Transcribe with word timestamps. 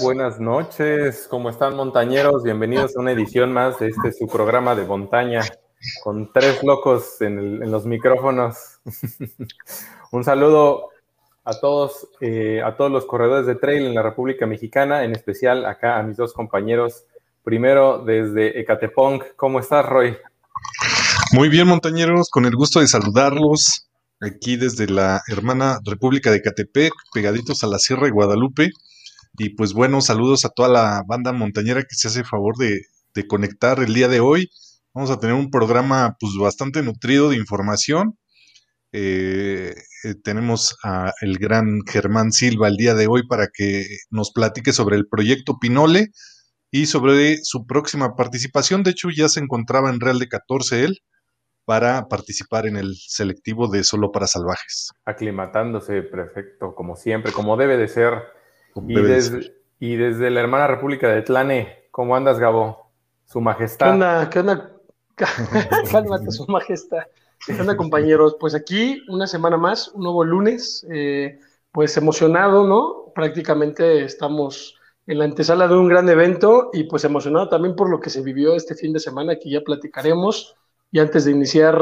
buenas 0.00 0.38
noches. 0.38 1.26
¿Cómo 1.28 1.50
están 1.50 1.74
montañeros? 1.74 2.42
Bienvenidos 2.42 2.96
a 2.96 3.00
una 3.00 3.12
edición 3.12 3.52
más 3.52 3.78
de 3.78 3.88
este 3.88 4.12
su 4.12 4.26
programa 4.26 4.74
de 4.74 4.84
montaña 4.84 5.40
con 6.02 6.32
tres 6.32 6.62
locos 6.62 7.20
en, 7.20 7.70
los 7.70 7.84
micrófonos. 7.86 8.80
Un 10.12 10.24
saludo 10.24 10.90
a 11.44 11.58
todos, 11.58 12.08
eh, 12.20 12.62
a 12.64 12.76
todos 12.76 12.90
los 12.90 13.06
corredores 13.06 13.46
de 13.46 13.56
trail 13.56 13.86
en 13.86 13.94
la 13.94 14.02
República 14.02 14.46
Mexicana, 14.46 15.04
en 15.04 15.12
especial 15.12 15.64
acá 15.66 15.98
a 15.98 16.02
mis 16.02 16.16
dos 16.16 16.32
compañeros. 16.32 17.04
Primero 17.42 18.04
desde 18.04 18.60
Ecatepong. 18.60 19.22
¿Cómo 19.36 19.58
estás, 19.58 19.84
Roy? 19.86 20.16
Muy 21.32 21.48
bien, 21.48 21.66
montañeros, 21.66 22.28
con 22.30 22.44
el 22.44 22.54
gusto 22.54 22.80
de 22.80 22.88
saludarlos 22.88 23.88
aquí 24.20 24.56
desde 24.56 24.86
la 24.88 25.22
hermana 25.28 25.78
República 25.84 26.30
de 26.30 26.42
Catepec, 26.42 26.92
pegaditos 27.12 27.64
a 27.64 27.68
la 27.68 27.78
Sierra 27.78 28.04
de 28.04 28.10
Guadalupe. 28.10 28.70
Y 29.36 29.50
pues 29.50 29.72
bueno, 29.72 30.00
saludos 30.00 30.44
a 30.44 30.50
toda 30.50 30.68
la 30.68 31.02
banda 31.06 31.32
montañera 31.32 31.82
que 31.82 31.94
se 31.94 32.08
hace 32.08 32.24
favor 32.24 32.56
de, 32.56 32.82
conectar 33.26 33.80
el 33.80 33.94
día 33.94 34.06
de 34.06 34.20
hoy. 34.20 34.48
Vamos 34.94 35.10
a 35.10 35.18
tener 35.18 35.34
un 35.34 35.50
programa 35.50 36.16
pues 36.20 36.34
bastante 36.40 36.84
nutrido 36.84 37.30
de 37.30 37.36
información. 37.36 38.16
Eh, 38.92 39.74
eh, 40.04 40.14
tenemos 40.22 40.78
a 40.84 41.12
el 41.20 41.36
gran 41.38 41.80
Germán 41.84 42.30
Silva 42.30 42.68
el 42.68 42.76
día 42.76 42.94
de 42.94 43.08
hoy 43.08 43.26
para 43.26 43.48
que 43.52 43.84
nos 44.10 44.30
platique 44.30 44.72
sobre 44.72 44.96
el 44.96 45.08
proyecto 45.08 45.58
Pinole 45.58 46.12
y 46.70 46.86
sobre 46.86 47.38
su 47.42 47.66
próxima 47.66 48.14
participación. 48.14 48.84
De 48.84 48.92
hecho, 48.92 49.08
ya 49.10 49.28
se 49.28 49.40
encontraba 49.40 49.90
en 49.90 49.98
Real 49.98 50.20
de 50.20 50.28
14 50.28 50.84
él 50.84 51.00
para 51.68 52.08
participar 52.08 52.66
en 52.66 52.78
el 52.78 52.94
selectivo 52.96 53.68
de 53.68 53.84
Solo 53.84 54.10
para 54.10 54.26
Salvajes. 54.26 54.90
Aclimatándose, 55.04 56.00
perfecto, 56.02 56.74
como 56.74 56.96
siempre, 56.96 57.30
como 57.30 57.58
debe 57.58 57.76
de 57.76 57.88
ser. 57.88 58.22
Y, 58.86 58.94
desde, 58.94 59.52
y, 59.78 59.96
desde, 59.96 60.30
la 60.30 60.40
hermana 60.40 60.66
República 60.66 61.08
de 61.08 61.22
Tlane, 61.22 61.88
¿cómo 61.90 62.14
andas, 62.16 62.38
Gabo? 62.38 62.92
Su 63.26 63.40
majestad. 63.40 63.86
¿Qué 63.86 63.92
onda? 63.92 64.30
¿Qué 64.30 64.40
onda? 64.40 64.72
Cálmate, 65.90 66.30
su 66.30 66.46
majestad. 66.46 67.04
¿Qué 67.46 67.52
onda, 67.60 67.76
compañeros? 67.76 68.36
Pues 68.38 68.54
aquí, 68.54 69.02
una 69.08 69.26
semana 69.26 69.56
más, 69.56 69.88
un 69.88 70.02
nuevo 70.02 70.24
lunes, 70.24 70.86
eh, 70.90 71.38
pues 71.72 71.96
emocionado, 71.96 72.66
¿no? 72.66 73.12
Prácticamente 73.14 74.04
estamos 74.04 74.78
en 75.06 75.18
la 75.18 75.24
antesala 75.24 75.66
de 75.66 75.74
un 75.74 75.88
gran 75.88 76.08
evento 76.08 76.70
y 76.72 76.84
pues 76.84 77.04
emocionado 77.04 77.48
también 77.48 77.74
por 77.74 77.88
lo 77.90 77.98
que 77.98 78.10
se 78.10 78.22
vivió 78.22 78.54
este 78.54 78.74
fin 78.74 78.92
de 78.92 79.00
semana, 79.00 79.36
que 79.36 79.50
ya 79.50 79.62
platicaremos. 79.62 80.54
Y 80.90 80.98
antes 81.00 81.24
de 81.24 81.32
iniciar 81.32 81.76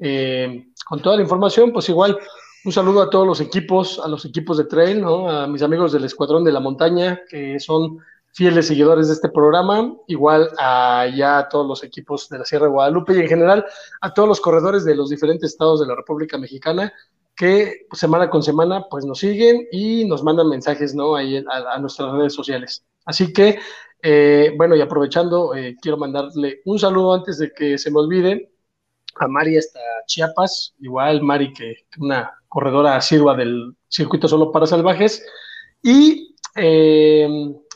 eh, 0.00 0.66
con 0.88 1.00
toda 1.00 1.16
la 1.16 1.22
información, 1.22 1.72
pues 1.72 1.88
igual 1.88 2.18
un 2.64 2.72
saludo 2.72 3.02
a 3.02 3.10
todos 3.10 3.26
los 3.26 3.40
equipos, 3.40 4.00
a 4.02 4.08
los 4.08 4.24
equipos 4.24 4.56
de 4.56 4.64
trail, 4.64 5.00
¿no? 5.00 5.28
a 5.28 5.46
mis 5.46 5.62
amigos 5.62 5.92
del 5.92 6.04
Escuadrón 6.04 6.44
de 6.44 6.52
la 6.52 6.60
Montaña, 6.60 7.20
que 7.28 7.58
son 7.58 7.98
fieles 8.32 8.68
seguidores 8.68 9.08
de 9.08 9.14
este 9.14 9.28
programa, 9.28 9.94
igual 10.06 10.48
a 10.58 11.06
ya 11.14 11.48
todos 11.50 11.66
los 11.66 11.82
equipos 11.84 12.28
de 12.28 12.38
la 12.38 12.44
Sierra 12.44 12.66
de 12.66 12.72
Guadalupe 12.72 13.14
y 13.14 13.20
en 13.20 13.28
general 13.28 13.64
a 14.00 14.14
todos 14.14 14.28
los 14.28 14.40
corredores 14.40 14.84
de 14.84 14.94
los 14.94 15.10
diferentes 15.10 15.50
estados 15.50 15.80
de 15.80 15.86
la 15.86 15.96
República 15.96 16.38
Mexicana 16.38 16.92
que 17.34 17.86
semana 17.92 18.30
con 18.30 18.42
semana 18.42 18.86
pues 18.90 19.04
nos 19.04 19.18
siguen 19.18 19.66
y 19.72 20.04
nos 20.04 20.22
mandan 20.22 20.48
mensajes 20.48 20.94
¿no? 20.94 21.16
Ahí 21.16 21.36
a, 21.36 21.78
nuestras 21.78 22.12
redes 22.12 22.34
sociales. 22.34 22.84
Así 23.04 23.32
que, 23.32 23.58
eh, 24.02 24.52
bueno, 24.56 24.76
y 24.76 24.80
aprovechando, 24.80 25.54
eh, 25.54 25.76
quiero 25.80 25.96
mandarle 25.96 26.60
un 26.64 26.78
saludo 26.78 27.14
antes 27.14 27.38
de 27.38 27.52
que 27.52 27.76
se 27.78 27.90
me 27.90 27.98
olvide 27.98 28.52
a 29.16 29.26
Mari 29.28 29.58
hasta 29.58 29.80
Chiapas, 30.06 30.74
igual 30.80 31.22
Mari 31.22 31.52
que 31.52 31.86
una 31.98 32.30
corredora 32.52 33.00
sirva 33.00 33.34
del 33.34 33.74
circuito 33.88 34.28
solo 34.28 34.52
para 34.52 34.66
salvajes. 34.66 35.24
Y 35.82 36.36
eh, 36.54 37.26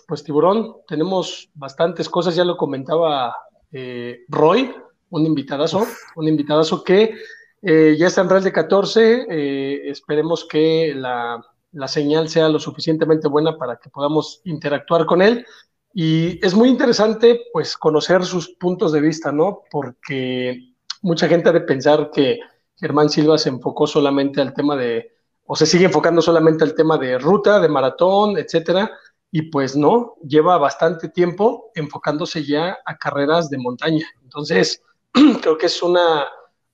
pues 0.06 0.22
tiburón, 0.22 0.76
tenemos 0.86 1.48
bastantes 1.54 2.10
cosas, 2.10 2.36
ya 2.36 2.44
lo 2.44 2.58
comentaba 2.58 3.34
eh, 3.72 4.26
Roy, 4.28 4.70
un 5.08 5.24
invitadazo, 5.24 5.86
un 6.16 6.28
invitadazo 6.28 6.84
que 6.84 7.14
eh, 7.62 7.96
ya 7.98 8.08
está 8.08 8.20
en 8.20 8.28
Real 8.28 8.44
de 8.44 8.52
14, 8.52 9.90
esperemos 9.90 10.44
que 10.44 10.92
la, 10.94 11.42
la 11.72 11.88
señal 11.88 12.28
sea 12.28 12.50
lo 12.50 12.58
suficientemente 12.58 13.28
buena 13.28 13.56
para 13.56 13.78
que 13.78 13.88
podamos 13.88 14.42
interactuar 14.44 15.06
con 15.06 15.22
él. 15.22 15.46
Y 15.94 16.38
es 16.44 16.54
muy 16.54 16.68
interesante, 16.68 17.40
pues, 17.50 17.78
conocer 17.78 18.26
sus 18.26 18.50
puntos 18.50 18.92
de 18.92 19.00
vista, 19.00 19.32
¿no? 19.32 19.62
Porque 19.70 20.74
mucha 21.00 21.28
gente 21.28 21.48
ha 21.48 21.52
de 21.52 21.62
pensar 21.62 22.10
que 22.12 22.40
Germán 22.76 23.08
Silva 23.08 23.38
se 23.38 23.48
enfocó 23.48 23.86
solamente 23.86 24.40
al 24.40 24.54
tema 24.54 24.76
de, 24.76 25.12
o 25.44 25.56
se 25.56 25.66
sigue 25.66 25.86
enfocando 25.86 26.20
solamente 26.20 26.64
al 26.64 26.74
tema 26.74 26.98
de 26.98 27.18
ruta, 27.18 27.60
de 27.60 27.68
maratón, 27.68 28.36
etcétera, 28.36 28.90
y 29.30 29.42
pues 29.50 29.76
no, 29.76 30.16
lleva 30.22 30.58
bastante 30.58 31.08
tiempo 31.08 31.70
enfocándose 31.74 32.44
ya 32.44 32.78
a 32.84 32.96
carreras 32.96 33.50
de 33.50 33.58
montaña. 33.58 34.06
Entonces, 34.22 34.82
creo 35.42 35.58
que 35.58 35.66
es 35.66 35.82
una, 35.82 36.26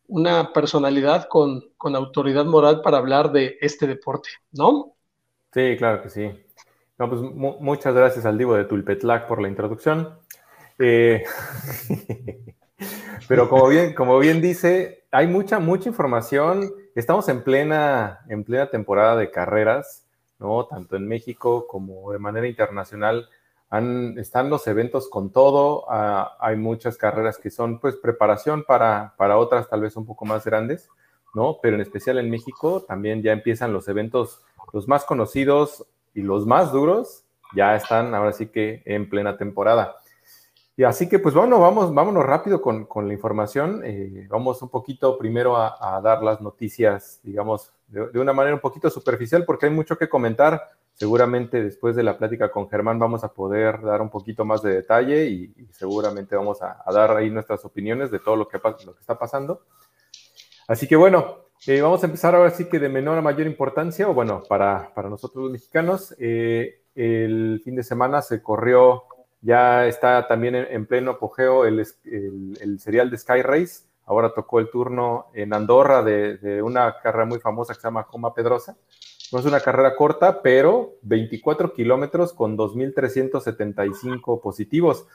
una 0.08 0.52
personalidad 0.52 1.28
con, 1.28 1.62
con 1.76 1.96
autoridad 1.96 2.44
moral 2.44 2.82
para 2.82 2.98
hablar 2.98 3.32
de 3.32 3.56
este 3.60 3.86
deporte, 3.86 4.28
¿no? 4.52 4.94
Sí, 5.52 5.76
claro 5.76 6.02
que 6.02 6.08
sí. 6.08 6.30
No, 6.98 7.08
pues 7.08 7.20
muchas 7.20 7.94
gracias 7.94 8.24
al 8.26 8.38
Divo 8.38 8.54
de 8.54 8.64
Tulpetlac 8.64 9.26
por 9.26 9.40
la 9.40 9.48
introducción. 9.48 10.18
Eh, 10.78 11.24
Pero 13.28 13.48
como 13.48 13.68
bien, 13.68 13.94
como 13.94 14.18
bien 14.18 14.40
dice, 14.40 15.04
hay 15.10 15.26
mucha, 15.26 15.58
mucha 15.58 15.88
información. 15.88 16.72
Estamos 16.94 17.28
en 17.28 17.42
plena, 17.42 18.20
en 18.28 18.44
plena 18.44 18.70
temporada 18.70 19.16
de 19.16 19.30
carreras, 19.30 20.06
¿no? 20.38 20.66
Tanto 20.66 20.96
en 20.96 21.06
México 21.06 21.66
como 21.66 22.12
de 22.12 22.18
manera 22.18 22.46
internacional. 22.46 23.28
Están 24.16 24.50
los 24.50 24.66
eventos 24.66 25.08
con 25.08 25.32
todo. 25.32 25.86
Ah, 25.88 26.36
hay 26.40 26.56
muchas 26.56 26.96
carreras 26.98 27.38
que 27.38 27.50
son, 27.50 27.78
pues, 27.78 27.96
preparación 27.96 28.64
para, 28.64 29.14
para 29.16 29.38
otras 29.38 29.68
tal 29.68 29.80
vez 29.80 29.96
un 29.96 30.04
poco 30.04 30.24
más 30.24 30.44
grandes, 30.44 30.88
¿no? 31.34 31.58
Pero 31.62 31.76
en 31.76 31.80
especial 31.80 32.18
en 32.18 32.30
México 32.30 32.82
también 32.82 33.22
ya 33.22 33.32
empiezan 33.32 33.72
los 33.72 33.88
eventos, 33.88 34.42
los 34.72 34.88
más 34.88 35.04
conocidos 35.04 35.86
y 36.14 36.20
los 36.20 36.46
más 36.46 36.72
duros, 36.72 37.24
ya 37.54 37.74
están 37.76 38.14
ahora 38.14 38.32
sí 38.32 38.46
que 38.46 38.82
en 38.84 39.08
plena 39.08 39.36
temporada. 39.36 39.96
Y 40.76 40.84
así 40.84 41.08
que, 41.08 41.18
pues 41.18 41.34
bueno, 41.34 41.60
vamos, 41.60 41.92
vámonos 41.92 42.24
rápido 42.24 42.62
con, 42.62 42.86
la 43.06 43.12
información. 43.12 43.82
Eh, 43.84 44.26
vamos 44.30 44.62
un 44.62 44.70
poquito 44.70 45.18
primero 45.18 45.56
a, 45.56 46.00
dar 46.02 46.22
las 46.22 46.40
noticias, 46.40 47.20
digamos, 47.22 47.72
de, 47.88 48.18
una 48.18 48.32
manera 48.32 48.54
un 48.54 48.60
poquito 48.60 48.88
superficial, 48.88 49.44
porque 49.44 49.66
hay 49.66 49.72
mucho 49.72 49.98
que 49.98 50.08
comentar. 50.08 50.62
Seguramente 50.94 51.62
después 51.62 51.96
de 51.96 52.02
la 52.02 52.18
plática 52.18 52.50
con 52.50 52.68
Germán 52.68 52.98
vamos 52.98 53.24
a 53.24 53.32
poder 53.32 53.80
dar 53.80 54.02
un 54.02 54.10
poquito 54.10 54.44
más 54.44 54.62
de 54.62 54.74
detalle 54.74 55.26
y, 55.26 55.54
seguramente 55.70 56.36
vamos 56.36 56.62
a, 56.62 56.82
dar 56.92 57.16
ahí 57.16 57.30
nuestras 57.30 57.64
opiniones 57.64 58.10
de 58.10 58.18
todo 58.18 58.36
lo 58.36 58.48
que, 58.48 58.58
lo 58.58 58.94
que 58.94 59.00
está 59.00 59.18
pasando. 59.18 59.62
Así 60.68 60.86
que 60.86 60.96
bueno, 60.96 61.46
eh, 61.66 61.80
vamos 61.80 62.02
a 62.02 62.06
empezar 62.06 62.34
ahora 62.34 62.50
sí 62.50 62.64
que 62.64 62.78
de 62.78 62.88
menor 62.88 63.18
a 63.18 63.22
mayor 63.22 63.46
importancia, 63.46 64.08
o 64.08 64.14
bueno, 64.14 64.42
para, 64.48 64.92
nosotros 65.08 65.44
los 65.44 65.52
mexicanos, 65.52 66.14
eh, 66.18 66.82
el 66.94 67.60
fin 67.64 67.76
de 67.76 67.82
semana 67.82 68.20
se 68.20 68.42
corrió 68.42 69.04
ya 69.42 69.86
está 69.86 70.26
también 70.28 70.54
en, 70.54 70.86
pleno 70.86 71.12
apogeo 71.12 71.66
el, 71.66 71.84
serial 72.78 73.10
de 73.10 73.18
Sky 73.18 73.42
Race. 73.42 73.84
Ahora 74.06 74.32
tocó 74.32 74.60
el 74.60 74.70
turno 74.70 75.26
en 75.34 75.52
Andorra 75.52 76.02
de, 76.02 76.62
una 76.62 76.96
carrera 77.02 77.24
muy 77.24 77.40
famosa 77.40 77.74
que 77.74 77.80
se 77.80 77.86
llama 77.86 78.06
Coma 78.06 78.32
Pedrosa. 78.34 78.76
No 79.32 79.40
es 79.40 79.44
una 79.44 79.60
carrera 79.60 79.96
corta, 79.96 80.42
pero 80.42 80.94
24 81.02 81.72
kilómetros 81.72 82.32
con 82.32 82.56
2.375 82.56 84.40
positivos. 84.40 85.06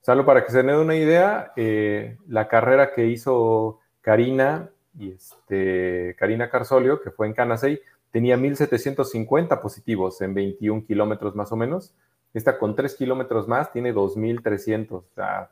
Solo 0.00 0.24
para 0.24 0.44
que 0.44 0.52
se 0.52 0.62
den 0.62 0.76
una 0.76 0.94
idea, 0.94 1.52
eh, 1.56 2.16
la 2.28 2.48
carrera 2.48 2.94
que 2.94 3.06
hizo 3.06 3.80
Karina 4.00 4.70
y 4.98 5.10
este, 5.10 6.14
Karina 6.18 6.48
Carsolio, 6.48 7.02
que 7.02 7.10
fue 7.10 7.26
en 7.26 7.34
Canasey, 7.34 7.80
tenía 8.10 8.36
1.750 8.36 9.60
positivos 9.60 10.20
en 10.22 10.32
21 10.32 10.84
kilómetros 10.84 11.34
más 11.34 11.52
o 11.52 11.56
menos. 11.56 11.92
Esta 12.36 12.58
con 12.58 12.76
3 12.76 12.96
kilómetros 12.96 13.48
más 13.48 13.72
tiene 13.72 13.94
2.300. 13.94 14.92
O 14.92 15.04
sea, 15.14 15.48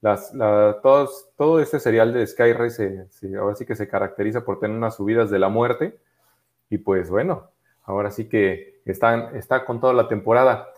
las, 0.00 0.30
todos, 0.80 1.28
todo 1.36 1.58
este 1.58 1.80
serial 1.80 2.12
de 2.12 2.24
Sky 2.24 2.52
Race 2.52 3.08
ahora 3.36 3.56
sí 3.56 3.66
que 3.66 3.74
se 3.74 3.88
caracteriza 3.88 4.44
por 4.44 4.60
tener 4.60 4.76
unas 4.76 4.94
subidas 4.94 5.28
de 5.28 5.40
la 5.40 5.48
muerte. 5.48 5.98
Y 6.68 6.78
pues 6.78 7.10
bueno, 7.10 7.50
ahora 7.82 8.12
sí 8.12 8.28
que 8.28 8.80
están, 8.84 9.34
está 9.34 9.64
con 9.64 9.80
toda 9.80 9.92
la 9.92 10.06
temporada. 10.06 10.68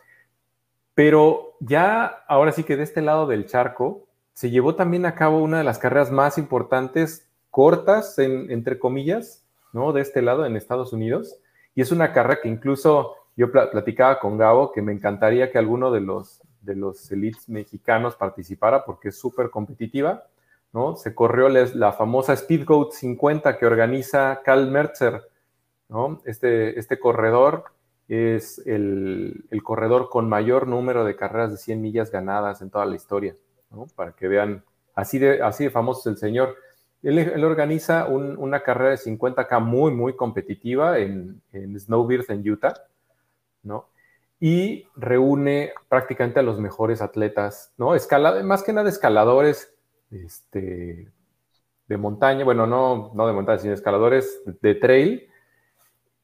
Pero 0.95 1.53
ya, 1.61 2.07
ahora 2.29 2.53
sí 2.53 2.65
que 2.65 2.79
de 2.79 2.85
este 2.85 3.03
lado 3.03 3.27
del 3.27 3.45
charco, 3.45 4.07
se 4.33 4.49
llevó 4.49 4.75
también 4.75 5.05
a 5.05 5.15
cabo 5.15 5.43
una 5.43 5.59
de 5.59 5.65
las 5.65 5.79
carreras 5.79 6.11
más 6.11 6.39
importantes, 6.39 7.29
cortas, 7.51 8.19
entre 8.19 8.79
comillas, 8.79 9.45
¿no? 9.75 9.93
De 9.93 10.01
este 10.01 10.23
lado 10.23 10.47
en 10.47 10.57
Estados 10.57 10.95
Unidos. 10.95 11.37
Y 11.75 11.83
es 11.83 11.93
una 11.93 12.15
carrera 12.15 12.41
que 12.41 12.49
incluso 12.49 13.17
yo 13.37 13.51
platicaba 13.51 14.19
con 14.19 14.37
Gabo 14.37 14.73
que 14.73 14.83
me 14.83 14.93
encantaría 14.93 15.51
que 15.51 15.59
alguno 15.59 15.91
de 15.91 16.01
los, 16.01 16.43
de 16.61 16.77
los 16.77 17.11
elites 17.11 17.49
mexicanos 17.49 18.17
participara 18.17 18.85
porque 18.85 19.09
es 19.09 19.19
súper 19.19 19.51
competitiva, 19.51 20.25
¿no? 20.73 20.97
Se 20.97 21.15
corrió 21.15 21.49
la 21.49 21.93
famosa 21.93 22.37
Speedgoat 22.37 22.93
50 22.93 23.59
que 23.59 23.67
organiza 23.67 24.41
Cal 24.45 24.71
Mercer, 24.71 25.23
¿no? 25.89 26.21
Este, 26.25 26.79
este 26.79 26.99
corredor 26.99 27.65
es 28.09 28.59
el, 28.67 29.45
corredor 29.63 30.11
con 30.11 30.29
mayor 30.29 30.67
número 30.67 31.05
de 31.05 31.17
carreras 31.17 31.53
de 31.53 31.57
100 31.57 31.81
millas 31.81 32.11
ganadas 32.11 32.61
en 32.61 32.71
toda 32.71 32.85
la 32.85 32.97
historia, 32.97 33.37
¿no? 33.71 33.87
Para 33.95 34.13
que 34.13 34.29
vean, 34.29 34.65
así 34.95 35.19
de, 35.19 35.43
así 35.43 35.65
de 35.65 35.71
famoso 35.71 36.01
es 36.01 36.07
el 36.15 36.19
señor. 36.19 36.57
Él, 37.03 37.43
organiza 37.45 38.07
una 38.07 38.63
carrera 38.63 38.91
de 38.91 38.97
50K 38.97 39.61
muy, 39.61 39.93
muy 39.93 40.15
competitiva 40.15 40.99
en, 40.99 41.41
en 41.53 41.79
Snowbird, 41.79 42.31
en 42.31 42.49
Utah, 42.49 42.75
¿no? 43.63 43.89
Y 44.41 44.87
reúne 44.97 45.73
prácticamente 45.89 46.41
a 46.41 46.43
los 46.43 46.59
mejores 46.59 47.01
atletas, 47.01 47.73
¿no? 47.77 47.95
Escala, 47.95 48.43
más 48.43 48.63
que 48.63 48.73
nada 48.73 48.89
escaladores 48.89 49.73
este, 50.11 51.09
de 51.87 51.97
montaña, 51.97 52.45
bueno, 52.45 52.67
no, 52.67 53.13
no 53.15 53.27
de 53.27 53.33
montaña, 53.33 53.59
sino 53.59 53.75
escaladores 53.75 54.43
de, 54.61 54.75
trail. 54.75 55.29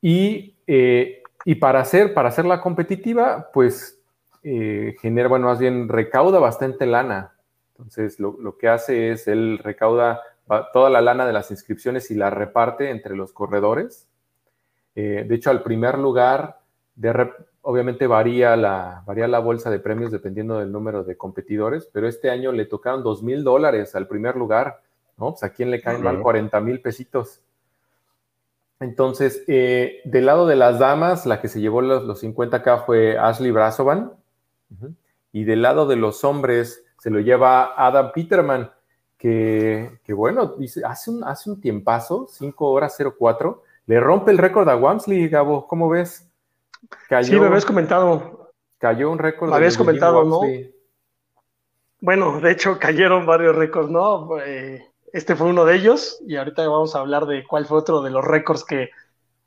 Y, 0.01 0.57
eh, 0.67 1.23
y, 1.45 1.55
para, 1.57 1.81
hacer, 1.81 2.15
para 2.15 2.29
hacerla 2.31 2.61
competitiva, 2.61 3.51
pues 3.53 4.01
eh, 4.43 4.97
genera, 5.01 5.29
bueno, 5.29 5.47
más 5.47 5.59
bien 5.59 5.89
recauda 5.89 6.41
bastante 6.41 6.87
lana. 6.87 7.35
Entonces, 7.71 8.19
lo, 8.19 8.37
lo 8.41 8.59
que 8.59 8.69
hace 8.69 9.13
es, 9.13 9.29
él 9.29 9.59
recauda 9.63 10.21
toda 10.73 10.91
la 10.91 11.01
lana 11.01 11.27
de 11.27 11.33
las 11.33 11.51
inscripciones 11.51 12.11
y 12.11 12.15
la 12.15 12.31
reparte 12.31 12.91
entre 12.91 13.15
los 13.15 13.33
corredores. 13.33 14.09
Eh, 14.95 15.25
de 15.29 15.35
hecho, 15.35 15.51
al 15.51 15.63
primer 15.63 15.99
lugar, 15.99 16.58
de 16.99 17.33
obviamente 17.63 18.07
varía 18.07 18.57
la, 18.57 19.03
varía 19.07 19.29
la 19.29 19.39
bolsa 19.39 19.71
de 19.71 19.79
premios 19.79 20.11
dependiendo 20.11 20.59
del 20.59 20.73
número 20.73 21.05
de 21.05 21.17
competidores, 21.17 21.89
pero 21.93 22.09
este 22.09 22.29
año 22.29 22.51
le 22.51 22.67
tocaron 22.67 23.03
dos 23.03 23.23
mil 23.23 23.45
dólares 23.45 23.95
al 23.95 24.09
primer 24.09 24.37
lugar, 24.37 24.83
¿no? 25.17 25.31
Pues 25.31 25.45
a 25.45 25.51
quién 25.51 25.71
le 25.71 25.81
caen 25.81 26.03
mal 26.03 26.21
40 26.21 26.61
mil 26.61 26.81
pesitos. 26.81 27.41
Entonces, 28.81 29.45
eh, 29.47 30.01
del 30.05 30.27
lado 30.27 30.47
de 30.47 30.57
las 30.57 30.79
damas, 30.79 31.25
la 31.25 31.41
que 31.41 31.49
se 31.49 31.61
llevó 31.61 31.83
los, 31.83 32.05
los 32.05 32.23
50K 32.23 32.85
fue 32.85 33.17
Ashley 33.17 33.51
Brasovan. 33.51 34.13
Y 35.33 35.45
del 35.45 35.63
lado 35.63 35.87
de 35.87 35.97
los 35.97 36.25
hombres, 36.25 36.85
se 36.99 37.11
lo 37.11 37.21
lleva 37.21 37.75
Adam 37.77 38.13
Peterman, 38.13 38.71
que, 39.17 39.99
bueno, 40.09 40.55
dice, 40.59 40.83
hace 40.85 41.11
un, 41.11 41.25
hace 41.25 41.51
un 41.51 41.61
tiempazo, 41.61 42.27
5 42.29 42.71
horas 42.71 42.97
04, 43.19 43.63
le 43.87 44.01
rompe 44.01 44.31
el 44.31 44.39
récord 44.39 44.69
a 44.69 44.77
Wamsley, 44.77 45.29
Gabo, 45.29 45.67
¿cómo 45.67 45.89
ves? 45.89 46.28
Sí, 47.23 47.39
me 47.39 47.47
habías 47.47 47.65
comentado. 47.65 48.53
Cayó 48.79 49.11
un 49.11 49.19
récord. 49.19 49.51
Me 49.51 49.57
habías 49.57 49.77
comentado, 49.77 50.25
¿no? 50.25 50.41
Bueno, 52.01 52.41
de 52.41 52.53
hecho 52.53 52.79
cayeron 52.79 53.27
varios 53.27 53.57
récords, 53.57 53.91
¿no? 53.91 54.39
Eh, 54.41 54.87
este 55.13 55.35
fue 55.35 55.49
uno 55.49 55.65
de 55.65 55.75
ellos 55.75 56.23
y 56.27 56.37
ahorita 56.37 56.67
vamos 56.69 56.95
a 56.95 57.01
hablar 57.01 57.27
de 57.27 57.45
cuál 57.45 57.67
fue 57.67 57.79
otro 57.79 58.03
de 58.03 58.11
los 58.11 58.25
récords 58.25 58.65
que, 58.65 58.91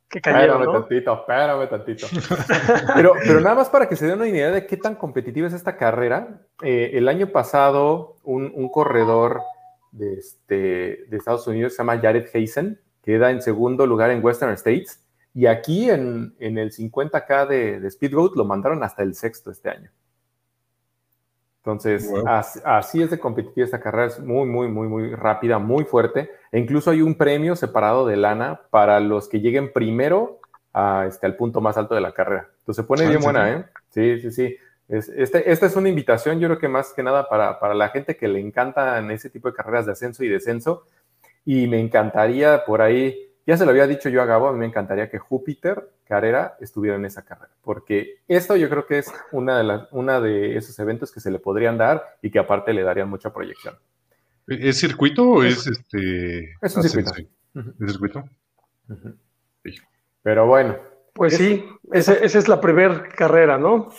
que 0.09 0.19
cayeron. 0.19 0.61
Espérame 0.61 0.81
tantito, 0.81 1.13
espérame 1.13 1.69
tantito. 1.69 2.07
pero, 2.95 3.13
pero 3.25 3.39
nada 3.39 3.55
más 3.55 3.69
para 3.69 3.87
que 3.87 3.95
se 3.95 4.05
den 4.05 4.15
una 4.15 4.27
idea 4.27 4.51
de 4.51 4.65
qué 4.65 4.75
tan 4.75 4.95
competitiva 4.95 5.47
es 5.47 5.53
esta 5.53 5.77
carrera, 5.77 6.41
eh, 6.61 6.91
el 6.93 7.07
año 7.07 7.27
pasado 7.27 8.15
un, 8.23 8.51
un 8.53 8.69
corredor 8.69 9.41
de, 9.91 10.13
este, 10.15 11.05
de 11.07 11.17
Estados 11.17 11.47
Unidos, 11.47 11.73
se 11.73 11.79
llama 11.79 11.99
Jared 11.99 12.27
Hazen, 12.33 12.81
queda 13.01 13.31
en 13.31 13.41
segundo 13.41 13.85
lugar 13.85 14.09
en 14.09 14.23
Western 14.23 14.53
States. 14.53 14.99
Y 15.33 15.45
aquí 15.45 15.89
en, 15.89 16.35
el 16.39 16.71
50K 16.71 17.47
de, 17.47 17.79
de 17.79 17.91
Speedboat 17.91 18.35
lo 18.35 18.45
mandaron 18.45 18.83
hasta 18.83 19.03
el 19.03 19.15
sexto 19.15 19.51
este 19.51 19.69
año. 19.69 19.89
Entonces, 21.57 22.11
así, 22.65 23.03
es 23.03 23.11
de 23.11 23.19
competitiva 23.19 23.65
esta 23.65 23.79
carrera, 23.79 24.07
es 24.07 24.19
muy, 24.19 24.47
muy, 24.47 24.67
muy, 24.67 24.87
muy 24.87 25.13
rápida, 25.13 25.59
muy 25.59 25.83
fuerte. 25.83 26.31
E 26.51 26.59
incluso 26.59 26.89
hay 26.89 27.01
un 27.01 27.15
premio 27.15 27.55
separado 27.55 28.07
de 28.07 28.17
lana 28.17 28.61
para 28.71 28.99
los 28.99 29.29
que 29.29 29.41
lleguen 29.41 29.71
primero 29.71 30.39
a, 30.73 31.05
este, 31.07 31.27
al 31.27 31.35
punto 31.35 31.61
más 31.61 31.77
alto 31.77 31.93
de 31.93 32.01
la 32.01 32.13
carrera. 32.13 32.49
Entonces 32.59 32.83
se 32.83 32.87
pone 32.87 33.07
bien 33.07 33.21
buena, 33.21 33.51
¿eh? 33.51 33.65
Sí, 33.89 34.19
sí, 34.21 34.31
sí 34.31 34.57
este, 34.91 35.49
esta 35.49 35.67
es 35.67 35.75
una 35.77 35.87
invitación, 35.87 36.39
yo 36.41 36.49
creo 36.49 36.59
que 36.59 36.67
más 36.67 36.91
que 36.91 37.01
nada 37.01 37.29
para, 37.29 37.73
la 37.73 37.87
gente 37.87 38.17
que 38.17 38.27
le 38.27 38.41
encantan 38.41 39.09
ese 39.09 39.29
tipo 39.29 39.47
de 39.47 39.53
carreras 39.53 39.85
de 39.85 39.93
ascenso 39.93 40.21
y 40.23 40.27
descenso. 40.27 40.85
Y 41.45 41.65
me 41.67 41.79
encantaría 41.79 42.65
por 42.65 42.81
ahí, 42.81 43.30
ya 43.51 43.57
se 43.57 43.65
lo 43.65 43.71
había 43.71 43.85
dicho 43.85 44.07
yo 44.07 44.21
a 44.21 44.25
Gabo, 44.25 44.47
a 44.47 44.53
mí 44.53 44.59
me 44.59 44.65
encantaría 44.65 45.09
que 45.09 45.19
Júpiter 45.19 45.89
Carrera 46.05 46.55
estuviera 46.61 46.95
en 46.95 47.03
esa 47.03 47.23
carrera, 47.23 47.51
porque 47.61 48.21
esto 48.29 48.55
yo 48.55 48.69
creo 48.69 48.85
que 48.85 48.99
es 48.99 49.13
una 49.33 49.57
de, 49.57 49.65
las, 49.65 49.91
una 49.91 50.21
de 50.21 50.55
esos 50.55 50.79
eventos 50.79 51.11
que 51.11 51.19
se 51.19 51.29
le 51.29 51.37
podrían 51.37 51.77
dar 51.77 52.15
y 52.21 52.31
que 52.31 52.39
aparte 52.39 52.71
le 52.71 52.81
darían 52.81 53.09
mucha 53.09 53.33
proyección. 53.33 53.75
¿Es 54.47 54.79
circuito 54.79 55.29
o 55.29 55.43
es, 55.43 55.67
este? 55.67 56.55
Es 56.61 56.77
un 56.77 56.83
circuito. 56.83 57.11
¿Es 57.81 57.91
circuito? 57.91 58.23
Pero 60.23 60.47
bueno. 60.47 60.77
Pues 61.11 61.35
sí, 61.35 61.65
esa, 61.91 62.13
esa 62.13 62.39
es 62.39 62.47
la 62.47 62.61
primera 62.61 63.03
carrera, 63.03 63.57
¿no? 63.57 63.89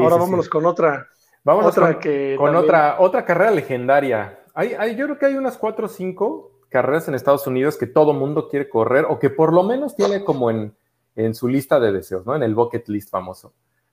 Ahora 0.00 0.16
vámonos 0.16 0.48
con 0.48 0.66
otra. 0.66 1.06
Vámonos 1.44 1.78
otra 1.78 1.92
con, 1.92 2.02
que 2.02 2.34
con 2.36 2.56
otra, 2.56 2.96
otra 2.98 3.24
carrera 3.24 3.52
legendaria. 3.52 4.40
Hay, 4.52 4.74
hay, 4.74 4.96
yo 4.96 5.06
creo 5.06 5.18
que 5.18 5.26
hay 5.26 5.34
unas 5.36 5.56
cuatro 5.56 5.86
o 5.86 5.88
cinco 5.88 6.49
carreras 6.70 7.08
en 7.08 7.14
Estados 7.14 7.46
Unidos 7.46 7.76
que 7.76 7.86
todo 7.86 8.14
mundo 8.14 8.48
quiere 8.48 8.68
correr 8.68 9.04
o 9.08 9.18
que 9.18 9.28
por 9.28 9.52
lo 9.52 9.62
menos 9.62 9.94
tiene 9.94 10.24
como 10.24 10.50
en, 10.50 10.74
en 11.16 11.34
su 11.34 11.48
lista 11.48 11.78
de 11.78 11.92
deseos, 11.92 12.24
¿no? 12.24 12.34
En 12.34 12.42
el 12.42 12.54
bucket 12.54 12.88
list 12.88 13.10
famoso. 13.10 13.52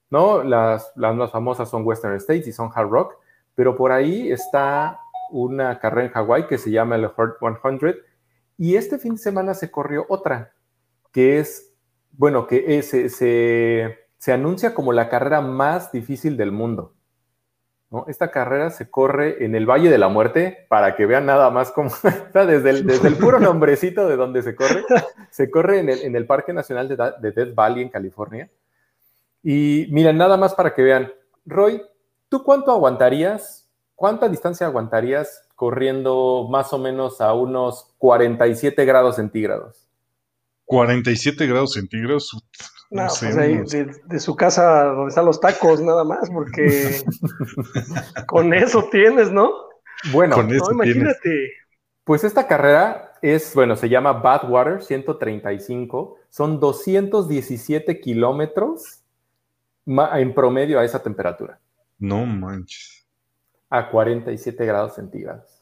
¿No? 0.09 0.41
Las, 0.41 0.93
las 0.95 1.15
más 1.15 1.31
famosas 1.31 1.69
son 1.69 1.85
Western 1.85 2.15
States 2.15 2.47
y 2.47 2.53
son 2.53 2.71
Hard 2.73 2.87
Rock, 2.87 3.15
pero 3.55 3.75
por 3.75 3.91
ahí 3.91 4.31
está 4.31 5.01
una 5.31 5.79
carrera 5.79 6.07
en 6.07 6.13
Hawái 6.13 6.47
que 6.47 6.57
se 6.57 6.71
llama 6.71 6.95
el 6.95 7.05
Hurt 7.05 7.39
100 7.39 7.97
y 8.57 8.77
este 8.77 8.97
fin 8.97 9.15
de 9.15 9.19
semana 9.19 9.53
se 9.53 9.69
corrió 9.69 10.05
otra 10.07 10.53
que 11.11 11.39
es, 11.39 11.73
bueno, 12.11 12.47
que 12.47 12.77
es, 12.77 12.89
se 12.89 14.07
se 14.17 14.33
anuncia 14.33 14.73
como 14.73 14.93
la 14.93 15.09
carrera 15.09 15.41
más 15.41 15.91
difícil 15.91 16.37
del 16.37 16.51
mundo. 16.51 16.93
Esta 18.07 18.31
carrera 18.31 18.69
se 18.69 18.89
corre 18.89 19.45
en 19.45 19.55
el 19.55 19.65
Valle 19.65 19.89
de 19.89 19.97
la 19.97 20.09
Muerte, 20.09 20.65
para 20.67 20.95
que 20.95 21.05
vean 21.05 21.25
nada 21.25 21.49
más 21.49 21.71
cómo 21.71 21.89
está, 22.03 22.45
desde 22.45 22.71
el, 22.71 22.85
desde 22.85 23.07
el 23.07 23.15
puro 23.15 23.39
nombrecito 23.39 24.07
de 24.07 24.17
donde 24.17 24.43
se 24.43 24.55
corre, 24.55 24.83
se 25.31 25.49
corre 25.49 25.79
en 25.79 25.89
el, 25.89 26.01
en 26.01 26.15
el 26.15 26.25
Parque 26.25 26.51
Nacional 26.51 26.89
de, 26.89 26.97
de, 27.21 27.31
Death 27.31 27.55
Valley 27.55 27.83
en 27.83 27.89
California. 27.89 28.49
Y 29.41 29.87
miren, 29.91 30.17
nada 30.17 30.35
más 30.35 30.53
para 30.53 30.73
que 30.73 30.81
vean, 30.81 31.13
Roy, 31.45 31.81
¿tú 32.27 32.43
cuánto 32.43 32.71
aguantarías? 32.71 33.69
¿Cuánta 33.95 34.27
distancia 34.27 34.67
aguantarías 34.67 35.47
corriendo 35.55 36.47
más 36.51 36.73
o 36.73 36.77
menos 36.77 37.21
a 37.21 37.33
unos 37.33 37.93
47 37.97 38.83
grados 38.83 39.15
centígrados? 39.15 39.87
47 40.65 41.47
grados 41.47 41.73
centígrados, 41.73 42.37
no, 42.89 43.07
pues 43.07 43.37
ahí, 43.37 43.57
de, 43.57 44.19
su 44.19 44.35
casa 44.35 44.85
donde 44.85 45.09
están 45.09 45.25
los 45.25 45.41
tacos, 45.41 45.81
nada 45.81 46.03
más, 46.05 46.29
porque 46.29 47.01
con 48.27 48.53
eso 48.53 48.87
tienes, 48.89 49.31
¿no? 49.31 49.51
Bueno, 50.11 50.37
imagínate. 50.71 51.51
Pues 52.05 52.23
esta 52.23 52.47
carrera 52.47 53.11
es, 53.21 53.53
bueno, 53.53 53.75
se 53.75 53.89
llama 53.89 54.13
Badwater 54.13 54.81
135, 54.81 56.17
son 56.29 56.59
217 56.61 57.99
kilómetros 57.99 59.01
en 59.85 60.33
promedio 60.33 60.79
a 60.79 60.85
esa 60.85 61.03
temperatura. 61.03 61.59
No 61.99 62.25
manches. 62.25 63.05
A 63.69 63.89
47 63.89 64.65
grados 64.65 64.95
centígrados. 64.95 65.61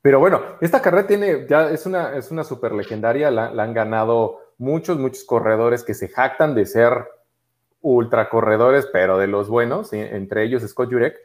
Pero 0.00 0.20
bueno, 0.20 0.40
esta 0.60 0.80
carrera 0.80 1.08
tiene, 1.08 1.46
ya 1.48 1.70
es 1.70 1.86
una, 1.86 2.16
es 2.16 2.30
una 2.30 2.44
super 2.44 2.72
legendaria, 2.72 3.30
la 3.32 3.60
han 3.60 3.74
ganado 3.74 4.43
muchos, 4.58 4.98
muchos 4.98 5.24
corredores 5.24 5.82
que 5.84 5.94
se 5.94 6.08
jactan 6.08 6.54
de 6.54 6.66
ser 6.66 7.06
ultracorredores, 7.80 8.86
pero 8.92 9.18
de 9.18 9.26
los 9.26 9.48
buenos, 9.48 9.92
entre 9.92 10.44
ellos 10.44 10.62
Scott 10.62 10.90
Jurek. 10.90 11.16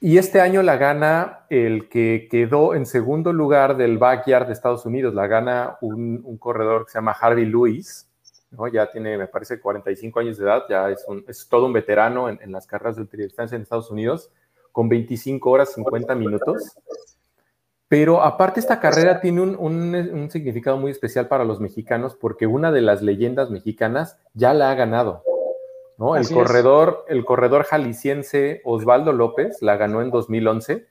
Y 0.00 0.16
este 0.16 0.40
año 0.40 0.62
la 0.62 0.76
gana 0.76 1.40
el 1.50 1.88
que 1.88 2.28
quedó 2.30 2.74
en 2.74 2.86
segundo 2.86 3.32
lugar 3.32 3.76
del 3.76 3.98
backyard 3.98 4.46
de 4.46 4.52
Estados 4.52 4.86
Unidos, 4.86 5.12
la 5.12 5.26
gana 5.26 5.76
un, 5.82 6.38
corredor 6.38 6.86
que 6.86 6.92
se 6.92 6.98
llama 6.98 7.16
Harvey 7.20 7.44
Lewis, 7.44 8.08
ya 8.72 8.90
tiene, 8.90 9.18
me 9.18 9.26
parece, 9.26 9.60
45 9.60 10.20
años 10.20 10.38
de 10.38 10.44
edad, 10.44 10.64
ya 10.68 10.88
es, 10.88 11.04
es 11.28 11.48
todo 11.48 11.66
un 11.66 11.72
veterano 11.72 12.28
en, 12.28 12.38
en 12.42 12.50
las 12.50 12.66
carreras 12.66 12.96
de 12.96 13.02
ultradistancia 13.02 13.56
en 13.56 13.62
Estados 13.62 13.90
Unidos, 13.90 14.30
con 14.72 14.88
25 14.88 15.50
horas 15.50 15.72
50 15.74 16.14
minutos. 16.14 16.76
Pero 17.90 18.22
aparte 18.22 18.60
esta 18.60 18.78
carrera 18.78 19.20
tiene 19.20 19.40
un, 19.42 20.28
significado 20.30 20.76
muy 20.76 20.92
especial 20.92 21.26
para 21.26 21.42
los 21.44 21.58
mexicanos 21.58 22.14
porque 22.14 22.46
una 22.46 22.70
de 22.70 22.82
las 22.82 23.02
leyendas 23.02 23.50
mexicanas 23.50 24.16
ya 24.32 24.54
la 24.54 24.70
ha 24.70 24.76
ganado. 24.76 25.24
¿no? 25.98 26.14
El, 26.14 26.28
corredor, 26.28 27.04
el 27.08 27.24
corredor 27.24 27.64
jalisciense 27.64 28.62
Osvaldo 28.64 29.12
López 29.12 29.60
la 29.60 29.76
ganó 29.76 30.02
en 30.02 30.12
2011 30.12 30.86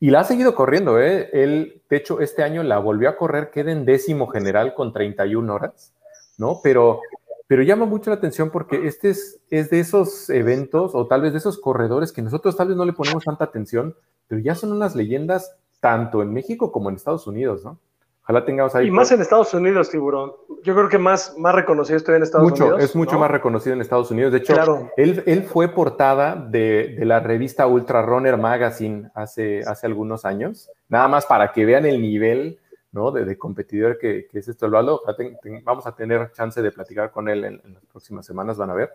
y 0.00 0.08
la 0.08 0.20
ha 0.20 0.24
seguido 0.24 0.54
corriendo. 0.54 0.98
¿eh? 0.98 1.28
Él, 1.34 1.82
de 1.90 1.96
hecho, 1.98 2.20
este 2.20 2.42
año 2.42 2.62
la 2.62 2.78
volvió 2.78 3.10
a 3.10 3.18
correr, 3.18 3.50
queda 3.50 3.72
en 3.72 3.84
décimo 3.84 4.26
general 4.28 4.72
con 4.72 4.94
31 4.94 5.54
horas, 5.54 5.92
¿no? 6.38 6.60
Pero, 6.62 7.00
pero 7.46 7.62
llama 7.62 7.84
mucho 7.84 8.08
la 8.08 8.16
atención 8.16 8.48
porque 8.48 8.86
este 8.86 9.10
es, 9.10 9.42
es 9.50 9.68
de 9.68 9.80
esos 9.80 10.30
eventos 10.30 10.94
o 10.94 11.06
tal 11.06 11.20
vez 11.20 11.32
de 11.32 11.38
esos 11.38 11.58
corredores 11.58 12.12
que 12.12 12.22
nosotros 12.22 12.56
tal 12.56 12.68
vez 12.68 12.78
no 12.78 12.86
le 12.86 12.94
ponemos 12.94 13.24
tanta 13.24 13.44
atención, 13.44 13.94
pero 14.26 14.40
ya 14.40 14.54
son 14.54 14.72
unas 14.72 14.96
leyendas 14.96 15.58
tanto 15.84 16.22
en 16.22 16.32
México 16.32 16.72
como 16.72 16.88
en 16.88 16.96
Estados 16.96 17.26
Unidos, 17.26 17.62
¿no? 17.62 17.78
Ojalá 18.22 18.42
tengamos 18.46 18.74
ahí. 18.74 18.86
Y 18.86 18.90
más 18.90 19.12
en 19.12 19.20
Estados 19.20 19.52
Unidos, 19.52 19.90
tiburón. 19.90 20.32
Yo 20.62 20.74
creo 20.74 20.88
que 20.88 20.96
más, 20.96 21.34
más 21.36 21.54
reconocido 21.54 21.98
estoy 21.98 22.16
en 22.16 22.22
Estados 22.22 22.50
mucho, 22.50 22.64
Unidos. 22.64 22.82
Es 22.82 22.96
mucho 22.96 23.18
más 23.18 23.30
reconocido 23.30 23.74
en 23.74 23.82
Estados 23.82 24.10
Unidos. 24.10 24.32
De 24.32 24.38
hecho, 24.38 24.54
él, 24.96 25.22
él, 25.26 25.42
fue 25.42 25.68
portada 25.68 26.36
de, 26.36 26.96
de, 26.98 27.04
la 27.04 27.20
revista 27.20 27.66
Ultra 27.66 28.00
Runner 28.00 28.38
Magazine 28.38 29.10
hace, 29.14 29.60
hace 29.60 29.86
algunos 29.86 30.24
años. 30.24 30.70
Nada 30.88 31.06
más 31.06 31.26
para 31.26 31.52
que 31.52 31.66
vean 31.66 31.84
el 31.84 32.00
nivel 32.00 32.60
¿no? 32.92 33.10
de, 33.10 33.26
de 33.26 33.36
competidor 33.36 33.98
que, 33.98 34.26
que, 34.32 34.38
es 34.38 34.48
esto. 34.48 34.70
Vamos 34.70 35.86
a 35.86 35.94
tener 35.94 36.32
chance 36.32 36.62
de 36.62 36.72
platicar 36.72 37.10
con 37.10 37.28
él 37.28 37.44
en, 37.44 37.60
en 37.62 37.74
las 37.74 37.84
próximas 37.84 38.24
semanas, 38.24 38.56
van 38.56 38.70
a 38.70 38.74
ver. 38.74 38.90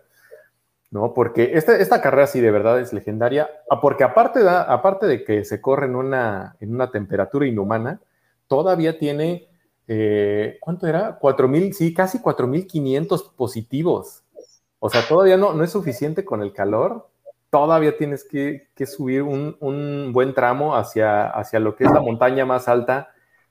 ¿No? 0.90 1.14
Porque 1.14 1.52
esta, 1.54 1.76
esta 1.76 2.00
carrera 2.02 2.26
sí 2.26 2.40
de 2.40 2.50
verdad 2.50 2.80
es 2.80 2.92
legendaria, 2.92 3.48
ah, 3.70 3.80
porque 3.80 4.04
aparte, 4.04 4.42
da, 4.42 4.62
aparte 4.62 5.06
de 5.06 5.24
que 5.24 5.44
se 5.44 5.60
corre 5.60 5.86
en 5.86 5.96
una, 5.96 6.56
en 6.60 6.74
una 6.74 6.90
temperatura 6.90 7.46
inhumana, 7.46 8.00
todavía 8.48 8.98
tiene, 8.98 9.48
eh, 9.86 10.58
¿cuánto 10.60 10.86
era? 10.86 11.18
4.000, 11.20 11.72
sí, 11.72 11.94
casi 11.94 12.18
4.500 12.18 13.34
positivos. 13.34 14.24
O 14.80 14.90
sea, 14.90 15.06
todavía 15.06 15.36
no, 15.36 15.52
no 15.52 15.62
es 15.62 15.70
suficiente 15.70 16.24
con 16.24 16.42
el 16.42 16.52
calor, 16.52 17.08
todavía 17.50 17.96
tienes 17.96 18.24
que, 18.24 18.68
que 18.74 18.86
subir 18.86 19.22
un, 19.22 19.56
un, 19.60 20.12
buen 20.12 20.34
tramo 20.34 20.76
hacia, 20.76 21.28
hacia 21.28 21.60
lo 21.60 21.76
que 21.76 21.84
es 21.84 21.90
la 21.90 22.00
montaña 22.00 22.46
más 22.46 22.68
alta 22.68 23.10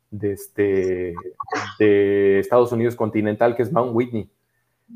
de, 0.10 0.32
este, 0.34 1.14
de 1.78 2.40
Estados 2.40 2.72
Unidos 2.72 2.96
continental, 2.96 3.56
que 3.56 3.64
es 3.64 3.72
Mount 3.72 3.94
Whitney. 3.94 4.30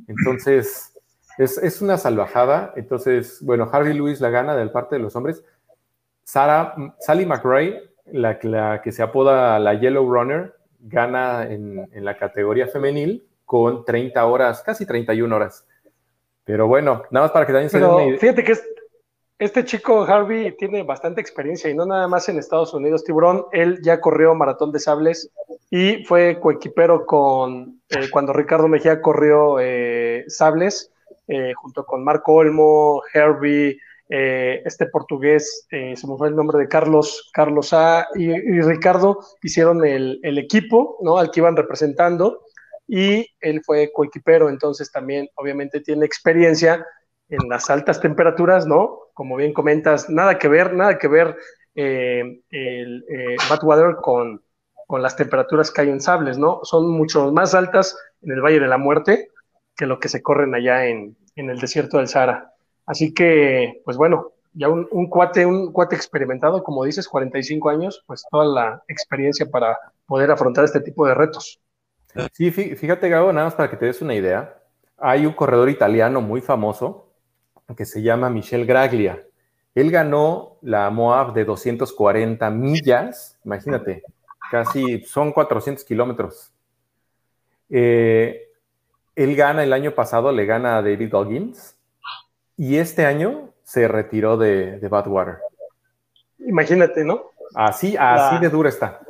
Entonces, 0.07 0.92
es, 1.37 1.57
es, 1.57 1.81
una 1.81 1.97
salvajada. 1.97 2.73
Entonces, 2.75 3.39
bueno, 3.41 3.69
Harvey 3.71 3.93
Lewis 3.93 4.21
la 4.21 4.29
gana 4.29 4.55
del 4.55 4.71
parte 4.71 4.95
de 4.95 5.01
los 5.01 5.15
hombres. 5.15 5.43
Sarah, 6.23 6.75
Sally 6.99 7.25
McRae, 7.25 7.81
la, 8.05 8.39
la, 8.43 8.81
que 8.81 8.91
se 8.91 9.03
apoda 9.03 9.59
la 9.59 9.73
Yellow 9.73 10.09
Runner, 10.11 10.53
gana 10.79 11.43
en, 11.49 11.87
en, 11.91 12.05
la 12.05 12.17
categoría 12.17 12.67
femenil 12.67 13.25
con 13.45 13.85
30 13.85 14.25
horas, 14.25 14.63
casi 14.63 14.85
31 14.85 15.35
horas. 15.35 15.65
Pero 16.45 16.67
bueno, 16.67 17.03
nada 17.11 17.25
más 17.25 17.31
para 17.31 17.45
que 17.45 17.53
también 17.53 17.69
se 17.69 17.83
una 17.83 18.17
Fíjate 18.17 18.43
que 18.43 18.57
este 19.39 19.65
chico 19.65 20.03
Harvey 20.03 20.55
tiene 20.57 20.83
bastante 20.83 21.19
experiencia 21.19 21.69
y 21.69 21.73
no 21.73 21.85
nada 21.85 22.07
más 22.07 22.29
en 22.29 22.37
Estados 22.37 22.73
Unidos. 22.73 23.03
Tiburón, 23.03 23.45
él 23.51 23.79
ya 23.81 23.99
corrió 23.99 24.35
maratón 24.35 24.71
de 24.71 24.79
sables 24.79 25.31
y 25.69 26.03
fue 26.05 26.39
coequipero 26.39 27.05
con 27.05 27.81
eh, 27.89 28.09
cuando 28.11 28.31
Ricardo 28.31 28.67
Mejía 28.67 29.01
corrió 29.01 29.59
eh, 29.59 30.23
sables 30.27 30.92
eh, 31.27 31.53
junto 31.55 31.85
con 31.85 32.03
Marco 32.03 32.33
Olmo, 32.33 33.01
Herbie, 33.13 33.79
eh, 34.09 34.61
este 34.65 34.85
portugués, 34.87 35.65
eh, 35.71 35.95
se 35.95 36.07
me 36.07 36.17
fue 36.17 36.27
el 36.29 36.35
nombre 36.35 36.59
de 36.59 36.67
Carlos, 36.67 37.29
Carlos 37.33 37.73
A 37.73 38.07
y, 38.15 38.61
Ricardo, 38.61 39.19
hicieron 39.41 39.85
el, 39.85 40.19
equipo, 40.37 40.97
¿no? 41.01 41.17
Al 41.17 41.31
que 41.31 41.39
iban 41.39 41.55
representando 41.55 42.41
y 42.87 43.27
él 43.39 43.61
fue 43.65 43.91
coequipero, 43.93 44.49
entonces 44.49 44.91
también 44.91 45.29
obviamente 45.35 45.79
tiene 45.79 46.05
experiencia 46.05 46.85
en 47.29 47.49
las 47.49 47.69
altas 47.69 48.01
temperaturas, 48.01 48.67
¿no? 48.67 48.99
Como 49.13 49.35
bien 49.37 49.53
comentas, 49.53 50.09
nada 50.09 50.37
que 50.37 50.47
ver, 50.47 50.73
nada 50.73 50.97
que 50.97 51.07
ver 51.07 51.37
el 51.75 52.43
Badwater 53.49 53.95
con, 54.01 54.43
con 54.87 55.01
las 55.01 55.15
temperaturas 55.15 55.71
que 55.71 55.81
hay 55.81 55.89
en 55.89 56.01
sables, 56.01 56.37
¿no? 56.37 56.59
Son 56.63 56.89
mucho 56.89 57.31
más 57.31 57.55
altas 57.55 57.97
en 58.21 58.31
el 58.31 58.41
Valle 58.41 58.59
de 58.59 58.67
la 58.67 58.77
Muerte, 58.77 59.29
que 59.75 59.85
lo 59.85 59.99
que 59.99 60.09
se 60.09 60.21
corren 60.21 60.55
allá 60.55 60.85
en, 60.85 61.15
en 61.35 61.49
el 61.49 61.59
desierto 61.59 61.97
del 61.97 62.07
Sahara. 62.07 62.53
Así 62.85 63.13
que, 63.13 63.81
pues 63.85 63.97
bueno, 63.97 64.31
ya 64.53 64.69
un, 64.69 64.87
un, 64.91 65.07
cuate, 65.07 65.45
un 65.45 65.71
cuate 65.71 65.95
experimentado, 65.95 66.63
como 66.63 66.83
dices, 66.83 67.07
45 67.07 67.69
años, 67.69 68.03
pues 68.05 68.23
toda 68.29 68.45
la 68.45 68.83
experiencia 68.87 69.49
para 69.49 69.77
poder 70.05 70.31
afrontar 70.31 70.65
este 70.65 70.79
tipo 70.79 71.07
de 71.07 71.15
retos. 71.15 71.59
Sí, 72.33 72.51
fíjate, 72.51 73.09
Gabo, 73.09 73.33
nada 73.33 73.47
más 73.47 73.55
para 73.55 73.69
que 73.69 73.77
te 73.77 73.85
des 73.85 74.01
una 74.01 74.13
idea. 74.13 74.61
Hay 74.97 75.25
un 75.25 75.33
corredor 75.33 75.69
italiano 75.69 76.21
muy 76.21 76.41
famoso 76.41 77.09
que 77.75 77.85
se 77.85 78.01
llama 78.01 78.29
Michel 78.29 78.65
Graglia. 78.65 79.23
Él 79.73 79.89
ganó 79.89 80.57
la 80.61 80.89
Moab 80.91 81.33
de 81.33 81.45
240 81.45 82.49
millas, 82.51 83.39
imagínate, 83.43 84.03
casi 84.51 85.01
son 85.01 85.31
400 85.31 85.83
kilómetros. 85.83 86.53
Eh, 87.69 88.49
él 89.15 89.35
gana 89.35 89.63
el 89.63 89.73
año 89.73 89.91
pasado, 89.91 90.31
le 90.31 90.45
gana 90.45 90.77
a 90.77 90.81
David 90.81 91.11
Goggins 91.11 91.75
y 92.57 92.77
este 92.77 93.05
año 93.05 93.49
se 93.63 93.87
retiró 93.87 94.37
de, 94.37 94.79
de 94.79 94.87
Badwater. 94.87 95.37
Imagínate, 96.39 97.03
¿no? 97.03 97.31
Así, 97.55 97.95
así 97.97 98.35
la... 98.35 98.39
de 98.41 98.49
dura 98.49 98.69
está. 98.69 99.01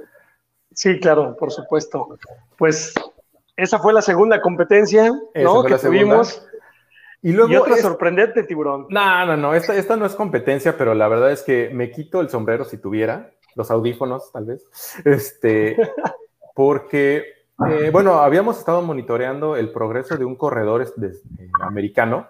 Sí, 0.73 0.99
claro, 0.99 1.35
por 1.37 1.51
supuesto. 1.51 2.17
Pues 2.57 2.93
esa 3.55 3.79
fue 3.79 3.93
la 3.93 4.01
segunda 4.01 4.41
competencia, 4.41 5.11
¿no? 5.35 5.63
Que 5.63 5.77
tuvimos. 5.77 6.45
Y 7.21 7.31
luego 7.31 7.53
y 7.53 7.55
otra 7.55 7.75
es... 7.75 7.81
sorprendente, 7.81 8.43
tiburón. 8.43 8.87
No, 8.89 9.25
no, 9.25 9.37
no, 9.37 9.53
esta, 9.53 9.75
esta 9.75 9.95
no 9.95 10.05
es 10.05 10.13
competencia, 10.13 10.77
pero 10.77 10.93
la 10.93 11.07
verdad 11.07 11.31
es 11.31 11.41
que 11.41 11.69
me 11.71 11.89
quito 11.89 12.19
el 12.19 12.29
sombrero 12.29 12.65
si 12.65 12.77
tuviera, 12.77 13.31
los 13.55 13.71
audífonos 13.71 14.31
tal 14.33 14.45
vez, 14.45 14.65
este, 15.05 15.77
porque 16.53 17.42
eh, 17.69 17.89
bueno, 17.91 18.19
habíamos 18.19 18.57
estado 18.57 18.81
monitoreando 18.81 19.55
el 19.55 19.71
progreso 19.71 20.17
de 20.17 20.25
un 20.25 20.35
corredor 20.35 20.93
de, 20.95 21.07
eh, 21.07 21.49
americano, 21.61 22.27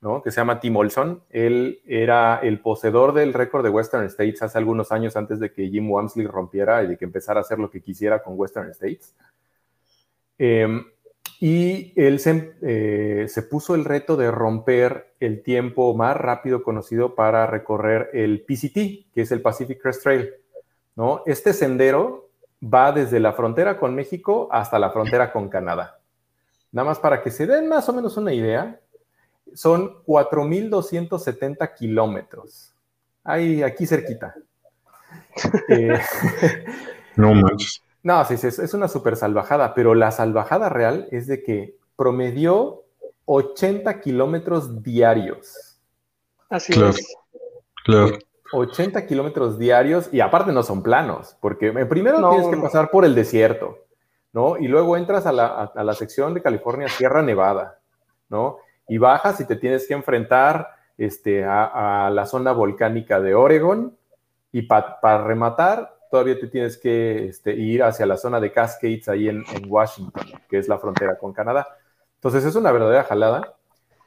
¿no? 0.00 0.22
Que 0.22 0.30
se 0.30 0.36
llama 0.36 0.60
Tim 0.60 0.76
Olson. 0.76 1.22
Él 1.30 1.80
era 1.86 2.38
el 2.42 2.60
poseedor 2.60 3.12
del 3.14 3.32
récord 3.32 3.64
de 3.64 3.70
Western 3.70 4.04
States 4.06 4.42
hace 4.42 4.58
algunos 4.58 4.92
años 4.92 5.16
antes 5.16 5.40
de 5.40 5.52
que 5.52 5.68
Jim 5.68 5.90
Wamsley 5.90 6.26
rompiera 6.26 6.82
y 6.82 6.88
de 6.88 6.96
que 6.96 7.04
empezara 7.04 7.40
a 7.40 7.42
hacer 7.42 7.58
lo 7.58 7.70
que 7.70 7.80
quisiera 7.80 8.22
con 8.22 8.34
Western 8.36 8.70
States. 8.70 9.14
Eh, 10.38 10.66
y 11.40 11.92
él 11.96 12.20
se, 12.20 12.54
eh, 12.62 13.26
se, 13.28 13.42
puso 13.42 13.74
el 13.74 13.84
reto 13.84 14.16
de 14.16 14.30
romper 14.30 15.14
el 15.20 15.42
tiempo 15.42 15.94
más 15.94 16.16
rápido 16.16 16.62
conocido 16.62 17.14
para 17.14 17.46
recorrer 17.46 18.10
el 18.12 18.44
PCT, 18.46 19.12
que 19.12 19.22
es 19.22 19.32
el 19.32 19.42
Pacific 19.42 19.80
Crest 19.82 20.02
Trail. 20.02 20.30
¿no? 20.96 21.22
Este 21.26 21.52
sendero 21.52 22.23
va 22.64 22.92
desde 22.92 23.20
la 23.20 23.32
frontera 23.32 23.78
con 23.78 23.94
México 23.94 24.48
hasta 24.50 24.78
la 24.78 24.90
frontera 24.90 25.32
con 25.32 25.48
Canadá. 25.48 25.98
Nada 26.72 26.88
más 26.88 26.98
para 26.98 27.22
que 27.22 27.30
se 27.30 27.46
den 27.46 27.68
más 27.68 27.88
o 27.88 27.92
menos 27.92 28.16
una 28.16 28.32
idea, 28.32 28.80
son 29.54 30.02
4.270 30.04 31.74
kilómetros. 31.74 32.74
Ahí, 33.22 33.62
aquí 33.62 33.86
cerquita. 33.86 34.34
eh, 35.68 35.98
no 37.16 37.34
manches. 37.34 37.82
No, 38.02 38.22
sí, 38.26 38.36
sí, 38.36 38.48
es 38.48 38.74
una 38.74 38.88
super 38.88 39.16
salvajada, 39.16 39.74
pero 39.74 39.94
la 39.94 40.10
salvajada 40.10 40.68
real 40.68 41.08
es 41.10 41.26
de 41.26 41.42
que 41.42 41.78
promedió 41.96 42.84
80 43.24 44.00
kilómetros 44.00 44.82
diarios. 44.82 45.78
Así 46.50 46.74
claro, 46.74 46.90
es. 46.90 47.16
Claro. 47.84 48.18
80 48.52 49.06
kilómetros 49.06 49.58
diarios 49.58 50.08
y 50.12 50.20
aparte 50.20 50.52
no 50.52 50.62
son 50.62 50.82
planos, 50.82 51.36
porque 51.40 51.72
primero 51.86 52.20
no, 52.20 52.30
tienes 52.30 52.48
que 52.48 52.62
pasar 52.62 52.90
por 52.90 53.04
el 53.04 53.14
desierto, 53.14 53.78
¿no? 54.32 54.56
Y 54.58 54.68
luego 54.68 54.96
entras 54.96 55.26
a 55.26 55.32
la, 55.32 55.46
a, 55.46 55.64
a 55.74 55.84
la 55.84 55.94
sección 55.94 56.34
de 56.34 56.42
California, 56.42 56.88
Sierra 56.88 57.22
Nevada, 57.22 57.78
¿no? 58.28 58.58
Y 58.88 58.98
bajas 58.98 59.40
y 59.40 59.46
te 59.46 59.56
tienes 59.56 59.88
que 59.88 59.94
enfrentar 59.94 60.68
este, 60.98 61.44
a, 61.44 62.06
a 62.06 62.10
la 62.10 62.26
zona 62.26 62.52
volcánica 62.52 63.20
de 63.20 63.34
Oregon 63.34 63.96
y 64.52 64.62
para 64.62 65.00
pa 65.00 65.18
rematar 65.18 65.94
todavía 66.10 66.38
te 66.38 66.46
tienes 66.46 66.78
que 66.78 67.26
este, 67.26 67.54
ir 67.54 67.82
hacia 67.82 68.06
la 68.06 68.16
zona 68.16 68.38
de 68.38 68.52
Cascades 68.52 69.08
ahí 69.08 69.28
en, 69.28 69.44
en, 69.52 69.64
Washington, 69.68 70.22
que 70.48 70.58
es 70.58 70.68
la 70.68 70.78
frontera 70.78 71.18
con 71.18 71.32
Canadá. 71.32 71.66
Entonces 72.14 72.44
es 72.44 72.54
una 72.54 72.70
verdadera 72.70 73.02
jalada 73.02 73.56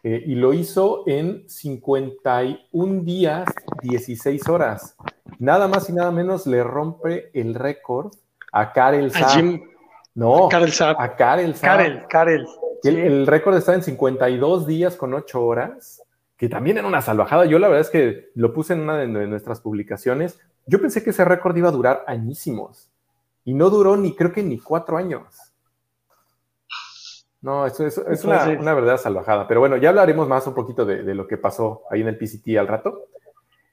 eh, 0.04 0.24
y 0.25 0.36
lo 0.36 0.54
hizo 0.54 1.04
en 1.08 1.48
51 1.50 3.04
días, 3.04 3.48
16 3.82 4.48
horas. 4.48 4.96
Nada 5.39 5.68
más 5.68 5.89
y 5.89 5.94
nada 5.94 6.12
menos 6.12 6.48
le 6.48 6.63
rompe 6.63 7.30
el 7.34 7.56
récord 7.56 8.13
a 8.51 8.72
Karel 8.74 9.12
Saab. 9.12 9.60
No, 10.16 10.50
Karel 10.50 10.72
Saab. 10.72 10.96
a 11.00 11.16
Karel 11.16 11.56
Saab. 11.56 11.77
Karel, 11.77 12.06
Karel. 12.10 12.48
El, 12.84 12.96
sí. 12.96 13.01
el 13.01 13.27
récord 13.27 13.56
está 13.56 13.74
en 13.74 13.84
52 13.84 14.68
días 14.68 14.96
con 14.96 15.13
8 15.13 15.44
horas, 15.44 16.01
que 16.38 16.50
también 16.50 16.77
era 16.77 16.88
una 16.88 17.01
salvajada. 17.01 17.46
Yo 17.46 17.60
la 17.60 17.68
verdad 17.68 17.82
es 17.82 17.89
que 17.89 18.30
lo 18.36 18.54
puse 18.54 18.74
en 18.74 18.82
una 18.82 18.98
de 18.98 19.08
nuestras 19.08 19.62
publicaciones. 19.62 20.39
Yo 20.66 20.80
pensé 20.80 21.04
que 21.04 21.10
ese 21.10 21.25
récord 21.25 21.56
iba 21.58 21.70
a 21.70 21.74
durar 21.74 22.04
añísimos 22.08 22.89
y 23.46 23.54
no 23.54 23.70
duró 23.70 23.96
ni 23.96 24.16
creo 24.16 24.32
que 24.32 24.44
ni 24.44 24.60
cuatro 24.60 24.98
años. 24.98 25.47
No, 27.41 27.65
eso, 27.65 27.86
eso 27.86 28.08
es 28.10 28.24
una, 28.24 28.48
una, 28.50 28.74
verdadera 28.74 28.98
salvajada. 28.98 29.48
Pero 29.48 29.60
bueno, 29.60 29.77
ya 29.77 29.89
hablaremos 29.89 30.27
más 30.27 30.48
un 30.48 30.56
poquito 30.56 30.86
de, 30.86 31.03
de, 31.03 31.15
lo 31.15 31.27
que 31.27 31.38
pasó 31.38 31.84
ahí 31.91 32.01
en 32.01 32.08
el 32.08 32.17
PCT 32.17 32.58
al 32.58 32.67
rato. 32.67 33.08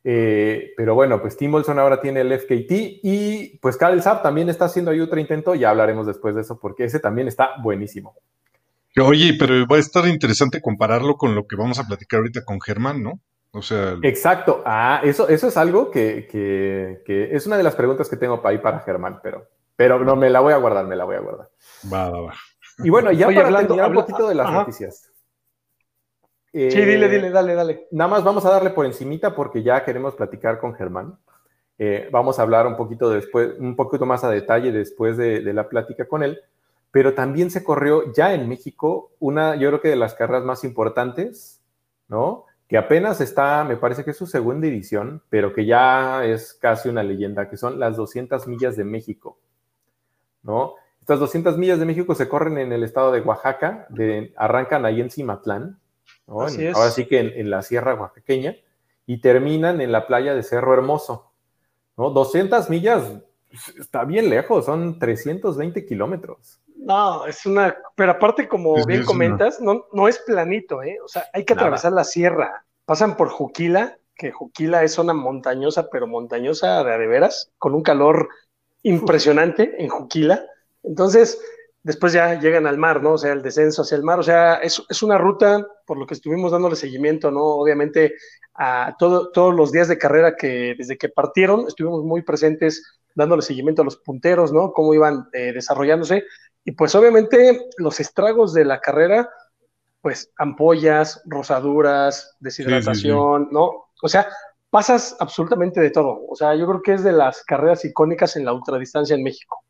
Eh, 0.07 0.75
pero 0.77 0.95
bueno, 0.95 1.21
pues 1.23 1.35
Tim 1.35 1.55
Olson 1.55 1.79
ahora 1.79 1.99
tiene 1.99 2.21
el 2.21 2.39
FKT 2.39 3.01
y 3.03 3.59
pues 3.59 3.79
Karel 3.79 4.03
Saab 4.03 4.23
también 4.23 4.51
está 4.51 4.67
haciendo 4.67 4.91
ahí 4.91 5.01
otro 5.01 5.19
intento. 5.19 5.55
Ya 5.55 5.71
hablaremos 5.71 6.07
después 6.07 6.35
de 6.35 6.43
eso 6.43 6.61
porque 6.61 6.85
ese 6.85 7.01
también 7.01 7.27
está 7.27 7.53
buenísimo. 7.63 8.15
Oye, 9.01 9.35
pero 9.39 9.67
va 9.67 9.77
a 9.77 9.81
estar 9.81 10.07
interesante 10.07 10.61
compararlo 10.61 11.17
con 11.17 11.35
lo 11.35 11.47
que 11.47 11.57
vamos 11.57 11.79
a 11.79 11.87
platicar 11.87 12.19
ahorita 12.19 12.45
con 12.45 12.61
Germán, 12.61 13.03
¿no? 13.03 13.19
O 13.51 13.63
sea, 13.63 13.97
Exacto. 14.03 14.63
Ah, 14.67 15.01
eso, 15.03 15.29
eso 15.29 15.49
es 15.49 15.57
algo 15.57 15.91
que, 15.91 16.29
que, 16.31 17.03
que, 17.05 17.35
es 17.35 17.47
una 17.47 17.57
de 17.57 17.63
las 17.63 17.75
preguntas 17.75 18.09
que 18.09 18.17
tengo 18.17 18.43
para 18.43 18.53
ahí 18.53 18.59
para 18.59 18.81
Germán, 18.81 19.21
pero 19.23 19.49
Pero 19.75 20.05
no, 20.05 20.17
me 20.17 20.29
la 20.29 20.41
voy 20.41 20.53
a 20.53 20.59
guardar, 20.59 20.87
me 20.87 20.97
la 20.97 21.05
voy 21.05 21.17
a 21.17 21.21
guardar. 21.21 21.49
Va, 21.93 22.11
va, 22.11 22.21
va. 22.21 22.35
Y 22.79 22.91
bueno, 22.91 23.13
ya 23.13 23.27
Oye, 23.29 23.37
para 23.37 23.47
hablando- 23.49 23.69
terminar 23.75 23.91
un 23.91 23.97
poquito 23.97 24.29
de 24.29 24.35
las 24.35 24.47
ajá. 24.49 24.59
noticias. 24.61 25.11
Sí, 26.53 26.61
Eh, 26.63 26.69
dile, 26.87 27.09
dile, 27.09 27.31
dale, 27.31 27.55
dale. 27.55 27.89
Nada 27.91 28.09
más 28.11 28.25
vamos 28.25 28.45
a 28.45 28.51
darle 28.51 28.71
por 28.71 28.87
encimita 28.87 29.35
porque 29.35 29.63
ya 29.63 29.85
queremos 29.85 30.15
platicar 30.15 30.59
con 30.61 30.75
Germán. 30.75 31.19
Eh, 31.79 32.09
vamos 32.13 32.39
a 32.39 32.43
hablar 32.43 32.67
un 32.69 32.77
poquito 32.77 33.11
después, 33.11 33.59
un 33.59 33.75
poquito 33.75 34.07
más 34.07 34.23
a 34.23 34.31
detalle 34.31 34.71
después 34.71 35.17
de, 35.17 35.41
de 35.41 35.53
la 35.53 35.69
plática 35.69 36.07
con 36.07 36.23
él. 36.23 36.41
Pero 36.93 37.15
también 37.15 37.51
se 37.51 37.65
corrió 37.65 38.13
ya 38.13 38.35
en 38.35 38.49
México 38.49 39.11
una, 39.19 39.57
yo 39.57 39.69
creo 39.69 39.81
que 39.81 39.89
de 39.89 39.97
las 39.97 40.15
carreras 40.15 40.45
más 40.45 40.63
importantes, 40.63 41.61
¿no? 42.07 42.45
Que 42.69 42.77
apenas 42.79 43.21
está, 43.21 43.65
me 43.65 43.77
parece 43.77 44.05
que 44.05 44.13
es 44.13 44.17
su 44.17 44.27
segunda 44.29 44.69
edición, 44.69 45.23
pero 45.29 45.53
que 45.53 45.67
ya 45.67 46.25
es 46.25 46.55
casi 46.55 46.89
una 46.89 47.03
leyenda, 47.03 47.51
que 47.51 47.57
son 47.57 47.81
las 47.81 47.97
200 47.97 48.47
millas 48.47 48.77
de 48.77 48.85
México, 48.85 49.39
¿no? 50.45 50.75
Estas 51.05 51.21
200 51.21 51.59
millas 51.59 51.79
de 51.79 51.85
México 51.85 52.15
se 52.15 52.31
corren 52.31 52.57
en 52.57 52.73
el 52.73 52.83
estado 52.83 53.13
de 53.13 53.21
Oaxaca, 53.21 53.85
de, 53.91 54.33
arrancan 54.39 54.87
ahí 54.87 55.03
en 55.03 55.11
Cimatlán, 55.11 55.79
¿no? 56.27 56.41
Así 56.41 56.63
En- 56.63 56.69
es. 56.69 56.77
ahora 56.77 56.91
sí 56.93 57.05
que 57.05 57.19
en, 57.21 57.29
en 57.39 57.51
la 57.51 57.61
sierra 57.61 57.93
oaxaqueña, 57.95 58.57
y 59.05 59.21
terminan 59.21 59.83
en 59.83 59.93
la 59.93 60.07
playa 60.07 60.35
de 60.35 60.43
Cerro 60.43 60.73
Hermoso, 60.73 61.31
¿no? 61.99 62.09
200 62.09 62.71
millas 62.71 63.03
pues, 63.51 63.69
está 63.79 64.05
bien 64.07 64.31
lejos, 64.31 64.65
son 64.65 64.99
320 64.99 65.85
kilómetros. 65.85 66.63
No, 66.75 67.27
es 67.27 67.45
una, 67.45 67.77
pero 67.95 68.13
aparte, 68.13 68.49
como 68.49 68.79
Es- 68.79 68.87
bien 68.87 69.01
es 69.01 69.07
una- 69.07 69.13
comentas, 69.13 69.61
no, 69.61 69.85
no 69.93 70.09
es 70.09 70.19
planito, 70.21 70.83
¿eh? 70.83 70.97
O 71.05 71.09
sea, 71.09 71.25
hay 71.35 71.45
que 71.45 71.55
Nada. 71.55 71.67
atravesar 71.67 71.93
la 71.93 72.05
sierra. 72.05 72.65
Pasan 72.87 73.15
por 73.19 73.29
Juquila, 73.29 73.99
que 74.17 74.33
Juquila 74.33 74.83
es 74.85 74.95
zona 74.95 75.13
montañosa, 75.13 75.91
pero 75.91 76.07
montañosa 76.07 76.83
de 76.83 76.95
a 76.95 76.97
de 76.97 77.07
veras, 77.07 77.53
con 77.59 77.75
un 77.75 77.83
calor 77.83 78.31
impresionante 78.83 79.83
en 79.83 79.91
Juquila. 79.91 80.47
Entonces, 80.85 81.41
después 81.83 82.13
ya 82.13 82.39
llegan 82.41 82.67
al 82.67 82.79
mar, 82.79 83.03
¿no? 83.03 83.13
O 83.13 83.19
sea, 83.19 83.33
el 83.33 83.43
descenso 83.43 83.83
hacia 83.83 83.97
el 83.97 84.03
mar. 84.03 84.19
O 84.19 84.23
sea, 84.23 84.55
es, 84.57 84.83
es 84.89 85.03
una 85.03 85.19
ruta, 85.19 85.67
por 85.87 85.99
lo 85.99 86.07
que 86.07 86.15
estuvimos 86.15 86.53
dándole 86.53 86.77
seguimiento, 86.77 87.31
¿no? 87.31 87.45
Obviamente, 87.45 88.15
a 88.55 88.95
todo, 88.99 89.31
todos 89.31 89.55
los 89.55 89.73
días 89.73 89.89
de 89.89 89.99
carrera 89.99 90.37
que 90.37 90.75
desde 90.79 90.97
que 90.97 91.09
partieron, 91.09 91.67
estuvimos 91.67 92.05
muy 92.05 92.23
presentes 92.23 93.01
dándole 93.15 93.43
seguimiento 93.43 93.83
a 93.83 93.85
los 93.85 93.97
punteros, 93.97 94.53
¿no? 94.53 94.73
Cómo 94.73 94.95
iban 94.95 95.29
eh, 95.33 95.53
desarrollándose. 95.53 96.25
Y 96.65 96.73
pues 96.73 96.95
obviamente 96.95 97.69
los 97.77 98.01
estragos 98.01 98.55
de 98.55 98.65
la 98.65 98.81
carrera, 98.81 99.29
pues 100.01 100.33
ampollas, 100.37 101.23
rosaduras, 101.25 102.37
deshidratación, 102.41 103.49
¿no? 103.51 103.91
O 104.03 104.09
sea, 104.09 104.27
pasas 104.71 105.17
absolutamente 105.21 105.81
de 105.81 105.91
todo. 105.91 106.27
O 106.29 106.35
sea, 106.35 106.55
yo 106.55 106.67
creo 106.67 106.83
que 106.83 106.95
es 106.95 107.05
de 107.05 107.13
las 107.13 107.43
carreras 107.45 107.85
icónicas 107.85 108.37
en 108.37 108.45
la 108.45 108.53
ultradistancia 108.53 109.15
en 109.15 109.23
México. 109.23 109.64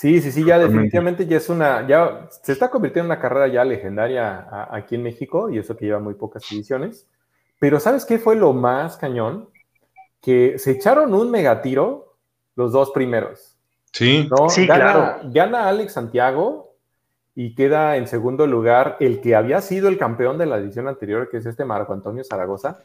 Sí, 0.00 0.22
sí, 0.22 0.32
sí, 0.32 0.44
ya 0.46 0.58
definitivamente 0.58 1.26
ya 1.26 1.36
es 1.36 1.50
una, 1.50 1.86
ya 1.86 2.26
se 2.30 2.52
está 2.52 2.70
convirtiendo 2.70 3.04
en 3.12 3.18
una 3.18 3.20
carrera 3.20 3.48
ya 3.48 3.66
legendaria 3.66 4.38
a- 4.50 4.74
aquí 4.74 4.94
en 4.94 5.02
México 5.02 5.50
y 5.50 5.58
eso 5.58 5.76
que 5.76 5.84
lleva 5.84 5.98
muy 5.98 6.14
pocas 6.14 6.42
ediciones. 6.50 7.06
Pero 7.58 7.78
¿sabes 7.80 8.06
qué 8.06 8.18
fue 8.18 8.34
lo 8.34 8.54
más 8.54 8.96
cañón? 8.96 9.50
Que 10.22 10.58
se 10.58 10.70
echaron 10.70 11.12
un 11.12 11.30
megatiro 11.30 12.16
los 12.56 12.72
dos 12.72 12.92
primeros, 12.92 13.58
Sí, 13.92 14.26
¿no? 14.30 14.48
Sí, 14.48 14.66
gana, 14.66 14.78
claro. 14.92 15.20
Gana 15.34 15.68
Alex 15.68 15.92
Santiago 15.92 16.76
y 17.34 17.54
queda 17.54 17.98
en 17.98 18.06
segundo 18.06 18.46
lugar 18.46 18.96
el 19.00 19.20
que 19.20 19.34
había 19.36 19.60
sido 19.60 19.90
el 19.90 19.98
campeón 19.98 20.38
de 20.38 20.46
la 20.46 20.56
edición 20.56 20.88
anterior, 20.88 21.28
que 21.28 21.36
es 21.36 21.44
este 21.44 21.66
Marco 21.66 21.92
Antonio 21.92 22.24
Zaragoza. 22.24 22.84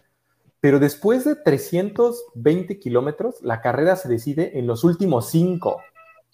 Pero 0.59 0.79
después 0.79 1.23
de 1.23 1.35
320 1.37 2.77
kilómetros, 2.77 3.41
la 3.41 3.61
carrera 3.61 3.95
se 3.95 4.09
decide 4.09 4.59
en 4.59 4.67
los 4.67 4.83
últimos 4.83 5.29
cinco. 5.29 5.79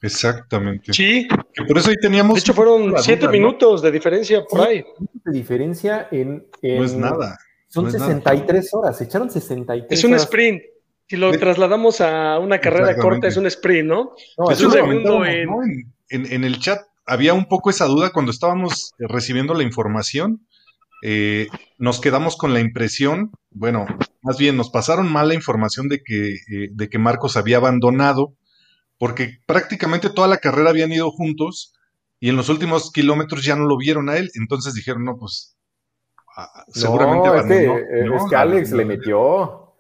Exactamente. 0.02 0.94
Sí, 0.94 1.28
Que 1.54 1.64
por 1.66 1.78
eso 1.78 1.90
ahí 1.90 1.96
teníamos. 2.02 2.36
de 2.36 2.40
hecho 2.40 2.54
fueron 2.54 2.94
siete 3.00 3.22
duda, 3.22 3.32
¿no? 3.32 3.38
minutos 3.38 3.82
de 3.82 3.92
diferencia 3.92 4.44
por 4.46 4.62
Sí. 4.62 4.68
ahí. 4.68 4.84
de 5.24 5.32
diferencia 5.32 6.08
en, 6.12 6.46
en- 6.62 6.78
No 6.80 6.84
es 6.86 6.94
nada. 6.96 7.38
Son 7.68 7.84
no 7.86 7.90
es 7.90 7.96
nada. 7.96 8.08
63 8.08 8.74
horas, 8.74 8.98
se 8.98 9.04
echaron 9.06 9.30
63 9.30 9.98
Es 10.00 10.04
un 10.04 10.12
horas. 10.12 10.24
sprint. 10.24 10.62
Si 11.08 11.18
lo 11.18 11.32
trasladamos 11.38 12.00
a 12.02 12.40
una 12.40 12.60
carrera 12.60 12.96
corta, 12.96 13.28
es 13.28 13.38
un 13.38 13.46
sprint, 13.48 13.88
¿no? 13.88 14.14
No, 14.38 14.50
es 14.52 14.62
un 14.62 14.72
segundo 14.72 15.26
en- 15.26 15.46
¿no? 15.46 15.64
En, 15.64 15.94
en- 16.10 16.32
en 16.34 16.44
el 16.44 16.60
chat 16.60 16.80
había 17.06 17.34
un 17.34 17.46
poco 17.46 17.70
esa 17.70 17.86
duda 17.86 18.12
cuando 18.12 18.32
estábamos 18.32 18.94
recibiendo 19.00 19.54
la 19.54 19.64
información. 19.64 20.46
eh, 21.04 21.48
nos 21.80 22.00
quedamos 22.00 22.38
con 22.38 22.54
la 22.54 22.60
impresión, 22.60 23.32
bueno, 23.50 23.88
más 24.22 24.38
bien 24.38 24.56
nos 24.56 24.70
pasaron 24.70 25.12
mal 25.12 25.30
la 25.30 25.34
información 25.34 25.88
de 25.90 26.04
que, 26.04 26.34
eh, 26.36 26.70
de 26.72 26.90
que 26.90 27.00
Marcos 27.00 27.38
había 27.38 27.58
abandonado, 27.58 28.36
porque 29.02 29.40
prácticamente 29.48 30.12
toda 30.12 30.28
la 30.28 30.38
carrera 30.38 30.70
habían 30.70 30.92
ido 30.92 31.10
juntos 31.10 31.74
y 32.20 32.30
en 32.30 32.36
los 32.36 32.50
últimos 32.50 32.92
kilómetros 32.92 33.44
ya 33.44 33.56
no 33.56 33.66
lo 33.66 33.76
vieron 33.76 34.10
a 34.10 34.18
él. 34.18 34.30
Entonces 34.36 34.76
dijeron, 34.76 35.04
no, 35.04 35.18
pues 35.18 35.58
seguramente 36.68 37.28
no, 37.28 37.36
es 37.36 37.46
que, 37.48 37.56
abandonó. 37.56 37.80
eh, 37.80 38.06
¿no? 38.06 38.18
es 38.18 38.24
que 38.30 38.36
Alex 38.36 38.72
le 38.74 38.86
metió. 38.86 39.74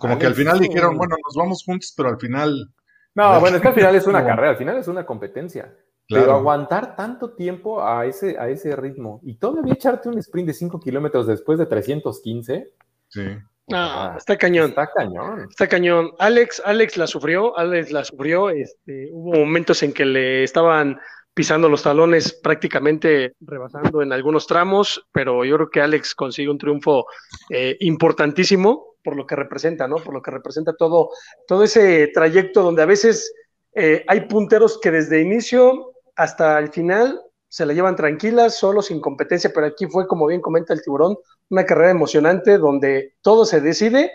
Como 0.00 0.18
que 0.18 0.26
al 0.26 0.34
final 0.34 0.58
dijeron, 0.58 0.98
bueno, 0.98 1.14
nos 1.24 1.36
vamos 1.36 1.62
juntos, 1.64 1.94
pero 1.96 2.08
al 2.08 2.18
final, 2.18 2.74
No, 3.14 3.38
bueno, 3.38 3.58
es 3.58 3.62
que 3.62 3.68
al 3.68 3.74
final 3.74 3.94
es 3.94 4.06
una 4.08 4.24
carrera, 4.26 4.50
al 4.50 4.56
final 4.56 4.76
es 4.78 4.88
una 4.88 5.06
competencia. 5.06 5.72
Pero 6.08 6.32
aguantar 6.32 6.96
tanto 6.96 7.34
tiempo 7.34 7.84
a 7.84 8.04
ese, 8.04 8.36
a 8.36 8.48
ese 8.48 8.74
ritmo 8.74 9.20
y 9.22 9.36
todavía 9.38 9.74
echarte 9.74 10.08
un 10.08 10.18
sprint 10.18 10.48
de 10.48 10.54
5 10.54 10.80
kilómetros 10.80 11.28
después 11.28 11.60
de 11.60 11.66
315, 11.66 12.72
sí. 13.10 13.38
Ah, 13.72 14.12
Ah, 14.12 14.14
está 14.16 14.36
cañón. 14.36 14.70
está 14.70 14.88
cañón. 14.94 15.46
Está 15.50 15.66
cañón. 15.68 16.12
Alex, 16.18 16.62
Alex 16.64 16.96
la 16.96 17.06
sufrió, 17.06 17.56
Alex 17.58 17.90
la 17.90 18.04
sufrió. 18.04 18.50
Este, 18.50 19.08
hubo 19.10 19.34
momentos 19.34 19.82
en 19.82 19.92
que 19.92 20.04
le 20.04 20.44
estaban 20.44 20.98
pisando 21.34 21.68
los 21.68 21.82
talones, 21.82 22.32
prácticamente 22.32 23.34
rebasando 23.40 24.00
en 24.00 24.12
algunos 24.12 24.46
tramos, 24.46 25.06
pero 25.12 25.44
yo 25.44 25.56
creo 25.56 25.70
que 25.70 25.82
Alex 25.82 26.14
consigue 26.14 26.48
un 26.48 26.56
triunfo 26.56 27.04
eh, 27.50 27.76
importantísimo 27.80 28.94
por 29.04 29.16
lo 29.16 29.26
que 29.26 29.36
representa, 29.36 29.86
¿no? 29.86 29.96
Por 29.96 30.14
lo 30.14 30.22
que 30.22 30.30
representa 30.30 30.74
todo, 30.74 31.10
todo 31.46 31.62
ese 31.62 32.08
trayecto 32.08 32.62
donde 32.62 32.82
a 32.82 32.86
veces 32.86 33.32
eh, 33.74 34.02
hay 34.08 34.22
punteros 34.22 34.80
que 34.80 34.90
desde 34.90 35.20
inicio 35.20 35.92
hasta 36.16 36.58
el 36.58 36.70
final 36.70 37.20
se 37.56 37.64
la 37.64 37.72
llevan 37.72 37.96
tranquilas, 37.96 38.54
solo 38.54 38.82
sin 38.82 39.00
competencia, 39.00 39.50
pero 39.54 39.68
aquí 39.68 39.86
fue, 39.86 40.06
como 40.06 40.26
bien 40.26 40.42
comenta 40.42 40.74
el 40.74 40.82
tiburón, 40.82 41.16
una 41.48 41.64
carrera 41.64 41.90
emocionante 41.90 42.58
donde 42.58 43.14
todo 43.22 43.46
se 43.46 43.62
decide 43.62 44.12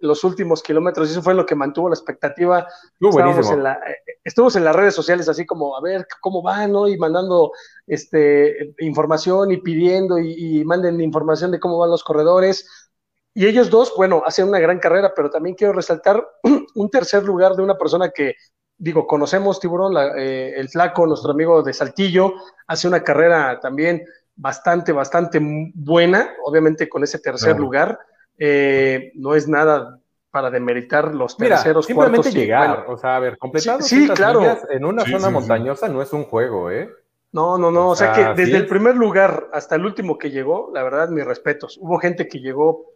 los 0.00 0.22
últimos 0.22 0.62
kilómetros 0.62 1.08
y 1.08 1.10
eso 1.10 1.20
fue 1.20 1.34
lo 1.34 1.44
que 1.44 1.56
mantuvo 1.56 1.88
la 1.88 1.96
expectativa. 1.96 2.68
Estábamos 3.00 3.50
en 3.50 3.64
la, 3.64 3.80
estuvimos 4.22 4.54
en 4.54 4.62
las 4.62 4.76
redes 4.76 4.94
sociales 4.94 5.28
así 5.28 5.44
como 5.44 5.76
a 5.76 5.80
ver 5.80 6.06
cómo 6.20 6.40
van, 6.40 6.70
¿no? 6.70 6.86
Y 6.86 6.96
mandando 6.96 7.50
este, 7.88 8.76
información 8.78 9.50
y 9.50 9.56
pidiendo 9.56 10.20
y, 10.20 10.60
y 10.60 10.64
manden 10.64 11.00
información 11.00 11.50
de 11.50 11.58
cómo 11.58 11.78
van 11.78 11.90
los 11.90 12.04
corredores. 12.04 12.92
Y 13.34 13.46
ellos 13.46 13.70
dos, 13.70 13.92
bueno, 13.96 14.22
hacen 14.24 14.46
una 14.46 14.60
gran 14.60 14.78
carrera, 14.78 15.12
pero 15.16 15.30
también 15.30 15.56
quiero 15.56 15.72
resaltar 15.72 16.24
un 16.76 16.90
tercer 16.90 17.24
lugar 17.24 17.56
de 17.56 17.64
una 17.64 17.76
persona 17.76 18.10
que, 18.10 18.36
digo, 18.78 19.06
conocemos, 19.06 19.60
Tiburón, 19.60 19.94
la- 19.94 20.12
eh, 20.16 20.54
el 20.56 20.68
flaco, 20.68 21.06
nuestro 21.06 21.32
amigo 21.32 21.62
de 21.62 21.72
Saltillo, 21.72 22.34
hace 22.66 22.88
una 22.88 23.02
carrera 23.02 23.58
también 23.60 24.04
bastante, 24.36 24.92
bastante 24.92 25.38
buena, 25.74 26.30
obviamente 26.44 26.88
con 26.88 27.02
ese 27.04 27.18
tercer 27.18 27.50
Claro. 27.52 27.62
lugar. 27.62 27.98
Eh, 28.38 29.12
no 29.14 29.34
es 29.34 29.46
nada 29.48 29.98
para 30.30 30.50
demeritar 30.50 31.14
los 31.14 31.38
Mira, 31.38 31.56
terceros, 31.56 31.86
simplemente 31.86 32.16
cuartos. 32.16 32.34
y, 32.34 32.38
llegar, 32.40 32.68
bueno, 32.78 32.92
o 32.92 32.98
sea, 32.98 33.16
a 33.16 33.20
ver, 33.20 33.38
completar 33.38 33.80
Sí, 33.82 33.88
sí, 33.88 34.06
200 34.08 34.18
claro. 34.18 34.58
en 34.70 34.84
una 34.84 35.04
Sí, 35.04 35.12
zona 35.12 35.20
sí, 35.20 35.26
sí. 35.28 35.32
montañosa 35.32 35.88
no 35.88 36.02
es 36.02 36.12
un 36.12 36.24
juego, 36.24 36.70
¿eh? 36.72 36.90
No, 37.30 37.56
no, 37.58 37.70
no. 37.70 37.88
O 37.88 37.90
O 37.92 37.96
sea, 37.96 38.12
sea, 38.14 38.34
que 38.34 38.42
desde 38.42 38.52
sí 38.52 38.56
el 38.58 38.66
primer 38.66 38.96
lugar 38.96 39.48
hasta 39.52 39.76
el 39.76 39.84
último 39.84 40.18
que 40.18 40.30
llegó, 40.30 40.70
la 40.74 40.82
verdad, 40.82 41.08
mis 41.10 41.24
respetos. 41.24 41.78
Hubo 41.80 41.98
gente 41.98 42.26
que 42.26 42.40
llegó, 42.40 42.86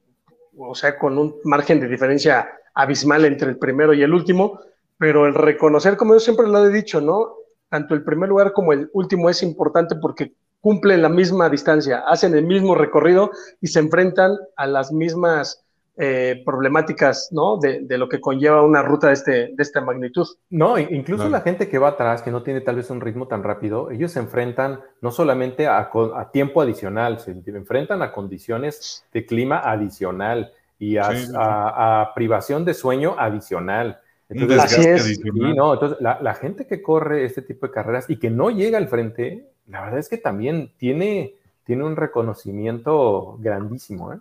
o 0.57 0.75
sea, 0.75 0.99
con 0.99 1.17
un 1.19 1.37
margen 1.45 1.79
de 1.79 1.87
diferencia 1.89 2.51
abismal 2.75 3.25
entre 3.25 3.49
el 3.51 3.59
primero 3.59 3.95
y 3.95 4.03
el 4.03 4.13
último, 4.13 4.61
pero 4.99 5.27
el 5.27 5.35
reconocer, 5.35 5.97
como 5.97 6.15
yo 6.15 6.21
siempre 6.21 6.47
lo 6.49 6.65
he 6.65 6.71
dicho, 6.71 7.01
¿no? 7.01 7.35
Tanto 7.69 7.95
el 7.95 8.03
primer 8.05 8.29
lugar 8.29 8.53
como 8.53 8.73
el 8.73 8.91
último 8.93 9.31
es 9.31 9.43
importante 9.43 9.97
porque 9.97 10.33
cumplen 10.61 11.03
la 11.03 11.09
misma 11.09 11.49
distancia, 11.49 12.03
hacen 12.07 12.35
el 12.35 12.45
mismo 12.45 12.75
recorrido 12.75 13.31
y 13.61 13.69
se 13.69 13.79
enfrentan 13.79 14.37
a 14.57 14.67
las 14.67 14.93
mismas 14.93 15.65
eh, 16.01 16.43
problemáticas, 16.45 17.29
¿no? 17.33 17.59
De, 17.59 17.81
de 17.83 17.99
lo 17.99 18.09
que 18.09 18.21
conlleva 18.21 18.63
una 18.63 18.83
ruta 18.83 19.09
de, 19.09 19.13
este, 19.15 19.33
de 19.55 19.63
esta 19.63 19.81
magnitud. 19.81 20.27
No, 20.51 20.79
incluso 20.79 21.29
la 21.29 21.41
gente 21.41 21.69
que 21.69 21.79
va 21.79 21.89
atrás, 21.89 22.23
que 22.23 22.31
no 22.31 22.43
tiene 22.43 22.61
tal 22.61 22.77
vez 22.77 22.91
un 22.91 23.01
ritmo 23.01 23.27
tan 23.27 23.43
rápido, 23.43 23.91
ellos 23.91 24.13
se 24.13 24.21
enfrentan 24.21 24.81
no 25.01 25.11
solamente 25.11 25.67
a, 25.67 25.91
tiempo 26.33 26.61
adicional, 26.63 27.19
se 27.19 27.33
enfrentan 27.47 28.03
a 28.03 28.13
condiciones 28.13 29.05
de 29.13 29.27
clima 29.27 29.59
adicional 29.59 30.53
y 30.79 30.97
a, 30.99 31.05
Sí, 31.11 31.17
sí, 31.19 31.27
sí. 31.27 31.33
a- 31.37 32.03
a 32.03 32.15
privación 32.15 32.65
de 32.65 32.75
sueño 32.75 33.17
adicional. 33.19 34.01
Entonces, 34.29 34.59
Así 34.61 34.81
es. 34.83 35.03
adicional. 35.03 35.51
Sí, 35.51 35.57
no, 35.57 35.75
entonces 35.75 35.99
la, 36.01 36.21
la 36.21 36.35
gente 36.35 36.67
que 36.67 36.83
corre 36.83 37.25
este 37.25 37.43
tipo 37.43 37.67
de 37.67 37.73
carreras 37.73 38.11
y 38.11 38.19
que 38.19 38.31
no 38.31 38.51
llega 38.51 38.77
al 38.79 38.89
frente, 38.89 39.51
la 39.67 39.83
verdad 39.83 39.99
es 39.99 40.09
que 40.09 40.19
también 40.19 40.73
tiene, 40.77 41.35
tiene 41.65 41.85
un 41.85 41.97
reconocimiento 41.97 43.37
grandísimo. 43.41 44.13
¿eh? 44.13 44.19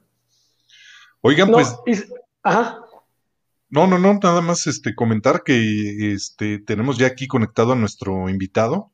Oigan, 1.21 1.51
No, 1.51 1.57
pues 1.83 2.07
ajá. 2.43 2.79
No, 3.69 3.85
no, 3.85 3.99
no, 3.99 4.13
nada 4.13 4.41
más 4.41 4.65
este 4.65 4.95
comentar 4.95 5.43
que 5.43 6.13
este 6.13 6.59
tenemos 6.59 6.97
ya 6.97 7.07
aquí 7.07 7.27
conectado 7.27 7.73
a 7.73 7.75
nuestro 7.75 8.29
invitado. 8.29 8.91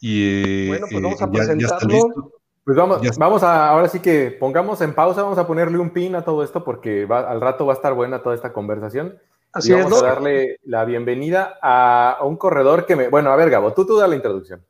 Y 0.00 0.22
eh, 0.42 0.68
bueno, 0.68 0.86
pues 0.90 1.02
vamos 1.02 1.22
a 1.22 1.30
presentarlo. 1.30 2.32
Pues 2.64 2.78
vamos, 2.78 3.18
vamos 3.18 3.42
a, 3.42 3.68
ahora 3.68 3.88
sí 3.88 4.00
que 4.00 4.30
pongamos 4.30 4.80
en 4.80 4.94
pausa, 4.94 5.22
vamos 5.22 5.36
a 5.36 5.46
ponerle 5.46 5.76
un 5.76 5.90
pin 5.90 6.14
a 6.14 6.24
todo 6.24 6.42
esto 6.42 6.64
porque 6.64 7.04
va, 7.04 7.30
al 7.30 7.42
rato 7.42 7.66
va 7.66 7.74
a 7.74 7.76
estar 7.76 7.92
buena 7.92 8.22
toda 8.22 8.34
esta 8.34 8.54
conversación. 8.54 9.18
Así 9.54 9.70
y 9.70 9.74
vamos 9.74 10.02
a 10.02 10.06
darle 10.06 10.58
la 10.64 10.84
bienvenida 10.84 11.58
a, 11.62 12.18
un 12.22 12.36
corredor 12.36 12.86
que 12.86 12.96
me. 12.96 13.08
Bueno, 13.08 13.30
a 13.30 13.36
ver, 13.36 13.50
Gabo, 13.50 13.72
tú, 13.72 13.86
tú 13.86 13.96
da 13.96 14.08
la 14.08 14.16
introducción. 14.16 14.64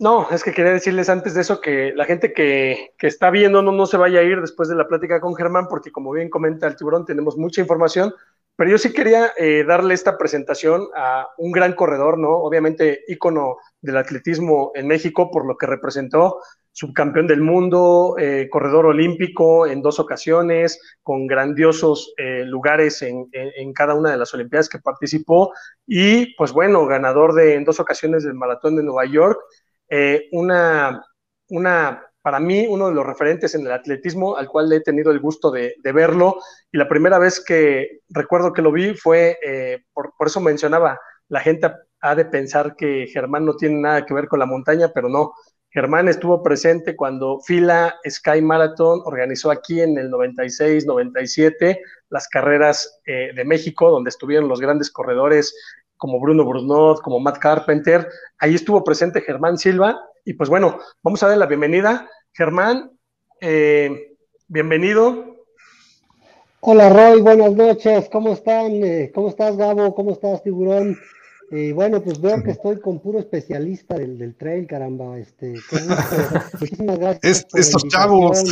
No, 0.00 0.28
es 0.30 0.42
que 0.42 0.52
quería 0.52 0.72
decirles 0.72 1.08
antes 1.08 1.34
de 1.34 1.42
eso 1.42 1.60
que 1.60 1.92
la 1.94 2.04
gente 2.04 2.32
que, 2.32 2.94
que 2.98 3.06
está 3.06 3.30
viendo 3.30 3.62
no, 3.62 3.70
no 3.70 3.86
se 3.86 3.96
vaya 3.96 4.18
a 4.18 4.24
ir 4.24 4.40
después 4.40 4.68
de 4.68 4.74
la 4.74 4.88
plática 4.88 5.20
con 5.20 5.36
Germán, 5.36 5.68
porque 5.68 5.92
como 5.92 6.10
bien 6.10 6.30
comenta 6.30 6.66
el 6.66 6.74
tiburón, 6.74 7.04
tenemos 7.04 7.36
mucha 7.36 7.60
información, 7.60 8.12
pero 8.56 8.70
yo 8.70 8.78
sí 8.78 8.92
quería 8.92 9.30
eh, 9.38 9.62
darle 9.64 9.94
esta 9.94 10.18
presentación 10.18 10.88
a 10.96 11.28
un 11.38 11.52
gran 11.52 11.74
corredor, 11.74 12.18
¿no? 12.18 12.30
Obviamente 12.30 13.04
ícono 13.06 13.58
del 13.80 13.98
atletismo 13.98 14.72
en 14.74 14.88
México 14.88 15.30
por 15.30 15.46
lo 15.46 15.56
que 15.56 15.66
representó, 15.66 16.40
subcampeón 16.72 17.26
del 17.26 17.40
mundo, 17.40 18.16
eh, 18.18 18.48
corredor 18.50 18.86
olímpico 18.86 19.66
en 19.66 19.82
dos 19.82 20.00
ocasiones, 20.00 20.80
con 21.02 21.26
grandiosos 21.26 22.12
eh, 22.16 22.44
lugares 22.44 23.02
en, 23.02 23.28
cada 23.74 23.94
una 23.94 24.10
de 24.10 24.16
las 24.18 24.34
Olimpiadas 24.34 24.68
que 24.68 24.78
participó 24.78 25.52
y 25.86 26.34
pues 26.36 26.52
bueno, 26.52 26.86
ganador 26.86 27.34
de 27.34 27.54
en 27.54 27.64
dos 27.64 27.80
ocasiones 27.80 28.24
del 28.24 28.34
Maratón 28.34 28.76
de 28.76 28.82
Nueva 28.82 29.04
York, 29.06 29.38
una, 30.32 31.04
una 31.48 32.02
para 32.22 32.38
mí 32.38 32.66
uno 32.68 32.88
de 32.88 32.94
los 32.94 33.04
referentes 33.04 33.54
en 33.54 33.66
el 33.66 33.72
atletismo 33.72 34.36
al 34.36 34.48
cual 34.48 34.72
he 34.72 34.80
tenido 34.80 35.10
el 35.10 35.20
gusto 35.20 35.50
de, 35.50 35.74
verlo 35.82 36.38
y 36.70 36.78
la 36.78 36.88
primera 36.88 37.18
vez 37.18 37.44
que 37.44 38.00
recuerdo 38.08 38.52
que 38.52 38.62
lo 38.62 38.72
vi 38.72 38.94
fue, 38.94 39.38
eh, 39.44 39.84
por, 39.92 40.12
eso 40.24 40.40
mencionaba, 40.40 40.98
la 41.28 41.40
gente 41.40 41.70
ha 42.00 42.14
de 42.14 42.24
pensar 42.24 42.76
que 42.76 43.06
Germán 43.12 43.44
no 43.44 43.56
tiene 43.56 43.80
nada 43.80 44.06
que 44.06 44.14
ver 44.14 44.28
con 44.28 44.38
la 44.38 44.46
montaña, 44.46 44.90
pero 44.94 45.08
no. 45.08 45.32
Germán 45.72 46.06
estuvo 46.08 46.42
presente 46.42 46.94
cuando 46.94 47.40
Fila 47.40 47.98
Sky 48.06 48.42
Marathon 48.42 49.00
organizó 49.04 49.50
aquí 49.50 49.80
en 49.80 49.96
el 49.96 50.10
96-97 50.10 51.78
las 52.10 52.28
carreras 52.28 53.00
eh, 53.06 53.30
de 53.34 53.44
México, 53.46 53.90
donde 53.90 54.10
estuvieron 54.10 54.48
los 54.48 54.60
grandes 54.60 54.90
corredores 54.90 55.54
como 55.96 56.20
Bruno 56.20 56.44
Brunot, 56.44 57.00
como 57.00 57.20
Matt 57.20 57.38
Carpenter. 57.38 58.06
Ahí 58.38 58.54
estuvo 58.54 58.84
presente 58.84 59.22
Germán 59.22 59.56
Silva 59.56 59.98
y 60.26 60.34
pues 60.34 60.50
bueno, 60.50 60.78
vamos 61.02 61.22
a 61.22 61.28
darle 61.28 61.40
la 61.40 61.46
bienvenida. 61.46 62.06
Germán, 62.34 62.90
eh, 63.40 64.14
bienvenido. 64.48 65.36
Hola 66.60 66.90
Roy, 66.90 67.22
buenas 67.22 67.54
noches, 67.54 68.10
¿cómo 68.12 68.34
están? 68.34 68.72
Eh, 68.84 69.10
¿Cómo 69.14 69.30
estás 69.30 69.56
Gabo? 69.56 69.94
¿Cómo 69.94 70.12
estás 70.12 70.42
Tiburón? 70.42 70.98
Eh, 71.52 71.72
bueno, 71.72 72.02
pues 72.02 72.20
veo 72.20 72.42
que 72.42 72.52
estoy 72.52 72.80
con 72.80 72.98
puro 73.00 73.18
especialista 73.18 73.94
del, 73.96 74.34
trail, 74.36 74.66
caramba. 74.66 75.18
Este, 75.18 75.54
Muchísimas 76.60 76.98
gracias. 76.98 77.46
estos 77.54 77.84
chavos. 77.88 78.42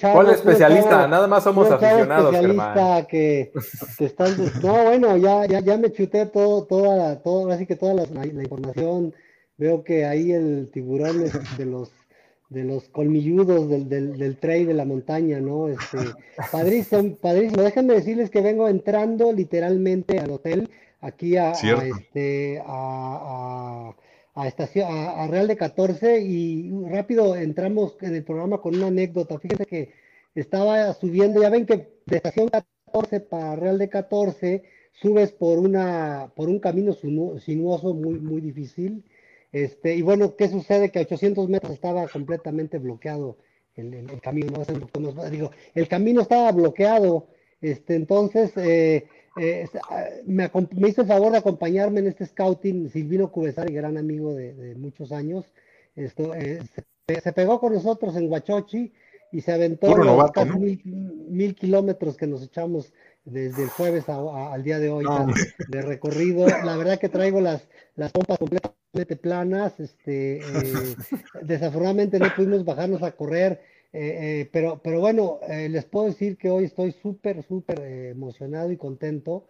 ¿Cuál 0.00 0.30
especialista? 0.30 1.08
Nada 1.08 1.26
más 1.26 1.42
somos 1.44 1.70
aficionados, 1.70 2.34
especialista 2.34 3.06
que, 3.08 3.52
están... 3.98 4.36
No, 4.62 4.84
bueno, 4.84 5.16
ya, 5.16 5.46
ya, 5.46 5.60
ya 5.60 5.76
me 5.78 5.90
chuté 5.90 6.26
todo, 6.26 6.64
toda, 6.64 7.20
todo, 7.22 7.50
así 7.50 7.66
que 7.66 7.76
toda 7.76 7.94
la 7.94 8.26
información 8.26 9.12
Veo 9.60 9.84
que 9.84 10.06
ahí 10.06 10.32
el 10.32 10.70
tiburón 10.72 11.22
es 11.22 11.34
de 11.58 11.66
los 11.66 11.92
de 12.48 12.64
los 12.64 12.88
colmilludos 12.88 13.68
del, 13.68 13.90
del, 13.90 14.18
del 14.18 14.38
trail 14.38 14.66
de 14.66 14.74
la 14.74 14.86
montaña, 14.86 15.38
¿no? 15.38 15.68
Este, 15.68 15.98
padrísimo, 16.50 17.14
padrísimo. 17.16 17.62
Déjenme 17.62 17.94
decirles 17.94 18.30
que 18.30 18.40
vengo 18.40 18.68
entrando 18.68 19.32
literalmente 19.34 20.18
al 20.18 20.30
hotel, 20.30 20.70
aquí 21.00 21.36
a, 21.36 21.52
este, 21.52 22.62
a, 22.64 23.94
a, 24.34 24.48
estación, 24.48 24.86
a, 24.90 25.26
Real 25.26 25.48
de 25.48 25.56
14 25.56 26.20
y 26.20 26.70
rápido 26.88 27.36
entramos 27.36 27.96
en 28.00 28.14
el 28.14 28.24
programa 28.24 28.58
con 28.58 28.74
una 28.74 28.88
anécdota. 28.88 29.38
Fíjense 29.38 29.66
que 29.66 29.92
estaba 30.34 30.92
subiendo, 30.94 31.42
ya 31.42 31.50
ven 31.50 31.66
que 31.66 31.88
de 32.06 32.16
estación 32.16 32.48
14 32.48 33.20
para 33.20 33.56
Real 33.56 33.78
de 33.78 33.88
14 33.88 34.62
subes 34.92 35.32
por 35.32 35.58
una 35.58 36.32
por 36.34 36.48
un 36.48 36.58
camino 36.58 36.92
sinuoso 36.92 37.94
muy 37.94 38.18
muy 38.18 38.40
difícil 38.40 39.04
este, 39.52 39.96
y 39.96 40.02
bueno, 40.02 40.36
¿qué 40.36 40.48
sucede? 40.48 40.90
Que 40.90 41.00
a 41.00 41.02
800 41.02 41.48
metros 41.48 41.72
estaba 41.72 42.06
completamente 42.08 42.78
bloqueado 42.78 43.36
el, 43.76 44.20
camino. 44.20 44.52
¿no? 44.98 45.30
Digo, 45.30 45.50
el 45.74 45.88
camino 45.88 46.22
estaba 46.22 46.52
bloqueado. 46.52 47.26
Este, 47.60 47.94
entonces, 47.94 48.52
eh, 48.56 49.06
eh, 49.36 49.68
ah, 49.88 50.04
me, 50.26 50.50
hizo 50.88 51.02
el 51.02 51.08
favor 51.08 51.32
de 51.32 51.38
acompañarme 51.38 52.00
en 52.00 52.08
este 52.08 52.26
scouting 52.26 52.90
Silvino 52.90 53.30
Cubesari, 53.30 53.72
gran 53.72 53.96
amigo 53.96 54.34
de, 54.34 54.74
muchos 54.76 55.12
años. 55.12 55.46
Esto, 55.94 56.34
eh, 56.34 56.60
se, 57.22 57.32
pegó 57.32 57.60
con 57.60 57.74
nosotros 57.74 58.16
en 58.16 58.30
Huachochi 58.30 58.92
y 59.32 59.40
se 59.40 59.52
aventó 59.52 59.96
los 59.96 60.30
casi 60.32 60.58
mil, 60.58 61.54
kilómetros 61.54 62.16
que 62.16 62.26
nos 62.26 62.42
echamos 62.42 62.92
desde 63.24 63.64
el 63.64 63.68
jueves 63.68 64.08
al 64.08 64.62
día 64.64 64.78
de 64.78 64.90
hoy 64.90 65.04
de, 65.68 65.82
recorrido. 65.82 66.46
La 66.46 66.76
verdad 66.76 66.98
que 66.98 67.08
traigo 67.08 67.40
las, 67.40 67.68
las 67.94 68.12
pompas 68.12 68.38
completamente 68.38 69.16
planas. 69.16 69.78
Este, 69.78 70.38
eh, 70.38 70.42
desafortunadamente 71.42 72.18
no 72.18 72.34
pudimos 72.34 72.64
bajarnos 72.64 73.02
a 73.02 73.12
correr, 73.12 73.60
eh, 73.92 74.40
eh, 74.42 74.50
pero, 74.52 74.80
pero 74.82 75.00
bueno, 75.00 75.40
les 75.48 75.84
puedo 75.84 76.06
decir 76.06 76.36
que 76.36 76.50
hoy 76.50 76.64
estoy 76.64 76.92
súper, 76.92 77.42
súper 77.42 77.80
emocionado 77.80 78.70
y 78.70 78.76
contento 78.76 79.46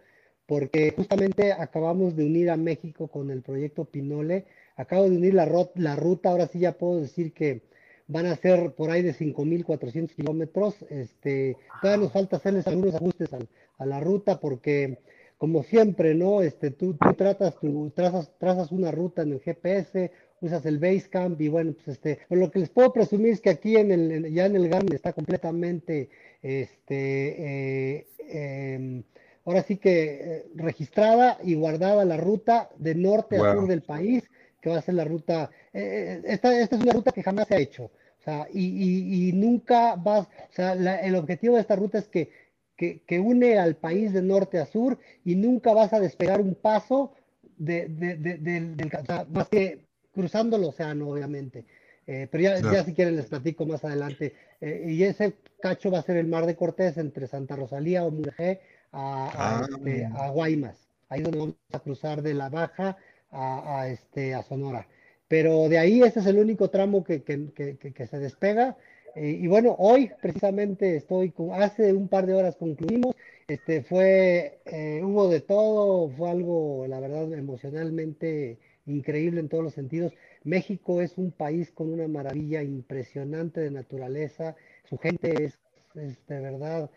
porque 0.51 0.91
justamente 0.91 1.53
acabamos 1.53 2.15
de 2.17 2.25
unir 2.25 2.49
a 2.49 2.57
México 2.57 3.07
con 3.07 3.31
el 3.31 3.41
proyecto 3.41 3.85
Pinole. 3.85 4.45
Acabo 4.75 5.09
de 5.09 5.15
unir 5.15 5.33
la, 5.33 5.47
la 5.75 5.95
ruta, 5.95 6.29
ahora 6.29 6.47
sí 6.47 6.59
ya 6.59 6.73
puedo 6.73 6.99
decir 6.99 7.31
que 7.33 7.61
van 8.07 8.25
a 8.25 8.35
ser 8.35 8.73
por 8.73 8.89
ahí 8.91 9.01
de 9.01 9.13
5.400 9.13 10.13
kilómetros. 10.13 10.75
Este, 10.89 11.55
todavía 11.81 12.03
nos 12.03 12.11
falta 12.11 12.35
hacerles 12.35 12.67
algunos 12.67 12.95
ajustes 12.95 13.29
a, 13.33 13.85
la 13.85 13.99
ruta 14.01 14.39
porque, 14.39 14.99
como 15.37 15.63
siempre, 15.63 16.13
¿no? 16.13 16.41
Este, 16.41 16.69
tú, 16.69 16.95
tú 16.95 17.13
tratas, 17.13 17.57
tú 17.59 17.89
trazas, 17.95 18.31
trazas 18.37 18.71
una 18.71 18.91
ruta 18.91 19.21
en 19.21 19.31
el 19.31 19.39
GPS, 19.39 20.11
usas 20.41 20.65
el 20.65 20.79
Basecamp 20.79 21.39
y 21.39 21.47
bueno, 21.47 21.73
pues 21.73 21.87
este, 21.87 22.19
lo 22.29 22.51
que 22.51 22.59
les 22.59 22.69
puedo 22.69 22.91
presumir 22.91 23.33
es 23.33 23.41
que 23.41 23.51
aquí 23.51 23.77
en 23.77 23.91
el, 23.91 24.33
ya 24.33 24.47
en 24.47 24.55
el 24.55 24.67
Garmin 24.67 24.93
está 24.93 25.13
completamente, 25.13 26.09
este, 26.41 27.97
eh, 27.97 28.07
em, 28.27 29.03
ahora 29.45 29.63
sí 29.63 29.77
que 29.77 30.03
eh, 30.13 30.45
registrada 30.55 31.37
y 31.43 31.53
guardada 31.55 32.03
la 32.05 32.17
ruta 32.17 32.69
de 32.77 32.95
norte 32.95 33.37
a 33.37 33.53
sur 33.53 33.67
del 33.67 33.83
país 33.83 34.23
que 34.61 34.69
va 34.69 34.77
a 34.77 34.81
ser 34.81 34.95
la 34.95 35.05
ruta, 35.05 35.49
eh, 35.73 36.21
esta, 36.25 36.59
esta, 36.59 36.75
es 36.75 36.81
una 36.81 36.93
ruta 36.93 37.11
que 37.11 37.23
jamás 37.23 37.47
se 37.47 37.55
ha 37.55 37.59
hecho. 37.59 37.85
O 37.85 38.23
sea, 38.23 38.47
y, 38.53 39.31
nunca 39.33 39.95
vas, 39.95 40.27
o 40.27 40.53
sea, 40.53 40.73
el 40.73 41.15
objetivo 41.15 41.55
de 41.55 41.61
esta 41.61 41.75
ruta 41.75 41.97
es 41.97 42.07
que, 42.07 42.29
que, 42.77 43.19
une 43.19 43.57
al 43.57 43.75
país 43.75 44.13
de 44.13 44.21
norte 44.21 44.59
a 44.59 44.67
sur 44.67 44.99
y 45.25 45.35
nunca 45.35 45.73
vas 45.73 45.91
a 45.93 45.99
despegar 45.99 46.39
un 46.39 46.53
paso 46.53 47.13
de, 47.57 47.87
del, 47.87 48.77
o 48.85 49.05
sea, 49.05 49.25
más 49.31 49.49
que 49.49 49.90
cruzando 50.13 50.57
el 50.57 50.63
océano, 50.63 51.09
obviamente. 51.09 51.65
Eh, 52.07 52.27
pero 52.31 52.43
ya, 52.43 52.59
ya, 52.59 52.83
si 52.83 52.93
quieren 52.93 53.15
les 53.15 53.27
platico 53.27 53.65
más 53.65 53.83
adelante. 53.85 54.33
Eh, 54.59 54.85
y 54.89 55.03
ese 55.03 55.33
cacho 55.61 55.91
va 55.91 55.99
a 55.99 56.03
ser 56.03 56.17
el 56.17 56.27
Mar 56.27 56.45
de 56.45 56.55
Cortés 56.55 56.97
entre 56.97 57.27
Santa 57.27 57.55
Rosalía 57.55 58.03
o 58.03 58.11
Murgé 58.11 58.59
a, 58.91 59.27
a, 59.27 59.59
ah. 59.59 59.67
este, 59.69 60.05
a 60.05 60.29
Guaymas. 60.29 60.89
Ahí 61.09 61.19
es 61.19 61.23
donde 61.25 61.39
vamos 61.39 61.55
a 61.71 61.79
cruzar 61.79 62.21
de 62.21 62.33
la 62.33 62.49
Baja 62.49 62.97
a, 63.29 63.79
a, 63.79 63.89
este, 63.89 64.33
a 64.33 64.43
Sonora. 64.43 64.87
Pero 65.27 65.69
de 65.69 65.77
ahí 65.77 66.01
ese 66.01 66.19
es 66.19 66.25
el 66.25 66.39
único 66.39 66.69
tramo 66.69 67.03
que, 67.03 67.21
se 67.25 68.19
despega. 68.19 68.77
Eh, 69.15 69.37
y 69.41 69.47
bueno, 69.47 69.75
hoy 69.77 70.11
precisamente 70.21 70.97
estoy, 70.97 71.33
hace 71.53 71.93
un 71.93 72.07
par 72.07 72.25
de 72.25 72.33
horas 72.33 72.55
concluimos, 72.55 73.15
este 73.47 73.83
fue, 73.83 74.59
hubo 75.03 75.29
de 75.29 75.41
todo, 75.41 76.09
fue 76.09 76.29
algo, 76.29 76.85
la 76.87 76.99
verdad, 77.01 77.31
emocionalmente 77.33 78.57
increíble 78.85 79.39
en 79.39 79.49
todos 79.49 79.63
los 79.63 79.73
sentidos. 79.73 80.13
México 80.43 81.01
es 81.01 81.17
un 81.17 81.31
país 81.31 81.71
con 81.71 81.91
una 81.91 82.07
maravilla 82.07 82.63
impresionante 82.63 83.61
de 83.61 83.71
naturaleza, 83.71 84.55
su 84.89 84.97
gente 84.97 85.45
es, 85.45 85.59
de 85.93 86.39
verdad 86.39 86.89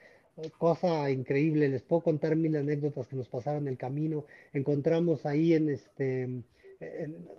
cosa 0.59 1.09
increíble, 1.11 1.69
les 1.69 1.83
puedo 1.83 2.03
contar 2.03 2.35
mil 2.35 2.57
anécdotas 2.57 3.07
que 3.07 3.15
nos 3.15 3.29
pasaron 3.29 3.63
en 3.63 3.69
el 3.69 3.79
camino, 3.79 4.25
encontramos 4.53 5.27
ahí 5.27 5.55
en 5.55 5.69
este 5.69 6.43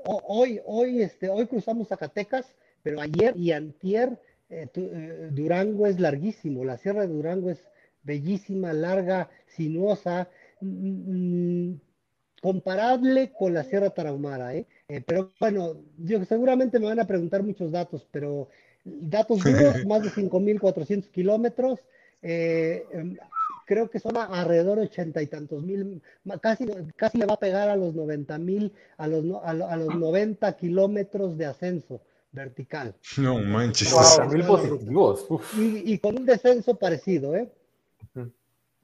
hoy, 0.06 0.62
hoy, 0.66 1.02
este, 1.02 1.30
hoy 1.30 1.48
cruzamos 1.48 1.88
Zacatecas, 1.88 2.56
pero 2.84 3.02
ayer 3.02 3.36
y 3.38 3.52
antier 3.52 4.20
eh, 4.50 4.68
eh, 4.74 5.30
Durango 5.32 5.88
es 5.88 6.00
larguísimo, 6.00 6.64
la 6.64 6.78
Sierra 6.78 7.02
de 7.02 7.14
Durango 7.14 7.50
es 7.50 7.64
bellísima, 8.04 8.74
larga, 8.74 9.30
sinuosa, 9.48 10.30
mm, 10.62 11.70
mm, 11.70 11.82
comparable 12.46 13.32
con 13.32 13.56
la 13.56 13.64
Sierra 13.64 13.90
Tarahumara, 13.90 14.54
¿eh? 14.54 14.68
pero 15.08 15.32
bueno, 15.40 15.78
yo 15.98 16.24
seguramente 16.26 16.78
me 16.78 16.86
van 16.86 17.00
a 17.00 17.08
preguntar 17.08 17.42
muchos 17.42 17.72
datos, 17.72 18.06
pero 18.12 18.50
datos 18.84 19.44
duros, 19.44 19.84
más 19.88 20.04
de 20.04 20.10
5.400 20.10 21.10
kilómetros, 21.10 21.80
em, 22.22 23.18
creo 23.66 23.90
que 23.90 24.00
son 24.00 24.16
alrededor 24.16 24.78
de 24.78 24.86
ochenta 24.86 25.24
y 25.24 25.26
tantos 25.26 25.64
mil, 25.64 26.04
casi, 26.40 26.68
casi 26.96 27.18
le 27.18 27.26
va 27.26 27.34
a 27.34 27.40
pegar 27.40 27.68
a 27.68 27.76
los 27.76 27.96
noventa 27.96 28.38
mil, 28.38 28.72
a 28.98 29.08
los, 29.08 29.26
a, 29.44 29.76
los 29.76 29.96
90 29.96 30.56
kilómetros 30.56 31.40
de 31.40 31.48
ascenso 31.48 32.00
vertical. 32.32 32.94
No 33.18 33.40
manches. 33.40 33.92
mil 34.32 34.46
positivos. 34.46 35.26
Y, 35.58 35.94
y, 35.94 35.98
con 35.98 36.16
un 36.16 36.28
descenso 36.28 36.76
parecido, 36.76 37.36
¿eh? 37.36 37.50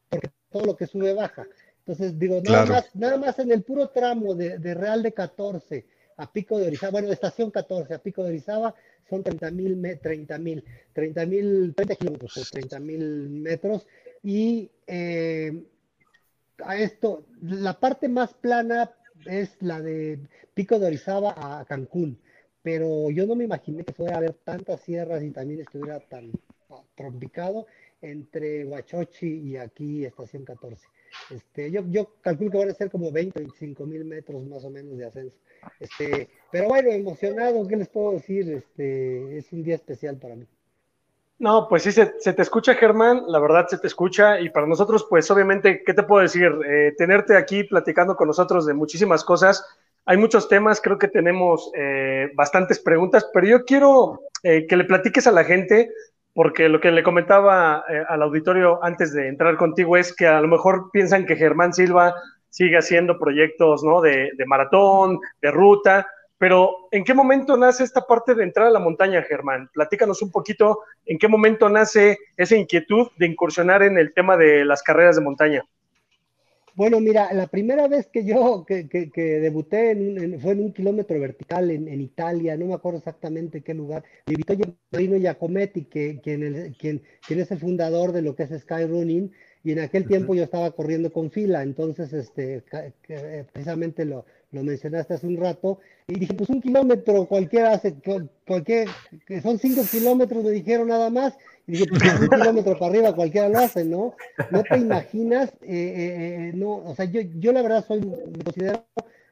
Porque 0.09 0.31
todo 0.49 0.65
lo 0.65 0.75
que 0.75 0.87
sube 0.87 1.13
baja. 1.13 1.45
Entonces, 1.91 2.17
digo, 2.17 2.41
nada, 2.41 2.65
más, 2.65 2.95
nada 2.95 3.17
más 3.17 3.39
en 3.39 3.51
el 3.51 3.63
puro 3.63 3.89
tramo 3.89 4.33
de, 4.33 4.57
de 4.59 4.73
Real 4.73 5.03
de 5.03 5.11
14 5.11 5.85
a 6.15 6.31
Pico 6.31 6.57
de 6.57 6.67
Orizaba, 6.67 6.91
bueno, 6.91 7.09
de 7.09 7.15
estación 7.15 7.51
14 7.51 7.93
a 7.93 7.99
Pico 7.99 8.23
de 8.23 8.29
Orizaba, 8.29 8.73
son 9.09 9.23
30 9.23 9.51
mil, 9.51 9.99
30 10.01 10.37
mil, 10.37 10.63
30 10.93 11.25
mil, 11.25 11.73
30 11.75 11.95
kilómetros, 11.95 12.49
30 12.49 12.79
mil 12.79 13.29
metros. 13.29 13.85
Y 14.23 14.71
eh, 14.87 15.63
a 16.63 16.77
esto, 16.77 17.25
la 17.41 17.77
parte 17.77 18.07
más 18.07 18.33
plana 18.35 18.91
es 19.25 19.49
la 19.59 19.81
de 19.81 20.17
Pico 20.53 20.79
de 20.79 20.87
Orizaba 20.87 21.35
a 21.35 21.65
Cancún, 21.65 22.17
pero 22.63 23.09
yo 23.09 23.25
no 23.25 23.35
me 23.35 23.43
imaginé 23.43 23.83
que 23.83 23.91
fuera 23.91 24.15
a 24.15 24.19
haber 24.19 24.35
tantas 24.45 24.79
sierras 24.79 25.21
y 25.23 25.31
también 25.31 25.59
estuviera 25.59 25.99
tan 25.99 26.31
trompicado 26.95 27.67
entre 28.01 28.63
Huachochi 28.63 29.27
y 29.27 29.57
aquí 29.57 30.05
Estación 30.05 30.45
14. 30.45 30.87
Este, 31.29 31.71
yo, 31.71 31.81
yo 31.89 32.15
calculo 32.21 32.51
que 32.51 32.57
van 32.57 32.69
a 32.69 32.73
ser 32.73 32.89
como 32.89 33.11
20, 33.11 33.39
25 33.39 33.85
mil 33.85 34.05
metros 34.05 34.43
más 34.45 34.63
o 34.63 34.69
menos 34.69 34.97
de 34.97 35.05
ascenso. 35.05 35.37
Este, 35.79 36.29
pero 36.51 36.67
bueno, 36.67 36.91
emocionado, 36.91 37.67
¿qué 37.67 37.75
les 37.75 37.89
puedo 37.89 38.13
decir? 38.13 38.51
Este, 38.51 39.37
es 39.37 39.51
un 39.51 39.63
día 39.63 39.75
especial 39.75 40.17
para 40.17 40.35
mí. 40.35 40.45
No, 41.41 41.67
pues 41.67 41.81
sí, 41.81 41.91
se, 41.91 42.05
te 42.05 42.41
escucha, 42.43 42.75
Germán, 42.75 43.23
la 43.27 43.39
verdad 43.39 43.65
se 43.67 43.79
te 43.79 43.87
escucha 43.87 44.39
y 44.39 44.51
para 44.51 44.67
nosotros, 44.67 45.07
pues 45.09 45.31
obviamente, 45.31 45.83
¿qué 45.83 45.93
te 45.95 46.03
puedo 46.03 46.21
decir? 46.21 46.51
Eh, 46.67 46.93
tenerte 46.95 47.35
aquí 47.35 47.63
platicando 47.63 48.15
con 48.15 48.27
nosotros 48.27 48.67
de 48.67 48.75
muchísimas 48.75 49.23
cosas. 49.23 49.65
Hay 50.05 50.17
muchos 50.17 50.47
temas, 50.47 50.79
creo 50.81 50.99
que 50.99 51.07
tenemos 51.07 51.71
eh, 51.75 52.29
bastantes 52.35 52.77
preguntas, 52.77 53.27
pero 53.33 53.47
yo 53.47 53.65
quiero 53.65 54.21
eh, 54.43 54.67
que 54.67 54.77
le 54.77 54.83
platiques 54.83 55.25
a 55.25 55.31
la 55.31 55.43
gente, 55.43 55.91
porque 56.33 56.69
lo 56.69 56.79
que 56.79 56.91
le 56.91 57.03
comentaba 57.03 57.83
al 58.07 58.21
auditorio 58.21 58.83
antes 58.83 59.13
de 59.13 59.27
entrar 59.27 59.57
contigo 59.57 59.97
es 59.97 60.15
que 60.15 60.27
a 60.27 60.41
lo 60.41 60.47
mejor 60.47 60.89
piensan 60.91 61.25
que 61.25 61.35
Germán 61.35 61.73
Silva 61.73 62.15
sigue 62.49 62.77
haciendo 62.77 63.19
proyectos 63.19 63.83
¿no? 63.83 64.01
de, 64.01 64.31
de 64.37 64.45
maratón, 64.45 65.19
de 65.41 65.51
ruta, 65.51 66.07
pero 66.41 66.87
¿en 66.89 67.03
qué 67.03 67.13
momento 67.13 67.55
nace 67.55 67.83
esta 67.83 68.01
parte 68.01 68.33
de 68.33 68.43
entrar 68.43 68.65
a 68.65 68.71
la 68.71 68.79
montaña, 68.79 69.21
Germán? 69.21 69.69
Platícanos 69.71 70.23
un 70.23 70.31
poquito 70.31 70.79
en 71.05 71.19
qué 71.19 71.27
momento 71.27 71.69
nace 71.69 72.17
esa 72.35 72.55
inquietud 72.55 73.09
de 73.17 73.27
incursionar 73.27 73.83
en 73.83 73.99
el 73.99 74.11
tema 74.11 74.35
de 74.37 74.65
las 74.65 74.81
carreras 74.81 75.15
de 75.15 75.21
montaña. 75.21 75.63
Bueno, 76.75 76.99
mira, 77.01 77.33
la 77.33 77.47
primera 77.47 77.87
vez 77.87 78.07
que 78.07 78.23
yo 78.25 78.65
que, 78.65 78.87
que, 78.87 79.21
debuté 79.39 80.39
fue 80.39 80.53
en 80.53 80.59
un 80.61 80.73
kilómetro 80.73 81.19
vertical 81.19 81.69
en, 81.69 81.87
en, 81.87 82.01
Italia, 82.01 82.55
no 82.55 82.67
me 82.67 82.73
acuerdo 82.73 82.99
exactamente 82.99 83.61
qué 83.61 83.73
lugar. 83.73 84.03
Me 84.25 84.33
invitó 84.33 84.53
Marino 84.91 85.17
Giacometti, 85.17 85.85
que, 85.85 86.19
quien, 86.21 86.73
quien, 86.79 87.01
quien, 87.27 87.39
es 87.39 87.51
el 87.51 87.59
fundador 87.59 88.13
de 88.13 88.21
lo 88.21 88.35
que 88.35 88.43
es 88.43 88.61
Skyrunning, 88.61 89.31
y 89.63 89.71
en 89.73 89.79
aquel 89.79 90.07
tiempo 90.07 90.33
yo 90.33 90.43
estaba 90.43 90.71
corriendo 90.71 91.11
con 91.11 91.29
fila, 91.29 91.61
entonces 91.61 92.13
este, 92.13 92.63
eh, 93.09 93.45
precisamente 93.51 94.05
lo, 94.05 94.25
lo 94.51 94.63
mencionaste 94.63 95.13
hace 95.13 95.27
un 95.27 95.37
rato, 95.37 95.79
y 96.11 96.19
dije, 96.19 96.33
pues 96.33 96.49
un 96.49 96.61
kilómetro 96.61 97.25
cualquiera 97.25 97.71
hace, 97.71 97.95
cualquier, 98.45 98.89
que 99.25 99.41
son 99.41 99.57
cinco 99.59 99.81
kilómetros, 99.89 100.43
me 100.43 100.51
dijeron 100.51 100.89
nada 100.89 101.09
más, 101.09 101.37
y 101.65 101.73
dije, 101.73 101.85
pues 101.87 102.01
un 102.19 102.27
kilómetro 102.27 102.77
para 102.77 102.91
arriba 102.91 103.15
cualquiera 103.15 103.47
lo 103.47 103.59
hace, 103.59 103.85
¿no? 103.85 104.15
No 104.51 104.63
te 104.63 104.77
imaginas, 104.77 105.51
eh, 105.61 105.69
eh, 105.69 106.49
eh, 106.49 106.51
no, 106.53 106.83
o 106.83 106.93
sea, 106.95 107.05
yo, 107.05 107.21
yo 107.21 107.53
la 107.53 107.61
verdad 107.61 107.85
soy, 107.87 108.01
me 108.01 108.43
considero, 108.43 108.85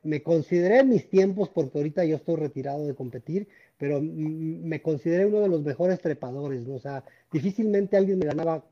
me 0.03 0.23
consideré 0.23 0.85
mis 0.85 1.09
tiempos, 1.09 1.49
porque 1.49 1.77
ahorita 1.79 2.05
yo 2.05 2.15
estoy 2.15 2.37
retirado 2.37 2.87
de 2.87 2.95
competir, 2.95 3.49
pero 3.77 3.99
me 4.01 4.81
consideré 4.81 5.25
uno 5.25 5.41
de 5.41 5.49
los 5.49 5.61
mejores 5.61 5.99
trepadores, 5.99 6.65
¿no? 6.65 6.75
O 6.75 6.79
sea, 6.79 7.03
difícilmente 7.29 7.97
alguien 7.97 8.19
me 8.19 8.25
ganaba 8.25 8.63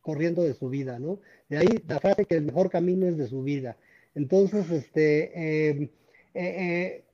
corriendo 0.00 0.42
de 0.42 0.54
su 0.54 0.68
vida, 0.68 0.98
¿no? 0.98 1.20
De 1.48 1.58
ahí 1.58 1.68
la 1.86 2.00
frase 2.00 2.24
que 2.24 2.34
el 2.34 2.42
mejor 2.42 2.70
camino 2.70 3.06
es 3.06 3.16
de 3.16 3.28
su 3.28 3.44
vida. 3.44 3.76
Entonces, 4.16 4.68
este, 4.70 5.90
eh, 6.34 7.04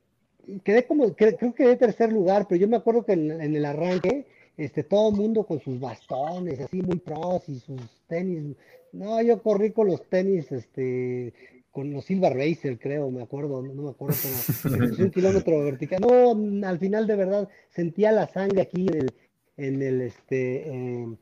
quedé 0.63 0.85
como, 0.85 1.15
creo 1.15 1.37
que 1.37 1.53
quedé 1.53 1.75
tercer 1.75 2.11
lugar, 2.11 2.47
pero 2.47 2.59
yo 2.59 2.67
me 2.67 2.77
acuerdo 2.77 3.05
que 3.05 3.13
en, 3.13 3.55
el 3.55 3.65
arranque, 3.65 4.25
este, 4.57 4.83
todo 4.83 5.09
el 5.09 5.15
mundo 5.15 5.43
con 5.45 5.59
sus 5.59 5.79
bastones, 5.79 6.59
así 6.59 6.81
muy 6.81 6.97
pros 6.97 7.47
y 7.47 7.59
sus 7.59 7.81
tenis. 8.07 8.55
No, 8.91 9.21
yo 9.21 9.41
corrí 9.41 9.71
con 9.71 9.87
los 9.87 10.07
tenis, 10.09 10.51
este, 10.51 11.33
con 11.71 11.91
los 11.91 12.05
Silver 12.05 12.33
Racer, 12.33 12.79
creo, 12.79 13.11
me 13.11 13.21
acuerdo, 13.21 13.61
no, 13.61 13.83
me 13.83 13.89
acuerdo, 13.91 14.17
pero 14.63 14.85
un 15.03 15.11
kilómetro 15.11 15.63
vertical. 15.63 16.01
No, 16.01 16.67
al 16.67 16.79
final 16.79 17.07
de 17.07 17.15
verdad 17.15 17.49
sentía 17.69 18.11
la 18.11 18.27
sangre 18.27 18.61
aquí 18.61 18.87
en 18.87 18.95
el, 18.95 19.13
en 19.57 19.81
el 19.81 20.01
este, 20.01 20.67
em, 20.67 21.17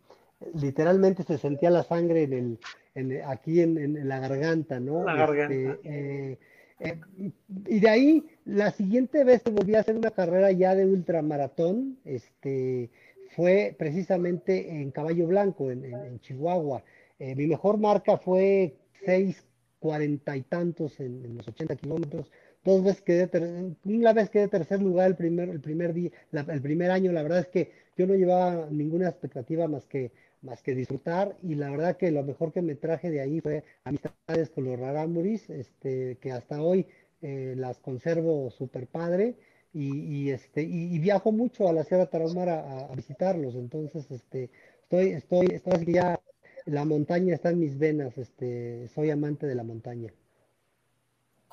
literalmente 0.54 1.24
se 1.24 1.38
sentía 1.38 1.70
la 1.70 1.84
sangre 1.84 2.24
en 2.24 2.58
el, 2.96 3.22
aquí 3.24 3.62
en, 3.62 4.08
la 4.08 4.20
garganta, 4.20 4.80
¿no? 4.80 5.04
La 5.04 5.16
garganta. 5.16 5.54
Este, 5.54 5.80
eh, 5.84 6.38
eh, 6.80 7.00
y 7.66 7.80
de 7.80 7.90
ahí, 7.90 8.26
la 8.46 8.72
siguiente 8.72 9.24
vez 9.24 9.42
que 9.42 9.52
volví 9.52 9.76
a 9.76 9.80
hacer 9.80 9.96
una 9.96 10.12
carrera 10.12 10.52
ya 10.52 10.76
de 10.76 10.86
ultramaratón, 10.86 11.98
este, 12.06 12.90
fue 13.36 13.76
precisamente 13.78 14.70
en 14.70 14.92
Caballo 14.92 15.28
Blanco, 15.28 15.72
en, 15.72 16.20
Chihuahua. 16.22 16.84
Eh, 17.20 17.36
mi 17.36 17.48
mejor 17.48 17.80
marca 17.80 18.18
fue 18.18 18.76
6.40 19.06 20.38
y 20.38 20.42
tantos 20.44 21.00
en, 21.00 21.36
los 21.36 21.48
80 21.48 21.76
kilómetros. 21.78 22.32
Dos 22.64 22.84
veces 22.84 23.02
quedé, 23.02 23.76
una 23.86 24.14
vez 24.14 24.30
quedé 24.30 24.48
tercer 24.48 24.82
lugar 24.82 25.08
el 25.08 25.16
primer, 25.16 25.50
el 25.50 25.62
primer 25.62 25.94
día, 25.94 26.12
el 26.32 26.62
primer 26.62 26.92
año. 26.92 27.12
La 27.12 27.24
verdad 27.24 27.40
es 27.40 27.48
que 27.48 27.72
yo 27.96 28.06
no 28.06 28.14
llevaba 28.14 28.68
ninguna 28.70 29.08
expectativa 29.08 29.68
más 29.68 29.86
que 29.86 30.12
más 30.42 30.62
que 30.62 30.76
disfrutar 30.76 31.36
y 31.42 31.56
la 31.56 31.70
verdad 31.70 31.98
que 31.98 32.12
lo 32.12 32.24
mejor 32.24 32.52
que 32.54 32.62
me 32.62 32.76
traje 32.76 33.10
de 33.10 33.22
ahí 33.22 33.42
fue 33.42 33.64
amistades 33.84 34.50
con 34.50 34.66
los 34.66 34.80
rarámuris, 34.80 35.50
este, 35.50 36.18
que 36.22 36.32
hasta 36.32 36.62
hoy 36.62 36.88
eh, 37.22 37.56
las 37.58 37.80
conservo 37.80 38.52
súper 38.52 38.88
padre 38.88 39.36
y, 39.74 40.32
este, 40.32 40.64
y, 40.64 40.98
viajo 40.98 41.32
mucho 41.32 41.68
a 41.68 41.74
la 41.74 41.84
Sierra 41.84 42.08
Tarahumara 42.08 42.88
a, 42.90 42.96
visitarlos, 42.96 43.54
entonces 43.54 44.10
este, 44.10 44.50
estoy, 44.82 45.10
estoy, 45.10 45.48
estoy 45.52 45.74
así 45.74 45.94
ya 45.94 46.20
la 46.66 46.84
montaña 46.84 47.36
está 47.36 47.52
en 47.52 47.60
mis 47.60 47.78
venas, 47.78 48.18
este, 48.18 48.88
soy 48.90 49.10
amante 49.10 49.46
de 49.46 49.56
la 49.56 49.64
montaña. 49.64 50.12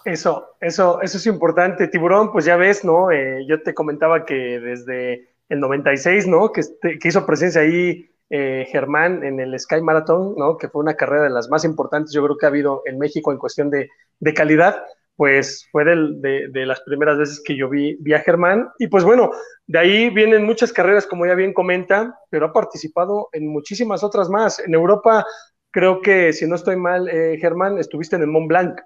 Eso, 0.05 0.57
eso, 0.61 1.01
eso 1.01 1.19
es 1.19 1.27
importante. 1.27 1.89
Tiburón, 1.89 2.31
pues 2.31 2.45
ya 2.45 2.57
ves, 2.57 2.85
¿no? 2.85 3.11
Eh, 3.11 3.47
yo 3.47 3.63
te 3.63 3.73
comentaba 3.73 4.27
que 4.27 4.61
desde 4.61 5.29
el 5.49 5.61
96, 5.61 6.27
¿no? 6.27 6.53
Que, 6.53 6.61
este, 6.61 6.99
que 6.99 7.09
hizo 7.09 7.25
presencia 7.25 7.63
ahí 7.63 8.11
eh, 8.37 8.67
Germán 8.69 9.23
en 9.23 9.39
el 9.39 9.57
Sky 9.61 9.81
Marathon, 9.81 10.35
¿no? 10.37 10.59
que 10.59 10.69
fue 10.69 10.83
una 10.83 10.95
carrera 10.95 11.23
de 11.23 11.31
las 11.31 11.49
más 11.49 11.65
importantes, 11.65 12.13
yo 12.13 12.25
creo 12.25 12.37
que 12.37 12.47
ha 12.47 12.49
habido 12.49 12.83
en 12.85 12.99
México 12.99 13.31
en 13.31 13.39
cuestión 13.39 13.71
de, 13.71 13.89
calidad, 14.35 14.83
pues 15.15 15.69
fue 15.71 15.85
de, 15.85 16.67
las 16.67 16.81
primeras 16.81 17.17
veces 17.17 17.41
que 17.45 17.57
yo 17.57 17.69
vi, 17.69 17.97
vi, 18.01 18.13
a 18.13 18.19
Germán. 18.19 18.71
Y 18.81 18.89
pues 18.89 19.05
bueno, 19.05 19.31
de 19.69 19.79
ahí 19.79 20.11
vienen 20.11 20.45
muchas 20.45 20.73
carreras, 20.73 21.07
como 21.07 21.27
ya 21.27 21.37
bien 21.37 21.53
comenta, 21.53 22.19
pero 22.29 22.47
ha 22.47 22.53
participado 22.53 23.29
en 23.31 23.47
muchísimas 23.47 24.03
otras 24.03 24.29
más. 24.29 24.59
En 24.59 24.75
Europa, 24.75 25.25
creo 25.71 26.01
que, 26.01 26.33
si 26.33 26.49
no 26.49 26.57
estoy 26.57 26.75
mal, 26.75 27.09
eh, 27.09 27.39
Germán, 27.41 27.79
estuviste 27.79 28.17
en 28.17 28.23
el 28.23 28.29
Mont 28.29 28.49
Blanc. 28.49 28.81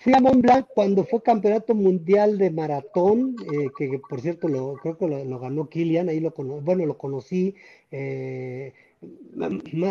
Fui 0.00 0.14
a 0.14 0.20
Mont 0.20 0.40
Blanc 0.40 0.66
cuando 0.72 1.04
fue 1.04 1.22
campeonato 1.22 1.74
mundial 1.74 2.38
de 2.38 2.50
maratón, 2.50 3.34
eh, 3.52 3.68
que 3.76 4.00
por 4.08 4.20
cierto 4.20 4.46
lo, 4.46 4.76
creo 4.76 4.96
que 4.96 5.08
lo, 5.08 5.38
ganó 5.40 5.68
Kilian, 5.68 6.08
ahí 6.08 6.20
lo 6.20 6.30
bueno, 6.30 6.86
lo 6.86 6.96
conocí. 6.96 7.56
Eh, 7.90 8.72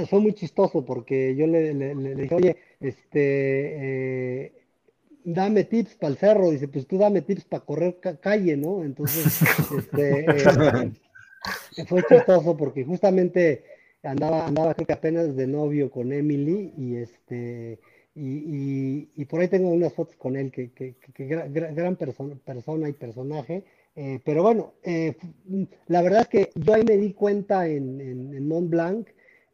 fue 0.09 0.19
muy 0.19 0.33
chistoso 0.33 0.85
porque 0.85 1.35
yo 1.35 1.45
le, 1.45 1.73
dije, 2.15 2.35
oye, 2.35 2.55
este, 2.79 4.45
eh, 4.45 4.53
dame 5.25 5.65
tips 5.65 5.95
para 5.95 6.11
el 6.11 6.17
cerro. 6.17 6.51
Dice, 6.51 6.69
pues 6.69 6.87
tú 6.87 6.97
dame 6.97 7.21
tips 7.21 7.43
para 7.43 7.65
correr 7.65 7.99
calle, 8.21 8.55
¿no? 8.55 8.85
Entonces, 8.85 9.41
este, 9.77 10.25
fue 11.85 12.01
chistoso 12.07 12.55
porque 12.55 12.85
justamente 12.85 13.65
andaba, 14.03 14.47
andaba 14.47 14.73
creo 14.73 14.87
que 14.87 14.93
apenas 14.93 15.35
de 15.35 15.47
novio 15.47 15.91
con 15.91 16.13
Emily 16.13 16.73
y 16.77 16.95
este 16.95 17.79
y, 18.19 19.25
por 19.25 19.41
ahí 19.41 19.47
tengo 19.47 19.69
unas 19.69 19.93
fotos 19.93 20.15
con 20.15 20.35
él, 20.35 20.51
que, 20.51 20.71
que, 20.71 20.95
gran, 21.25 21.95
persona 21.95 22.89
y 22.89 22.93
personaje. 22.93 23.63
Eh, 23.95 24.19
pero 24.23 24.43
bueno, 24.43 24.73
eh, 24.83 25.15
la 25.87 26.01
verdad 26.01 26.21
es 26.21 26.27
que 26.27 26.49
yo 26.55 26.73
ahí 26.73 26.83
me 26.83 26.97
di 26.97 27.13
cuenta 27.13 27.67
en, 27.67 28.01
en, 28.01 28.47
Mont 28.47 28.69
Blanc 28.69 29.07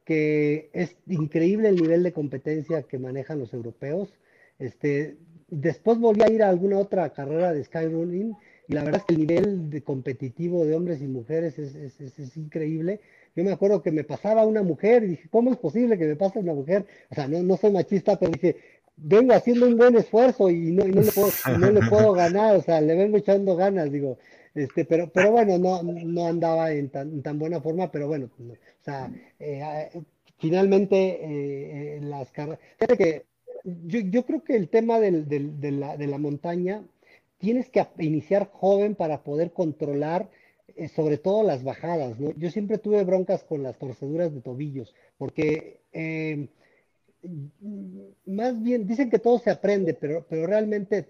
que 0.05 0.69
es 0.73 0.97
increíble 1.07 1.69
el 1.69 1.77
nivel 1.77 2.03
de 2.03 2.11
competencia 2.11 2.83
que 2.83 2.99
manejan 2.99 3.39
los 3.39 3.53
europeos. 3.53 4.13
Este, 4.59 5.15
después 5.49 5.97
volví 5.97 6.23
a 6.23 6.31
ir 6.31 6.43
a 6.43 6.49
alguna 6.49 6.77
otra 6.77 7.09
carrera 7.13 7.53
de 7.53 7.63
skyrunning 7.63 8.35
y 8.67 8.73
la 8.73 8.83
verdad 8.83 9.01
es 9.01 9.05
que 9.05 9.13
el 9.13 9.27
nivel 9.27 9.69
de 9.69 9.81
competitivo 9.81 10.65
de 10.65 10.75
hombres 10.75 11.01
y 11.01 11.07
mujeres 11.07 11.57
es, 11.57 11.75
es, 11.75 12.19
es 12.19 12.37
increíble 12.37 12.99
yo 13.35 13.43
me 13.43 13.51
acuerdo 13.51 13.81
que 13.81 13.91
me 13.91 14.03
pasaba 14.03 14.45
una 14.45 14.63
mujer 14.63 15.03
y 15.03 15.07
dije, 15.07 15.29
¿cómo 15.29 15.51
es 15.51 15.57
posible 15.57 15.97
que 15.97 16.05
me 16.05 16.15
pase 16.15 16.39
una 16.39 16.53
mujer? 16.53 16.85
O 17.09 17.15
sea, 17.15 17.27
no, 17.27 17.41
no 17.41 17.57
soy 17.57 17.71
machista, 17.71 18.17
pero 18.17 18.31
dije, 18.31 18.57
vengo 18.95 19.33
haciendo 19.33 19.67
un 19.67 19.77
buen 19.77 19.95
esfuerzo 19.97 20.49
y 20.49 20.71
no, 20.71 20.85
no, 20.85 21.01
le, 21.01 21.11
puedo, 21.11 21.29
no 21.57 21.71
le 21.71 21.81
puedo 21.89 22.13
ganar, 22.13 22.55
o 22.55 22.61
sea, 22.61 22.81
le 22.81 22.95
vengo 22.95 23.17
echando 23.17 23.55
ganas, 23.55 23.91
digo, 23.91 24.17
este, 24.53 24.85
pero, 24.85 25.09
pero 25.09 25.31
bueno, 25.31 25.57
no, 25.57 25.81
no 25.83 26.27
andaba 26.27 26.71
en 26.71 26.89
tan, 26.89 27.21
tan 27.23 27.39
buena 27.39 27.59
forma, 27.61 27.91
pero 27.91 28.07
bueno, 28.07 28.29
o 28.37 28.83
sea, 28.83 29.11
eh, 29.39 29.89
finalmente 30.37 31.19
eh, 31.95 32.01
las 32.01 32.31
carreras, 32.31 32.59
que 32.97 33.25
yo, 33.63 33.99
yo, 33.99 34.25
creo 34.25 34.43
que 34.43 34.55
el 34.55 34.69
tema 34.69 34.99
del, 34.99 35.27
del, 35.27 35.59
de, 35.59 35.71
la, 35.71 35.97
de 35.97 36.07
la 36.07 36.17
montaña, 36.17 36.83
tienes 37.39 37.69
que 37.69 37.85
iniciar 37.99 38.49
joven 38.51 38.95
para 38.95 39.23
poder 39.23 39.51
controlar 39.51 40.29
eh, 40.29 40.42
sobre 40.95 41.17
todo 41.17 41.43
las 41.43 41.63
bajadas, 41.63 42.19
¿no? 42.19 42.33
Yo 42.35 42.49
siempre 42.49 42.77
tuve 42.77 43.03
broncas 43.03 43.43
con 43.43 43.63
las 43.63 43.77
torceduras 43.77 44.33
de 44.33 44.41
tobillos, 44.41 44.93
porque 45.17 45.81
eh, 45.91 46.47
más 48.25 48.61
bien 48.61 48.87
dicen 48.87 49.09
que 49.09 49.19
todo 49.19 49.39
se 49.39 49.49
aprende, 49.49 49.93
pero, 49.93 50.25
realmente 50.29 51.07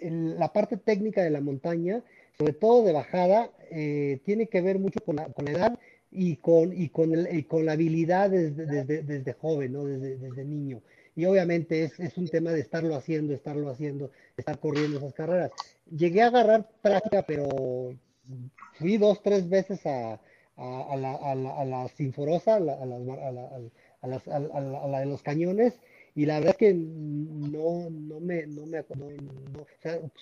la 0.00 0.52
parte 0.52 0.76
técnica 0.76 1.22
de 1.22 1.30
la 1.30 1.40
montaña, 1.40 2.02
sobre 2.38 2.54
todo 2.54 2.84
de 2.84 2.92
bajada, 2.92 3.50
eh, 3.70 4.20
tiene 4.24 4.46
que 4.46 4.62
ver 4.62 4.78
mucho 4.78 5.00
con 5.00 5.16
la, 5.16 5.26
con 5.26 5.44
la 5.44 5.50
edad 5.50 5.78
y 6.10 6.36
con, 6.36 6.72
la 7.64 7.72
habilidad 7.72 8.30
desde, 8.30 9.32
joven, 9.34 9.72
¿no? 9.72 9.84
desde, 9.84 10.16
desde 10.16 10.44
niño. 10.44 10.80
Y 11.14 11.26
obviamente 11.26 11.84
es, 11.84 12.00
es, 12.00 12.16
un 12.16 12.28
tema 12.28 12.50
de 12.52 12.60
estarlo 12.60 12.94
haciendo, 12.94 13.34
estarlo 13.34 13.68
haciendo, 13.68 14.10
estar 14.36 14.58
corriendo 14.58 14.98
esas 14.98 15.12
carreras. 15.12 15.50
Llegué 15.90 16.22
a 16.22 16.28
agarrar 16.28 16.68
práctica, 16.80 17.22
pero 17.26 17.94
fui 18.74 18.96
dos, 18.98 19.22
tres 19.22 19.48
veces 19.48 19.84
a, 19.86 20.20
a, 20.56 20.92
a, 20.92 20.96
la, 20.96 21.14
a, 21.14 21.34
la, 21.34 21.64
la 21.64 21.88
Sinforosa, 21.88 22.56
a 22.56 22.60
la, 22.60 22.76
de 25.00 25.06
los 25.06 25.22
cañones, 25.22 25.80
y 26.14 26.26
la 26.26 26.38
verdad 26.38 26.50
es 26.52 26.56
que 26.58 26.74
no, 26.74 27.88
no 27.90 28.20
me, 28.20 28.46
no 28.46 28.66
me 28.66 28.84
no, 28.96 29.66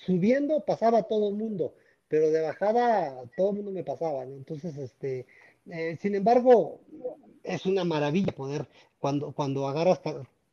subiendo 0.07 0.65
pasaba 0.65 1.03
todo 1.05 1.29
el 1.31 1.37
mundo, 1.37 1.75
pero 2.09 2.31
de 2.31 2.41
bajada 2.43 3.23
todo 3.37 3.51
el 3.51 3.57
mundo 3.57 3.73
me 3.73 3.85
pasaba, 3.85 4.25
¿no? 4.25 4.35
Entonces, 4.37 4.77
este, 4.77 5.27
eh, 5.71 5.97
sin 6.01 6.15
embargo, 6.15 6.81
es 7.43 7.67
una 7.67 7.85
maravilla 7.85 8.33
poder, 8.33 8.67
cuando, 8.99 9.33
cuando 9.33 9.67
agarras 9.67 10.01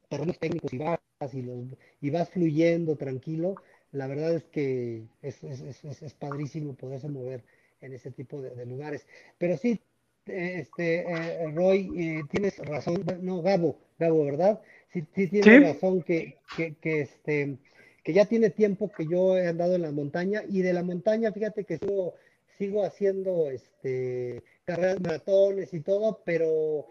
terrenos 0.09 0.39
técnicos 0.39 0.71
y 0.73 0.77
vas, 0.77 0.99
y, 1.33 1.41
los, 1.41 1.65
y 2.01 2.09
vas 2.09 2.29
fluyendo 2.29 2.95
tranquilo, 2.95 3.55
la 3.91 4.07
verdad 4.07 4.33
es 4.33 4.43
que 4.45 5.03
es, 5.21 5.43
es, 5.43 5.61
es, 5.61 6.01
es 6.01 6.13
padrísimo 6.13 6.73
poderse 6.73 7.07
mover 7.07 7.43
en 7.81 7.93
ese 7.93 8.11
tipo 8.11 8.41
de, 8.41 8.51
de 8.51 8.65
lugares. 8.65 9.05
Pero 9.37 9.57
sí, 9.57 9.79
este, 10.25 11.01
eh, 11.01 11.51
Roy, 11.51 11.91
eh, 11.97 12.23
tienes 12.29 12.57
razón, 12.59 13.05
no, 13.21 13.41
Gabo, 13.41 13.77
Gabo, 13.99 14.25
¿verdad? 14.25 14.61
Sí, 14.91 15.05
sí 15.13 15.27
tienes 15.27 15.59
¿Sí? 15.59 15.59
razón 15.59 16.01
que, 16.01 16.37
que, 16.57 16.75
que, 16.75 17.01
este, 17.01 17.57
que 18.03 18.13
ya 18.13 18.25
tiene 18.25 18.49
tiempo 18.49 18.91
que 18.91 19.05
yo 19.07 19.37
he 19.37 19.47
andado 19.47 19.75
en 19.75 19.83
la 19.83 19.91
montaña 19.91 20.43
y 20.47 20.61
de 20.61 20.73
la 20.73 20.83
montaña, 20.83 21.31
fíjate 21.31 21.63
que 21.63 21.77
sigo, 21.77 22.15
sigo 22.57 22.83
haciendo 22.83 23.49
este, 23.49 24.41
carreras 24.63 24.99
maratones 25.01 25.73
y 25.73 25.81
todo, 25.81 26.21
pero 26.25 26.87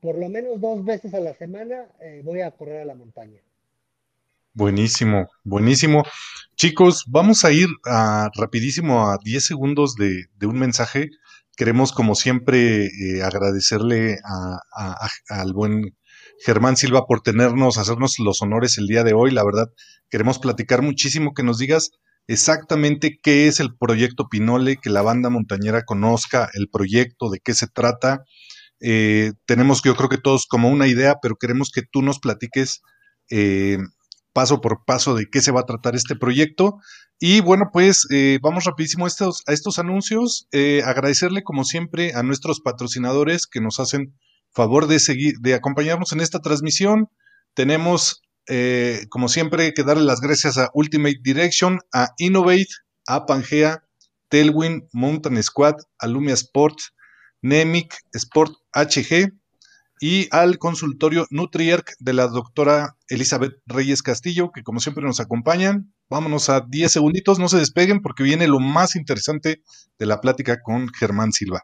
por 0.00 0.18
lo 0.18 0.28
menos 0.28 0.60
dos 0.60 0.84
veces 0.84 1.14
a 1.14 1.20
la 1.20 1.34
semana 1.34 1.88
eh, 2.00 2.20
voy 2.22 2.42
a 2.42 2.50
correr 2.50 2.82
a 2.82 2.84
la 2.84 2.94
montaña. 2.94 3.40
Buenísimo, 4.56 5.26
buenísimo. 5.42 6.04
Chicos, 6.54 7.04
vamos 7.08 7.44
a 7.44 7.50
ir 7.50 7.66
a, 7.86 8.30
rapidísimo 8.36 9.10
a 9.10 9.18
10 9.20 9.44
segundos 9.44 9.96
de, 9.96 10.26
de 10.36 10.46
un 10.46 10.60
mensaje. 10.60 11.10
Queremos, 11.56 11.90
como 11.92 12.14
siempre, 12.14 12.86
eh, 12.86 13.22
agradecerle 13.24 14.16
a, 14.24 14.60
al 15.28 15.52
buen 15.52 15.96
Germán 16.38 16.76
Silva 16.76 17.04
por 17.06 17.20
tenernos, 17.20 17.78
hacernos 17.78 18.20
los 18.20 18.42
honores 18.42 18.78
el 18.78 18.86
día 18.86 19.02
de 19.02 19.12
hoy. 19.12 19.32
La 19.32 19.44
verdad, 19.44 19.72
queremos 20.08 20.38
platicar 20.38 20.82
muchísimo, 20.82 21.34
que 21.34 21.42
nos 21.42 21.58
digas 21.58 21.90
exactamente 22.28 23.18
qué 23.20 23.48
es 23.48 23.58
el 23.58 23.76
proyecto 23.76 24.28
Pinole, 24.28 24.76
que 24.76 24.88
la 24.88 25.02
banda 25.02 25.30
montañera 25.30 25.82
conozca 25.82 26.48
el 26.54 26.68
proyecto, 26.68 27.28
de 27.28 27.40
qué 27.40 27.54
se 27.54 27.66
trata. 27.66 28.22
Eh, 28.78 29.32
tenemos, 29.46 29.82
yo 29.82 29.96
creo 29.96 30.08
que 30.08 30.18
todos 30.18 30.46
como 30.46 30.68
una 30.68 30.86
idea, 30.86 31.16
pero 31.20 31.34
queremos 31.34 31.72
que 31.72 31.82
tú 31.82 32.02
nos 32.02 32.20
platiques 32.20 32.82
eh, 33.30 33.78
paso 34.34 34.60
por 34.60 34.84
paso 34.84 35.14
de 35.14 35.30
qué 35.30 35.40
se 35.40 35.52
va 35.52 35.60
a 35.60 35.66
tratar 35.66 35.94
este 35.94 36.16
proyecto. 36.16 36.80
Y 37.18 37.40
bueno, 37.40 37.70
pues 37.72 38.06
eh, 38.10 38.38
vamos 38.42 38.64
rapidísimo 38.64 39.06
a 39.06 39.08
estos, 39.08 39.44
a 39.46 39.52
estos 39.52 39.78
anuncios. 39.78 40.48
Eh, 40.52 40.82
agradecerle 40.84 41.42
como 41.42 41.64
siempre 41.64 42.12
a 42.14 42.22
nuestros 42.22 42.60
patrocinadores 42.60 43.46
que 43.46 43.60
nos 43.60 43.80
hacen 43.80 44.12
favor 44.50 44.88
de 44.88 44.98
seguir, 44.98 45.38
de 45.38 45.54
acompañarnos 45.54 46.12
en 46.12 46.20
esta 46.20 46.40
transmisión. 46.40 47.08
Tenemos, 47.54 48.22
eh, 48.48 49.06
como 49.08 49.28
siempre, 49.28 49.72
que 49.72 49.84
darle 49.84 50.04
las 50.04 50.20
gracias 50.20 50.58
a 50.58 50.68
Ultimate 50.74 51.20
Direction, 51.22 51.80
a 51.92 52.10
Innovate, 52.18 52.68
a 53.06 53.26
Pangea, 53.26 53.84
Telwin, 54.28 54.88
Mountain 54.92 55.40
Squad, 55.44 55.76
Alumia 55.98 56.34
Sport, 56.34 56.78
Nemic, 57.40 57.94
Sport 58.12 58.52
HG, 58.72 59.32
y 60.00 60.28
al 60.30 60.58
consultorio 60.58 61.26
Nutrierc 61.30 61.92
de 61.98 62.12
la 62.12 62.26
doctora 62.28 62.96
Elizabeth 63.08 63.54
Reyes 63.66 64.02
Castillo, 64.02 64.50
que 64.52 64.62
como 64.62 64.80
siempre 64.80 65.04
nos 65.04 65.20
acompañan. 65.20 65.92
Vámonos 66.08 66.48
a 66.48 66.60
10 66.60 66.92
segunditos, 66.92 67.38
no 67.38 67.48
se 67.48 67.58
despeguen 67.58 68.00
porque 68.02 68.22
viene 68.22 68.46
lo 68.46 68.60
más 68.60 68.96
interesante 68.96 69.62
de 69.98 70.06
la 70.06 70.20
plática 70.20 70.60
con 70.62 70.88
Germán 70.88 71.32
Silva. 71.32 71.62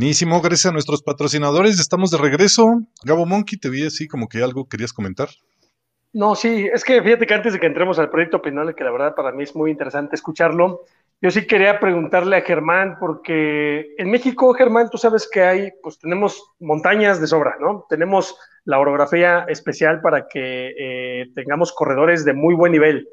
Buenísimo, 0.00 0.40
gracias 0.40 0.64
a 0.64 0.72
nuestros 0.72 1.02
patrocinadores. 1.02 1.78
Estamos 1.78 2.10
de 2.10 2.16
regreso. 2.16 2.80
Gabo 3.04 3.26
Monkey, 3.26 3.58
te 3.58 3.68
vi 3.68 3.84
así 3.84 4.08
como 4.08 4.30
que 4.30 4.42
algo 4.42 4.66
querías 4.66 4.94
comentar. 4.94 5.28
No, 6.14 6.34
sí, 6.34 6.70
es 6.72 6.84
que 6.84 7.02
fíjate 7.02 7.26
que 7.26 7.34
antes 7.34 7.52
de 7.52 7.60
que 7.60 7.66
entremos 7.66 7.98
al 7.98 8.08
proyecto 8.08 8.40
penal, 8.40 8.74
que 8.74 8.82
la 8.82 8.92
verdad 8.92 9.14
para 9.14 9.30
mí 9.30 9.42
es 9.42 9.54
muy 9.54 9.70
interesante 9.70 10.16
escucharlo, 10.16 10.86
yo 11.20 11.30
sí 11.30 11.46
quería 11.46 11.78
preguntarle 11.80 12.36
a 12.36 12.40
Germán, 12.40 12.96
porque 12.98 13.94
en 13.98 14.10
México, 14.10 14.54
Germán, 14.54 14.88
tú 14.88 14.96
sabes 14.96 15.28
que 15.30 15.42
hay, 15.42 15.70
pues 15.82 15.98
tenemos 15.98 16.50
montañas 16.60 17.20
de 17.20 17.26
sobra, 17.26 17.56
¿no? 17.60 17.84
Tenemos 17.90 18.38
la 18.64 18.78
orografía 18.78 19.44
especial 19.48 20.00
para 20.00 20.28
que 20.28 20.72
eh, 20.78 21.26
tengamos 21.34 21.72
corredores 21.74 22.24
de 22.24 22.32
muy 22.32 22.54
buen 22.54 22.72
nivel, 22.72 23.06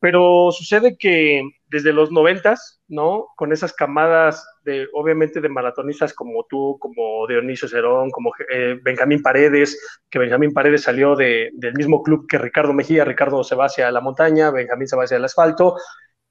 pero 0.00 0.50
sucede 0.50 0.96
que 0.96 1.42
desde 1.68 1.92
los 1.92 2.10
noventas, 2.10 2.80
¿no? 2.88 3.28
Con 3.36 3.52
esas 3.52 3.74
camadas 3.74 4.44
de, 4.64 4.88
obviamente, 4.94 5.40
de 5.40 5.48
maratonistas 5.50 6.14
como 6.14 6.44
tú, 6.48 6.78
como 6.80 7.26
Dionisio 7.28 7.68
Cerón, 7.68 8.10
como 8.10 8.32
eh, 8.50 8.78
Benjamín 8.82 9.22
Paredes, 9.22 9.78
que 10.08 10.18
Benjamín 10.18 10.52
Paredes 10.52 10.82
salió 10.82 11.14
de, 11.14 11.50
del 11.52 11.74
mismo 11.74 12.02
club 12.02 12.26
que 12.26 12.38
Ricardo 12.38 12.72
Mejía, 12.72 13.04
Ricardo 13.04 13.44
se 13.44 13.54
va 13.54 13.66
hacia 13.66 13.90
la 13.90 14.00
montaña, 14.00 14.50
Benjamín 14.50 14.88
se 14.88 14.96
va 14.96 15.04
hacia 15.04 15.18
el 15.18 15.24
asfalto, 15.24 15.76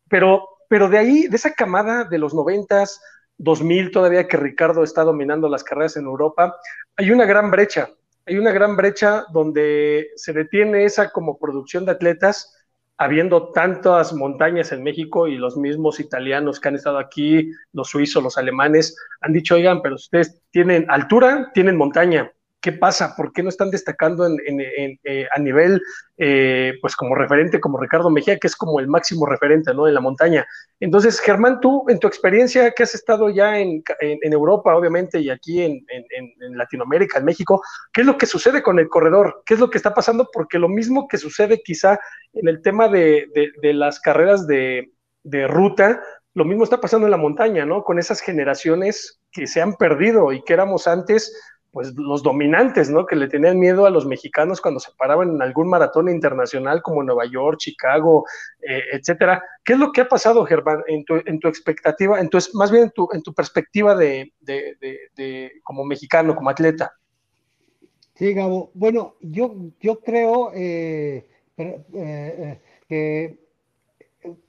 pero, 0.10 0.48
pero 0.68 0.90
de 0.90 0.98
ahí, 0.98 1.28
de 1.28 1.36
esa 1.36 1.54
camada 1.54 2.06
de 2.06 2.18
los 2.18 2.34
noventas, 2.34 3.00
2000 3.38 3.92
todavía 3.92 4.28
que 4.28 4.36
Ricardo 4.36 4.84
está 4.84 5.04
dominando 5.04 5.48
las 5.48 5.64
carreras 5.64 5.96
en 5.96 6.06
Europa, 6.06 6.58
hay 6.98 7.12
una 7.12 7.26
gran 7.26 7.52
brecha, 7.52 7.90
hay 8.26 8.38
una 8.38 8.52
gran 8.52 8.76
brecha 8.76 9.26
donde 9.32 10.10
se 10.15 10.34
detiene 10.34 10.86
esa 10.86 11.12
como 11.12 11.38
producción 11.40 11.86
de 11.86 11.92
atletas, 11.92 12.59
habiendo 13.00 13.52
tantas 13.54 14.13
montañas 14.13 14.73
en 14.73 14.83
México 14.83 15.27
y 15.27 15.37
los 15.37 15.56
mismos 15.56 16.02
italianos 16.02 16.60
que 16.60 16.67
han 16.67 16.75
estado 16.75 17.00
aquí, 17.00 17.50
los 17.71 17.89
suizos, 17.89 18.21
los 18.21 18.37
alemanes, 18.37 18.95
han 19.21 19.31
dicho, 19.31 19.56
oigan, 19.56 19.81
pero 19.81 19.95
ustedes 19.95 20.43
tienen 20.52 20.85
altura, 20.89 21.50
tienen 21.54 21.77
montaña. 21.77 22.29
¿Qué 22.62 22.74
pasa? 22.74 23.16
¿Por 23.16 23.32
qué 23.32 23.42
no 23.42 23.50
están 23.50 23.72
destacando 23.72 24.28
eh, 24.28 25.28
a 25.34 25.40
nivel, 25.40 25.82
eh, 26.18 26.74
pues 26.82 26.96
como 26.96 27.16
referente, 27.16 27.60
como 27.60 27.80
Ricardo 27.80 28.10
Mejía, 28.10 28.38
que 28.38 28.48
es 28.48 28.56
como 28.56 28.80
el 28.80 28.88
máximo 28.88 29.26
referente, 29.26 29.74
¿no? 29.74 29.88
En 29.88 29.94
la 29.94 30.02
montaña. 30.02 30.46
Entonces, 30.80 31.22
Germán, 31.22 31.62
tú, 31.62 31.86
en 31.88 32.00
tu 32.00 32.08
experiencia 32.08 32.72
que 32.72 32.84
has 32.84 32.94
estado 32.96 33.30
ya 33.30 33.60
en, 33.60 33.82
Europa, 34.22 34.76
obviamente, 34.76 35.20
y 35.20 35.30
aquí 35.30 35.62
en, 35.62 35.86
Latinoamérica, 36.58 37.20
en 37.20 37.26
México, 37.26 37.62
¿qué 37.94 38.02
es 38.02 38.08
lo 38.08 38.18
que 38.18 38.26
sucede 38.26 38.62
con 38.62 38.78
el 38.78 38.90
corredor? 38.90 39.42
¿Qué 39.46 39.54
es 39.54 39.60
lo 39.60 39.70
que 39.70 39.78
está 39.78 39.94
pasando? 39.94 40.30
Porque 40.32 40.60
lo 40.60 40.68
mismo 40.68 41.08
que 41.08 41.18
sucede 41.18 41.62
quizá 41.64 42.00
en 42.34 42.50
el 42.50 42.62
tema 42.62 42.90
de 42.90 43.28
las 43.74 44.02
carreras 44.02 44.48
de, 44.48 44.92
de 45.24 45.48
ruta, 45.48 46.02
lo 46.34 46.46
mismo 46.46 46.64
está 46.64 46.80
pasando 46.80 47.08
en 47.08 47.12
la 47.12 47.18
montaña, 47.18 47.66
¿no? 47.66 47.84
Con 47.84 48.00
esas 48.00 48.22
generaciones 48.22 49.20
que 49.32 49.48
se 49.48 49.62
han 49.62 49.76
perdido 49.76 50.32
y 50.32 50.44
que 50.44 50.54
éramos 50.54 50.88
antes 50.88 51.34
pues 51.72 51.94
los 51.96 52.24
dominantes, 52.24 52.90
¿no? 52.90 53.06
Que 53.06 53.15
le 53.15 53.28
tenían 53.28 53.60
miedo 53.60 53.86
a 53.86 53.90
los 53.90 54.06
mexicanos 54.06 54.60
cuando 54.60 54.80
se 54.80 54.92
paraban 54.98 55.30
en 55.30 55.42
algún 55.42 55.70
maratón 55.70 56.10
internacional 56.10 56.82
como 56.82 57.04
Nueva 57.04 57.26
York, 57.26 57.60
Chicago, 57.60 58.26
eh, 58.62 58.82
etcétera. 58.94 59.44
¿Qué 59.63 59.74
es 59.74 59.80
lo 59.80 59.92
que 59.92 60.02
ha 60.02 60.10
pasado, 60.10 60.46
Germán, 60.46 60.84
en 60.88 61.06
tu, 61.06 61.22
en 61.26 61.40
tu 61.40 61.48
expectativa, 61.48 62.20
en 62.20 62.30
tu, 62.30 62.40
más 62.54 62.72
bien 62.72 62.84
en 62.84 62.92
tu, 62.92 63.08
en 63.13 63.22
tu 63.22 63.34
perspectiva 63.34 63.96
de, 63.96 64.34
como 65.63 65.86
mexicano, 65.86 66.36
como 66.36 66.50
atleta? 66.50 66.92
Sí, 68.15 68.34
Gabo. 68.34 68.72
Bueno, 68.74 69.15
yo, 69.22 69.56
yo 69.80 70.00
creo 70.00 70.52
eh, 70.54 71.28
eh, 71.58 72.60
que 72.88 73.38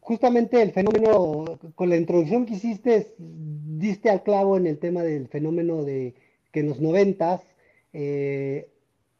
justamente 0.00 0.60
el 0.62 0.72
fenómeno, 0.72 1.58
con 1.74 1.88
la 1.90 1.96
introducción 1.96 2.46
que 2.46 2.54
hiciste, 2.54 3.14
diste 3.18 4.10
al 4.10 4.22
clavo 4.22 4.56
en 4.56 4.66
el 4.66 4.78
tema 4.78 5.02
del 5.02 5.28
fenómeno 5.28 5.84
de 5.84 6.14
que 6.52 6.60
en 6.60 6.68
los 6.68 6.80
noventas, 6.80 7.42
eh, 7.92 8.68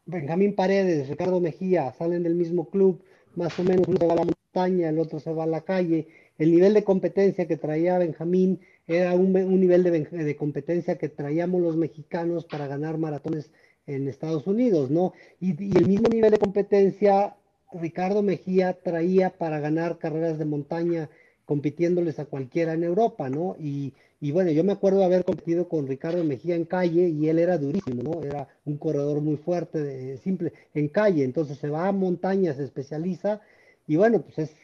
Benjamín 0.05 0.55
Paredes, 0.55 1.09
Ricardo 1.09 1.39
Mejía 1.39 1.91
salen 1.93 2.23
del 2.23 2.35
mismo 2.35 2.69
club, 2.69 3.03
más 3.35 3.57
o 3.59 3.63
menos 3.63 3.87
uno 3.87 3.97
se 3.99 4.07
va 4.07 4.13
a 4.13 4.17
la 4.17 4.25
montaña, 4.25 4.89
el 4.89 4.99
otro 4.99 5.19
se 5.19 5.33
va 5.33 5.43
a 5.43 5.47
la 5.47 5.61
calle. 5.61 6.07
El 6.37 6.51
nivel 6.51 6.73
de 6.73 6.83
competencia 6.83 7.47
que 7.47 7.57
traía 7.57 7.97
Benjamín 7.97 8.59
era 8.87 9.13
un, 9.13 9.31
nivel 9.31 9.83
de, 9.83 10.35
competencia 10.35 10.97
que 10.97 11.07
traíamos 11.07 11.61
los 11.61 11.77
mexicanos 11.77 12.45
para 12.45 12.67
ganar 12.67 12.97
maratones 12.97 13.51
en 13.87 14.07
Estados 14.07 14.47
Unidos, 14.47 14.89
¿no? 14.89 15.13
Y, 15.39 15.51
y, 15.63 15.77
el 15.77 15.87
mismo 15.87 16.09
nivel 16.09 16.31
de 16.31 16.39
competencia 16.39 17.35
Ricardo 17.73 18.21
Mejía 18.21 18.73
traía 18.73 19.29
para 19.29 19.59
ganar 19.59 19.97
carreras 19.97 20.37
de 20.37 20.45
montaña 20.45 21.09
compitiéndoles 21.51 22.17
a 22.17 22.23
cualquiera 22.23 22.71
en 22.71 22.85
Europa, 22.85 23.29
¿no? 23.29 23.57
Y, 23.59 23.93
y 24.21 24.31
bueno, 24.31 24.51
yo 24.51 24.63
me 24.63 24.71
acuerdo 24.71 24.99
de 24.99 25.05
haber 25.05 25.25
competido 25.25 25.67
con 25.67 25.85
Ricardo 25.85 26.23
Mejía 26.23 26.55
en 26.55 26.63
calle 26.63 27.09
y 27.09 27.27
él 27.27 27.39
era 27.39 27.57
durísimo, 27.57 28.03
¿no? 28.03 28.23
Era 28.23 28.47
un 28.63 28.77
corredor 28.77 29.19
muy 29.19 29.35
fuerte, 29.35 29.83
de, 29.83 30.17
simple, 30.19 30.53
en 30.73 30.87
calle. 30.87 31.25
Entonces 31.25 31.57
se 31.57 31.67
va 31.67 31.89
a 31.89 31.91
montaña, 31.91 32.53
se 32.53 32.63
especializa 32.63 33.41
y 33.85 33.97
bueno, 33.97 34.21
pues 34.21 34.39
es, 34.39 34.55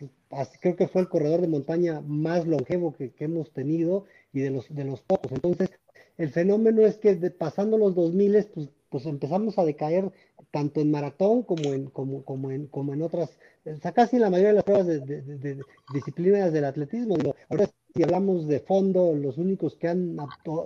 creo 0.61 0.77
que 0.77 0.87
fue 0.87 1.01
el 1.01 1.09
corredor 1.09 1.41
de 1.41 1.49
montaña 1.49 1.99
más 2.07 2.47
longevo 2.47 2.95
que, 2.95 3.11
hemos 3.19 3.51
tenido 3.51 4.05
y 4.31 4.39
de 4.39 4.51
los, 4.51 4.73
de 4.73 4.85
los 4.85 5.01
pocos. 5.01 5.33
Entonces, 5.33 5.69
el 6.17 6.29
fenómeno 6.29 6.85
es 6.85 6.95
que 6.95 7.15
pasando 7.31 7.77
los 7.77 7.95
2000, 7.95 8.47
pues, 8.53 8.69
pues 8.89 9.05
empezamos 9.05 9.57
a 9.57 9.65
decaer 9.65 10.11
tanto 10.51 10.81
en 10.81 10.91
maratón 10.91 11.43
como 11.43 11.73
en, 11.73 11.87
como, 11.87 12.23
como 12.23 12.51
en, 12.51 12.67
como 12.67 12.93
en 12.93 13.01
otras, 13.01 13.37
o 13.65 13.77
sea, 13.77 13.91
casi 13.91 14.17
la 14.17 14.29
mayoría 14.29 14.49
de 14.49 14.55
las 14.55 14.63
pruebas 14.63 14.87
de, 14.87 15.59
disciplinas 15.93 16.53
del 16.53 16.65
atletismo. 16.65 17.15
Ahora 17.49 17.69
si 17.93 18.03
hablamos 18.03 18.47
de 18.47 18.59
fondo, 18.59 19.15
los 19.15 19.37
únicos 19.37 19.75
que 19.75 19.87
han 19.87 20.17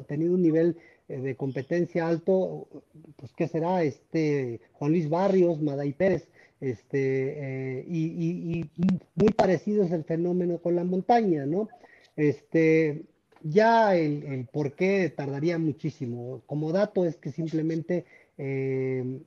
tenido 0.07 0.33
un 0.33 0.41
nivel 0.41 0.77
eh, 1.07 1.19
de 1.19 1.35
competencia 1.35 2.07
alto, 2.07 2.67
pues 3.15 3.31
¿qué 3.33 3.47
será? 3.47 3.83
Este 3.83 4.59
Juan 4.73 4.91
Luis 4.91 5.09
Barrios, 5.09 5.61
Maday 5.61 5.93
Pérez, 5.93 6.27
este, 6.59 7.79
eh, 7.79 7.85
y, 7.87 8.65
muy 9.15 9.29
parecido 9.33 9.83
es 9.83 9.91
el 9.91 10.03
fenómeno 10.03 10.59
con 10.59 10.75
la 10.75 10.83
montaña, 10.83 11.45
¿no? 11.45 11.69
Este, 12.15 13.03
ya 13.43 13.95
el, 13.95 14.47
por 14.51 14.75
qué 14.75 15.09
tardaría 15.09 15.57
muchísimo. 15.57 16.41
Como 16.45 16.71
dato 16.71 17.05
es 17.05 17.17
que 17.17 17.31
simplemente 17.31 18.05
eh, 18.37 19.21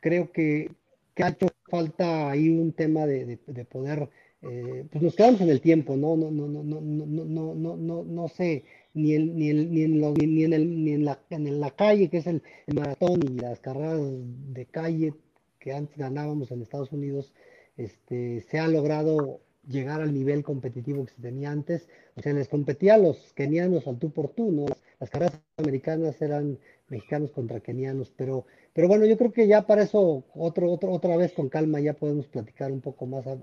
creo 0.00 0.32
que, 0.32 0.70
que, 1.14 1.24
ha 1.24 1.28
hecho 1.28 1.48
falta 1.68 2.30
ahí 2.30 2.48
un 2.48 2.72
tema 2.72 3.06
de 3.06 3.38
poder 3.70 4.08
eh, 4.42 4.84
pues 4.90 5.02
nos 5.02 5.14
quedamos 5.14 5.40
en 5.40 5.50
el 5.50 5.60
tiempo, 5.60 5.96
no, 5.96 6.16
no, 6.16 6.30
no, 6.32 6.48
no, 6.48 6.64
no, 6.64 6.80
no, 6.80 7.24
no, 7.24 7.54
no, 7.54 7.76
no, 7.76 8.02
no 8.02 8.28
sé, 8.28 8.64
ni, 8.92 9.14
el, 9.14 9.36
ni, 9.36 9.50
el, 9.50 9.72
ni, 9.72 9.82
en, 9.82 10.00
lo, 10.00 10.12
ni, 10.14 10.42
en, 10.42 10.52
el, 10.52 10.84
ni 10.84 10.92
en, 10.94 11.04
la, 11.04 11.20
en 11.30 11.60
la 11.60 11.70
calle, 11.70 12.10
que 12.10 12.18
es 12.18 12.26
el, 12.26 12.42
maratón 12.74 13.20
y 13.22 13.38
las 13.40 13.60
carreras 13.60 14.00
de 14.02 14.66
calle 14.66 15.14
que 15.60 15.72
antes 15.72 15.96
ganábamos 15.96 16.50
en 16.50 16.62
Estados 16.62 16.90
Unidos, 16.90 17.32
este, 17.76 18.40
se 18.40 18.58
ha 18.58 18.66
logrado 18.66 19.40
llegar 19.66 20.00
al 20.00 20.12
nivel 20.12 20.42
competitivo 20.42 21.04
que 21.04 21.12
se 21.12 21.22
tenía 21.22 21.50
antes. 21.50 21.88
O 22.16 22.22
sea, 22.22 22.32
les 22.32 22.48
competía 22.48 22.94
a 22.94 22.98
los 22.98 23.32
kenianos 23.34 23.86
al 23.86 23.98
tú 23.98 24.10
por 24.10 24.28
tú, 24.30 24.50
¿no? 24.52 24.66
Las 25.00 25.10
carreras 25.10 25.40
americanas 25.56 26.20
eran 26.20 26.58
mexicanos 26.88 27.30
contra 27.30 27.60
kenianos, 27.60 28.12
pero 28.16 28.46
pero 28.74 28.88
bueno, 28.88 29.04
yo 29.04 29.18
creo 29.18 29.32
que 29.32 29.46
ya 29.46 29.66
para 29.66 29.82
eso 29.82 30.24
otro, 30.34 30.70
otro, 30.70 30.92
otra 30.92 31.16
vez 31.16 31.32
con 31.32 31.48
calma 31.48 31.80
ya 31.80 31.92
podemos 31.92 32.26
platicar 32.26 32.72
un 32.72 32.80
poco 32.80 33.06
más 33.06 33.26
a, 33.26 33.36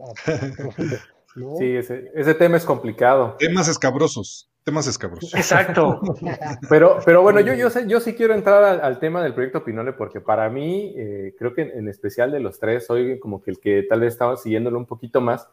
profundo. 0.58 0.96
¿no? 1.36 1.56
Sí, 1.58 1.76
ese, 1.76 2.12
ese, 2.16 2.34
tema 2.34 2.58
es 2.58 2.66
complicado. 2.66 3.36
Temas 3.38 3.68
escabrosos, 3.68 4.50
temas 4.64 4.88
escabrosos. 4.88 5.36
Exacto. 5.36 6.02
pero, 6.70 6.98
pero 7.06 7.22
bueno, 7.22 7.42
yo, 7.42 7.54
yo, 7.54 7.70
sé, 7.70 7.86
yo 7.88 8.00
sí 8.00 8.14
quiero 8.14 8.34
entrar 8.34 8.82
al, 8.82 9.00
tema 9.00 9.22
del 9.22 9.36
proyecto 9.36 9.64
Pinole 9.64 9.94
porque 9.94 10.20
para 10.20 10.50
mí, 10.50 10.96
eh, 10.98 11.36
creo 11.38 11.54
que 11.54 11.62
en, 11.62 11.88
especial 11.88 12.32
de 12.32 12.40
los 12.40 12.60
tres, 12.60 12.88
soy 12.88 13.20
como 13.20 13.44
que 13.44 13.52
el 13.52 13.60
que 13.60 13.84
tal 13.84 14.00
vez 14.00 14.14
estaba 14.14 14.36
siguiéndolo 14.36 14.80
un 14.80 14.88
poquito 14.88 15.22
más, 15.22 15.48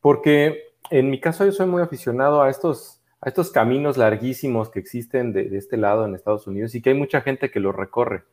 porque 0.00 0.64
en 0.90 1.10
mi 1.10 1.20
caso 1.20 1.44
yo 1.44 1.52
soy 1.52 1.66
muy 1.66 1.82
aficionado 1.82 2.42
a 2.42 2.50
estos, 2.50 3.00
a 3.20 3.28
estos 3.28 3.50
caminos 3.50 3.96
larguísimos 3.96 4.70
que 4.70 4.80
existen 4.80 5.32
de, 5.32 5.50
de 5.50 5.58
este 5.58 5.76
lado 5.76 6.04
en 6.04 6.14
Estados 6.14 6.46
Unidos 6.46 6.74
y 6.74 6.82
que 6.82 6.90
hay 6.90 6.96
mucha 6.96 7.20
gente 7.20 7.50
que 7.50 7.60
los 7.60 7.74
recorre. 7.74 8.24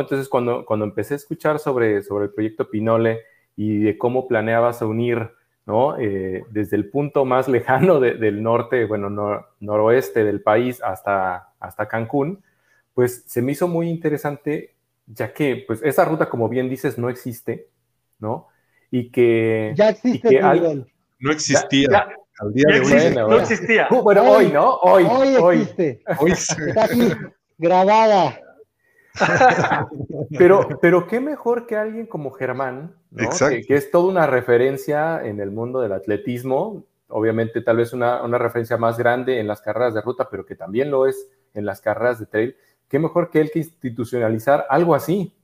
Entonces, 0.00 0.28
cuando, 0.28 0.64
cuando 0.64 0.84
empecé 0.84 1.14
a 1.14 1.16
escuchar 1.18 1.58
sobre, 1.58 2.02
sobre 2.02 2.26
el 2.26 2.30
proyecto 2.32 2.70
Pinole 2.70 3.20
y 3.56 3.78
de 3.78 3.98
cómo 3.98 4.26
planeabas 4.26 4.80
unir, 4.82 5.30
¿no? 5.66 5.98
Eh, 5.98 6.44
desde 6.50 6.76
el 6.76 6.88
punto 6.88 7.24
más 7.24 7.48
lejano 7.48 8.00
del 8.00 8.42
norte, 8.42 8.86
bueno, 8.86 9.10
noroeste 9.60 10.24
del 10.24 10.40
país 10.40 10.82
hasta, 10.82 11.52
hasta 11.60 11.88
Cancún, 11.88 12.42
pues 12.94 13.24
se 13.26 13.42
me 13.42 13.52
hizo 13.52 13.68
muy 13.68 13.88
interesante, 13.88 14.74
ya 15.06 15.32
que, 15.32 15.64
pues, 15.66 15.82
esa 15.82 16.04
ruta, 16.04 16.28
como 16.28 16.48
bien 16.48 16.68
dices, 16.68 16.98
no 16.98 17.08
existe, 17.08 17.68
¿no? 18.18 18.48
Y 18.90 19.10
que... 19.10 19.72
Ya 19.74 19.90
existe, 19.90 20.40
No 21.22 21.30
existía. 21.30 22.08
al 22.40 22.52
día 22.52 22.64
de 22.66 22.80
hoy. 22.80 23.14
no 23.14 23.36
existía. 23.38 23.88
Bueno, 23.88 24.28
hoy, 24.28 24.50
¿no? 24.50 24.74
Hoy. 24.74 25.06
Hoy 25.08 25.60
existe. 25.60 26.02
Hoy. 26.18 26.32
Está 26.66 26.84
aquí, 26.84 27.12
grabada. 27.56 28.40
pero, 30.38 30.68
pero 30.80 31.06
qué 31.06 31.20
mejor 31.20 31.66
que 31.66 31.76
alguien 31.76 32.06
como 32.06 32.32
Germán, 32.32 32.96
que, 33.16 33.64
es 33.68 33.90
toda 33.92 34.08
una 34.08 34.26
referencia 34.26 35.24
en 35.24 35.38
el 35.38 35.52
mundo 35.52 35.80
del 35.80 35.92
atletismo, 35.92 36.84
obviamente 37.08 37.60
tal 37.60 37.76
vez 37.76 37.92
una, 37.92 38.26
referencia 38.38 38.76
más 38.76 38.98
grande 38.98 39.38
en 39.38 39.46
las 39.46 39.60
carreras 39.60 39.94
de 39.94 40.00
ruta, 40.00 40.28
pero 40.28 40.44
que 40.44 40.56
también 40.56 40.90
lo 40.90 41.06
es 41.06 41.28
en 41.54 41.66
las 41.66 41.80
carreras 41.80 42.18
de 42.18 42.26
trail. 42.26 42.56
Qué 42.88 42.98
mejor 42.98 43.30
que 43.30 43.40
él 43.40 43.50
que 43.52 43.60
institucionalizar 43.60 44.66
algo 44.68 44.94
así, 44.94 45.36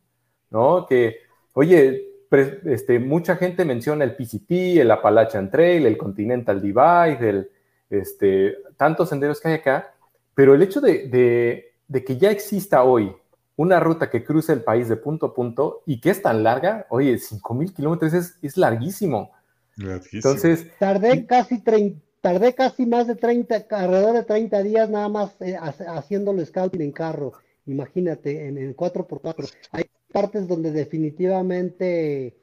¿no? 0.50 0.86
Que, 0.86 1.18
oye, 1.52 2.07
este, 2.30 2.98
mucha 2.98 3.36
gente 3.36 3.64
menciona 3.64 4.04
el 4.04 4.14
PCT, 4.14 4.50
el 4.80 4.90
Appalachian 4.90 5.50
Trail, 5.50 5.86
el 5.86 5.96
Continental 5.96 6.60
Divide, 6.60 7.28
el, 7.28 7.50
este, 7.90 8.56
tantos 8.76 9.08
senderos 9.08 9.40
que 9.40 9.48
hay 9.48 9.54
acá, 9.54 9.94
pero 10.34 10.54
el 10.54 10.62
hecho 10.62 10.80
de, 10.80 11.72
de 11.88 12.04
que 12.04 12.16
ya 12.16 12.30
exista 12.30 12.84
hoy 12.84 13.12
una 13.58 13.80
ruta 13.80 14.08
que 14.08 14.22
cruza 14.22 14.52
el 14.52 14.62
país 14.62 14.88
de 14.88 14.96
punto 14.96 15.26
a 15.26 15.34
punto 15.34 15.82
y 15.84 16.00
que 16.00 16.10
es 16.10 16.22
tan 16.22 16.44
larga, 16.44 16.86
oye, 16.90 17.14
5.000 17.14 17.74
kilómetros 17.74 18.14
es, 18.14 18.38
es 18.40 18.56
larguísimo. 18.56 19.32
Entonces... 20.12 20.66
Tardé 20.78 21.26
casi, 21.26 21.60
tardé 22.20 22.54
casi 22.54 22.86
más 22.86 23.08
de 23.08 23.16
30, 23.16 23.66
alrededor 23.70 24.14
de 24.14 24.22
30 24.22 24.62
días 24.62 24.88
nada 24.88 25.08
más 25.08 25.34
eh, 25.40 25.56
haciendo 25.88 26.30
el 26.30 26.46
scouting 26.46 26.82
en 26.82 26.92
carro. 26.92 27.32
Imagínate, 27.68 28.48
en, 28.48 28.58
el 28.58 28.76
4x4. 28.76 29.52
Hay 29.72 29.84
partes 30.12 30.48
donde 30.48 30.72
definitivamente, 30.72 32.36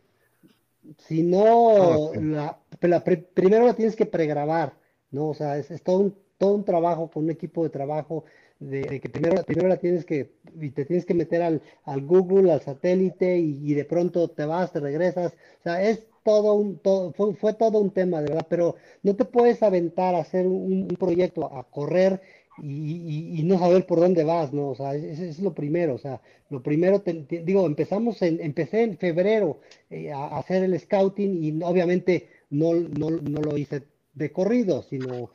si 1.00 1.24
no, 1.24 2.12
ah, 2.38 2.60
la, 2.82 3.04
primero 3.04 3.66
la 3.66 3.74
tienes 3.74 3.96
que 3.96 4.06
pregrabar, 4.06 4.78
¿no? 5.12 5.30
O 5.30 5.34
sea, 5.34 5.58
es, 5.58 5.68
todo, 5.84 6.00
un, 6.00 6.16
todo 6.38 6.56
un 6.56 6.64
trabajo 6.64 7.10
con 7.10 7.26
un 7.26 7.32
equipo 7.32 7.64
de 7.64 7.70
trabajo 7.70 8.26
de, 8.60 9.00
que 9.00 9.10
primero, 9.10 9.44
primero 9.44 9.68
la 9.68 9.78
tienes 9.78 10.06
que, 10.06 10.32
y 10.60 10.70
te 10.72 10.86
tienes 10.86 11.06
que 11.06 11.14
meter 11.14 11.42
al, 11.42 11.62
al 11.84 12.02
Google, 12.06 12.52
al 12.52 12.62
satélite, 12.62 13.38
y, 13.38 13.74
de 13.74 13.86
pronto 13.86 14.30
te 14.30 14.46
vas, 14.46 14.72
te 14.72 14.80
regresas. 14.80 15.34
O 15.34 15.64
sea, 15.64 15.82
es 15.82 16.06
todo 16.24 16.54
un, 16.54 16.80
todo, 16.80 17.14
fue, 17.14 17.54
todo 17.54 17.80
un 17.80 17.92
tema, 17.92 18.22
de 18.22 18.30
verdad, 18.30 18.48
pero 18.50 18.76
no 19.04 19.16
te 19.16 19.26
puedes 19.26 19.62
aventar 19.62 20.16
a 20.16 20.20
hacer 20.20 20.48
un, 20.48 20.88
proyecto, 21.00 21.46
a 21.46 21.64
correr 21.70 22.22
y, 22.62 23.42
no 23.44 23.60
saber 23.60 23.86
por 23.86 24.00
dónde 24.00 24.24
vas, 24.24 24.54
¿no? 24.54 24.70
O 24.70 24.76
sea, 24.76 24.96
eso 24.96 25.24
es, 25.24 25.40
lo 25.40 25.54
primero, 25.54 25.96
o 25.96 25.98
sea, 25.98 26.22
lo 26.50 26.64
primero, 26.64 27.04
digo, 27.04 27.66
empezamos 27.66 28.22
en, 28.22 28.40
empecé 28.42 28.84
en 28.84 28.98
febrero 28.98 29.60
eh, 29.90 30.12
a, 30.12 30.38
hacer 30.38 30.64
el 30.64 30.80
scouting 30.80 31.44
y 31.44 31.64
obviamente 31.64 32.30
no, 32.50 32.74
no, 32.74 33.10
no 33.10 33.42
lo 33.42 33.58
hice 33.58 33.84
de 34.14 34.32
corrido, 34.32 34.84
sino 34.84 35.32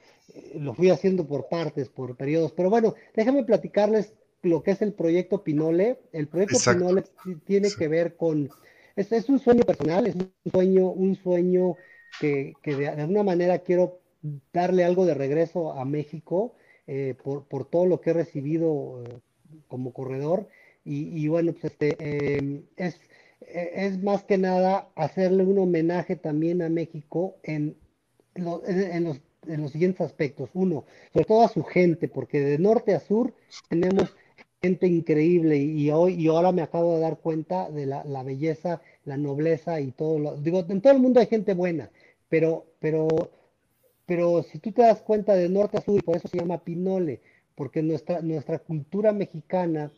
lo 0.55 0.75
fui 0.75 0.91
haciendo 0.91 1.27
por 1.27 1.49
partes, 1.49 1.89
por 1.89 2.17
periodos. 2.17 2.53
Pero 2.53 2.71
bueno, 2.71 2.95
déjame 3.15 3.45
platicarles 3.45 4.15
lo 4.43 4.63
que 4.63 4.73
es 4.73 4.83
el 4.83 4.93
proyecto 4.93 5.43
Pinole. 5.43 5.99
El 6.13 6.29
proyecto 6.29 6.59
Pinole 6.65 7.05
tiene 7.45 7.69
que 7.77 7.89
ver 7.89 8.17
con, 8.17 8.49
es, 8.97 9.13
es, 9.13 9.29
un 9.29 9.39
sueño 9.39 9.63
personal, 9.65 10.07
es 10.07 10.15
un 10.15 10.33
sueño, 10.51 10.91
un 10.91 11.17
sueño 11.17 11.77
que, 12.21 12.55
que 12.63 12.77
de, 12.77 12.89
alguna 12.89 13.23
manera 13.23 13.59
quiero 13.59 14.01
darle 14.53 14.85
algo 14.85 15.07
de 15.07 15.15
regreso 15.15 15.73
a 15.73 15.85
México 15.85 16.55
eh, 16.87 17.15
por, 17.23 17.45
por, 17.47 17.65
todo 17.67 17.87
lo 17.87 18.01
que 18.01 18.11
he 18.11 18.15
recibido 18.15 19.03
eh, 19.05 19.19
como 19.69 19.93
corredor. 19.93 20.49
y, 20.85 21.29
bueno, 21.29 21.53
pues 21.53 21.65
este, 21.73 21.97
em, 22.39 22.65
es, 22.77 23.01
e, 23.43 23.87
es 23.87 24.03
más 24.03 24.25
que 24.25 24.39
nada 24.39 24.89
hacerle 24.97 25.45
un 25.45 25.59
homenaje 25.59 26.17
también 26.17 26.63
a 26.63 26.69
México 26.69 27.37
en, 27.43 27.77
en, 28.35 29.05
los, 29.05 29.21
en 29.47 29.63
los 29.63 29.71
siguientes 29.73 30.01
aspectos. 30.01 30.51
Uno, 30.55 30.85
sobre 31.13 31.27
todo 31.27 31.43
a 31.45 31.49
su 31.49 31.63
gente, 31.65 32.09
porque 32.09 32.41
de 32.41 32.59
norte 32.59 32.95
a 32.95 33.01
sur 33.01 33.35
tenemos 33.69 34.15
gente 34.63 34.87
increíble 34.87 35.57
y, 35.57 35.91
hoy 35.91 36.15
y 36.15 36.29
ahora 36.29 36.53
me 36.53 36.63
acabo 36.63 36.95
de 36.95 37.01
dar 37.01 37.19
cuenta 37.19 37.71
de 37.71 37.87
la, 37.87 38.05
la, 38.05 38.23
belleza, 38.23 38.83
la 39.05 39.17
nobleza 39.17 39.81
y 39.81 39.93
todo 39.93 40.19
lo 40.19 40.37
digo, 40.37 40.65
en 40.69 40.81
todo 40.83 40.93
el 40.93 40.99
mundo 41.01 41.21
hay 41.21 41.27
gente 41.27 41.55
buena, 41.55 41.91
pero 42.29 42.67
pero 42.79 43.09
pero 44.11 44.43
si 44.43 44.59
tú 44.59 44.73
te 44.73 44.83
das 44.83 45.03
cuenta 45.03 45.37
de 45.37 45.49
norte 45.49 45.79
a 45.79 45.83
sur 45.83 45.97
y 45.97 46.03
por 46.03 46.17
eso 46.17 46.27
se 46.27 46.39
llama 46.39 46.65
Pinole, 46.65 47.21
porque 47.55 47.81
nuestra 47.81 48.21
nuestra 48.23 48.59
cultura 48.59 49.13
mexicana 49.13 49.93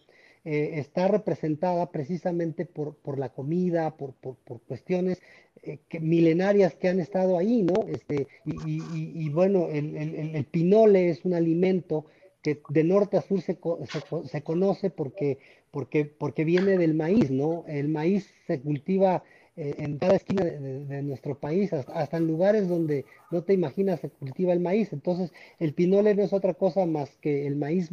eh, 0.44 0.72
está 0.74 1.08
representada 1.08 1.90
precisamente 1.90 2.66
por, 2.66 2.94
por 2.96 3.18
la 3.18 3.30
comida, 3.30 3.96
por, 3.96 4.12
por, 4.12 4.36
por 4.36 4.60
cuestiones 4.60 5.22
eh, 5.62 5.78
milenarias 5.98 6.74
que 6.74 6.90
han 6.90 7.00
estado 7.00 7.38
ahí, 7.38 7.62
¿no? 7.62 7.86
Este, 7.88 8.26
y, 8.44 8.82
y, 8.82 9.12
y 9.14 9.30
bueno, 9.30 9.68
el, 9.70 9.96
el, 9.96 10.36
el, 10.36 10.44
pinole 10.44 11.08
es 11.08 11.24
un 11.24 11.32
alimento 11.32 12.04
que 12.42 12.60
de 12.68 12.84
norte 12.84 13.16
a 13.16 13.22
sur 13.22 13.40
se, 13.40 13.54
se, 13.54 14.28
se, 14.28 14.42
conoce 14.42 14.90
porque, 14.90 15.38
porque, 15.70 16.04
porque 16.04 16.44
viene 16.44 16.76
del 16.76 16.92
maíz, 16.92 17.30
¿no? 17.30 17.64
El 17.66 17.88
maíz 17.88 18.30
se 18.46 18.60
cultiva 18.60 19.24
eh, 19.62 19.76
en 19.78 19.96
cada 19.96 20.16
esquina 20.16 20.42
de, 20.44 21.02
nuestro 21.02 21.38
país, 21.38 21.72
hasta, 21.72 21.92
hasta, 21.92 22.16
en 22.16 22.26
lugares 22.26 22.68
donde 22.68 23.04
no 23.30 23.44
te 23.44 23.52
imaginas 23.52 24.00
se 24.00 24.10
cultiva 24.10 24.52
el 24.52 24.58
maíz. 24.58 24.92
Entonces, 24.92 25.32
el 25.60 25.72
pinole 25.72 26.16
no 26.16 26.24
es 26.24 26.32
otra 26.32 26.54
cosa 26.54 26.84
más 26.84 27.16
que 27.20 27.46
el 27.46 27.54
maíz 27.54 27.92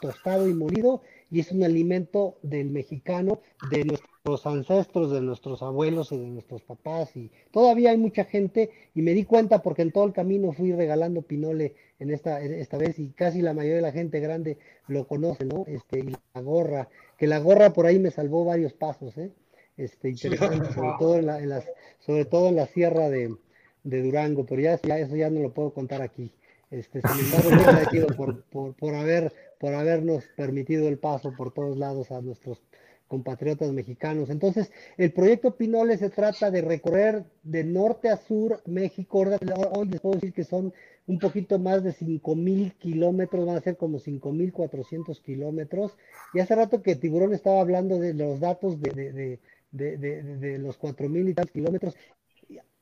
tostado 0.00 0.48
y 0.48 0.54
molido 0.54 1.02
y 1.30 1.38
es 1.38 1.52
un 1.52 1.62
alimento 1.62 2.36
del 2.42 2.70
mexicano, 2.70 3.38
de 3.70 3.84
nuestros 3.84 4.44
ancestros, 4.44 5.12
de 5.12 5.20
nuestros 5.20 5.62
abuelos 5.62 6.10
y 6.10 6.18
de 6.18 6.26
nuestros 6.26 6.62
papás. 6.62 7.16
Y 7.16 7.30
todavía 7.52 7.90
hay 7.90 7.96
mucha 7.96 8.24
gente 8.24 8.70
y 8.92 9.02
me 9.02 9.12
di 9.12 9.24
cuenta 9.24 9.62
porque 9.62 9.82
en 9.82 9.92
todo 9.92 10.06
el 10.06 10.12
camino 10.12 10.50
fui 10.50 10.72
regalando 10.72 11.22
pinole 11.22 11.76
en 12.00 12.10
esta, 12.10 12.42
esta 12.42 12.76
vez 12.76 12.98
y 12.98 13.10
casi 13.10 13.40
la 13.40 13.54
mayoría 13.54 13.76
de 13.76 13.82
la 13.82 13.92
gente 13.92 14.18
grande 14.18 14.58
lo 14.88 15.06
conoce, 15.06 15.44
¿no? 15.44 15.64
Este, 15.68 16.00
y 16.00 16.16
la 16.34 16.40
gorra, 16.40 16.88
que 17.16 17.28
la 17.28 17.38
gorra 17.38 17.72
por 17.72 17.86
ahí 17.86 18.00
me 18.00 18.10
salvó 18.10 18.44
varios 18.44 18.72
pasos, 18.72 19.16
¿eh? 19.16 19.30
Este, 19.76 20.10
interesante, 20.10 20.72
sobre 20.72 20.90
todo 20.98 21.18
en, 21.18 21.26
la, 21.26 21.38
en 21.40 21.48
las, 21.48 21.64
sobre 22.00 22.24
todo 22.24 22.48
en 22.48 22.56
la 22.56 22.66
sierra 22.66 23.08
de, 23.08 23.34
de 23.82 24.02
Durango, 24.02 24.46
pero 24.46 24.62
ya, 24.62 24.80
ya, 24.82 24.98
eso 24.98 25.16
ya 25.16 25.30
no 25.30 25.40
lo 25.40 25.52
puedo 25.52 25.72
contar 25.72 26.02
aquí. 26.02 26.32
Este, 26.70 27.00
sin 27.02 27.26
embargo, 27.26 27.50
muy 27.50 27.64
agradecido 27.64 28.06
por, 28.08 28.42
por, 28.50 28.74
por, 28.74 28.94
haber, 28.94 29.32
por 29.58 29.74
habernos 29.74 30.24
permitido 30.36 30.88
el 30.88 30.98
paso 30.98 31.32
por 31.36 31.52
todos 31.52 31.76
lados 31.76 32.10
a 32.10 32.20
nuestros 32.20 32.62
compatriotas 33.06 33.70
mexicanos. 33.72 34.30
Entonces, 34.30 34.72
el 34.96 35.12
proyecto 35.12 35.56
Pinole 35.56 35.98
se 35.98 36.10
trata 36.10 36.50
de 36.50 36.62
recorrer 36.62 37.24
de 37.42 37.62
norte 37.62 38.08
a 38.08 38.16
sur 38.16 38.60
México. 38.66 39.24
Hoy 39.72 39.88
les 39.88 40.00
puedo 40.00 40.14
decir 40.14 40.32
que 40.32 40.44
son 40.44 40.72
un 41.06 41.18
poquito 41.18 41.58
más 41.58 41.84
de 41.84 41.92
5.000 41.92 42.72
kilómetros, 42.78 43.46
van 43.46 43.56
a 43.56 43.60
ser 43.60 43.76
como 43.76 43.98
5.400 43.98 45.20
kilómetros. 45.22 45.96
Y 46.32 46.40
hace 46.40 46.54
rato 46.54 46.82
que 46.82 46.96
Tiburón 46.96 47.34
estaba 47.34 47.60
hablando 47.60 47.98
de 47.98 48.14
los 48.14 48.40
datos 48.40 48.80
de, 48.80 48.90
de, 48.90 49.12
de 49.12 49.40
de, 49.74 49.96
de, 49.96 50.22
de, 50.22 50.58
los 50.58 50.78
4.000 50.78 51.30
y 51.30 51.34
tantos 51.34 51.52
kilómetros, 51.52 51.96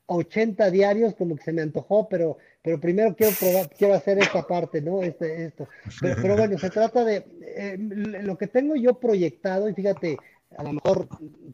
80 0.07 0.71
diarios, 0.71 1.15
como 1.15 1.37
que 1.37 1.43
se 1.43 1.53
me 1.53 1.63
antojó, 1.63 2.09
pero, 2.09 2.37
pero 2.61 2.79
primero 2.81 3.15
quiero 3.17 3.33
probar, 3.39 3.71
quiero 3.71 3.95
hacer 3.95 4.19
esta 4.19 4.47
parte, 4.47 4.83
¿no? 4.83 5.03
Este, 5.03 5.47
esto. 5.47 5.69
Pero, 6.01 6.37
bueno, 6.37 6.59
se 6.59 6.71
trata 6.71 7.05
de 7.05 7.25
eh, 7.41 7.77
lo 7.79 8.37
que 8.37 8.47
tengo 8.47 8.77
yo 8.77 8.95
proyectado, 8.95 9.69
y 9.69 9.75
fíjate, 9.75 10.19
a 10.57 10.65
lo 10.65 10.75
mejor 10.75 11.09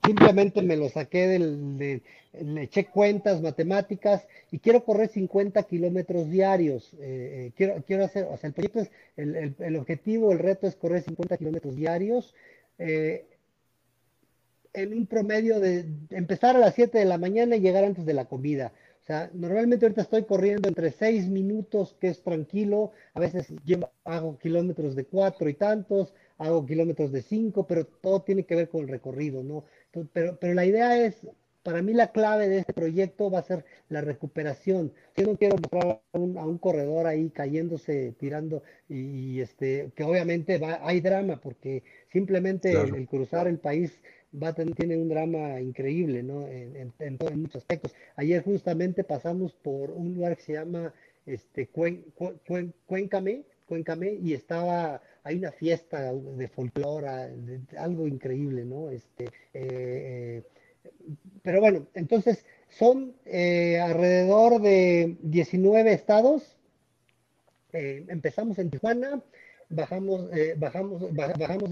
simplemente 0.04 0.60
me 0.62 0.76
lo 0.76 0.88
saqué 0.88 1.28
del, 1.28 1.78
de, 1.78 2.02
le 2.42 2.62
eché 2.62 2.86
cuentas 2.86 3.40
matemáticas 3.40 4.26
y 4.50 4.58
quiero 4.58 4.84
correr 4.84 5.08
50 5.08 5.62
kilómetros 5.64 6.28
diarios. 6.28 6.92
Eh, 6.94 6.98
eh, 7.46 7.52
quiero, 7.56 7.82
quiero 7.86 8.04
hacer, 8.04 8.26
o 8.28 8.36
sea, 8.36 8.48
el 8.48 8.54
proyecto 8.54 8.80
es, 8.80 8.90
el, 9.16 9.36
el, 9.36 9.54
el 9.60 9.76
objetivo, 9.76 10.32
el 10.32 10.40
reto 10.40 10.66
es 10.66 10.74
correr 10.74 11.02
50 11.02 11.36
kilómetros 11.36 11.76
diarios. 11.76 12.34
En 14.80 14.92
un 14.92 15.06
promedio 15.06 15.60
de 15.60 15.86
empezar 16.10 16.56
a 16.56 16.60
las 16.60 16.74
7 16.74 16.98
de 16.98 17.04
la 17.04 17.18
mañana 17.18 17.56
y 17.56 17.60
llegar 17.60 17.84
antes 17.84 18.06
de 18.06 18.14
la 18.14 18.26
comida. 18.26 18.72
O 19.02 19.06
sea, 19.08 19.30
normalmente 19.32 19.86
ahorita 19.86 20.02
estoy 20.02 20.24
corriendo 20.24 20.68
entre 20.68 20.90
6 20.90 21.28
minutos, 21.28 21.96
que 21.98 22.08
es 22.08 22.22
tranquilo, 22.22 22.92
a 23.14 23.20
veces 23.20 23.48
llevo, 23.64 23.90
hago 24.04 24.38
kilómetros 24.38 24.94
de 24.94 25.06
4 25.06 25.48
y 25.48 25.54
tantos, 25.54 26.12
hago 26.36 26.66
kilómetros 26.66 27.10
de 27.10 27.22
5, 27.22 27.66
pero 27.66 27.86
todo 27.86 28.20
tiene 28.22 28.44
que 28.44 28.54
ver 28.54 28.68
con 28.68 28.82
el 28.82 28.88
recorrido, 28.88 29.42
¿no? 29.42 29.64
Entonces, 29.86 30.10
pero, 30.12 30.38
pero 30.38 30.52
la 30.52 30.66
idea 30.66 31.02
es, 31.02 31.26
para 31.62 31.82
mí 31.82 31.92
la 31.92 32.12
clave 32.12 32.48
de 32.48 32.58
este 32.58 32.72
proyecto 32.72 33.30
va 33.30 33.40
a 33.40 33.44
ser 33.44 33.64
la 33.88 34.00
recuperación. 34.00 34.92
Yo 35.16 35.26
no 35.26 35.36
quiero 35.36 35.56
mostrar 35.56 36.00
a 36.12 36.18
un, 36.18 36.38
a 36.38 36.46
un 36.46 36.58
corredor 36.58 37.06
ahí 37.06 37.30
cayéndose, 37.30 38.14
tirando, 38.18 38.62
y, 38.88 39.00
y, 39.00 39.40
este, 39.40 39.90
que 39.94 40.04
obviamente 40.04 40.58
va, 40.58 40.80
hay 40.82 41.00
drama, 41.00 41.40
porque 41.40 41.82
simplemente 42.12 42.72
claro. 42.72 42.88
el, 42.88 42.94
el 42.94 43.08
cruzar 43.08 43.48
el 43.48 43.58
país 43.58 44.00
Batten 44.32 44.74
tiene 44.74 44.96
un 44.96 45.08
drama 45.08 45.60
increíble, 45.60 46.22
¿no? 46.22 46.46
En, 46.48 46.76
en, 46.76 46.92
en, 46.98 47.40
muchos 47.40 47.62
aspectos. 47.62 47.94
Ayer 48.16 48.42
justamente 48.42 49.04
pasamos 49.04 49.54
por 49.54 49.90
un 49.90 50.14
lugar 50.14 50.36
que 50.36 50.42
se 50.42 50.52
llama 50.54 50.92
este, 51.26 51.68
Cuen, 51.68 52.04
Cuen, 52.46 52.74
Cuencame, 52.86 53.44
Cuencame, 53.66 54.12
y 54.22 54.34
estaba, 54.34 55.00
hay 55.22 55.36
una 55.36 55.52
fiesta 55.52 56.12
de 56.12 56.48
folclore, 56.48 57.08
algo 57.78 58.06
increíble, 58.06 58.64
¿no? 58.64 58.90
Este, 58.90 59.24
eh, 59.24 59.30
eh, 59.54 60.42
pero 61.42 61.60
bueno, 61.60 61.86
entonces 61.94 62.44
son 62.68 63.14
eh, 63.26 63.78
alrededor 63.78 64.60
de 64.60 65.16
19 65.22 65.92
estados. 65.92 66.56
Empezamos 67.70 68.58
en 68.58 68.70
Tijuana, 68.70 69.22
bajamos, 69.70 70.30
eh, 70.32 70.54
bajamos, 70.56 71.14
bajamos 71.14 71.68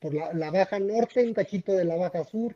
por 0.00 0.14
la, 0.14 0.50
baja 0.50 0.78
norte, 0.78 1.24
un 1.26 1.34
cachito 1.34 1.72
de 1.72 1.84
la 1.84 1.96
baja 1.96 2.24
sur, 2.24 2.54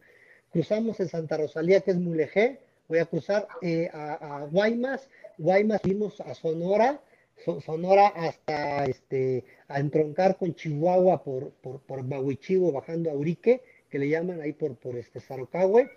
cruzamos 0.51 0.99
en 1.01 1.09
Santa 1.09 1.37
Rosalía, 1.37 1.81
que 1.81 1.93
es 1.93 1.99
Mulegé, 1.99 2.61
voy 2.89 2.99
a 2.99 3.07
cruzar 3.07 3.49
eh, 3.61 3.91
a, 3.93 4.47
Guaymas, 4.51 5.09
Guaymas 5.39 5.81
fuimos 5.83 6.21
a 6.21 6.35
Sonora, 6.35 7.01
so, 7.45 7.61
Sonora 7.61 8.09
hasta 8.09 8.85
este, 8.87 9.45
a 9.69 9.81
entroncar 9.81 10.37
con 10.37 10.55
Chihuahua 10.55 11.23
por, 11.23 11.51
por, 11.51 11.81
por 11.81 12.03
bajando 12.05 13.11
a 13.11 13.15
Urique, 13.15 13.63
que 13.91 13.99
le 13.99 14.09
llaman 14.09 14.41
ahí 14.41 14.53
por, 14.53 14.77
por 14.77 14.97
este 14.97 15.21
Zarocahue, 15.21 15.91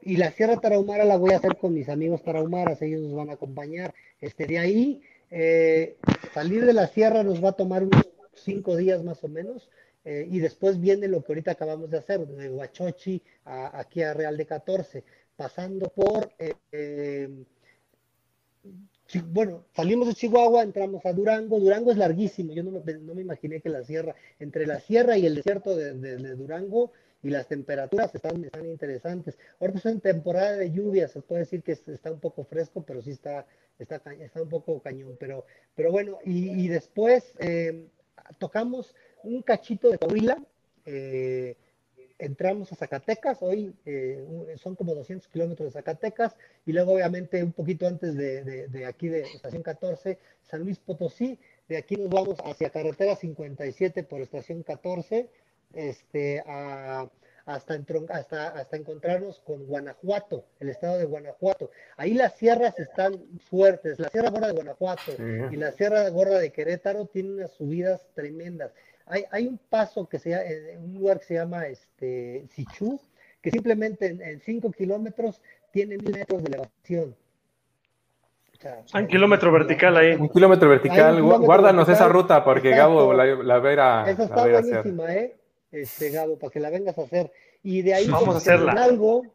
y 0.00 0.16
la 0.16 0.30
Sierra 0.32 0.56
Tarahumara 0.56 1.04
la 1.04 1.16
voy 1.16 1.32
a 1.32 1.36
hacer 1.36 1.56
con 1.56 1.74
mis 1.74 1.88
amigos 1.88 2.22
tarahumaras, 2.22 2.82
ellos 2.82 3.02
nos 3.02 3.14
van 3.14 3.30
a 3.30 3.34
acompañar. 3.34 3.94
Este, 4.20 4.46
de 4.46 4.58
ahí, 4.58 5.02
eh, 5.34 5.96
salir 6.34 6.66
de 6.66 6.74
la 6.74 6.88
sierra 6.88 7.22
nos 7.22 7.42
va 7.42 7.50
a 7.50 7.56
tomar 7.56 7.82
unos 7.82 8.04
cinco 8.34 8.76
días 8.76 9.02
más 9.02 9.22
o 9.24 9.28
menos, 9.28 9.68
eh, 10.04 10.26
y 10.28 10.40
después 10.40 10.80
viene 10.80 11.06
lo 11.06 11.22
que 11.22 11.32
ahorita 11.32 11.52
acabamos 11.52 11.90
de 11.90 11.98
hacer, 11.98 12.26
de 12.26 12.50
Huachochi 12.50 13.22
a, 13.44 13.78
aquí 13.78 14.02
a 14.02 14.14
Real 14.14 14.36
de 14.36 14.46
14, 14.46 15.04
pasando 15.36 15.88
por, 15.90 16.32
eh, 16.38 16.54
eh, 16.72 17.28
bueno, 19.26 19.66
salimos 19.74 20.08
de 20.08 20.14
Chihuahua, 20.14 20.62
entramos 20.62 21.04
a 21.06 21.12
Durango, 21.12 21.60
Durango 21.60 21.92
es 21.92 21.98
larguísimo, 21.98 22.52
yo 22.52 22.64
no 22.64 22.70
me, 22.72 22.94
no 22.94 23.14
me 23.14 23.22
imaginé 23.22 23.60
que 23.60 23.68
la 23.68 23.84
sierra, 23.84 24.14
entre 24.40 24.66
la 24.66 24.80
sierra 24.80 25.16
y 25.18 25.26
el 25.26 25.36
desierto 25.36 25.76
de, 25.76 25.94
de, 25.94 26.34
Durango, 26.34 26.92
y 27.22 27.30
las 27.30 27.46
temperaturas 27.46 28.12
están, 28.12 28.42
están 28.44 28.66
interesantes. 28.66 29.38
Ahorita 29.60 29.78
es 29.78 29.86
en 29.86 30.00
temporada 30.00 30.56
de 30.56 30.72
lluvia, 30.72 31.06
se 31.06 31.22
puede 31.22 31.42
decir 31.42 31.62
que 31.62 31.70
está 31.70 32.10
un 32.10 32.18
poco 32.18 32.42
fresco, 32.42 32.82
pero 32.84 33.00
sí 33.00 33.12
está, 33.12 33.46
está, 33.78 34.02
está 34.18 34.42
un 34.42 34.48
poco 34.48 34.80
cañón. 34.82 35.16
Pero, 35.20 35.46
pero 35.76 35.92
bueno, 35.92 36.18
y, 36.24 36.66
después 36.66 37.32
tocamos 38.38 38.94
un 39.22 39.42
cachito 39.42 39.90
de 39.90 39.98
Coahuila, 39.98 40.42
eh, 40.84 41.56
entramos 42.18 42.72
a 42.72 42.76
Zacatecas, 42.76 43.38
hoy 43.42 43.74
eh, 43.84 44.54
son 44.56 44.76
como 44.76 44.94
200 44.94 45.28
kilómetros 45.28 45.66
de 45.66 45.72
Zacatecas, 45.72 46.36
y 46.66 46.72
luego 46.72 46.92
obviamente 46.92 47.42
un 47.42 47.52
poquito 47.52 47.86
antes 47.86 48.16
de, 48.16 48.44
de, 48.44 48.68
de, 48.68 48.86
aquí 48.86 49.08
de 49.08 49.22
Estación 49.22 49.62
14, 49.62 50.18
San 50.42 50.60
Luis 50.60 50.78
Potosí, 50.78 51.38
de 51.68 51.76
aquí 51.76 51.96
nos 51.96 52.10
vamos 52.10 52.38
hacia 52.44 52.70
carretera 52.70 53.16
57 53.16 54.04
por 54.04 54.20
Estación 54.20 54.62
14, 54.62 55.28
este, 55.74 56.42
a, 56.46 57.08
hasta, 57.46 57.78
hasta, 58.10 58.48
hasta 58.48 58.76
encontrarnos 58.76 59.40
con 59.40 59.66
Guanajuato, 59.66 60.44
el 60.60 60.68
estado 60.68 60.98
de 60.98 61.04
Guanajuato. 61.04 61.70
Ahí 61.96 62.14
las 62.14 62.34
sierras 62.36 62.78
están 62.78 63.14
fuertes, 63.50 63.98
la 63.98 64.08
Sierra 64.08 64.30
Gorda 64.30 64.48
de 64.48 64.54
Guanajuato 64.54 65.12
sí. 65.16 65.22
y 65.50 65.56
la 65.56 65.72
Sierra 65.72 66.08
Gorda 66.10 66.38
de 66.38 66.52
Querétaro 66.52 67.06
tienen 67.06 67.34
unas 67.34 67.52
subidas 67.52 68.06
tremendas. 68.14 68.72
Hay, 69.06 69.24
hay 69.30 69.46
un 69.46 69.58
paso 69.58 70.08
que 70.08 70.18
sea 70.18 70.44
en 70.44 70.82
un 70.82 70.94
lugar 70.94 71.18
que 71.18 71.26
se 71.26 71.34
llama 71.34 71.66
este, 71.66 72.46
Sichú, 72.50 73.00
que 73.40 73.50
simplemente 73.50 74.06
en 74.06 74.40
5 74.40 74.70
kilómetros 74.70 75.42
tiene 75.72 75.96
mil 75.98 76.12
metros 76.12 76.42
de 76.44 76.48
elevación. 76.48 77.16
un 78.94 79.06
kilómetro 79.08 79.50
vertical 79.50 79.96
ahí. 79.96 80.14
Un 80.14 80.28
kilómetro 80.28 80.68
vertical. 80.68 81.14
Un 81.14 81.16
kilómetro 81.16 81.46
Guárdanos 81.46 81.86
vertical. 81.88 82.06
esa 82.06 82.12
ruta 82.12 82.44
porque 82.44 82.70
Gabo 82.70 83.12
la, 83.12 83.24
la, 83.24 83.58
verá. 83.58 84.08
Esa 84.08 84.24
está 84.24 84.46
la 84.46 84.60
buenísima, 84.60 85.12
¿eh? 85.12 85.34
Este, 85.72 86.10
Gabo, 86.10 86.38
para 86.38 86.52
que 86.52 86.60
la 86.60 86.70
vengas 86.70 86.96
a 86.98 87.02
hacer. 87.02 87.32
Y 87.64 87.82
de 87.82 87.94
ahí 87.94 88.06
Vamos 88.08 88.34
a 88.36 88.38
hacerla. 88.38 88.72
Hidalgo, 88.72 89.26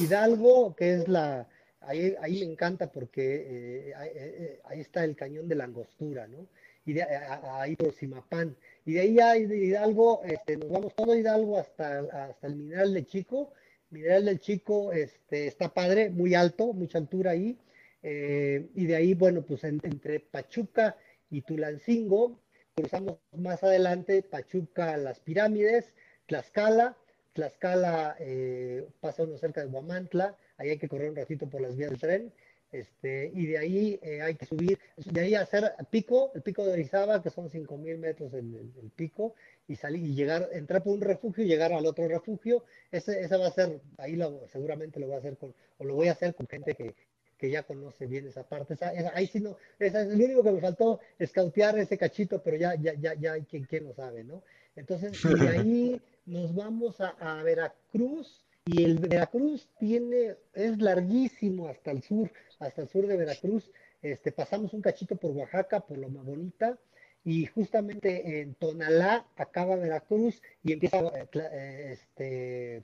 Hidalgo, 0.00 0.74
que 0.76 0.94
es 0.94 1.08
la, 1.08 1.48
ahí, 1.80 2.14
ahí 2.20 2.40
me 2.44 2.52
encanta 2.52 2.90
porque 2.90 3.46
eh, 3.88 3.94
ahí, 3.96 4.10
eh, 4.14 4.60
ahí 4.64 4.80
está 4.80 5.04
el 5.04 5.14
cañón 5.16 5.48
de 5.48 5.54
la 5.54 5.64
angostura, 5.64 6.26
¿no? 6.26 6.46
Y 6.84 6.94
de, 6.94 7.02
a- 7.02 7.34
a- 7.34 7.62
ahí 7.62 7.76
por 7.76 7.92
Simapán. 7.92 8.56
Y 8.84 8.94
de 8.94 9.00
ahí 9.22 9.46
de 9.46 9.56
Hidalgo, 9.56 10.22
este, 10.24 10.56
nos 10.56 10.70
vamos 10.70 10.94
todo 10.96 11.14
Hidalgo 11.16 11.58
hasta, 11.58 12.00
hasta 12.28 12.46
el 12.46 12.56
Mineral 12.56 12.92
de 12.94 13.04
Chico. 13.06 13.52
Mineral 13.90 14.24
del 14.24 14.40
Chico 14.40 14.92
este, 14.92 15.46
está 15.46 15.68
padre, 15.72 16.10
muy 16.10 16.34
alto, 16.34 16.72
mucha 16.72 16.98
altura 16.98 17.32
ahí. 17.32 17.56
Eh, 18.02 18.66
y 18.74 18.86
de 18.86 18.96
ahí, 18.96 19.14
bueno, 19.14 19.42
pues 19.42 19.62
en- 19.64 19.80
entre 19.84 20.18
Pachuca 20.20 20.96
y 21.30 21.42
Tulancingo, 21.42 22.40
cruzamos 22.74 23.18
más 23.36 23.62
adelante 23.62 24.22
Pachuca, 24.22 24.96
las 24.96 25.20
pirámides, 25.20 25.92
Tlaxcala, 26.26 26.96
Tlaxcala 27.34 28.16
eh, 28.18 28.86
pasa 29.00 29.24
uno 29.24 29.36
cerca 29.38 29.60
de 29.60 29.66
Huamantla, 29.66 30.36
ahí 30.56 30.70
hay 30.70 30.78
que 30.78 30.88
correr 30.88 31.10
un 31.10 31.16
ratito 31.16 31.48
por 31.48 31.60
las 31.60 31.76
vías 31.76 31.90
del 31.90 32.00
tren, 32.00 32.32
este, 32.70 33.30
y 33.34 33.46
de 33.46 33.58
ahí 33.58 34.00
eh, 34.02 34.22
hay 34.22 34.34
que 34.34 34.46
subir, 34.46 34.78
de 34.96 35.20
ahí 35.20 35.34
hacer 35.34 35.74
pico, 35.90 36.32
el 36.34 36.40
pico 36.42 36.64
de 36.64 36.72
Orizaba, 36.72 37.22
que 37.22 37.28
son 37.28 37.50
5.000 37.50 37.98
metros 37.98 38.32
el, 38.32 38.72
el- 38.80 38.90
pico, 38.96 39.34
y 39.68 39.76
salir 39.76 40.02
y 40.04 40.14
llegar, 40.14 40.48
entrar 40.52 40.82
por 40.82 40.94
un 40.94 41.02
refugio 41.02 41.44
y 41.44 41.48
llegar 41.48 41.72
al 41.72 41.84
otro 41.84 42.08
refugio, 42.08 42.64
ese, 42.90 43.20
ese 43.20 43.36
va 43.36 43.48
a 43.48 43.50
ser, 43.50 43.80
ahí 43.98 44.18
seguramente 44.50 44.98
lo 45.00 45.06
voy 45.06 45.16
a 45.16 45.18
hacer 45.18 45.36
con, 45.36 45.54
o 45.78 45.84
lo 45.84 45.94
voy 45.94 46.08
a 46.08 46.12
hacer 46.12 46.34
con 46.34 46.46
gente 46.48 46.74
que, 46.74 46.94
que 47.42 47.50
ya 47.50 47.64
conoce 47.64 48.06
bien 48.06 48.24
esa 48.28 48.44
parte. 48.44 48.74
Esa- 48.74 48.92
ahí 49.16 49.26
sí 49.26 49.40
no, 49.40 49.56
esa 49.80 50.02
es 50.02 50.16
lo 50.16 50.24
único 50.24 50.44
que 50.44 50.52
me 50.52 50.60
faltó, 50.60 51.00
escautear 51.18 51.76
ese 51.76 51.98
cachito, 51.98 52.40
pero 52.40 52.56
ya, 52.56 52.76
ya, 52.76 52.94
ya, 52.94 53.14
ya 53.14 53.32
hay 53.32 53.42
quien, 53.42 53.64
quien 53.64 53.82
lo 53.82 53.94
sabe, 53.94 54.22
¿no? 54.22 54.44
Entonces, 54.76 55.20
de 55.24 55.48
ahí 55.48 56.00
nos 56.24 56.54
vamos 56.54 57.00
a, 57.00 57.42
Veracruz, 57.42 58.44
y 58.64 58.84
el 58.84 58.96
Veracruz 59.00 59.68
tiene, 59.80 60.36
es 60.54 60.78
larguísimo 60.78 61.66
hasta 61.66 61.90
el 61.90 62.04
sur, 62.04 62.30
hasta 62.60 62.82
el 62.82 62.88
sur 62.88 63.08
de 63.08 63.16
Veracruz. 63.16 63.72
Este, 64.02 64.30
pasamos 64.30 64.72
un 64.72 64.80
cachito 64.80 65.16
por 65.16 65.32
Oaxaca, 65.32 65.80
por 65.80 65.98
Loma 65.98 66.22
Bonita, 66.22 66.78
y 67.24 67.46
justamente 67.46 68.40
en 68.40 68.54
Tonalá 68.54 69.26
acaba 69.34 69.74
Veracruz 69.74 70.40
y 70.62 70.74
empieza, 70.74 70.98
eh, 71.00 71.28
eh, 71.34 71.88
este, 71.90 72.82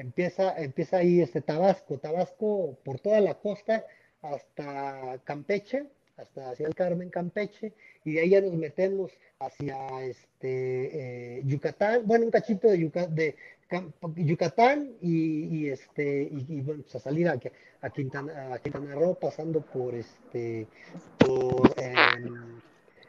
empieza, 0.00 0.56
empieza 0.56 0.98
ahí 0.98 1.20
este 1.20 1.40
Tabasco, 1.40 1.98
Tabasco 1.98 2.78
por 2.84 3.00
toda 3.00 3.20
la 3.20 3.34
costa 3.34 3.84
hasta 4.22 5.18
Campeche, 5.24 5.84
hasta 6.16 6.50
hacia 6.50 6.66
el 6.66 6.74
Carmen, 6.74 7.10
Campeche, 7.10 7.72
y 8.04 8.12
de 8.14 8.20
ahí 8.20 8.30
ya 8.30 8.40
nos 8.40 8.54
metemos 8.54 9.12
hacia 9.38 9.76
este 10.04 11.38
eh, 11.38 11.42
Yucatán, 11.44 12.02
bueno, 12.04 12.24
un 12.24 12.30
cachito 12.30 12.68
de, 12.68 12.90
de 13.10 13.36
Yucatán 14.16 14.92
y, 15.00 15.68
este 15.68 16.22
y, 16.22 16.46
y, 16.48 16.60
bueno, 16.62 16.82
pues 16.82 16.94
a 16.96 17.00
salir 17.00 17.28
a, 17.28 17.38
a, 17.82 17.90
Quintana, 17.90 18.54
a 18.54 18.58
Quintana 18.58 18.94
Roo 18.94 19.14
pasando 19.14 19.60
por 19.60 19.94
este 19.94 20.66
por 21.18 21.72
em, 21.76 22.60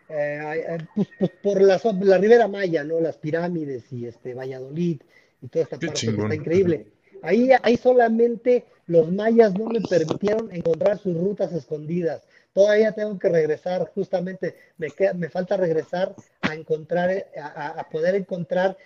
eh, 0.10 0.66
eh, 0.68 0.78
pues, 0.96 1.08
pues, 1.18 1.32
por 1.42 1.62
la, 1.62 1.80
la 2.02 2.18
Ribera 2.18 2.48
Maya, 2.48 2.84
¿no? 2.84 3.00
Las 3.00 3.18
pirámides 3.18 3.92
y 3.94 4.06
este 4.06 4.34
Valladolid 4.34 5.02
y 5.42 5.48
toda 5.48 5.64
esta 5.64 5.78
Qué 5.80 5.88
parte 5.88 6.02
que 6.02 6.08
chingón. 6.08 6.32
está 6.32 6.36
increíble. 6.36 6.88
Ahí, 7.22 7.50
ahí 7.64 7.78
solamente 7.78 8.66
los 8.88 9.12
mayas 9.12 9.54
no 9.54 9.66
me 9.66 9.82
permitieron 9.82 10.52
encontrar 10.54 10.98
sus 10.98 11.16
rutas 11.18 11.52
escondidas. 11.54 12.24
Todavía 12.54 12.94
tengo 12.94 13.20
que 13.20 13.30
regresar, 13.30 13.92
justamente 13.94 14.56
me, 14.78 14.90
queda, 14.90 15.14
me 15.14 15.30
falta 15.30 15.58
regresar 15.58 16.16
a 16.42 16.56
encontrar, 16.56 17.28
a, 17.38 17.80
a 17.80 17.90
poder 17.90 18.16
encontrar 18.16 18.78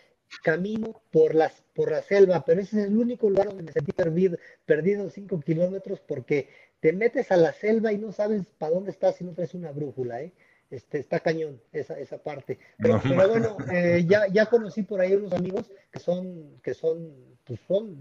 camino 0.41 1.01
por, 1.11 1.35
las, 1.35 1.63
por 1.75 1.91
la 1.91 2.01
selva, 2.01 2.43
pero 2.45 2.61
ese 2.61 2.81
es 2.81 2.87
el 2.87 2.97
único 2.97 3.29
lugar 3.29 3.47
donde 3.47 3.63
me 3.63 3.71
sentí 3.71 3.91
perdido, 3.91 4.37
perdido 4.65 5.09
cinco 5.09 5.39
kilómetros 5.39 5.99
porque 5.99 6.49
te 6.79 6.91
metes 6.91 7.31
a 7.31 7.37
la 7.37 7.53
selva 7.53 7.93
y 7.93 7.97
no 7.97 8.11
sabes 8.11 8.43
para 8.57 8.73
dónde 8.73 8.91
estás 8.91 9.15
si 9.15 9.23
no 9.23 9.33
traes 9.33 9.53
una 9.53 9.71
brújula, 9.71 10.21
¿eh? 10.21 10.33
Este, 10.73 10.97
está 10.97 11.19
cañón 11.19 11.61
esa, 11.71 11.99
esa 11.99 12.17
parte. 12.17 12.57
Pero, 12.79 12.95
No, 12.95 13.01
pero 13.03 13.27
bueno, 13.29 13.57
eh, 13.71 14.03
ya, 14.07 14.25
ya 14.27 14.47
conocí 14.47 14.81
por 14.81 14.99
ahí 15.01 15.13
unos 15.13 15.31
amigos 15.33 15.69
que 15.91 15.99
son, 15.99 16.59
que 16.63 16.73
son, 16.73 17.13
pues 17.43 17.59
son 17.67 17.95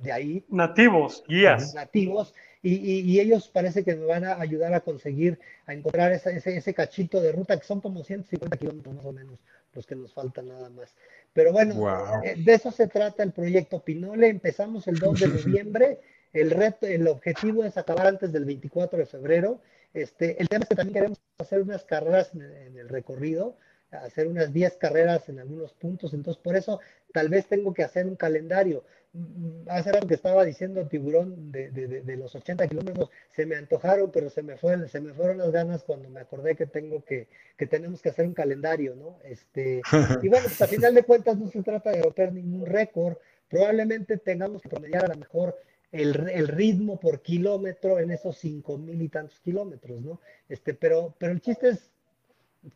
de 0.00 0.12
ahí, 0.12 0.44
Nativos, 0.48 1.24
guías. 1.26 1.74
nativos, 1.74 2.32
y, 2.62 2.74
y- 2.76 3.00
y 3.00 3.18
ellos 3.20 3.48
parece 3.48 3.82
que 3.82 3.96
me 3.96 4.04
van 4.06 4.24
a 4.24 4.40
ayudar 4.40 4.72
a 4.72 4.80
conseguir, 4.80 5.40
a 5.66 5.74
encontrar 5.74 6.12
esa- 6.12 6.30
ese, 6.30 6.56
ese 6.56 6.74
cachito 6.74 7.20
de 7.20 7.32
ruta, 7.32 7.58
que 7.58 7.66
son 7.66 7.80
como 7.80 8.04
150 8.04 8.56
kilómetros 8.56 8.94
más 8.94 9.04
o 9.06 9.12
menos, 9.12 9.40
los 9.72 9.84
que 9.84 9.96
nos 9.96 10.12
faltan 10.12 10.46
nada 10.48 10.70
más. 10.70 10.94
Pero 11.32 11.52
bueno, 11.52 11.74
Wow. 11.74 12.22
eh, 12.22 12.36
de 12.36 12.54
eso 12.54 12.70
se 12.70 12.86
trata 12.86 13.24
el 13.24 13.32
proyecto 13.32 13.80
Pinole. 13.82 14.28
Empezamos 14.28 14.86
el 14.86 14.98
2 15.00 15.18
de 15.18 15.26
noviembre. 15.58 15.98
El 16.32 16.50
reto, 16.52 16.86
el 16.86 17.08
objetivo 17.08 17.64
es 17.64 17.76
acabar 17.76 18.06
antes 18.06 18.32
del 18.32 18.44
24 18.44 18.98
de 18.98 19.06
febrero. 19.06 19.60
Este, 19.94 20.40
el 20.42 20.48
tema 20.48 20.64
es 20.64 20.68
que 20.68 20.74
también 20.74 20.94
queremos 20.94 21.20
hacer 21.38 21.62
unas 21.62 21.84
carreras 21.84 22.34
en, 22.34 22.42
en 22.42 22.76
el 22.78 22.88
recorrido, 22.88 23.56
hacer 23.92 24.26
unas 24.26 24.52
10 24.52 24.76
carreras 24.76 25.28
en 25.28 25.38
algunos 25.38 25.72
puntos. 25.72 26.12
Entonces, 26.14 26.42
por 26.42 26.56
eso 26.56 26.80
tal 27.12 27.28
vez 27.28 27.46
tengo 27.46 27.72
que 27.72 27.84
hacer 27.84 28.06
un 28.06 28.16
calendario. 28.16 28.82
Mm, 29.12 29.68
Hace 29.68 29.92
rato 29.92 30.08
que 30.08 30.14
estaba 30.14 30.44
diciendo 30.44 30.88
tiburón 30.88 31.52
de, 31.52 31.70
de- 31.70 31.86
de- 31.86 32.00
de 32.02 32.16
los 32.16 32.34
80 32.34 32.66
kilómetros, 32.66 33.10
se 33.30 33.46
me 33.46 33.54
antojaron, 33.54 34.10
pero 34.10 34.28
se 34.30 34.42
me, 34.42 34.56
fue, 34.56 34.88
se 34.88 35.00
me 35.00 35.12
fueron 35.14 35.38
las 35.38 35.52
ganas 35.52 35.84
cuando 35.84 36.10
me 36.10 36.18
acordé 36.20 36.56
que 36.56 36.66
tengo 36.66 37.04
que, 37.04 37.28
que 37.56 37.66
tenemos 37.68 38.02
que 38.02 38.08
hacer 38.08 38.26
un 38.26 38.34
calendario, 38.34 38.96
¿no? 38.96 39.20
Este, 39.22 39.80
y 40.22 40.28
bueno, 40.28 40.46
pues 40.48 40.60
a 40.60 40.66
final 40.66 40.92
de 40.92 41.04
cuentas 41.04 41.38
no 41.38 41.48
se 41.48 41.62
trata 41.62 41.90
de 41.92 42.02
romper 42.02 42.32
ningún 42.32 42.66
récord. 42.66 43.16
Probablemente 43.48 44.16
tengamos 44.18 44.60
que 44.60 44.68
promediar 44.68 45.04
a 45.04 45.08
lo 45.14 45.16
mejor 45.20 45.56
el, 45.94 46.28
el 46.28 46.48
ritmo 46.48 46.98
por 46.98 47.22
kilómetro 47.22 47.98
en 48.00 48.10
esos 48.10 48.36
cinco 48.38 48.76
mil 48.78 49.00
y 49.00 49.08
tantos 49.08 49.38
kilómetros, 49.40 50.00
¿no? 50.00 50.20
Este, 50.48 50.74
pero, 50.74 51.14
pero 51.18 51.32
el 51.32 51.40
chiste 51.40 51.68
es 51.70 51.90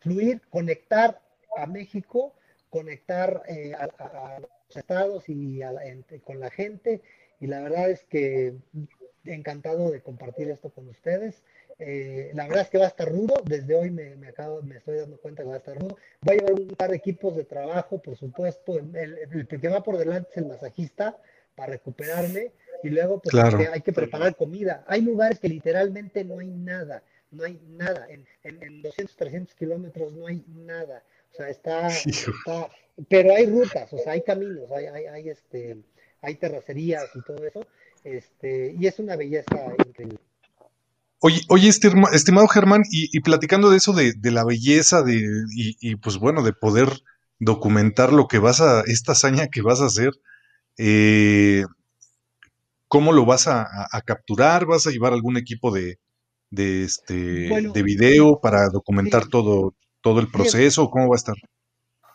fluir, 0.01 0.41
conectar 0.51 1.21
a 1.57 1.67
México, 1.67 2.35
conectar 2.71 3.43
eh, 3.49 3.73
a, 3.75 3.85
a- 3.99 4.41
los 4.41 4.77
estados 4.77 5.29
y 5.29 5.63
a 5.63 5.73
la- 5.73 5.87
entre- 5.87 6.21
con 6.21 6.39
la 6.41 6.51
gente. 6.51 7.03
Y 7.41 7.47
la 7.47 7.61
verdad 7.61 7.91
es 7.91 8.05
que 8.05 8.55
encantado 9.25 9.91
de 9.91 10.01
compartir 10.01 10.51
esto 10.51 10.71
con 10.71 10.89
ustedes. 10.89 11.43
Eh, 11.79 12.31
la 12.35 12.47
verdad 12.47 12.63
es 12.63 12.71
que 12.71 12.79
va 12.79 12.85
a 12.87 12.89
estar 12.89 13.09
rudo. 13.09 13.35
Desde 13.45 13.75
hoy 13.75 13.91
me, 13.91 14.15
me 14.17 14.29
acabo, 14.29 14.63
me 14.63 14.77
estoy 14.77 14.99
dando 14.99 15.17
cuenta 15.19 15.43
que 15.43 15.49
va 15.49 15.55
a 15.57 15.59
estar 15.59 15.77
rudo. 15.79 15.97
Voy 16.21 16.37
a 16.37 16.39
llevar 16.39 16.53
un 16.55 16.69
par 16.69 16.91
de 16.91 16.97
equipos 16.97 17.37
de 17.37 17.45
trabajo, 17.45 17.99
por 18.01 18.17
supuesto. 18.17 18.79
El, 18.79 18.95
el- 18.97 19.19
el 19.51 19.61
que 19.61 19.69
va 19.69 19.83
por 19.83 19.97
delante 19.99 20.29
es 20.31 20.37
el 20.39 20.47
masajista 20.47 21.17
para 21.55 21.73
recuperarme. 21.73 22.53
Y 22.83 22.91
luego, 22.91 23.21
pues 23.21 23.33
Claro. 23.33 23.59
hay 23.73 23.81
que- 23.81 23.93
preparar 23.93 24.37
comida. 24.37 24.85
Hay 24.87 25.01
lugares 25.03 25.39
que 25.39 25.49
literalmente 25.49 26.25
no 26.25 26.39
hay 26.39 26.49
nada. 26.49 27.03
No 27.31 27.45
hay 27.45 27.61
nada. 27.69 28.07
En, 28.09 28.25
en, 28.45 28.63
en 28.63 28.83
200, 28.83 29.17
300 29.17 29.55
kilómetros 29.55 30.13
no 30.15 30.27
hay 30.27 30.45
nada. 30.49 31.03
O 31.33 31.37
sea, 31.37 31.49
está, 31.49 31.89
está- 32.07 32.69
pero 33.09 33.35
hay 33.35 33.47
rutas, 33.47 33.93
o 33.93 33.99
sea, 33.99 34.13
hay 34.13 34.23
caminos, 34.23 34.71
hay, 34.73 34.87
hay, 34.87 35.05
hay, 35.07 35.29
este, 35.29 35.77
hay 36.23 36.35
terracerías 36.37 37.05
y 37.15 37.23
todo 37.23 37.45
eso. 37.47 37.67
Este, 38.05 38.75
y 38.79 38.87
es 38.87 38.99
una 38.99 39.17
belleza 39.17 39.57
increíble. 39.87 40.19
Oye, 41.21 41.41
oye, 41.49 41.69
estima- 41.69 42.11
estimado 42.13 42.47
Germán, 42.49 42.83
y, 42.91 43.09
y 43.17 43.21
platicando 43.21 43.71
de 43.71 43.77
eso 43.79 43.93
de, 43.93 44.13
de 44.17 44.31
la 44.31 44.45
belleza 44.45 45.03
de, 45.03 45.17
y, 45.55 45.77
y, 45.81 45.97
pues 45.97 46.17
bueno, 46.17 46.43
de 46.45 46.53
poder 46.53 46.89
documentar 47.41 48.13
lo 48.13 48.29
que 48.29 48.39
vas 48.39 48.61
a, 48.61 48.83
esta 48.87 49.13
hazaña 49.13 49.49
que 49.49 49.61
vas 49.63 49.81
a 49.81 49.87
hacer, 49.87 50.13
eh, 50.77 51.65
¿cómo 52.89 53.13
lo 53.13 53.25
vas 53.27 53.47
a, 53.49 53.63
a- 53.63 53.89
a 53.93 54.03
capturar? 54.03 54.67
¿Vas 54.67 54.87
a 54.87 54.91
llevar 54.91 55.13
algún 55.13 55.37
equipo 55.37 55.71
de, 55.73 55.99
de 56.51 56.85
este 56.85 57.15
Bueno, 57.49 57.73
de 57.73 57.83
video 57.85 58.41
para 58.41 58.69
documentar 58.71 59.27
sí. 59.27 59.29
todo, 59.29 59.75
todo 60.03 60.21
el 60.21 60.31
Sí, 60.31 60.53
proceso? 60.53 60.91
¿Cómo 60.91 61.09
va 61.09 61.17
a 61.17 61.19
estar? 61.19 61.37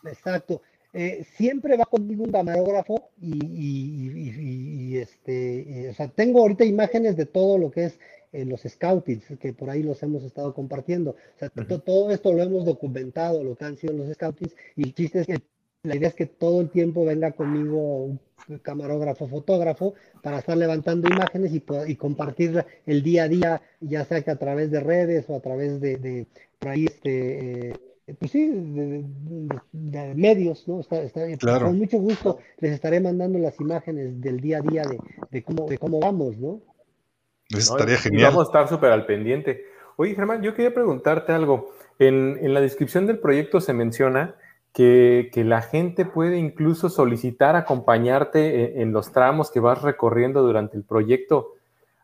Exacto. 0.04 0.62
Eh, 0.92 1.24
siempre 1.36 1.76
va 1.76 1.86
conmigo 1.86 2.22
un 2.24 2.30
camarógrafo 2.32 3.10
y, 3.20 3.32
y- 3.46 4.10
y- 4.10 4.30
y- 4.30 4.94
y, 4.94 4.98
este, 4.98 5.64
y, 5.68 5.86
o 5.88 5.94
sea, 5.94 6.08
tengo 6.08 6.40
ahorita 6.40 6.64
imágenes 6.64 7.16
de 7.16 7.26
todo 7.26 7.58
lo 7.58 7.70
que 7.70 7.86
es 7.86 7.98
eh, 8.32 8.44
los 8.44 8.62
scoutings, 8.62 9.24
que 9.40 9.52
por 9.52 9.70
ahí 9.70 9.82
los 9.82 10.02
hemos 10.02 10.22
estado 10.24 10.54
compartiendo. 10.54 11.10
O 11.12 11.38
sea, 11.38 11.48
to- 11.50 11.80
todo 11.80 12.10
esto 12.12 12.32
lo 12.32 12.42
hemos 12.42 12.64
documentado, 12.64 13.42
lo 13.42 13.56
que 13.56 13.64
han 13.64 13.76
sido 13.76 13.92
los 13.94 14.12
scoutings, 14.12 14.54
y 14.76 14.84
el 14.84 14.94
chiste 14.94 15.20
es 15.20 15.26
que 15.26 15.40
la 15.84 15.94
idea 15.96 16.08
es 16.08 16.14
que 16.14 16.26
todo 16.26 16.60
el 16.60 16.70
tiempo 16.70 17.04
venga 17.04 17.32
conmigo 17.32 18.04
un 18.04 18.20
camarógrafo, 18.62 19.28
fotógrafo, 19.28 19.94
para 20.22 20.38
estar 20.38 20.56
levantando 20.56 21.08
imágenes 21.08 21.52
y, 21.52 21.62
y 21.86 21.96
compartir 21.96 22.64
el 22.86 23.02
día 23.02 23.22
a 23.24 23.28
día, 23.28 23.62
ya 23.80 24.04
sea 24.04 24.20
que 24.22 24.30
a 24.30 24.36
través 24.36 24.70
de 24.70 24.80
redes 24.80 25.24
o 25.28 25.36
a 25.36 25.40
través 25.40 25.80
de, 25.80 25.96
de 25.96 26.26
por 26.58 26.70
ahí, 26.70 26.84
este, 26.86 27.70
eh, 27.70 28.14
pues 28.18 28.30
sí, 28.32 28.48
de, 28.50 29.02
de- 29.04 29.60
de 29.72 30.14
medios, 30.14 30.66
¿no? 30.68 30.80
Está, 30.80 31.02
está- 31.02 31.24
Claro. 31.38 31.66
Con 31.66 31.78
mucho 31.78 31.98
gusto 31.98 32.38
les 32.58 32.72
estaré 32.72 33.00
mandando 33.00 33.38
las 33.38 33.58
imágenes 33.60 34.20
del 34.20 34.40
día 34.40 34.58
a 34.58 34.60
día 34.60 34.82
de, 34.82 34.98
de 35.30 35.42
cómo, 35.42 35.66
de 35.66 35.78
cómo 35.78 36.00
vamos, 36.00 36.36
¿no? 36.36 36.60
Eso 37.50 37.76
estaría 37.76 37.94
Y 37.94 37.98
genial. 37.98 38.24
vamos 38.32 38.40
a 38.46 38.48
estar 38.48 38.68
súper 38.68 38.90
al 38.90 39.06
pendiente. 39.06 39.62
Oye, 39.96 40.14
Germán, 40.14 40.42
yo 40.42 40.54
quería 40.54 40.74
preguntarte 40.74 41.32
algo. 41.32 41.70
En, 41.98 42.38
en 42.42 42.52
la 42.52 42.60
descripción 42.60 43.06
del 43.06 43.20
proyecto 43.20 43.60
se 43.60 43.72
menciona 43.72 44.34
que, 44.74 45.30
la 45.36 45.62
gente 45.62 46.04
puede 46.04 46.36
incluso 46.36 46.90
solicitar 46.90 47.56
acompañarte 47.56 48.82
en, 48.82 48.92
los 48.92 49.12
tramos 49.12 49.50
que 49.50 49.60
vas 49.60 49.80
recorriendo 49.80 50.42
durante 50.42 50.76
el 50.76 50.82
proyecto. 50.82 51.52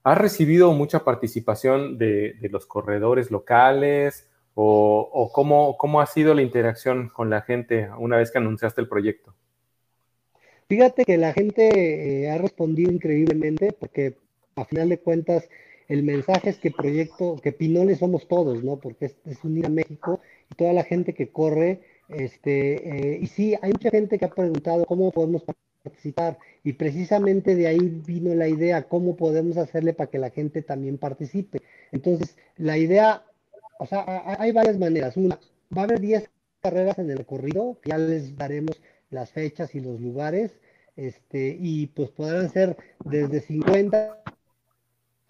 ¿Has 0.05 0.17
recibido 0.17 0.73
mucha 0.73 1.05
participación 1.05 1.99
de, 1.99 2.37
los 2.51 2.67
corredores 2.67 3.31
locales 3.31 4.31
o, 4.55 5.31
cómo, 5.35 5.77
cómo 5.77 6.01
ha 6.01 6.07
sido 6.07 6.33
la 6.33 6.43
interacción 6.43 7.09
con 7.09 7.29
la 7.29 7.43
gente 7.43 7.91
una 7.99 8.17
vez 8.17 8.31
que 8.31 8.39
anunciaste 8.39 8.81
el 8.81 8.89
proyecto? 8.89 9.35
Fíjate 10.69 11.05
que 11.05 11.17
la 11.17 11.33
gente 11.33 12.23
eh, 12.23 12.31
ha 12.31 12.39
respondido 12.39 12.93
increíblemente 12.93 13.73
porque 13.73 14.15
a 14.55 14.65
final 14.65 14.89
de 14.89 15.01
cuentas 15.01 15.49
el 15.89 16.05
mensaje 16.05 16.51
es 16.51 16.59
que 16.59 16.71
proyecto, 16.71 17.35
que 17.43 17.51
Pinoles 17.51 17.99
somos 17.99 18.29
todos, 18.29 18.63
¿no? 18.63 18.77
Porque 18.77 19.07
es, 19.07 19.45
unir 19.45 19.67
a 19.67 19.71
México 19.71 20.21
y 20.49 20.55
toda 20.55 20.73
la 20.73 20.85
gente 20.85 21.15
que 21.15 21.31
corre, 21.31 21.81
este, 22.11 23.15
eh, 23.15 23.19
y 23.23 23.27
sí, 23.27 23.55
hay 23.61 23.73
mucha 23.73 23.91
gente 23.91 24.19
que 24.19 24.25
ha 24.25 24.31
preguntado 24.31 24.85
cómo 24.87 25.11
podemos 25.11 25.43
participar 25.83 26.39
y 26.63 26.75
precisamente 26.75 27.55
de 27.55 27.67
ahí 27.67 27.79
vino 27.79 28.35
la 28.35 28.49
idea, 28.49 28.89
cómo 28.89 29.17
podemos 29.17 29.57
hacerle 29.57 29.95
para 29.95 30.11
que 30.11 30.19
la 30.19 30.31
gente 30.31 30.63
también 30.63 30.99
participe. 30.99 31.63
Entonces, 31.93 32.37
la 32.57 32.77
idea, 32.79 33.25
o 33.79 33.87
sea, 33.87 34.05
hay 34.39 34.53
varias 34.53 34.79
maneras. 34.79 35.17
Una, 35.17 35.39
va 35.77 35.83
a 35.83 35.85
haber 35.85 36.01
10 36.01 36.31
carreras 36.61 36.99
en 36.99 37.11
el 37.11 37.19
recorrido, 37.19 37.79
ya 37.85 37.99
les 37.99 38.37
daremos 38.37 38.81
las 39.11 39.31
fechas 39.31 39.75
y 39.75 39.81
los 39.81 40.01
lugares, 40.01 40.53
este, 40.97 41.57
y 41.59 41.87
pues 41.89 42.11
podrán 42.11 42.51
ser 42.51 42.77
desde 43.05 43.41
50 43.41 44.23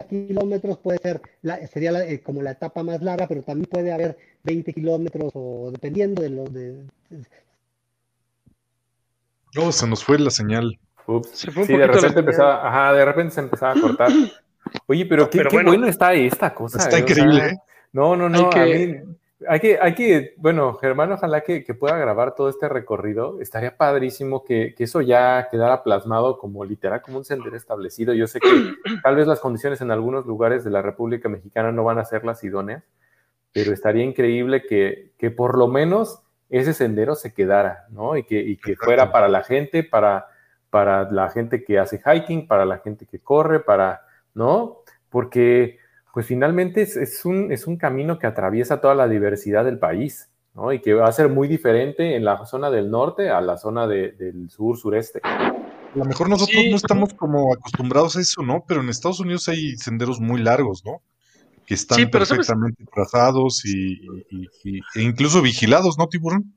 kilómetros, 0.09 0.77
puede 0.79 0.99
ser, 0.99 1.21
la, 1.41 1.65
sería 1.67 1.91
eh, 2.03 2.21
como 2.21 2.41
la 2.41 2.51
etapa 2.51 2.83
más 2.83 3.01
larga, 3.01 3.27
pero 3.27 3.43
también 3.43 3.69
puede 3.69 3.91
haber 3.91 4.17
20 4.43 4.73
kilómetros 4.73 5.31
o 5.33 5.69
dependiendo 5.71 6.21
de 6.21 6.29
los 6.29 6.53
de... 6.53 6.85
Oh, 9.57 9.71
se 9.71 9.87
nos 9.87 10.03
fue 10.03 10.17
la 10.19 10.29
señal. 10.29 10.79
Ups. 11.07 11.29
sí, 11.33 11.49
de 11.51 11.87
repente 11.87 12.19
empezaba, 12.19 12.67
ajá, 12.67 12.93
de 12.93 13.05
repente 13.05 13.33
se 13.33 13.41
empezaba 13.41 13.73
a 13.73 13.81
cortar. 13.81 14.11
Oye, 14.87 15.05
pero 15.05 15.29
qué, 15.29 15.43
bueno, 15.51 15.87
está 15.87 16.13
esta 16.13 16.53
cosa. 16.53 16.77
Está 16.77 16.97
eh, 16.97 17.01
increíble, 17.01 17.47
¿eh? 17.47 17.57
No, 17.91 18.15
no, 18.15 18.29
no. 18.29 18.49
A 18.51 18.65
mí, 18.65 18.95
hay 19.47 19.59
que, 19.59 19.79
hay 19.81 19.95
que, 19.95 20.33
bueno, 20.37 20.75
Germán, 20.75 21.11
ojalá 21.11 21.41
que, 21.41 21.61
pueda 21.73 21.97
grabar 21.97 22.35
todo 22.35 22.49
este 22.49 22.69
recorrido. 22.69 23.41
Estaría 23.41 23.75
padrísimo 23.75 24.43
que, 24.43 24.75
eso 24.77 25.01
ya 25.01 25.47
quedara 25.49 25.83
plasmado 25.83 26.37
como 26.37 26.63
literal, 26.63 27.01
como 27.01 27.17
un 27.17 27.25
sendero 27.25 27.55
establecido. 27.55 28.13
Yo 28.13 28.27
sé 28.27 28.39
que 28.39 28.49
tal 29.03 29.15
vez 29.15 29.27
las 29.27 29.39
condiciones 29.39 29.81
en 29.81 29.91
algunos 29.91 30.25
lugares 30.25 30.63
de 30.63 30.71
la 30.71 30.81
República 30.81 31.29
Mexicana 31.29 31.71
no 31.71 31.83
van 31.83 31.97
a 31.97 32.05
ser 32.05 32.23
las 32.23 32.43
idóneas, 32.43 32.83
pero 33.53 33.73
estaría 33.73 34.03
increíble 34.03 34.63
que, 34.63 35.31
por 35.31 35.57
lo 35.57 35.67
menos 35.67 36.21
ese 36.49 36.73
sendero 36.73 37.15
se 37.15 37.33
quedara, 37.33 37.85
¿no? 37.89 38.17
Y 38.17 38.23
que, 38.23 38.39
y 38.39 38.57
que 38.57 38.75
fuera 38.75 39.11
para 39.11 39.27
la 39.27 39.43
gente, 39.43 39.83
para, 39.83 40.27
para 40.69 41.09
la 41.11 41.29
gente 41.29 41.63
que 41.63 41.79
hace 41.79 42.01
hiking, 42.03 42.47
para 42.47 42.65
la 42.65 42.79
gente 42.79 43.05
que 43.05 43.19
corre, 43.19 43.59
para, 43.59 44.01
¿no? 44.33 44.79
Porque 45.09 45.79
pues 46.13 46.25
finalmente 46.25 46.81
es, 46.81 47.25
un, 47.25 47.51
es 47.51 47.67
un 47.67 47.77
camino 47.77 48.19
que 48.19 48.27
atraviesa 48.27 48.81
toda 48.81 48.95
la 48.95 49.07
diversidad 49.07 49.63
del 49.63 49.79
país, 49.79 50.29
¿no? 50.53 50.73
Y 50.73 50.81
que 50.81 50.93
va 50.93 51.07
a 51.07 51.11
ser 51.11 51.29
muy 51.29 51.47
diferente 51.47 52.15
en 52.15 52.25
la 52.25 52.45
zona 52.45 52.69
del 52.69 52.91
norte 52.91 53.29
a 53.29 53.39
la 53.39 53.57
zona 53.57 53.87
del 53.87 54.49
sur, 54.49 54.77
sureste. 54.77 55.21
A 55.23 55.97
lo 55.97 56.05
mejor 56.05 56.29
nosotros 56.29 56.63
no 56.69 56.75
estamos 56.75 57.13
como 57.13 57.53
acostumbrados 57.53 58.17
a 58.17 58.21
eso, 58.21 58.41
¿no? 58.41 58.63
Pero 58.67 58.81
en 58.81 58.89
Estados 58.89 59.19
Unidos 59.21 59.47
hay 59.47 59.77
senderos 59.77 60.19
muy 60.19 60.41
largos, 60.41 60.83
¿no? 60.85 61.01
Que 61.71 61.75
están 61.75 62.09
perfectamente 62.09 62.83
trazados 62.93 63.63
y, 63.63 64.01
e 64.93 65.01
incluso 65.01 65.41
vigilados, 65.41 65.97
¿no, 65.97 66.09
tiburón? 66.09 66.53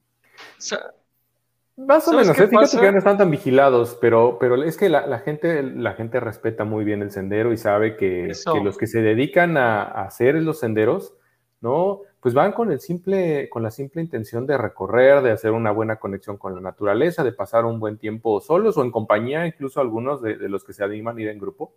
Más 1.77 2.09
o 2.09 2.15
menos, 2.15 2.37
¿eh? 2.37 2.49
fíjate 2.49 2.81
que 2.81 2.91
no 2.91 2.99
están 2.99 3.19
tan 3.19 3.31
vigilados, 3.31 3.97
pero, 4.01 4.39
pero 4.41 4.61
es 4.65 4.77
que 4.77 4.89
la, 4.89 5.21
gente, 5.21 5.63
la 5.63 5.93
gente 5.93 6.19
respeta 6.19 6.65
muy 6.65 6.85
bien 6.85 7.01
el 7.01 7.13
sendero 7.13 7.53
y 7.53 7.57
sabe 7.57 7.97
que, 7.97 8.33
los 8.65 8.77
que 8.77 8.89
se 8.89 9.03
dedican 9.03 9.57
a, 9.57 9.85
hacer 9.85 10.35
los 10.35 10.59
senderos, 10.59 11.15
¿no? 11.61 12.01
Pues 12.19 12.35
van 12.35 12.51
con 12.51 12.73
el 12.73 12.81
simple, 12.81 13.49
con 13.49 13.63
la 13.63 13.71
simple 13.71 14.03
intención 14.03 14.49
de 14.49 14.59
recorrer, 14.59 15.23
de 15.23 15.31
hacer 15.31 15.53
una 15.53 15.71
buena 15.71 15.95
conexión 15.95 16.39
con 16.39 16.57
la 16.57 16.61
naturaleza, 16.61 17.23
de 17.23 17.33
pasar 17.33 17.67
un 17.67 17.79
buen 17.79 17.99
tiempo 17.99 18.41
solos 18.41 18.77
o 18.79 18.83
en 18.83 18.91
compañía, 18.91 19.47
incluso 19.47 19.81
algunos 19.81 20.23
de, 20.23 20.35
los 20.49 20.65
que 20.65 20.73
se 20.73 20.83
animan 20.83 21.19
a 21.19 21.23
ir 21.23 21.29
en 21.29 21.39
grupo, 21.39 21.77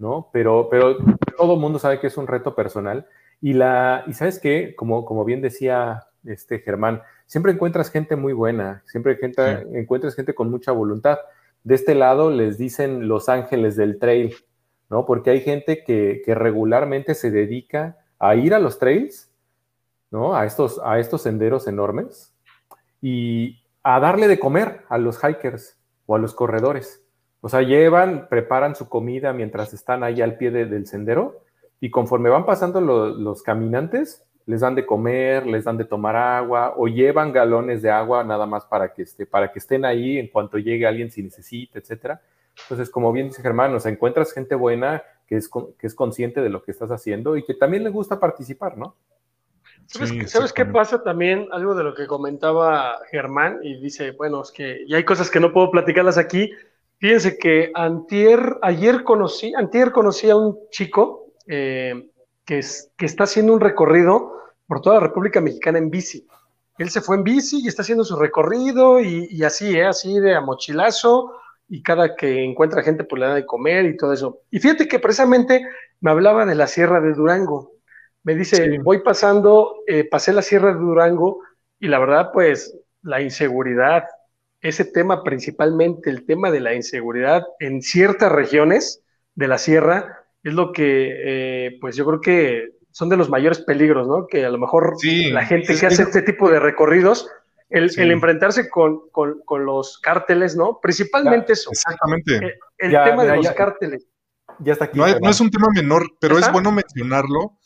¿no? 0.00 0.30
Pero, 0.32 0.68
pero 0.70 0.96
todo 1.36 1.54
el 1.54 1.60
mundo 1.60 1.78
sabe 1.78 2.00
que 2.00 2.08
es 2.08 2.16
un 2.16 2.26
reto 2.26 2.54
personal. 2.56 3.06
Y 3.40 3.52
la, 3.52 4.02
y 4.06 4.14
sabes 4.14 4.40
qué, 4.40 4.74
como, 4.74 5.04
como 5.04 5.24
bien 5.24 5.40
decía 5.42 6.06
este 6.24 6.58
Germán, 6.58 7.02
siempre 7.26 7.52
encuentras 7.52 7.90
gente 7.90 8.16
muy 8.16 8.32
buena, 8.32 8.82
siempre 8.86 9.18
encuentras 9.72 10.14
gente 10.14 10.34
con 10.34 10.50
mucha 10.50 10.72
voluntad. 10.72 11.18
De 11.62 11.74
este 11.74 11.94
lado 11.94 12.30
les 12.30 12.58
dicen 12.58 13.08
los 13.08 13.28
ángeles 13.28 13.76
del 13.76 13.98
trail, 13.98 14.34
¿no? 14.88 15.06
Porque 15.06 15.30
hay 15.30 15.40
gente 15.40 15.84
que, 15.84 16.22
regularmente 16.26 17.14
se 17.14 17.30
dedica 17.30 17.98
a 18.18 18.34
ir 18.34 18.54
a 18.54 18.58
los 18.58 18.78
trails, 18.78 19.30
¿no? 20.10 20.34
A 20.34 20.46
estos, 20.46 20.80
a 20.82 20.98
estos 20.98 21.22
senderos 21.22 21.66
enormes 21.66 22.34
y 23.00 23.62
a 23.82 24.00
darle 24.00 24.28
de 24.28 24.38
comer 24.38 24.82
a 24.88 24.98
los 24.98 25.22
hikers 25.22 25.78
o 26.06 26.16
a 26.16 26.18
los 26.18 26.34
corredores. 26.34 27.02
O 27.40 27.48
sea, 27.48 27.62
llevan, 27.62 28.28
preparan 28.28 28.74
su 28.74 28.88
comida 28.88 29.32
mientras 29.32 29.72
están 29.72 30.02
ahí 30.02 30.20
al 30.20 30.36
pie 30.36 30.50
del 30.50 30.86
sendero 30.86 31.40
y 31.80 31.90
conforme 31.90 32.28
van 32.28 32.44
pasando 32.44 32.80
los 32.80 33.42
caminantes, 33.42 34.24
les 34.46 34.60
dan 34.60 34.74
de 34.74 34.84
comer, 34.84 35.46
les 35.46 35.64
dan 35.64 35.78
de 35.78 35.84
tomar 35.84 36.16
agua 36.16 36.74
o 36.76 36.88
llevan 36.88 37.32
galones 37.32 37.82
de 37.82 37.90
agua 37.90 38.24
nada 38.24 38.46
más 38.46 38.64
para 38.66 38.92
que, 38.92 39.02
esté, 39.02 39.24
para 39.24 39.52
que 39.52 39.58
estén 39.58 39.84
ahí 39.84 40.18
en 40.18 40.28
cuanto 40.28 40.58
llegue 40.58 40.86
alguien 40.86 41.10
si 41.10 41.22
necesita, 41.22 41.78
etcétera. 41.78 42.20
Entonces, 42.62 42.90
como 42.90 43.12
bien 43.12 43.28
dice 43.28 43.42
Germán, 43.42 43.74
o 43.74 43.80
sea, 43.80 43.92
encuentras 43.92 44.32
gente 44.32 44.54
buena 44.54 45.02
que 45.26 45.36
es, 45.36 45.48
que 45.78 45.86
es 45.86 45.94
consciente 45.94 46.40
de 46.40 46.50
lo 46.50 46.62
que 46.62 46.72
estás 46.72 46.90
haciendo 46.90 47.36
y 47.36 47.44
que 47.44 47.54
también 47.54 47.84
le 47.84 47.90
gusta 47.90 48.18
participar, 48.18 48.76
¿no? 48.76 48.96
¿Sabes, 49.86 50.52
qué 50.52 50.64
pasa 50.64 51.02
también? 51.02 51.48
Algo 51.50 51.74
de 51.74 51.82
lo 51.82 51.94
que 51.94 52.06
comentaba 52.06 52.98
Germán 53.10 53.58
y 53.62 53.80
dice, 53.80 54.12
bueno, 54.12 54.42
es 54.42 54.52
que 54.52 54.84
ya 54.86 54.98
hay 54.98 55.04
cosas 55.04 55.30
que 55.30 55.40
no 55.40 55.52
puedo 55.52 55.70
platicarlas 55.70 56.16
aquí. 56.16 56.52
Fíjense 57.00 57.38
que 57.38 57.72
antier, 57.74 58.58
ayer 58.60 59.02
conocí, 59.04 59.54
antier 59.54 59.90
conocí 59.90 60.28
a 60.28 60.36
un 60.36 60.58
chico 60.70 61.32
eh, 61.46 62.10
que, 62.44 62.58
es, 62.58 62.92
que 62.98 63.06
está 63.06 63.24
haciendo 63.24 63.54
un 63.54 63.60
recorrido 63.60 64.34
por 64.66 64.82
toda 64.82 64.96
la 64.96 65.06
República 65.06 65.40
Mexicana 65.40 65.78
en 65.78 65.90
bici. 65.90 66.26
Él 66.76 66.90
se 66.90 67.00
fue 67.00 67.16
en 67.16 67.24
bici 67.24 67.62
y 67.62 67.68
está 67.68 67.80
haciendo 67.80 68.04
su 68.04 68.16
recorrido 68.16 69.00
y, 69.00 69.42
así, 69.44 69.78
¿eh? 69.78 69.86
así 69.86 70.20
de 70.20 70.34
a 70.34 70.42
mochilazo 70.42 71.32
y 71.68 71.82
cada 71.82 72.14
que 72.16 72.44
encuentra 72.44 72.82
gente 72.82 73.04
pues 73.04 73.20
le 73.20 73.26
da 73.26 73.34
de 73.34 73.46
comer 73.46 73.86
y 73.86 73.96
todo 73.96 74.12
eso. 74.12 74.40
Y 74.50 74.60
fíjate 74.60 74.86
que 74.86 74.98
precisamente 74.98 75.66
me 76.00 76.10
hablaba 76.10 76.44
de 76.44 76.54
la 76.54 76.66
Sierra 76.66 77.00
de 77.00 77.14
Durango. 77.14 77.72
Me 78.24 78.34
dice, 78.34 78.78
voy 78.82 79.02
pasando, 79.02 79.76
eh, 79.86 80.04
pasé 80.04 80.34
la 80.34 80.42
Sierra 80.42 80.74
de 80.74 80.80
Durango 80.80 81.40
y 81.78 81.88
la 81.88 81.98
verdad 81.98 82.30
pues 82.30 82.76
la 83.02 83.22
inseguridad, 83.22 84.04
ese 84.60 84.84
tema 84.84 85.22
principalmente, 85.22 86.10
el 86.10 86.26
tema 86.26 86.50
de 86.50 86.60
la 86.60 86.74
inseguridad 86.74 87.44
en 87.58 87.82
ciertas 87.82 88.30
regiones 88.30 89.02
de 89.34 89.48
la 89.48 89.58
sierra, 89.58 90.24
es 90.42 90.54
lo 90.54 90.72
que, 90.72 91.66
eh, 91.66 91.78
pues 91.80 91.96
yo 91.96 92.06
creo 92.06 92.20
que 92.20 92.70
son 92.90 93.08
de 93.08 93.16
los 93.16 93.30
mayores 93.30 93.60
peligros, 93.60 94.06
¿no? 94.06 94.26
Que 94.26 94.44
a 94.44 94.50
lo 94.50 94.58
mejor 94.58 94.96
la 95.02 95.44
gente 95.44 95.76
que 95.78 95.86
hace 95.86 96.02
este 96.02 96.22
tipo 96.22 96.50
de 96.50 96.60
recorridos, 96.60 97.28
el, 97.68 98.10
enfrentarse 98.10 98.68
con, 98.68 99.02
los 99.64 99.98
cárteles, 99.98 100.56
¿no? 100.56 100.80
Principalmente 100.82 101.52
eso. 101.52 101.70
Exactamente. 101.70 102.58
El, 102.78 102.90
tema 102.90 103.24
de 103.24 103.36
los 103.36 103.50
cárteles. 103.52 104.06
Ya 104.58 104.72
está 104.72 104.86
aquí. 104.86 104.98
No, 104.98 105.06
es 105.06 105.40
un 105.40 105.50
tema 105.50 105.68
menor, 105.74 106.06
pero 106.20 106.38
es 106.38 106.50
bueno 106.52 106.72
mencionarlo 106.72 107.58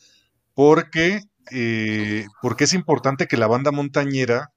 porque, 0.53 1.23
eh, 1.51 2.27
porque 2.43 2.65
es 2.65 2.75
importante 2.75 3.27
que 3.27 3.37
la 3.37 3.47
banda 3.47 3.73
montañera 3.73 4.54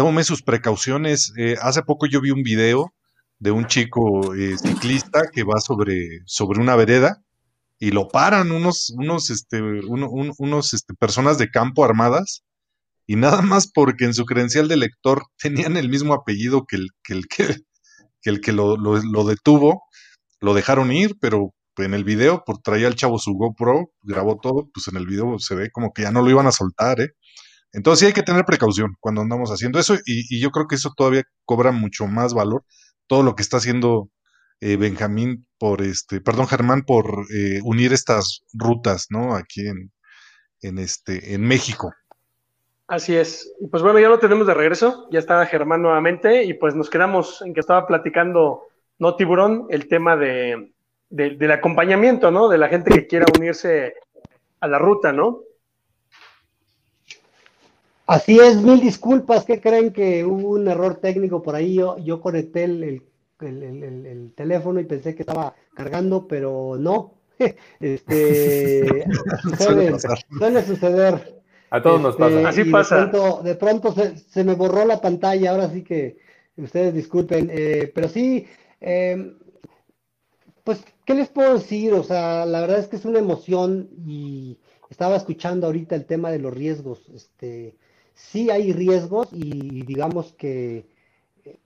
tome 0.00 0.24
sus 0.24 0.40
precauciones. 0.40 1.34
hace 1.60 1.82
poco 1.82 2.06
yo 2.06 2.22
vi 2.22 2.30
un 2.30 2.42
video 2.42 2.94
de 3.38 3.50
un 3.50 3.66
chico 3.66 4.32
ciclista 4.56 5.24
que 5.30 5.42
va 5.42 5.60
sobre, 5.60 6.20
sobre 6.24 6.58
una 6.58 6.74
vereda 6.74 7.22
y 7.78 7.90
lo 7.90 8.08
paran 8.08 8.50
unos, 8.50 8.94
unos, 8.96 9.28
este, 9.28 9.60
unos, 9.60 10.72
este, 10.72 10.94
personas 10.94 11.36
de 11.36 11.50
campo 11.50 11.84
armadas 11.84 12.44
y 13.06 13.16
nada 13.16 13.42
más 13.42 13.70
porque 13.70 14.06
en 14.06 14.14
su 14.14 14.24
credencial 14.24 14.68
de 14.68 14.78
lector 14.78 15.24
tenían 15.38 15.76
el 15.76 15.90
mismo 15.90 16.14
apellido 16.14 16.64
que 16.66 16.76
el 16.76 16.88
que, 17.04 17.12
el 17.12 17.28
que, 17.28 17.56
el 18.22 18.40
que 18.40 18.52
lo, 18.52 19.26
detuvo, 19.26 19.82
lo 20.40 20.54
dejaron 20.54 20.92
ir, 20.92 21.18
pero 21.20 21.52
en 21.76 21.92
el 21.92 22.04
video, 22.04 22.42
por 22.46 22.56
traía 22.62 22.86
al 22.86 22.94
chavo 22.94 23.18
su 23.18 23.34
GoPro, 23.34 23.90
grabó 24.00 24.38
todo, 24.40 24.70
pues 24.72 24.88
en 24.88 24.96
el 24.96 25.06
video 25.06 25.38
se 25.38 25.54
ve 25.54 25.70
como 25.70 25.92
que 25.92 26.02
ya 26.02 26.10
no 26.10 26.22
lo 26.22 26.30
iban 26.30 26.46
a 26.46 26.52
soltar, 26.52 27.02
¿eh? 27.02 27.10
Entonces 27.72 28.00
sí 28.00 28.06
hay 28.06 28.12
que 28.12 28.22
tener 28.22 28.44
precaución 28.44 28.96
cuando 29.00 29.20
andamos 29.20 29.50
haciendo 29.50 29.78
eso 29.78 29.96
y, 30.04 30.40
yo 30.40 30.50
creo 30.50 30.66
que 30.66 30.74
eso 30.74 30.92
todavía 30.96 31.22
cobra 31.44 31.72
mucho 31.72 32.06
más 32.06 32.34
valor, 32.34 32.64
todo 33.06 33.22
lo 33.22 33.34
que 33.34 33.42
está 33.42 33.58
haciendo 33.58 34.08
eh, 34.60 34.76
Benjamín 34.76 35.46
por 35.58 35.82
este, 35.82 36.20
perdón, 36.20 36.48
Germán 36.48 36.82
por 36.82 37.26
eh, 37.32 37.60
unir 37.62 37.92
estas 37.92 38.44
rutas, 38.52 39.06
¿no? 39.10 39.34
Aquí 39.34 39.66
en, 39.66 39.90
en 40.62 40.78
este, 40.78 41.34
en 41.34 41.42
México. 41.42 41.92
Así 42.90 43.16
es. 43.16 43.54
Y 43.60 43.68
pues 43.68 43.82
bueno, 43.84 44.00
ya 44.00 44.08
lo 44.08 44.18
tenemos 44.18 44.48
de 44.48 44.54
regreso. 44.54 45.08
Ya 45.12 45.20
está 45.20 45.46
Germán 45.46 45.80
nuevamente 45.80 46.42
y 46.42 46.54
pues 46.54 46.74
nos 46.74 46.90
quedamos 46.90 47.40
en 47.42 47.54
que 47.54 47.60
estaba 47.60 47.86
platicando, 47.86 48.64
no 48.98 49.14
tiburón, 49.14 49.66
el 49.70 49.86
tema 49.86 50.16
de, 50.16 50.72
del 51.08 51.50
acompañamiento, 51.52 52.32
¿no? 52.32 52.48
De 52.48 52.58
la 52.58 52.68
gente 52.68 52.90
que 52.92 53.06
quiera 53.06 53.26
unirse 53.38 53.94
a 54.58 54.66
la 54.66 54.78
ruta, 54.78 55.12
¿no? 55.12 55.42
Así 58.10 58.40
es, 58.40 58.60
mil 58.60 58.80
disculpas. 58.80 59.44
¿Qué 59.44 59.60
creen 59.60 59.92
que 59.92 60.24
hubo 60.24 60.48
un 60.48 60.66
error 60.66 60.96
técnico 60.96 61.44
por 61.44 61.54
ahí? 61.54 61.74
Yo, 61.74 61.96
yo 61.98 62.20
conecté 62.20 62.64
el, 62.64 63.04
teléfono 64.34 64.80
y 64.80 64.84
pensé 64.84 65.14
que 65.14 65.22
estaba 65.22 65.54
cargando, 65.74 66.26
pero 66.26 66.76
no. 66.76 67.14
este, 67.80 69.04
suele, 69.58 69.92
suele 70.36 70.62
suceder. 70.64 71.40
A 71.70 71.80
todos 71.80 72.00
nos 72.00 72.16
pasa. 72.16 72.34
Este, 72.34 72.48
Así 72.48 72.64
pasa. 72.64 73.06
De 73.44 73.54
pronto, 73.54 73.94
se, 73.94 74.42
me 74.42 74.54
borró 74.54 74.84
la 74.84 75.00
pantalla, 75.00 75.52
ahora 75.52 75.70
sí 75.70 75.84
que 75.84 76.18
ustedes 76.56 76.92
disculpen, 76.92 77.48
eh, 77.52 77.92
pero 77.94 78.08
sí, 78.08 78.44
eh, 78.80 79.36
pues, 80.64 80.84
¿qué 81.04 81.14
les 81.14 81.28
puedo 81.28 81.54
decir? 81.54 81.92
O 81.92 82.02
sea, 82.02 82.44
la 82.44 82.60
verdad 82.62 82.80
es 82.80 82.88
que 82.88 82.96
es 82.96 83.04
una 83.04 83.20
emoción 83.20 83.88
y 84.04 84.58
estaba 84.88 85.14
escuchando 85.14 85.68
ahorita 85.68 85.94
el 85.94 86.06
tema 86.06 86.32
de 86.32 86.40
los 86.40 86.52
riesgos. 86.52 87.08
Este, 87.14 87.76
sí 88.28 88.50
hay 88.50 88.72
riesgos 88.72 89.28
y 89.32 89.82
digamos 89.84 90.32
que 90.32 90.86
eh, 91.44 91.58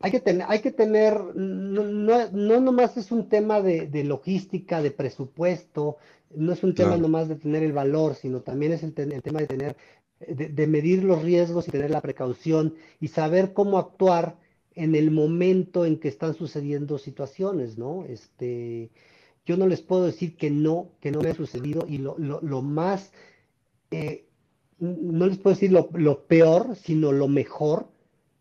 hay 0.00 0.10
que 0.10 0.20
tener, 0.20 0.46
hay 0.48 0.60
que 0.60 0.72
tener, 0.72 1.34
no, 1.34 2.30
no, 2.30 2.60
nomás 2.60 2.96
es 2.96 3.10
un 3.10 3.28
tema 3.28 3.60
de, 3.60 4.04
logística, 4.04 4.82
de 4.82 4.90
presupuesto, 4.90 5.96
no 6.34 6.52
es 6.52 6.62
un 6.62 6.74
tema 6.74 6.96
nomás 6.96 7.28
de 7.28 7.36
tener 7.36 7.62
el 7.62 7.72
valor, 7.72 8.14
sino 8.14 8.40
también 8.40 8.72
es 8.72 8.82
el, 8.82 8.92
tema 8.94 9.40
de 9.40 9.46
tener, 9.46 9.76
de, 10.20 10.66
medir 10.66 11.04
los 11.04 11.22
riesgos 11.22 11.68
y 11.68 11.70
tener 11.70 11.90
la 11.90 12.00
precaución 12.00 12.74
y 13.00 13.08
saber 13.08 13.52
cómo 13.52 13.78
actuar 13.78 14.36
en 14.74 14.94
el 14.94 15.10
momento 15.10 15.86
en 15.86 15.98
que 15.98 16.08
están 16.08 16.34
sucediendo 16.34 16.98
situaciones, 16.98 17.78
¿no? 17.78 18.04
Este, 18.04 18.90
yo 19.46 19.56
no 19.56 19.66
les 19.66 19.80
puedo 19.80 20.04
decir 20.04 20.36
que 20.36 20.50
no, 20.50 20.90
que 21.00 21.10
no 21.10 21.20
me 21.20 21.30
ha 21.30 21.34
sucedido 21.34 21.86
y 21.88 21.98
lo, 21.98 22.18
lo, 22.18 22.62
más 22.62 23.12
eh, 23.90 24.25
no 24.78 25.26
les 25.26 25.38
puedo 25.38 25.54
decir 25.54 25.72
lo, 25.72 26.26
peor, 26.26 26.76
sino 26.76 27.12
lo 27.12 27.28
mejor 27.28 27.88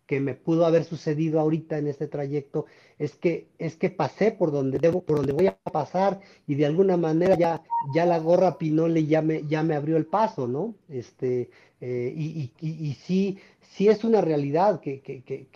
que 0.05 0.19
me 0.19 0.35
pudo 0.35 0.65
haber 0.65 0.83
sucedido 0.83 1.39
ahorita 1.39 1.77
en 1.77 1.87
este 1.87 2.07
trayecto 2.07 2.65
es 2.99 3.15
que 3.15 3.47
es 3.57 3.75
que 3.75 3.89
pasé 3.89 4.31
por 4.31 4.51
donde 4.51 4.77
debo 4.77 5.01
por 5.01 5.17
donde 5.17 5.33
voy 5.33 5.47
a 5.47 5.57
pasar 5.57 6.19
y 6.45 6.53
de 6.53 6.67
alguna 6.67 6.95
manera 6.95 7.35
ya 7.35 7.63
ya 7.95 8.05
la 8.05 8.19
gorra 8.19 8.59
Pinole 8.59 9.07
ya 9.07 9.23
me 9.23 9.47
ya 9.47 9.63
me 9.63 9.73
abrió 9.73 9.97
el 9.97 10.05
paso 10.05 10.47
no 10.47 10.75
este 10.89 11.49
eh, 11.81 12.13
y, 12.15 12.51
y, 12.61 12.93
sí 12.93 13.37
sí 13.75 13.89
es 13.89 14.05
una 14.05 14.21
realidad 14.21 14.79
que, 14.79 15.01
que, 15.01 15.21
que, 15.23 15.47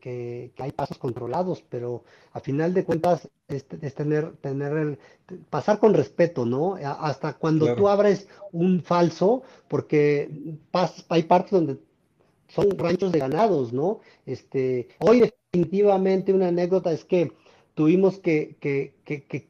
que, 0.00 0.52
hay 0.58 0.72
pasos 0.72 0.98
controlados, 0.98 1.62
pero 1.68 2.02
a 2.32 2.40
final 2.40 2.74
de 2.74 2.84
cuentas 2.84 3.28
es, 3.46 3.64
tener, 3.94 4.32
tener 4.38 4.72
el, 4.76 4.98
pasar 5.48 5.78
con 5.78 5.94
respeto, 5.94 6.44
¿no? 6.44 6.74
Hasta 6.74 7.34
cuando 7.34 7.76
tú 7.76 7.88
abres 7.88 8.26
un 8.50 8.82
falso, 8.82 9.42
porque 9.68 10.28
hay 11.08 11.22
partes 11.22 11.52
donde 11.52 11.78
son 12.48 12.76
ranchos 12.76 13.12
de 13.12 13.20
ganados, 13.20 13.72
¿no? 13.72 14.00
Este, 14.24 14.88
hoy 14.98 15.20
definitivamente 15.20 16.32
una 16.32 16.48
anécdota 16.48 16.90
es 16.90 17.04
que 17.04 17.32
tuvimos 17.76 18.18
que, 18.18 18.96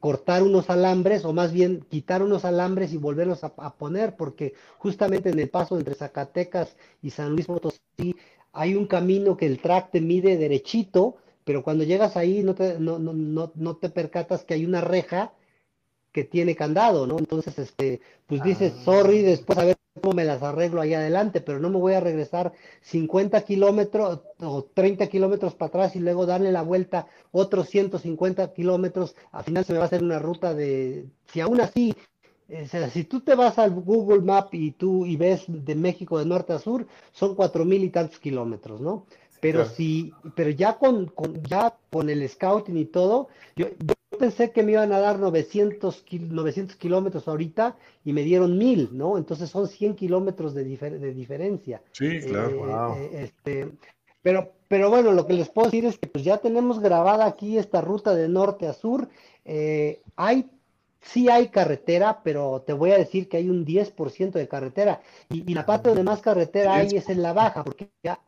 cortar 0.01 0.43
unos 0.43 0.69
alambres, 0.69 1.25
o 1.25 1.33
más 1.33 1.53
bien 1.53 1.87
quitar 1.89 2.25
unos 2.25 2.45
alambres 2.45 2.93
y 2.93 2.97
volverlos 2.97 3.45
a, 3.45 3.75
poner, 3.77 4.17
porque 4.17 4.53
justamente 4.79 5.31
en 5.31 5.39
el 5.39 5.49
paso 5.49 5.79
entre 5.79 5.95
Zacatecas 5.95 6.77
y 7.03 7.11
San 7.11 7.31
Luis 7.31 7.47
Potosí 7.47 8.17
hay 8.53 8.75
un 8.75 8.89
camino 8.89 9.37
que 9.37 9.47
el 9.47 9.61
track 9.61 9.93
te 9.93 10.01
mide 10.01 10.37
derechito, 10.37 11.19
pero 11.45 11.63
cuando 11.63 11.85
llegas 11.85 12.17
ahí 12.17 12.43
no 12.43 12.57
te, 12.57 12.81
no, 12.81 12.99
no, 12.99 13.13
no, 13.13 13.53
no 13.55 13.77
te 13.77 13.91
percatas 13.91 14.43
que 14.43 14.55
hay 14.55 14.67
una 14.67 14.81
reja 14.81 15.33
que 16.11 16.25
tiene 16.25 16.57
candado, 16.57 17.07
¿no? 17.07 17.21
Entonces, 17.21 17.57
este, 17.61 18.01
pues 18.27 18.43
dices, 18.43 18.73
ah. 18.77 18.83
sorry, 18.85 19.23
después 19.23 19.57
a 19.57 19.67
ver 19.67 19.77
cómo 20.01 20.15
me 20.15 20.25
las 20.25 20.43
arreglo 20.43 20.81
ahí 20.81 20.95
adelante, 20.95 21.41
pero 21.41 21.59
no 21.59 21.71
me 21.71 21.79
voy 21.79 21.95
a 21.95 22.01
regresar 22.01 22.53
50 22.83 23.43
kilómetros 23.43 24.21
o 24.41 24.65
30 24.65 25.07
kilómetros 25.09 25.55
para 25.55 25.69
atrás 25.69 25.97
y 25.97 26.01
luego 26.01 26.27
darle 26.27 26.53
la 26.53 26.63
vuelta 26.63 27.07
otros 27.33 27.69
150 27.69 28.53
kilómetros, 28.53 29.17
al 29.33 29.45
final 29.45 29.65
se 29.65 29.73
me 29.73 29.79
va 29.79 29.85
a 29.85 29.87
hacer 29.87 30.03
una 30.03 30.19
ruta 30.19 30.55
de, 30.55 31.07
si 31.33 31.41
aún 31.41 31.61
así, 31.61 31.95
eh, 32.49 32.63
o 32.65 32.69
sea, 32.69 32.89
si 32.91 33.05
tú 33.05 33.21
te 33.21 33.35
vas 33.35 33.59
al 33.59 33.73
Google 33.73 34.23
Map 34.23 34.55
y 34.55 34.73
tú 34.73 35.07
y 35.07 35.17
ves 35.17 35.45
de 35.49 35.75
México 35.75 36.19
de 36.19 36.27
norte 36.27 36.53
a 36.53 36.59
sur, 36.59 36.87
son 37.13 37.35
cuatro 37.35 37.65
mil 37.65 37.83
y 37.83 37.91
tantos 37.91 38.19
kilómetros, 38.19 38.81
¿no? 38.81 39.07
Pero 39.41 39.67
sí, 39.67 40.13
pero 40.35 40.51
ya 40.51 40.79
con, 40.79 41.13
ya 41.49 41.77
con 41.91 42.09
el 42.09 42.27
scouting 42.29 42.77
y 42.79 42.87
todo, 42.87 43.29
yo, 43.55 43.67
pensé 44.19 44.51
que 44.51 44.63
me 44.63 44.73
iban 44.73 44.93
a 44.93 45.01
dar 45.01 45.19
900, 45.19 46.05
900 46.11 46.77
kilómetros 46.77 47.29
ahorita 47.29 47.77
y 48.05 48.13
me 48.13 48.23
dieron 48.23 48.59
1000, 48.59 48.97
¿no? 48.97 49.19
Entonces 49.19 49.51
son 49.51 49.69
100 49.69 49.95
kilómetros 49.95 50.55
de, 50.55 50.65
de, 50.65 51.15
diferencia. 51.15 51.83
Sí, 51.93 52.21
claro. 52.21 52.95
Eh, 52.97 53.11
eh, 53.13 53.23
este, 53.25 53.69
pero, 54.23 54.53
pero 54.69 54.91
bueno, 54.91 55.13
lo 55.13 55.27
que 55.27 55.35
les 55.35 55.49
puedo 55.49 55.69
decir 55.69 55.85
es 55.85 55.99
que 55.99 56.07
pues 56.07 56.25
ya 56.25 56.39
tenemos 56.39 56.81
grabada 56.81 57.27
aquí 57.27 57.59
esta 57.59 57.81
ruta 57.81 58.15
de 58.15 58.29
norte 58.29 58.67
a 58.67 58.73
sur. 58.73 59.09
Eh, 59.45 60.01
hay 60.17 60.51
sí 61.07 61.29
hay 61.29 61.49
carretera, 61.49 62.21
pero 62.23 62.63
te 62.67 62.73
voy 62.73 62.91
a 62.91 62.99
decir 62.99 63.29
que 63.29 63.37
hay 63.37 63.49
un 63.49 63.65
10% 63.65 64.33
de 64.33 64.49
carretera. 64.49 65.01
Y, 65.31 65.55
la 65.55 65.65
parte 65.65 65.89
donde 65.89 66.03
más 66.03 66.21
carretera 66.21 66.75
hay 66.75 66.89
es 66.97 67.09
en 67.09 67.23
la 67.23 67.33
baja, 67.33 67.63
porque 67.65 67.89
ya 68.03 68.19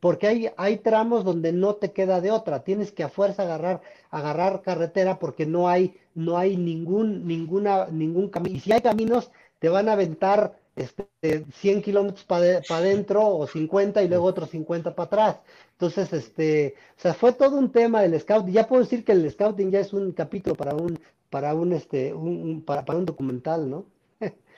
porque 0.00 0.26
hay, 0.26 0.50
hay 0.56 0.78
tramos 0.78 1.24
donde 1.24 1.52
no 1.52 1.74
te 1.74 1.92
queda 1.92 2.20
de 2.20 2.30
otra, 2.30 2.62
tienes 2.62 2.92
que 2.92 3.02
a 3.02 3.08
fuerza 3.08 3.42
agarrar, 3.42 3.80
agarrar 4.10 4.62
carretera 4.62 5.18
porque 5.18 5.46
no 5.46 5.68
hay, 5.68 5.96
no 6.14 6.38
hay 6.38 6.56
ningún, 6.56 7.26
ninguna, 7.26 7.86
ningún 7.86 8.28
camino. 8.28 8.56
Y 8.56 8.60
si 8.60 8.72
hay 8.72 8.80
caminos, 8.80 9.30
te 9.58 9.68
van 9.68 9.88
a 9.88 9.92
aventar 9.92 10.56
este, 10.76 11.44
100 11.52 11.82
kilómetros 11.82 12.24
para 12.24 12.60
adentro 12.68 13.26
o 13.26 13.46
50 13.46 14.02
y 14.02 14.08
luego 14.08 14.26
otros 14.26 14.50
50 14.50 14.94
para 14.94 15.06
atrás. 15.06 15.40
Entonces, 15.72 16.12
este, 16.12 16.74
o 16.96 17.00
sea, 17.00 17.14
fue 17.14 17.32
todo 17.32 17.58
un 17.58 17.72
tema 17.72 18.02
del 18.02 18.18
scouting. 18.20 18.52
Ya 18.52 18.68
puedo 18.68 18.82
decir 18.82 19.04
que 19.04 19.12
el 19.12 19.28
scouting 19.30 19.70
ya 19.70 19.80
es 19.80 19.92
un 19.92 20.12
capítulo 20.12 20.54
para 20.54 20.74
un, 20.74 20.98
para 21.30 21.54
un, 21.54 21.72
este, 21.72 22.14
un, 22.14 22.62
para, 22.64 22.84
para, 22.84 22.98
un 22.98 23.06
documental, 23.06 23.68
¿no? 23.68 23.84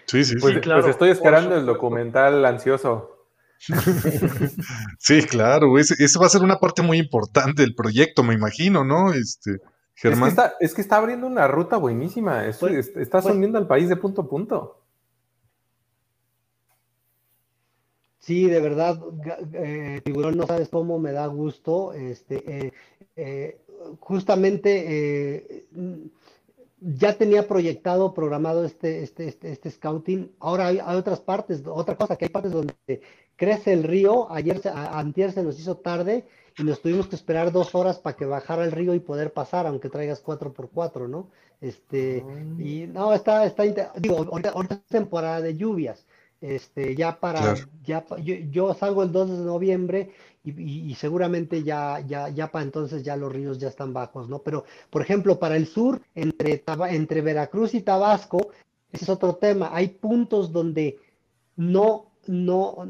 Sí, 0.07 0.25
sí, 0.25 0.37
pues, 0.41 0.55
sí. 0.55 0.61
Claro, 0.61 0.83
pues 0.83 0.93
estoy 0.93 1.11
esperando 1.11 1.57
el 1.57 1.67
documental 1.67 2.45
ansioso. 2.45 3.18
sí, 4.99 5.23
claro, 5.23 5.79
ese, 5.79 6.19
va 6.19 6.27
a 6.27 6.31
ser 6.31 6.43
una 6.43 6.59
parte 6.59 6.83
muy 6.83 6.99
importante 6.99 7.63
del 7.63 7.75
proyecto, 7.75 8.23
me 8.23 8.35
imagino, 8.35 8.85
¿no? 8.85 9.13
Este, 9.13 9.59
Germán. 9.95 10.35
Es 10.61 10.75
que 10.75 10.81
está, 10.81 10.97
abriendo 10.97 11.27
una 11.27 11.49
ruta 11.49 11.77
buenísima, 11.77 12.47
es, 12.47 12.59
pues, 12.59 12.89
estás 12.97 13.25
pues 13.25 13.55
al 13.55 13.67
país 13.67 13.89
de 13.89 13.97
punto 13.97 14.23
a 14.23 14.29
punto. 14.29 14.79
Sí, 18.29 18.47
de 18.47 18.61
verdad, 18.61 19.01
eh, 19.55 20.03
Tiburón, 20.05 20.37
no 20.37 20.47
sabes 20.47 20.69
cómo 20.69 20.99
me 20.99 21.13
da 21.13 21.27
gusto. 21.29 21.95
Este, 21.95 22.67
eh, 22.67 22.73
eh, 23.17 23.61
justamente 24.01 25.67
ya 26.81 27.17
tenía 27.17 27.49
proyectado, 27.49 28.15
programado 28.15 28.65
este, 28.65 29.03
este, 29.03 29.29
este, 29.29 29.53
este 29.53 29.71
scouting. 29.71 30.33
Ahora 30.39 30.69
hay, 30.69 30.79
hay, 30.85 30.97
otras 30.97 31.21
partes, 31.21 31.63
otra 31.67 31.97
cosa, 31.97 32.17
que 32.17 32.27
hay 32.27 32.31
partes 32.31 32.53
donde 32.53 32.75
crece 33.37 33.73
el 33.73 33.85
río, 33.85 34.31
ayer, 34.33 34.61
antier 34.75 35.33
se 35.33 35.43
nos 35.43 35.59
hizo 35.59 35.77
tarde 35.77 36.25
y 36.59 36.65
nos 36.65 36.83
tuvimos 36.83 37.07
que 37.07 37.17
esperar 37.17 37.53
dos 37.53 37.75
horas 37.75 37.99
para 37.99 38.17
que 38.17 38.25
bajara 38.25 38.65
el 38.65 38.73
río 38.73 38.95
y 38.95 39.01
poder 39.01 39.33
pasar, 39.33 39.67
aunque 39.67 39.89
traigas 39.89 40.25
4x4, 40.25 41.09
¿no? 41.09 41.31
Este, 41.61 42.25
y 42.59 42.87
no, 42.87 43.13
está, 43.13 43.45
está, 43.45 43.65
digo, 43.97 44.27
ahorita, 44.31 44.53
es 44.71 44.87
temporada 44.87 45.41
de 45.41 45.57
lluvias, 45.57 46.05
este, 46.41 46.95
ya 46.95 47.19
para, 47.19 47.55
ya, 47.83 48.05
yo, 48.23 48.75
salgo 48.75 49.03
el 49.03 49.13
2 49.13 49.31
de 49.39 49.45
noviembre 49.45 50.11
y, 50.57 50.95
seguramente 50.95 51.63
ya, 51.63 52.01
ya, 52.01 52.29
ya 52.29 52.51
para 52.51 52.65
entonces 52.65 53.03
ya 53.03 53.17
los 53.17 53.33
ríos 53.33 53.59
ya 53.59 53.69
están 53.69 53.93
bajos, 53.93 54.29
¿no? 54.29 54.41
Pero, 54.41 54.65
por 54.91 55.03
ejemplo, 55.03 55.39
para 55.39 55.57
el 55.57 55.67
sur, 55.67 56.01
entre, 56.15 56.65
entre 56.91 57.21
Veracruz 57.21 57.75
y 57.75 57.83
Tabasco, 57.83 58.51
ese 58.93 59.05
es 59.05 59.09
otro 59.09 59.37
tema, 59.37 59.71
hay 59.73 59.89
puntos 59.89 60.53
donde 60.53 60.99
no 61.57 62.09
no 62.29 62.87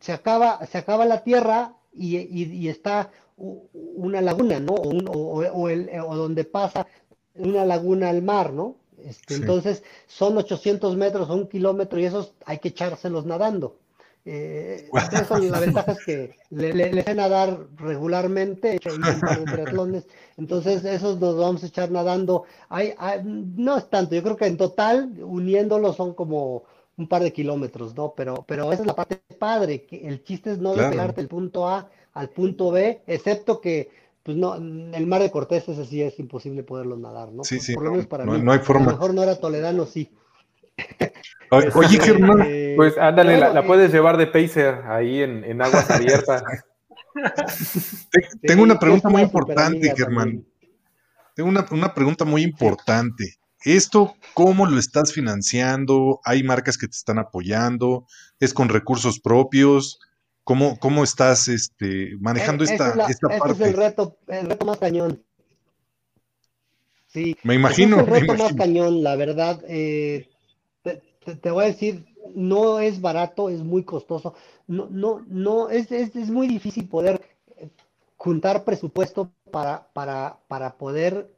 se 0.00 0.12
acaba, 0.12 0.66
se 0.66 0.78
acaba 0.78 1.06
la 1.06 1.22
tierra 1.22 1.74
y, 1.94 2.68
está 2.68 3.10
una 3.36 4.20
laguna, 4.20 4.60
¿no? 4.60 4.74
O, 4.74 5.68
el, 5.68 5.90
o, 6.06 6.16
donde 6.16 6.44
pasa 6.44 6.86
una 7.34 7.64
laguna 7.64 8.10
al 8.10 8.22
mar, 8.22 8.52
¿no? 8.52 8.76
Este, 8.98 9.36
entonces 9.36 9.84
son 10.08 10.36
800 10.36 10.96
metros 10.96 11.30
o 11.30 11.34
un 11.34 11.46
kilómetro 11.46 12.00
y 12.00 12.04
esos 12.04 12.34
hay 12.44 12.58
que 12.58 12.68
echárselos 12.68 13.26
nadando. 13.26 13.78
Eh, 14.24 14.88
la 15.50 15.60
ventaja 15.60 15.92
es 15.92 16.04
que 16.04 16.36
le, 16.50 16.72
le, 16.72 17.14
nadar 17.14 17.66
regularmente, 17.76 18.72
he 18.72 18.76
hecho 18.76 18.94
un 18.94 19.00
par 19.20 19.38
de 19.38 19.52
triatlones, 19.52 20.06
entonces 20.36 20.84
esos 20.84 21.18
nos 21.18 21.36
vamos 21.36 21.62
a 21.62 21.66
echar 21.66 21.90
nadando. 21.90 22.44
Hay, 22.68 22.94
no 23.24 23.78
es 23.78 23.88
tanto, 23.88 24.14
yo 24.14 24.22
creo 24.22 24.36
que 24.36 24.46
en 24.46 24.56
total, 24.56 25.12
uniéndolos 25.22 25.96
son 25.96 26.14
como 26.14 26.64
un 26.98 27.08
par 27.08 27.22
de 27.22 27.32
kilómetros, 27.32 27.96
¿no? 27.96 28.12
Pero, 28.16 28.44
pero 28.46 28.72
esa 28.72 28.82
es 28.82 28.86
la 28.86 28.96
parte 28.96 29.22
padre, 29.38 29.84
que 29.84 30.06
el 30.06 30.22
chiste 30.24 30.52
es 30.52 30.58
no 30.58 30.74
despegarte 30.74 31.20
del 31.20 31.28
punto 31.28 31.68
A 31.68 31.88
al 32.12 32.30
punto 32.30 32.72
B, 32.72 33.02
excepto 33.06 33.60
que 33.60 33.90
pues 34.28 34.36
no, 34.36 34.56
el 34.56 35.06
mar 35.06 35.22
de 35.22 35.30
Cortés 35.30 35.68
ese 35.70 35.86
sí 35.86 36.02
es 36.02 36.18
imposible 36.18 36.62
poderlo 36.62 36.98
nadar, 36.98 37.32
¿no? 37.32 37.44
Sí, 37.44 37.60
sí, 37.60 37.72
por 37.72 37.84
lo 37.84 37.92
menos 37.92 38.06
para 38.08 38.26
no, 38.26 38.32
mí. 38.32 38.42
no 38.42 38.52
hay 38.52 38.58
forma. 38.58 38.82
A 38.82 38.86
lo 38.88 38.92
mejor 38.92 39.14
no 39.14 39.22
era 39.22 39.40
toledano, 39.40 39.86
sí. 39.86 40.10
Oye, 41.74 41.98
Germán. 42.00 42.42
Eh, 42.46 42.74
Pues 42.76 42.96
ándale, 42.98 43.38
la, 43.38 43.52
la 43.52 43.66
puedes 43.66 43.92
llevar 43.92 44.16
de 44.16 44.26
pacer 44.26 44.82
ahí 44.86 45.22
en, 45.22 45.44
en 45.44 45.60
aguas 45.62 45.90
abiertas. 45.90 46.42
te- 48.10 48.46
tengo 48.46 48.62
una 48.62 48.78
pregunta 48.78 49.08
muy 49.08 49.22
importante, 49.22 49.92
Germán. 49.96 50.44
Tengo 51.34 51.48
una, 51.50 51.66
una 51.70 51.94
pregunta 51.94 52.24
muy 52.24 52.42
importante. 52.42 53.34
¿Esto 53.64 54.14
cómo 54.34 54.66
lo 54.66 54.78
estás 54.78 55.12
financiando? 55.12 56.20
¿Hay 56.24 56.42
marcas 56.42 56.78
que 56.78 56.86
te 56.86 56.96
están 56.96 57.18
apoyando? 57.18 58.06
¿Es 58.38 58.54
con 58.54 58.68
recursos 58.68 59.18
propios? 59.20 59.98
¿Cómo, 60.44 60.78
cómo 60.78 61.02
estás 61.04 61.48
este, 61.48 62.12
manejando 62.20 62.64
Eh, 62.64 62.68
esta, 62.70 62.90
es 62.90 62.96
la- 62.96 63.06
esta 63.06 63.28
ese 63.28 63.38
parte? 63.38 63.52
es 63.64 63.68
el 63.68 63.74
reto, 63.76 64.16
el 64.28 64.48
reto 64.48 64.64
más 64.64 64.78
cañón. 64.78 65.22
Sí, 67.08 67.36
Me 67.42 67.54
imagino, 67.54 68.00
es 68.00 68.06
el 68.08 68.14
reto 68.20 68.34
más 68.34 68.54
cañón, 68.54 69.02
la 69.02 69.16
verdad. 69.16 69.60
eh, 69.66 70.28
te, 71.36 71.50
voy 71.50 71.64
a 71.64 71.68
decir, 71.68 72.06
no 72.34 72.80
es 72.80 73.00
barato, 73.00 73.48
es 73.48 73.62
muy 73.62 73.84
costoso. 73.84 74.34
No, 74.66 74.86
no, 74.90 75.24
no, 75.28 75.70
es, 75.70 75.90
es, 75.92 76.14
es 76.16 76.30
muy 76.30 76.46
difícil 76.48 76.88
poder 76.88 77.20
eh, 77.56 77.68
juntar 78.16 78.64
presupuesto 78.64 79.30
para, 79.50 79.88
para, 79.92 80.38
para 80.48 80.76
poder 80.76 81.30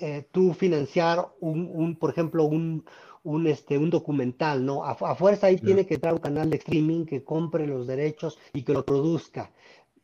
eh, 0.00 0.26
tú 0.32 0.54
financiar 0.54 1.28
un, 1.40 1.70
un, 1.72 1.96
por 1.96 2.10
ejemplo, 2.10 2.44
un, 2.44 2.84
un, 3.22 3.46
este, 3.46 3.76
un 3.78 3.90
documental, 3.90 4.64
¿no? 4.64 4.84
A, 4.84 4.92
a 4.92 5.14
fuerza 5.14 5.48
ahí 5.48 5.56
tiene 5.58 5.86
que 5.86 5.94
entrar 5.94 6.14
un 6.14 6.20
canal 6.20 6.48
de 6.50 6.56
streaming 6.56 7.04
que 7.04 7.22
compre 7.22 7.66
los 7.66 7.86
derechos 7.86 8.38
y 8.54 8.62
que 8.62 8.72
lo 8.72 8.84
produzca. 8.84 9.50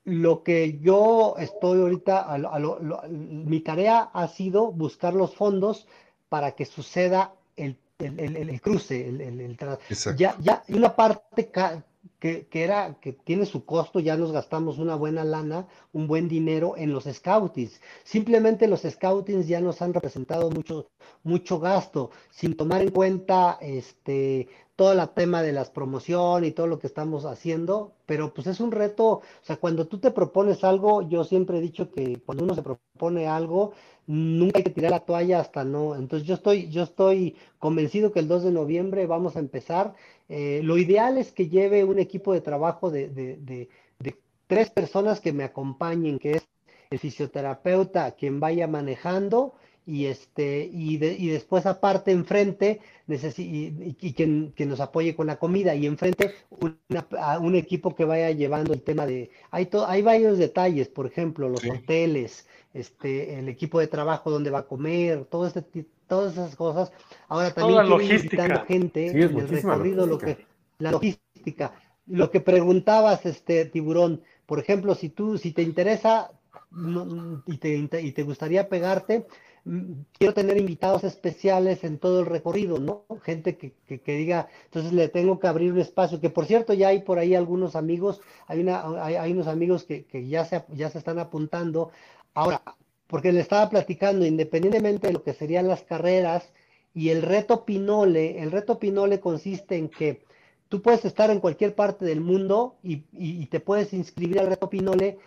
Lo 0.05 0.43
que 0.43 0.79
yo 0.79 1.35
estoy 1.39 1.81
ahorita, 1.81 2.21
a 2.23 2.39
lo- 2.39 2.53
a 2.53 2.59
lo- 2.59 2.79
lo- 2.81 3.03
mi 3.09 3.61
tarea 3.61 4.03
ha 4.13 4.29
sido 4.29 4.71
buscar 4.71 5.15
los 5.15 5.35
fondos 5.35 5.87
para 6.29 6.53
que 6.53 6.65
suceda 6.65 7.35
el, 7.57 7.77
el- 7.99 8.37
el- 8.37 8.51
el 8.51 8.61
cruce, 8.61 9.09
el, 9.09 9.21
ya, 10.17 10.37
ya, 10.41 10.63
y 10.69 10.75
una 10.75 10.95
parte 10.95 11.51
ca- 11.51 11.85
que, 12.19 12.47
que 12.47 12.65
era, 12.65 12.99
que 13.01 13.13
tiene 13.13 13.45
su 13.47 13.65
costo, 13.65 14.01
ya 14.01 14.17
nos 14.17 14.33
gastamos 14.33 14.79
una 14.79 14.95
buena 14.97 15.25
lana, 15.25 15.67
un 15.93 16.07
buen 16.07 16.29
dinero 16.29 16.75
en 16.77 16.93
los 16.93 17.05
scoutings. 17.05 17.81
Simplemente 18.05 18.69
los 18.69 18.83
scoutings 18.83 19.47
ya 19.49 19.61
nos 19.61 19.83
han 19.83 19.93
representado 19.95 20.51
mucho, 20.51 20.89
mucho 21.25 21.59
gasto, 21.61 22.11
sin 22.31 22.57
tomar 22.57 22.83
en 22.83 22.91
cuenta 22.91 23.59
este, 23.61 24.49
todo 24.77 24.93
el 24.93 25.09
tema 25.11 25.43
de 25.43 25.53
las 25.53 25.71
promociones 25.71 26.51
y 26.51 26.53
todo 26.53 26.67
lo 26.67 26.79
que 26.79 26.87
estamos 26.87 27.25
haciendo, 27.25 27.95
pero 28.07 28.33
pues 28.35 28.47
es 28.47 28.61
un 28.61 28.73
reto, 28.73 29.07
o 29.07 29.23
sea, 29.43 29.57
cuando 29.57 29.87
tú 29.89 29.99
te 29.99 30.11
propones 30.11 30.65
algo, 30.65 31.03
yo 31.09 31.25
siempre 31.25 31.59
he 31.59 31.61
dicho 31.63 31.91
que 31.91 32.21
cuando 32.25 32.45
uno 32.45 32.55
se 32.55 32.63
propone 32.63 33.27
algo, 33.27 33.73
nunca 34.07 34.59
hay 34.59 34.65
que 34.65 34.71
tirar 34.71 34.91
la 34.93 35.01
toalla 35.01 35.41
hasta 35.41 35.65
no. 35.65 35.95
Entonces 35.97 36.29
yo 36.29 36.35
estoy, 36.35 36.69
yo 36.71 36.83
estoy 36.83 37.37
convencido 37.59 38.13
que 38.13 38.21
el 38.21 38.29
2 38.29 38.45
de 38.45 38.53
noviembre 38.53 39.07
vamos 39.07 39.37
a 39.37 39.41
empezar. 39.41 39.95
Eh, 40.29 40.61
lo 40.63 40.79
ideal 40.79 41.19
es 41.19 41.33
que 41.33 41.49
lleve 41.49 41.85
un 41.85 41.99
equipo 41.99 42.33
de 42.33 42.41
trabajo 42.43 42.91
de, 42.91 43.09
de, 43.09 43.37
de, 43.39 43.69
de 43.99 44.21
tres 44.47 44.71
personas 44.71 45.21
que 45.21 45.33
me 45.33 45.45
acompañen, 45.45 46.19
que 46.19 46.33
es 46.33 46.49
el 46.91 46.99
fisioterapeuta 46.99 48.13
quien 48.13 48.41
vaya 48.41 48.67
manejando 48.69 49.55
y 49.87 50.07
este 50.07 50.69
y, 50.73 50.97
de- 50.99 51.15
y 51.17 51.29
después 51.29 51.65
aparte 51.65 52.11
enfrente 52.11 52.81
necesi- 53.07 53.47
y, 53.47 53.67
y- 53.91 53.97
y 54.09 54.13
quien, 54.15 54.53
que 54.57 54.67
nos 54.67 54.81
apoye 54.81 55.15
con 55.15 55.29
la 55.29 55.37
comida 55.39 55.75
y 55.77 55.87
enfrente 55.87 56.35
una- 56.61 57.07
a 57.21 57.39
un 57.39 57.55
equipo 57.55 57.95
que 57.95 58.05
vaya 58.05 58.31
llevando 58.33 58.73
el 58.75 58.83
tema 58.83 59.07
de 59.07 59.31
hay 59.53 59.67
to- 59.67 59.87
hay 59.87 60.03
varios 60.03 60.39
detalles 60.39 60.89
por 60.89 61.07
ejemplo 61.07 61.49
los 61.49 61.63
Sí. 61.63 61.71
hoteles 61.71 62.47
este 62.75 63.39
el 63.39 63.49
equipo 63.49 63.79
de 63.81 63.87
trabajo 63.87 64.31
donde 64.31 64.51
va 64.51 64.61
a 64.61 64.67
comer 64.67 65.25
todo 65.27 65.47
este 65.47 65.63
todas 66.09 66.33
esas 66.33 66.57
cosas 66.57 66.93
ahora 67.29 67.55
también 67.55 67.79
Toda 67.79 67.85
logística. 67.89 68.43
invitando 68.45 68.67
gente 68.67 69.11
Sí, 69.13 69.23
es 69.23 69.31
en 69.31 69.39
el 69.39 69.49
recorrido 69.49 70.07
lo 70.07 70.19
que 70.19 70.47
la 70.79 70.91
logística 70.93 71.73
lo 72.09 72.31
que 72.31 72.41
preguntabas 72.41 73.25
este 73.25 73.65
tiburón 73.67 74.23
por 74.47 74.59
ejemplo 74.59 74.95
si 74.97 75.11
tú 75.11 75.39
si 75.39 75.53
te 75.53 75.63
interesa 75.63 76.33
no- 76.71 77.43
y 77.47 77.59
te, 77.59 77.75
y 78.03 78.13
te 78.13 78.23
gustaría 78.23 78.69
pegarte, 78.69 79.27
quiero 80.19 80.35
tener 80.35 80.57
invitados 80.59 81.05
especiales 81.05 81.83
en 81.85 81.99
todo 81.99 82.21
el 82.21 82.27
recorrido, 82.27 82.79
¿no? 82.79 83.05
Gente 83.23 83.57
que, 83.57 83.73
que, 83.87 84.13
diga, 84.17 84.49
entonces 84.67 84.93
le 84.93 85.09
tengo 85.09 85.39
que 85.41 85.49
abrir 85.49 85.73
un 85.73 85.81
espacio, 85.81 86.21
que 86.21 86.31
por 86.31 86.47
cierto 86.47 86.73
ya 86.75 86.89
hay 86.89 87.01
por 87.03 87.19
ahí 87.19 87.35
algunos 87.35 87.75
amigos, 87.77 88.21
hay, 88.47 88.61
una, 88.61 89.05
hay, 89.05 89.17
hay 89.17 89.33
unos 89.33 89.47
amigos 89.49 89.85
que, 89.85 90.05
que 90.05 90.27
ya, 90.29 90.45
se, 90.45 90.65
ya 90.75 90.91
se 90.91 90.99
están 90.99 91.19
apuntando. 91.19 91.91
Ahora, 92.35 92.63
porque 93.09 93.33
le 93.33 93.41
estaba 93.41 93.69
platicando, 93.71 94.25
independientemente 94.27 95.09
de 95.09 95.13
lo 95.15 95.23
que 95.23 95.33
serían 95.35 95.69
las 95.69 95.83
carreras 95.83 96.53
y 96.95 97.11
el 97.11 97.23
reto 97.23 97.65
Pinole, 97.65 98.41
el 98.43 98.51
reto 98.53 98.79
Pinole 98.79 99.21
consiste 99.21 99.77
en 99.77 99.89
que 99.89 100.23
tú 100.69 100.83
puedes 100.83 101.05
estar 101.05 101.31
en 101.31 101.41
cualquier 101.41 101.75
parte 101.75 102.05
del 102.05 102.21
mundo 102.21 102.77
y, 102.83 102.97
y- 103.13 103.43
y 103.43 103.47
te 103.47 103.61
puedes 103.61 103.93
inscribir 103.93 104.41
al 104.41 104.49
reto 104.49 104.69
Pinole 104.71 105.19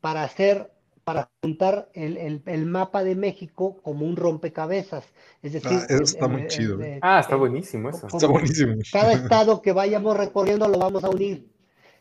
para 0.00 0.22
hacer, 0.24 0.70
para 1.08 1.30
juntar 1.40 1.88
el, 1.94 2.18
el- 2.18 2.42
el 2.44 2.66
mapa 2.66 3.02
de 3.02 3.14
México 3.14 3.78
como 3.82 4.04
un 4.04 4.14
rompecabezas. 4.14 5.06
Es 5.42 5.54
decir, 5.54 5.70
Ah, 5.72 5.86
eso 5.88 6.02
está 6.02 6.26
el- 6.26 6.32
muy 6.32 6.42
el- 6.42 6.48
chido, 6.48 6.74
el- 6.74 6.82
¿eh? 6.82 6.98
Ah, 7.00 7.20
está 7.20 7.32
el- 7.32 7.38
buenísimo 7.40 7.88
eso. 7.88 8.06
Está 8.08 8.26
buenísimo. 8.26 8.74
cada 8.92 9.14
estado 9.14 9.62
que 9.62 9.72
vayamos 9.72 10.14
recorriendo 10.18 10.68
lo 10.68 10.78
vamos 10.78 11.02
a 11.04 11.08
unir. 11.08 11.48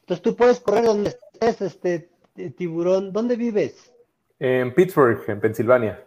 Entonces 0.01 0.21
tú 0.21 0.35
puedes 0.35 0.59
correr 0.59 0.83
donde 0.83 1.11
estés, 1.11 1.61
este 1.61 2.09
eh, 2.35 2.49
tiburón. 2.49 3.13
¿Dónde 3.13 3.37
vives? 3.37 3.93
En 4.39 4.73
Pittsburgh, 4.75 5.23
en 5.29 5.39
Pensilvania. 5.39 6.03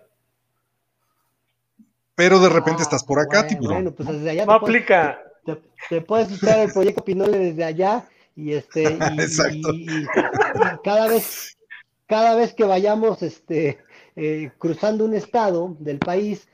Pero 2.15 2.39
de 2.39 2.51
repente 2.51 2.81
Ah, 2.81 2.83
estad 2.83 2.99
por 3.07 3.19
acá, 3.19 3.39
bueno, 3.45 3.49
tiburón. 3.49 3.75
Bueno, 3.77 3.93
pues 3.93 4.09
desde 4.11 4.29
allá 4.31 4.45
No 4.45 4.53
te 4.55 4.61
puedes- 4.61 4.77
aplica. 4.77 5.23
te, 5.47 5.59
te 5.89 6.01
puedes 6.03 6.31
usar 6.31 6.59
el 6.59 6.71
proyecto 6.71 7.03
Pinole 7.03 7.39
desde 7.39 7.65
allá 7.65 8.05
y 8.37 8.53
este 8.53 8.83
y, 8.83 8.87
Exacto. 9.21 9.73
y- 9.73 9.89
y- 9.91 10.03
y 10.03 10.07
cada 10.85 11.09
vez 11.09 11.57
cada 12.13 12.33
vez 12.41 12.55
que 12.57 12.65
vayamos 12.75 13.23
este 13.23 13.79
eh, 14.17 14.51
cruzando 14.59 15.05
un 15.09 15.15
estado 15.15 15.77
del 15.81 15.99
país 16.11 16.49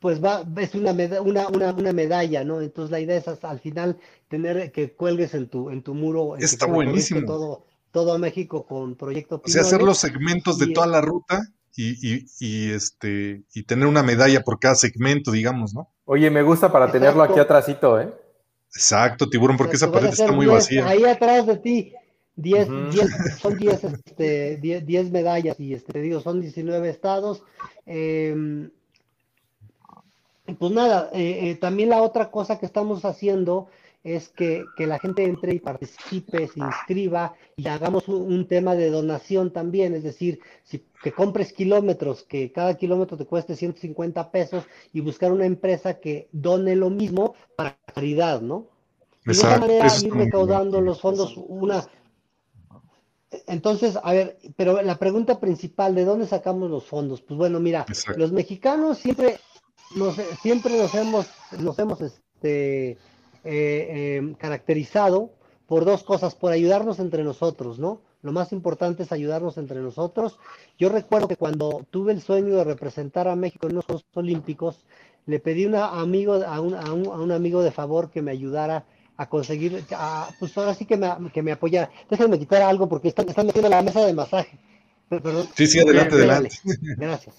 pues 0.00 0.22
va 0.24 0.44
es 0.56 0.74
una, 0.74 0.92
meda- 0.92 1.20
una, 1.20 1.48
una, 1.48 1.72
una 1.72 1.92
medalla 1.92 2.44
no 2.44 2.60
entonces 2.60 2.90
la 2.90 3.00
idea 3.00 3.16
es 3.16 3.28
hasta 3.28 3.50
al 3.50 3.60
final 3.60 3.98
tener 4.28 4.72
que 4.72 4.92
cuelgues 4.94 5.34
en 5.34 5.48
tu 5.48 5.70
en 5.70 5.82
tu 5.82 5.94
muro 5.94 6.36
en 6.36 6.42
Está 6.44 6.66
buenísimo. 6.66 7.26
todo 7.26 7.66
todo 7.90 8.18
México 8.18 8.66
con 8.66 8.94
proyecto 8.96 9.40
O 9.44 9.48
sea, 9.48 9.62
hacer 9.62 9.82
los 9.82 9.98
segmentos 9.98 10.58
de 10.58 10.66
Y- 10.66 10.74
toda 10.74 10.86
la 10.86 11.00
ruta 11.00 11.42
y, 11.76 11.90
y- 12.16 12.24
y, 12.40 12.70
este 12.72 13.44
y 13.54 13.62
tener 13.64 13.86
una 13.86 14.02
medalla 14.02 14.42
por 14.42 14.58
cada 14.58 14.74
segmento, 14.74 15.30
digamos, 15.32 15.74
¿no? 15.74 15.88
Oye, 16.04 16.30
me 16.30 16.42
gusta 16.42 16.70
para 16.70 16.92
tenerlo 16.92 17.22
aquí 17.22 17.38
atrásito, 17.40 17.98
¿eh? 17.98 18.12
Exacto, 18.74 19.28
tiburón, 19.30 19.56
porque 19.56 19.76
esa 19.76 19.86
Exacto, 19.86 19.92
pared 19.92 20.12
está 20.12 20.32
muy 20.32 20.46
10, 20.46 20.54
vacía. 20.54 20.84
Ahí 20.88 21.04
atrás 21.04 21.46
de 21.46 21.56
ti, 21.58 21.92
10, 22.40 22.68
Ujú. 22.68 22.90
10 22.90 23.08
son 23.40 23.56
10, 23.58 23.84
este, 23.84 24.56
10, 24.56 24.86
10 24.86 25.10
medallas 25.10 25.60
y 25.60 25.74
este, 25.74 25.92
te 25.92 26.00
digo, 26.00 26.20
son 26.20 26.40
19 26.40 26.88
estados. 26.88 27.42
Eh, 27.86 28.68
pues 30.58 30.72
nada, 30.72 31.10
eh, 31.12 31.50
eh, 31.50 31.54
también 31.56 31.90
la 31.90 32.02
otra 32.02 32.30
cosa 32.30 32.58
que 32.58 32.66
estamos 32.66 33.04
haciendo 33.04 33.68
es 34.02 34.28
que, 34.30 34.64
que 34.76 34.86
la 34.86 34.98
gente 34.98 35.24
entre 35.24 35.54
y 35.54 35.58
participe, 35.58 36.48
se 36.48 36.58
inscriba 36.58 37.34
y 37.56 37.68
hagamos 37.68 38.08
un, 38.08 38.32
un 38.32 38.48
tema 38.48 38.74
de 38.74 38.90
donación 38.90 39.52
también, 39.52 39.94
es 39.94 40.02
decir, 40.02 40.40
si, 40.64 40.82
que 41.02 41.12
compres 41.12 41.52
kilómetros, 41.52 42.22
que 42.22 42.50
cada 42.50 42.74
kilómetro 42.76 43.18
te 43.18 43.26
cueste 43.26 43.56
150 43.56 44.30
pesos 44.30 44.64
y 44.92 45.00
buscar 45.00 45.32
una 45.32 45.44
empresa 45.44 46.00
que 46.00 46.28
done 46.32 46.74
lo 46.76 46.88
mismo 46.88 47.34
para 47.56 47.78
caridad, 47.94 48.40
¿no? 48.40 48.68
Y 49.24 49.28
de 49.28 49.32
esa 49.32 49.58
manera 49.58 49.86
ir 50.02 50.14
recaudando 50.14 50.80
los 50.80 51.00
fondos 51.00 51.34
una. 51.36 51.86
Entonces, 53.46 53.96
a 54.02 54.12
ver, 54.12 54.38
pero 54.56 54.82
la 54.82 54.96
pregunta 54.96 55.38
principal, 55.38 55.94
¿de 55.94 56.04
dónde 56.04 56.26
sacamos 56.26 56.68
los 56.68 56.86
fondos? 56.86 57.22
Pues 57.22 57.38
bueno, 57.38 57.60
mira, 57.60 57.84
Exacto. 57.88 58.18
los 58.18 58.32
mexicanos 58.32 58.98
siempre 58.98 59.38
nos, 59.94 60.16
siempre 60.42 60.76
nos 60.76 60.94
hemos, 60.94 61.26
nos 61.58 61.78
hemos 61.78 62.00
este, 62.00 62.90
eh, 62.90 62.98
eh, 63.44 64.34
caracterizado 64.38 65.30
por 65.66 65.84
dos 65.84 66.02
cosas, 66.02 66.34
por 66.34 66.52
ayudarnos 66.52 66.98
entre 66.98 67.22
nosotros, 67.22 67.78
¿no? 67.78 68.02
Lo 68.22 68.32
más 68.32 68.52
importante 68.52 69.04
es 69.04 69.12
ayudarnos 69.12 69.56
entre 69.56 69.80
nosotros. 69.80 70.38
Yo 70.76 70.88
recuerdo 70.88 71.28
que 71.28 71.36
cuando 71.36 71.86
tuve 71.90 72.12
el 72.12 72.20
sueño 72.20 72.56
de 72.56 72.64
representar 72.64 73.28
a 73.28 73.36
México 73.36 73.68
en 73.68 73.76
los 73.76 73.86
Juegos 73.86 74.04
Olímpicos, 74.14 74.84
le 75.26 75.38
pedí 75.38 75.66
una 75.66 76.00
amigo, 76.00 76.34
a, 76.34 76.60
un, 76.60 76.74
a, 76.74 76.92
un, 76.92 77.06
a 77.06 77.20
un 77.20 77.32
amigo 77.32 77.62
de 77.62 77.70
favor 77.70 78.10
que 78.10 78.22
me 78.22 78.32
ayudara 78.32 78.84
a 79.20 79.28
conseguir, 79.28 79.84
a, 79.92 80.30
pues 80.38 80.56
ahora 80.56 80.72
sí 80.72 80.86
que 80.86 80.96
me, 80.96 81.10
que 81.30 81.42
me 81.42 81.52
apoyara. 81.52 81.90
Déjenme 82.08 82.38
quitar 82.38 82.62
algo 82.62 82.88
porque 82.88 83.08
están, 83.08 83.28
están 83.28 83.44
metiendo 83.44 83.68
la 83.68 83.82
mesa 83.82 84.02
de 84.06 84.14
masaje. 84.14 84.58
Perdón. 85.10 85.46
Sí, 85.54 85.66
sí, 85.66 85.78
adelante, 85.78 86.16
Dale, 86.16 86.32
adelante. 86.32 86.56
Gracias. 86.96 87.34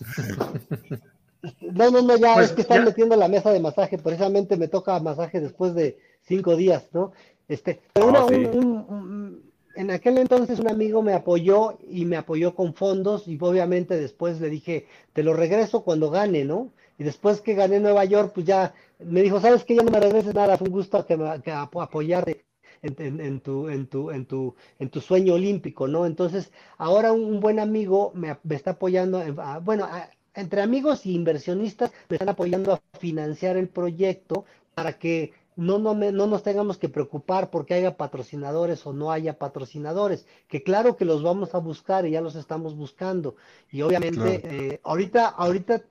No, 1.73 1.89
no, 1.89 2.03
no, 2.03 2.17
ya 2.17 2.35
pues 2.35 2.49
es 2.49 2.51
que 2.51 2.61
están 2.61 2.85
metiendo 2.85 3.15
la 3.15 3.27
mesa 3.27 3.51
de 3.51 3.59
masaje, 3.59 3.97
precisamente 3.97 4.57
me 4.57 4.67
toca 4.67 4.99
masaje 4.99 5.39
después 5.39 5.73
de 5.73 5.97
cinco 6.21 6.55
días, 6.55 6.87
¿no? 6.93 7.13
Este, 7.47 7.81
pero 7.93 8.13
ah, 8.15 8.27
en 8.29 9.89
aquel 9.89 10.19
entonces 10.19 10.59
un 10.59 10.69
amigo 10.69 11.01
me 11.01 11.13
apoyó 11.13 11.79
y 11.89 12.05
me 12.05 12.15
apoyó 12.15 12.53
con 12.53 12.75
fondos 12.75 13.27
y 13.27 13.39
obviamente 13.41 13.99
después 13.99 14.39
le 14.39 14.51
dije, 14.51 14.85
te 15.13 15.23
lo 15.23 15.33
regreso 15.33 15.83
cuando 15.83 16.11
gane, 16.11 16.45
¿no? 16.45 16.69
Y 16.99 17.03
después 17.03 17.41
que 17.41 17.55
gané 17.55 17.79
Nueva 17.79 18.05
York, 18.05 18.33
pues 18.35 18.45
ya 18.45 18.75
me 19.05 19.21
dijo, 19.21 19.39
¿sabes 19.39 19.63
qué? 19.63 19.75
Ya 19.75 19.83
no 19.83 19.91
me 19.91 19.99
regreses 19.99 20.33
nada, 20.33 20.57
fue 20.57 20.67
un 20.67 20.73
gusto 20.73 21.05
que, 21.05 21.17
me, 21.17 21.41
que 21.41 21.51
apoyarte. 21.51 22.45
En, 22.83 22.95
tu, 23.41 23.69
en, 23.69 23.85
tu, 23.85 24.09
en, 24.09 24.25
tu, 24.25 24.55
en 24.79 24.89
tu 24.89 25.01
sueño 25.01 25.35
olímpico, 25.35 25.87
¿no? 25.87 26.07
Entonces, 26.07 26.51
ahora 26.79 27.11
un, 27.11 27.39
buen 27.39 27.59
amigo 27.59 28.11
me, 28.15 28.35
está 28.49 28.71
apoyando, 28.71 29.21
bueno, 29.61 29.87
entre 30.33 30.61
amigos 30.63 31.05
y 31.05 31.13
inversionistas 31.13 31.91
me 32.09 32.15
están 32.15 32.29
apoyando 32.29 32.73
a 32.73 32.81
financiar 32.97 33.55
el 33.55 33.69
proyecto 33.69 34.45
para 34.73 34.97
que 34.97 35.31
no, 35.55 35.77
no, 35.77 35.93
no, 35.93 36.27
nos 36.27 36.43
tengamos 36.43 36.77
que 36.77 36.89
preocupar 36.89 37.51
porque 37.51 37.73
haya 37.73 37.97
patrocinadores 37.97 38.85
o 38.87 38.93
no 38.93 39.11
haya 39.11 39.37
patrocinadores, 39.37 40.25
que 40.47 40.63
claro 40.63 40.95
que 40.95 41.05
los 41.05 41.21
vamos 41.23 41.53
a 41.53 41.59
buscar 41.59 42.07
y 42.07 42.11
ya 42.11 42.21
los 42.21 42.35
estamos 42.35 42.75
buscando. 42.75 43.35
Y 43.69 43.81
obviamente, 43.81 44.41
eh, 44.43 44.79
ahorita, 44.83 45.27
ahorita 45.27 45.83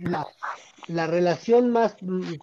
la, 0.00 0.26
la, 0.88 1.06
relación 1.06 1.70
más 1.70 1.96
mm, 2.00 2.34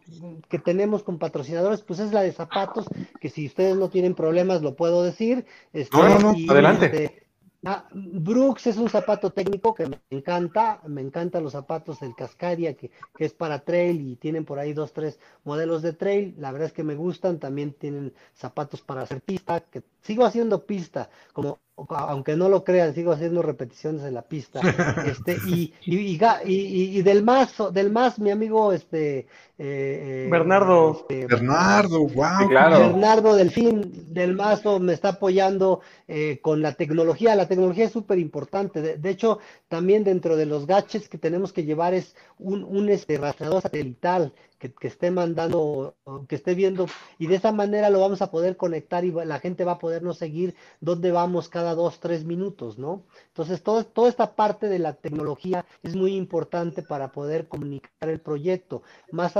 que 0.50 0.60
tenemos 0.60 1.04
con 1.04 1.20
patrocinadores, 1.20 1.82
pues 1.82 2.00
es 2.00 2.14
la 2.14 2.22
de 2.22 2.32
zapatos, 2.32 2.86
que 3.20 3.30
si 3.30 3.48
ustedes 3.48 3.76
no 3.76 3.90
tienen 3.90 4.16
problemas, 4.16 4.62
lo 4.62 4.76
puedo 4.76 5.04
decir. 5.04 5.46
Este, 5.74 5.98
no, 5.98 6.20
no, 6.20 6.52
adelante. 6.52 6.86
Este, 6.86 7.28
Ah, 7.66 7.86
Brooks 7.92 8.68
es 8.68 8.78
un 8.78 8.88
zapato 8.88 9.32
técnico 9.32 9.74
que 9.74 9.88
me 9.88 10.00
encanta, 10.12 10.80
me 10.88 11.02
encantan 11.02 11.44
los 11.44 11.54
zapatos 11.54 12.00
del 12.00 12.16
Cascadia, 12.16 12.76
que, 12.78 12.92
que, 13.16 13.26
es 13.26 13.34
para 13.34 13.60
trail 13.60 14.00
y 14.00 14.16
tienen 14.16 14.46
por 14.46 14.60
ahí 14.60 14.74
dos, 14.74 14.94
tres 14.94 15.20
modelos 15.44 15.82
de 15.82 15.94
trail, 15.94 16.36
la 16.38 16.52
verdad 16.52 16.68
es 16.68 16.74
que 16.74 16.84
me 16.84 16.96
gustan, 16.96 17.40
también 17.40 17.74
tienen 17.74 18.14
zapatos 18.36 18.82
para 18.82 19.02
hacer 19.02 19.22
pista, 19.22 19.60
que 19.60 19.84
sigo 20.02 20.24
haciendo 20.24 20.66
pista, 20.66 21.10
como 21.34 21.60
aunque 21.90 22.36
no 22.36 22.50
lo 22.50 22.64
crean, 22.64 22.94
sigo 22.94 23.12
haciendo 23.12 23.42
repeticiones 23.42 24.04
en 24.04 24.14
la 24.14 24.24
pista. 24.24 24.62
Este, 25.08 25.38
y, 25.48 25.74
y, 25.86 26.18
y, 26.48 27.02
del 27.02 27.24
más, 27.24 27.56
del 27.72 27.92
más, 27.92 28.20
mi 28.20 28.32
amigo, 28.32 28.74
este 28.74 29.28
eh, 29.60 30.26
eh, 30.26 30.28
Bernardo. 30.30 30.92
Este, 30.92 31.26
Bernardo, 31.26 32.00
wow. 32.02 32.48
claro. 32.50 32.80
Bernardo 32.80 33.36
Delfín 33.36 34.14
del 34.14 34.36
Mazo 34.36 34.80
me 34.80 34.94
está 34.94 35.10
apoyando 35.10 35.82
eh, 36.08 36.40
con 36.42 36.62
la 36.62 36.74
tecnología. 36.74 37.36
La 37.36 37.48
tecnología 37.48 37.86
es 37.86 37.92
súper 37.92 38.20
importante. 38.20 38.98
De, 38.98 39.10
hecho, 39.10 39.40
también 39.68 40.04
dentro 40.04 40.36
de 40.36 40.46
los 40.46 40.68
gadgets 40.68 41.10
que 41.10 41.18
tenemos 41.18 41.54
que 41.54 41.64
llevar 41.64 41.94
es 41.94 42.16
un, 42.38 42.64
un 42.64 42.90
este, 42.90 43.18
rastreador 43.18 43.62
satelital 43.62 44.34
que, 44.58 44.88
esté 44.88 45.12
mandando, 45.12 45.96
que 46.28 46.36
esté 46.36 46.56
viendo, 46.56 46.88
y 47.20 47.28
de 47.28 47.36
esa 47.36 47.52
manera 47.52 47.90
lo 47.90 48.00
vamos 48.00 48.22
a 48.22 48.32
poder 48.32 48.58
conectar 48.58 49.06
y 49.06 49.12
la 49.12 49.40
gente 49.40 49.64
va 49.64 49.74
a 49.74 49.80
podernos 49.80 50.18
seguir 50.18 50.56
dónde 50.82 51.12
vamos 51.12 51.50
cada 51.50 51.76
dos, 51.76 52.00
tres 52.00 52.26
minutos, 52.26 52.78
¿no? 52.78 53.04
Entonces, 53.28 53.62
todo, 53.62 53.86
toda 53.86 54.10
esta 54.10 54.36
parte 54.36 54.68
de 54.68 54.80
la 54.80 54.94
tecnología 54.94 55.66
es 55.84 55.96
muy 55.96 56.16
importante 56.16 56.82
para 56.82 57.12
poder 57.12 57.48
comunicar 57.48 58.10
el 58.10 58.20
proyecto. 58.20 58.82
Más 59.12 59.34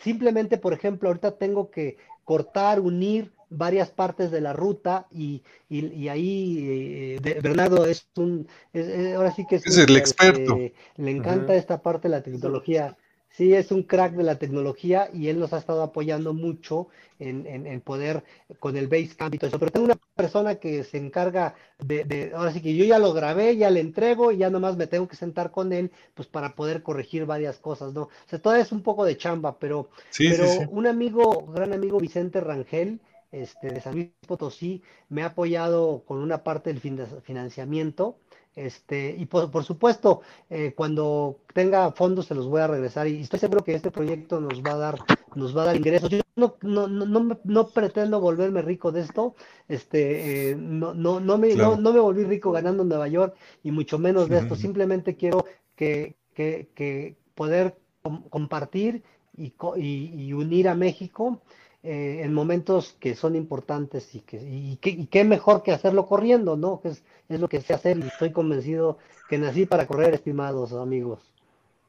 simplemente, 0.00 0.58
por 0.58 0.72
ejemplo, 0.72 1.08
ahorita 1.08 1.32
tengo 1.32 1.70
que 1.70 1.96
cortar, 2.24 2.80
unir 2.80 3.32
varias 3.50 3.90
partes 3.90 4.30
de 4.30 4.40
la 4.40 4.52
ruta 4.52 5.06
y, 5.12 5.42
y, 5.68 6.08
ahí 6.08 7.18
eh, 7.22 7.40
Bernardo 7.40 7.86
es 7.86 8.08
un, 8.16 8.48
ahora 9.14 9.32
sí 9.32 9.46
que 9.46 9.56
es, 9.56 9.78
el 9.78 9.96
experto. 9.96 10.56
le 10.56 11.10
encanta 11.10 11.54
esta 11.54 11.80
parte 11.80 12.08
de 12.08 12.16
la 12.16 12.22
tecnología 12.22 12.96
sí 13.36 13.52
es 13.54 13.72
un 13.72 13.82
crack 13.82 14.12
de 14.14 14.22
la 14.22 14.38
tecnología 14.38 15.10
y 15.12 15.28
él 15.28 15.38
nos 15.38 15.52
ha 15.52 15.58
estado 15.58 15.82
apoyando 15.82 16.34
mucho 16.34 16.88
en, 17.18 17.46
en, 17.46 17.80
poder 17.80 18.22
con 18.60 18.76
el 18.76 18.86
Basecamp 18.86 19.34
y 19.34 19.38
todo 19.38 19.48
eso. 19.48 19.58
Pero 19.58 19.72
tengo 19.72 19.86
una 19.86 19.98
persona 20.14 20.56
que 20.56 20.84
se 20.84 20.98
encarga 20.98 21.54
de, 21.78 22.32
ahora 22.34 22.52
sí 22.52 22.60
que 22.60 22.74
yo 22.74 22.84
ya 22.84 22.98
lo 22.98 23.12
grabé, 23.12 23.56
ya 23.56 23.70
le 23.70 23.80
entrego 23.80 24.30
y 24.30 24.38
ya 24.38 24.50
nomás 24.50 24.76
me 24.76 24.86
tengo 24.86 25.08
que 25.08 25.16
sentar 25.16 25.50
con 25.50 25.72
él 25.72 25.90
pues 26.14 26.28
para 26.28 26.54
poder 26.54 26.82
corregir 26.82 27.26
varias 27.26 27.58
cosas, 27.58 27.92
¿no? 27.92 28.02
O 28.02 28.10
sea, 28.26 28.38
todavía 28.38 28.64
es 28.64 28.72
un 28.72 28.82
poco 28.82 29.04
de 29.04 29.16
chamba, 29.16 29.58
pero, 29.58 29.90
pero 30.16 30.44
un 30.70 30.86
amigo, 30.86 31.46
gran 31.46 31.72
amigo 31.72 31.98
Vicente 31.98 32.40
Rangel, 32.40 33.00
este, 33.32 33.70
de 33.70 33.80
San 33.80 33.94
Luis 33.94 34.10
Potosí, 34.28 34.82
me 35.08 35.22
ha 35.22 35.26
apoyado 35.26 36.04
con 36.06 36.18
una 36.18 36.44
parte 36.44 36.72
del 36.72 36.80
financiamiento 37.22 38.16
este, 38.56 39.14
y 39.18 39.26
por, 39.26 39.64
supuesto, 39.64 40.22
eh, 40.48 40.74
cuando 40.76 41.40
tenga 41.52 41.90
fondos 41.92 42.26
se 42.26 42.34
los 42.34 42.46
voy 42.46 42.60
a 42.60 42.68
regresar 42.68 43.08
y 43.08 43.20
estoy 43.20 43.40
seguro 43.40 43.64
que 43.64 43.74
este 43.74 43.90
proyecto 43.90 44.40
nos 44.40 44.62
va 44.62 44.72
a 44.72 44.76
dar, 44.76 44.98
nos 45.34 45.56
va 45.56 45.62
a 45.62 45.66
dar 45.66 45.76
ingresos. 45.76 46.08
Yo 46.10 46.20
no, 46.36 46.56
no, 46.62 46.86
no, 46.86 47.38
no 47.42 47.68
pretendo 47.68 48.20
volverme 48.20 48.62
rico 48.62 48.92
de 48.92 49.00
esto, 49.00 49.34
este, 49.68 50.50
eh, 50.50 50.56
no, 50.56 50.94
no, 50.94 51.18
no, 51.18 51.36
me, 51.36 51.54
no, 51.54 51.76
me 51.76 52.00
volví 52.00 52.24
rico 52.24 52.52
ganando 52.52 52.82
en 52.84 52.88
Nueva 52.90 53.08
York 53.08 53.34
y 53.62 53.72
mucho 53.72 53.98
menos 53.98 54.28
de 54.28 54.38
esto. 54.38 54.54
Simplemente 54.54 55.16
quiero 55.16 55.44
que, 55.74 56.16
que, 56.34 56.68
que 56.74 57.16
poder 57.34 57.76
compartir 58.30 59.02
y, 59.36 59.52
y, 59.76 60.26
y 60.26 60.32
unir 60.32 60.68
a 60.68 60.74
México 60.74 61.40
eh, 61.86 62.22
en 62.24 62.32
momentos 62.32 62.96
que 62.98 63.14
son 63.14 63.36
importantes 63.36 64.14
y 64.14 64.20
que 64.20 64.38
y, 64.38 64.78
qué 64.78 65.22
mejor 65.22 65.62
que 65.62 65.70
hacerlo 65.70 66.06
corriendo, 66.06 66.56
¿no? 66.56 66.80
Que 66.80 66.88
es, 66.88 67.02
es, 67.28 67.40
lo 67.40 67.48
que 67.50 67.60
sé 67.60 67.74
hacer 67.74 67.98
y 67.98 68.06
estoy 68.06 68.32
convencido 68.32 68.96
que 69.28 69.36
nací 69.36 69.66
para 69.66 69.86
correr, 69.86 70.14
estimados 70.14 70.72
amigos. 70.72 71.20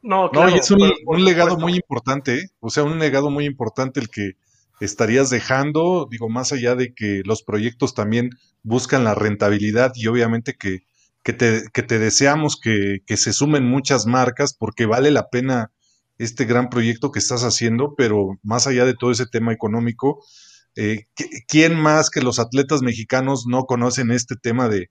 No, 0.02 0.30
claro, 0.30 0.50
no 0.50 0.56
y 0.56 0.60
es 0.60 0.70
un, 0.70 1.24
legado 1.24 1.58
muy 1.58 1.76
importante, 1.76 2.40
¿eh? 2.40 2.50
o 2.60 2.70
sea, 2.70 2.84
un 2.84 3.00
legado 3.00 3.30
muy 3.30 3.46
importante 3.46 4.02
el 4.02 4.10
que 4.10 4.34
estarías 4.82 5.30
dejando, 5.30 6.10
digo, 6.12 6.28
más 6.28 6.52
allá 6.52 6.76
de 6.76 6.94
que 6.94 7.22
los 7.24 7.42
proyectos 7.42 7.94
también 7.94 8.32
buscan 8.64 9.06
la 9.06 9.16
rentabilidad 9.16 9.94
y 9.96 10.08
obviamente 10.08 10.56
que, 10.56 10.84
que, 11.24 11.32
te, 11.32 11.64
que 11.74 11.84
te 11.84 12.00
deseamos 12.00 12.60
que, 12.60 13.00
que 13.08 13.16
se 13.16 13.32
sumen 13.32 13.64
muchas 13.64 14.08
marcas 14.08 14.54
porque 14.54 14.86
vale 14.86 15.10
la 15.10 15.30
pena 15.30 15.72
este 16.18 16.46
gran 16.46 16.70
proyecto 16.70 17.12
que 17.12 17.20
estás 17.20 17.44
haciendo, 17.44 17.96
pero 17.96 18.40
más 18.44 18.68
allá 18.68 18.86
de 18.86 18.94
todo 18.94 19.12
ese 19.12 19.26
tema 19.26 19.54
económico, 19.54 20.24
eh, 20.76 21.08
¿quién 21.48 21.80
más 21.80 22.10
que 22.10 22.22
los 22.22 22.40
atletas 22.40 22.82
mexicanos 22.82 23.46
no 23.48 23.66
conocen 23.66 24.12
este 24.12 24.36
tema 24.36 24.68
de, 24.68 24.90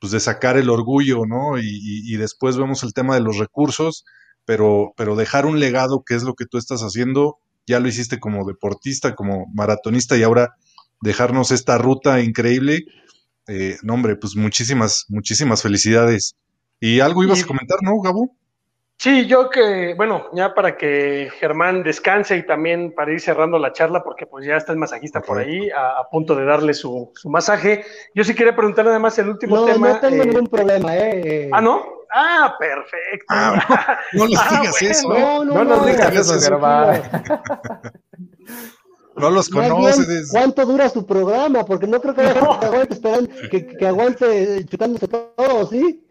pues, 0.00 0.12
de 0.12 0.20
sacar 0.20 0.56
el 0.56 0.70
orgullo, 0.70 1.26
¿no? 1.26 1.58
Y, 1.58 2.16
después 2.16 2.56
vemos 2.56 2.82
el 2.82 2.92
tema 2.92 3.14
de 3.14 3.20
los 3.20 3.38
recursos, 3.38 4.04
pero, 4.44 4.92
pero 4.96 5.16
dejar 5.16 5.46
un 5.46 5.58
legado, 5.58 6.04
que 6.04 6.14
es 6.14 6.22
lo 6.22 6.34
que 6.34 6.46
tú 6.46 6.58
estás 6.58 6.82
haciendo, 6.82 7.38
ya 7.66 7.80
lo 7.80 7.88
hiciste 7.88 8.20
como 8.20 8.46
deportista, 8.46 9.14
como 9.14 9.46
maratonista, 9.54 10.16
y 10.16 10.22
ahora 10.22 10.54
dejarnos 11.00 11.50
esta 11.50 11.78
ruta 11.78 12.20
increíble. 12.20 12.84
Eh, 13.48 13.76
no, 13.82 13.94
hombre, 13.94 14.16
pues 14.16 14.36
muchísimas, 14.36 15.06
muchísimas 15.08 15.62
felicidades. 15.62 16.36
Y 16.80 17.00
algo 17.00 17.24
ibas 17.24 17.42
a 17.42 17.46
comentar, 17.46 17.78
¿no, 17.82 18.00
Gabo? 18.00 18.36
Sí, 18.96 19.26
yo 19.26 19.50
que, 19.50 19.94
bueno, 19.96 20.28
ya 20.32 20.54
para 20.54 20.76
que 20.76 21.28
Germán 21.38 21.82
descanse 21.82 22.36
y 22.36 22.46
también 22.46 22.94
para 22.94 23.12
ir 23.12 23.20
cerrando 23.20 23.58
la 23.58 23.72
charla, 23.72 24.02
porque 24.02 24.24
pues 24.26 24.46
ya 24.46 24.56
está 24.56 24.72
el 24.72 24.78
masajista 24.78 25.20
por 25.20 25.38
ahí, 25.38 25.68
a, 25.70 26.08
punto 26.10 26.34
de 26.34 26.44
darle 26.44 26.72
su, 26.74 27.12
masaje. 27.24 27.84
Yo 28.14 28.24
sí 28.24 28.34
quería 28.34 28.54
preguntarle 28.54 28.92
además 28.92 29.18
el 29.18 29.28
último 29.28 29.64
tema. 29.66 29.88
No 29.88 30.00
tengo 30.00 30.22
eh, 30.22 30.26
ningún 30.26 30.46
problema, 30.46 30.96
¿eh? 30.96 31.50
Ah, 31.52 31.60
¿no? 31.60 31.84
Ah, 32.10 32.54
perfecto. 32.58 33.26
Ah, 33.28 33.98
no 34.12 34.26
les 34.26 34.38
ah, 34.40 34.60
digas 34.60 34.82
eso. 34.82 35.08
No, 35.08 35.44
no, 35.44 35.54
no, 35.54 35.64
nos 35.64 35.86
digas 35.86 36.14
eso, 36.14 36.40
Germán. 36.40 37.02
No 39.16 39.30
los 39.30 39.48
conoces. 39.48 40.30
¿Cuánto 40.30 40.64
dura 40.64 40.88
su 40.88 41.04
programa? 41.04 41.64
Porque 41.64 41.88
no 41.88 42.00
creo 42.00 42.14
que, 42.14 42.22
aguante 42.22 42.94
esperando, 42.94 43.30
que, 43.50 43.66
que 43.66 43.86
aguante 43.86 44.64
chutándose 44.66 45.08
todo, 45.08 45.66
¿sí? 45.66 46.03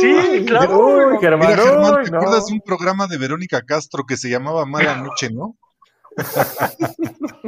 Sí, 0.00 0.44
claro. 0.46 0.78
Uy, 0.78 1.18
Germán, 1.20 1.50
Mira, 1.50 1.62
Germán, 1.62 2.04
¿te 2.04 2.16
acuerdas 2.16 2.46
de 2.46 2.54
un 2.54 2.60
programa 2.60 3.06
de 3.06 3.18
Verónica 3.18 3.62
Castro 3.62 4.04
que 4.06 4.16
se 4.16 4.28
llamaba 4.28 4.66
Mala 4.66 4.96
Noche, 4.96 5.30
no? 5.30 5.56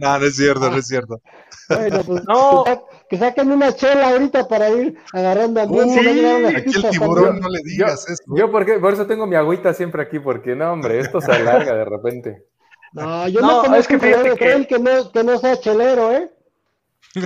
no, 0.00 0.18
no 0.18 0.26
es 0.26 0.36
cierto, 0.36 0.70
no 0.70 0.76
es 0.76 0.86
cierto. 0.86 1.20
Bueno, 1.68 2.02
pues 2.04 2.22
no. 2.28 2.64
que 3.08 3.16
saquen 3.16 3.50
una 3.50 3.74
chela 3.74 4.10
ahorita 4.10 4.46
para 4.46 4.68
ir 4.70 4.98
agarrando 5.12 5.60
a 5.60 5.64
uh, 5.64 5.90
sí, 5.90 6.24
Aquí 6.56 6.76
el 6.76 6.90
tiburón, 6.90 7.40
no 7.40 7.48
le 7.48 7.60
digas 7.64 8.04
yo, 8.06 8.12
eso. 8.12 8.22
Yo 8.36 8.50
porque, 8.50 8.78
por 8.78 8.92
eso 8.92 9.06
tengo 9.06 9.26
mi 9.26 9.36
agüita 9.36 9.72
siempre 9.72 10.02
aquí, 10.02 10.18
porque 10.18 10.54
no, 10.54 10.72
hombre, 10.72 10.98
esto 10.98 11.20
se 11.20 11.32
alarga 11.32 11.74
de 11.74 11.84
repente. 11.84 12.44
No, 12.92 13.26
yo 13.28 13.40
no, 13.40 13.64
no 13.64 13.74
es 13.74 13.88
que, 13.88 13.98
que... 13.98 14.66
que 14.68 14.78
no, 14.78 15.10
que 15.10 15.24
no 15.24 15.38
sea 15.38 15.58
chelero, 15.58 16.12
¿eh? 16.12 16.30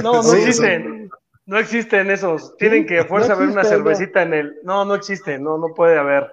No, 0.03 0.23
no 0.23 0.32
existen. 0.32 1.11
No 1.49 1.59
existen 1.59 2.11
esos. 2.11 2.57
Tienen 2.59 2.87
que 2.87 3.01
a 3.01 3.05
fuerza 3.05 3.33
haber 3.33 3.49
una 3.49 3.65
cervecita 3.65 4.23
en 4.23 4.35
el. 4.35 4.59
No, 4.62 4.85
no 4.85 4.95
existe, 4.95 5.39
no, 5.39 5.57
no 5.57 5.75
puede 5.75 5.99
haber. 5.99 6.31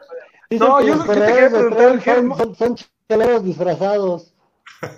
no, 0.51 0.81
yo, 0.81 0.95
lo 0.95 1.03
que 1.05 1.13
te 1.13 1.25
quería 1.25 1.49
preguntar, 1.49 2.01
son, 2.03 2.55
son, 2.55 2.75
cheleros 3.09 3.43
disfrazados. 3.43 4.33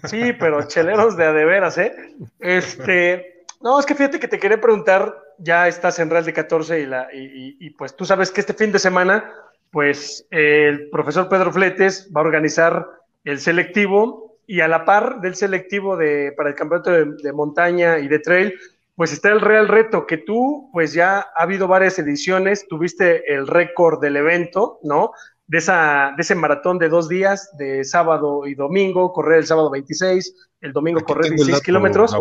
Sí, 0.05 0.33
pero 0.33 0.67
cheleros 0.67 1.15
de 1.15 1.25
a 1.25 1.33
de 1.33 1.45
veras, 1.45 1.77
¿eh? 1.77 1.95
Este. 2.39 3.45
No, 3.61 3.79
es 3.79 3.85
que 3.85 3.93
fíjate 3.95 4.19
que 4.19 4.27
te 4.27 4.39
quería 4.39 4.59
preguntar, 4.59 5.15
ya 5.37 5.67
estás 5.67 5.99
en 5.99 6.09
Real 6.09 6.25
de 6.25 6.33
14 6.33 6.79
y, 6.79 6.85
la, 6.87 7.07
y, 7.13 7.55
y, 7.59 7.69
pues 7.71 7.95
tú 7.95 8.03
sabes 8.03 8.31
que 8.31 8.41
este 8.41 8.53
fin 8.53 8.71
de 8.71 8.79
semana 8.79 9.31
pues 9.71 10.25
el 10.31 10.89
profesor 10.89 11.29
Pedro 11.29 11.51
Fletes 11.51 12.09
va 12.15 12.21
a 12.21 12.25
organizar 12.25 12.87
el 13.23 13.39
selectivo 13.39 14.37
y 14.47 14.61
a 14.61 14.67
la 14.67 14.85
par 14.85 15.19
del 15.19 15.35
selectivo 15.35 15.97
de, 15.97 16.33
para 16.35 16.49
el 16.49 16.55
campeonato 16.55 16.91
de, 16.91 17.33
montaña 17.33 17.99
y 17.99 18.07
de 18.07 18.19
trail, 18.19 18.53
pues 18.97 19.13
está 19.13 19.29
el 19.29 19.41
Real 19.41 19.67
Reto, 19.67 20.07
que 20.07 20.17
tú, 20.17 20.71
pues 20.73 20.91
ya 20.91 21.19
ha 21.19 21.43
habido 21.43 21.67
varias 21.67 21.99
ediciones, 21.99 22.67
tuviste 22.67 23.31
el 23.31 23.45
récord 23.45 24.01
del 24.01 24.17
evento, 24.17 24.79
¿no? 24.81 25.11
De, 25.45 25.59
esa, 25.59 26.13
de 26.17 26.23
ese 26.23 26.33
maratón 26.33 26.79
de 26.79 26.89
dos 26.89 27.07
días, 27.07 27.51
de 27.59 27.85
sábado 27.85 28.47
y 28.47 28.55
domingo, 28.55 29.13
correr 29.13 29.37
el 29.37 29.45
sábado 29.45 29.69
26, 29.69 30.33
el 30.61 30.73
domingo 30.73 31.01
correr 31.01 31.29
16 31.29 31.61
kilómetros. 31.61 32.17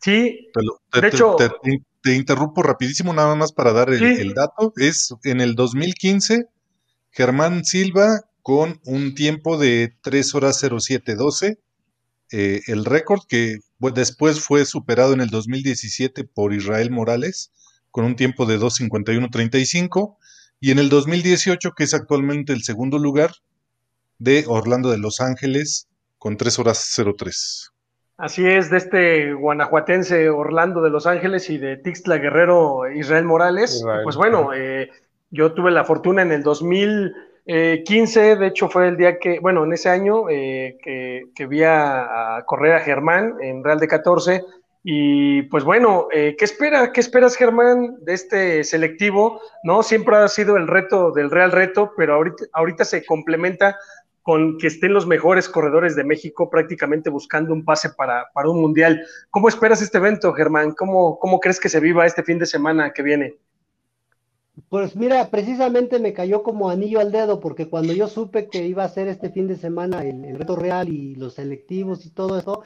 Sí, 0.00 0.50
de 1.00 1.06
hecho... 1.08 1.36
Te, 2.02 2.16
interrumpo 2.16 2.64
rapidísimo 2.64 3.12
nada 3.12 3.36
más 3.36 3.52
para 3.52 3.72
dar 3.72 3.88
el, 3.90 4.02
el 4.02 4.34
dato. 4.34 4.72
Es 4.76 5.14
en 5.22 5.40
el 5.40 5.54
2015, 5.54 6.48
Germán 7.12 7.64
Silva 7.64 8.22
con 8.42 8.80
un 8.84 9.14
tiempo 9.14 9.56
de 9.56 9.94
3 10.02 10.34
horas 10.34 10.58
0712. 10.58 11.60
Eh, 12.32 12.62
el 12.66 12.84
récord 12.84 13.20
que 13.28 13.58
después 13.90 14.40
fue 14.40 14.64
superado 14.64 15.12
en 15.12 15.20
el 15.20 15.28
2017 15.28 16.24
por 16.24 16.52
Israel 16.52 16.90
Morales 16.90 17.52
con 17.90 18.04
un 18.04 18.16
tiempo 18.16 18.46
de 18.46 18.58
2.51.35 18.58 20.16
y 20.60 20.70
en 20.70 20.78
el 20.78 20.88
2018 20.88 21.72
que 21.72 21.84
es 21.84 21.94
actualmente 21.94 22.52
el 22.52 22.62
segundo 22.62 22.98
lugar 22.98 23.32
de 24.18 24.44
Orlando 24.46 24.90
de 24.90 24.98
Los 24.98 25.20
Ángeles 25.20 25.88
con 26.18 26.36
3 26.36 26.58
horas 26.60 26.94
03. 27.18 27.72
Así 28.16 28.46
es, 28.46 28.70
de 28.70 28.76
este 28.76 29.32
guanajuatense 29.32 30.28
Orlando 30.30 30.80
de 30.80 30.90
Los 30.90 31.06
Ángeles 31.06 31.50
y 31.50 31.58
de 31.58 31.76
Tixtla 31.76 32.18
Guerrero 32.18 32.90
Israel 32.92 33.24
Morales. 33.24 33.82
Pues 34.04 34.14
bueno, 34.14 34.54
eh, 34.54 34.90
yo 35.30 35.54
tuve 35.54 35.72
la 35.72 35.84
fortuna 35.84 36.22
en 36.22 36.30
el 36.30 36.44
2000 36.44 37.12
eh, 37.44 37.82
15, 37.84 38.36
de 38.36 38.46
hecho, 38.46 38.68
fue 38.68 38.88
el 38.88 38.96
día 38.96 39.18
que, 39.18 39.40
bueno, 39.40 39.64
en 39.64 39.72
ese 39.72 39.88
año 39.88 40.28
eh, 40.30 40.78
que, 40.82 41.46
vi 41.46 41.62
a, 41.64 42.42
correr 42.46 42.74
a 42.74 42.80
Germán 42.80 43.36
en 43.40 43.64
Real 43.64 43.80
de 43.80 43.88
14. 43.88 44.44
Y 44.84 45.42
pues 45.42 45.62
bueno, 45.62 46.08
eh, 46.12 46.34
¿qué, 46.36 46.44
espera, 46.44 46.92
¿qué 46.92 47.00
esperas, 47.00 47.36
Germán, 47.36 47.96
de 48.00 48.14
este 48.14 48.64
selectivo? 48.64 49.40
¿No? 49.62 49.82
Siempre 49.82 50.16
ha 50.16 50.28
sido 50.28 50.56
el 50.56 50.66
reto 50.66 51.12
del 51.12 51.30
Real 51.30 51.52
Reto, 51.52 51.92
pero 51.96 52.14
ahorita, 52.14 52.44
ahorita 52.52 52.84
se 52.84 53.04
complementa 53.04 53.76
con 54.22 54.56
que 54.58 54.68
estén 54.68 54.92
los 54.92 55.06
mejores 55.06 55.48
corredores 55.48 55.96
de 55.96 56.04
México 56.04 56.48
prácticamente 56.48 57.10
buscando 57.10 57.52
un 57.52 57.64
pase 57.64 57.90
para, 57.90 58.30
para 58.32 58.50
un 58.50 58.60
mundial. 58.60 59.04
¿Cómo 59.30 59.48
esperas 59.48 59.82
este 59.82 59.98
evento, 59.98 60.32
Germán? 60.32 60.72
¿Cómo, 60.72 61.18
¿Cómo 61.18 61.40
crees 61.40 61.60
que 61.60 61.68
se 61.68 61.80
viva 61.80 62.06
este 62.06 62.22
fin 62.22 62.38
de 62.38 62.46
semana 62.46 62.92
que 62.92 63.02
viene? 63.02 63.36
Pues 64.68 64.96
mira, 64.96 65.30
precisamente 65.30 65.98
me 65.98 66.12
cayó 66.12 66.42
como 66.42 66.68
anillo 66.68 67.00
al 67.00 67.10
dedo, 67.10 67.40
porque 67.40 67.68
cuando 67.68 67.94
yo 67.94 68.06
supe 68.06 68.48
que 68.48 68.66
iba 68.66 68.84
a 68.84 68.88
ser 68.88 69.08
este 69.08 69.30
fin 69.30 69.48
de 69.48 69.56
semana 69.56 70.04
el, 70.04 70.36
reto 70.36 70.56
real 70.56 70.90
y 70.90 71.14
los 71.14 71.34
selectivos 71.34 72.04
y 72.04 72.10
todo 72.10 72.38
eso, 72.38 72.62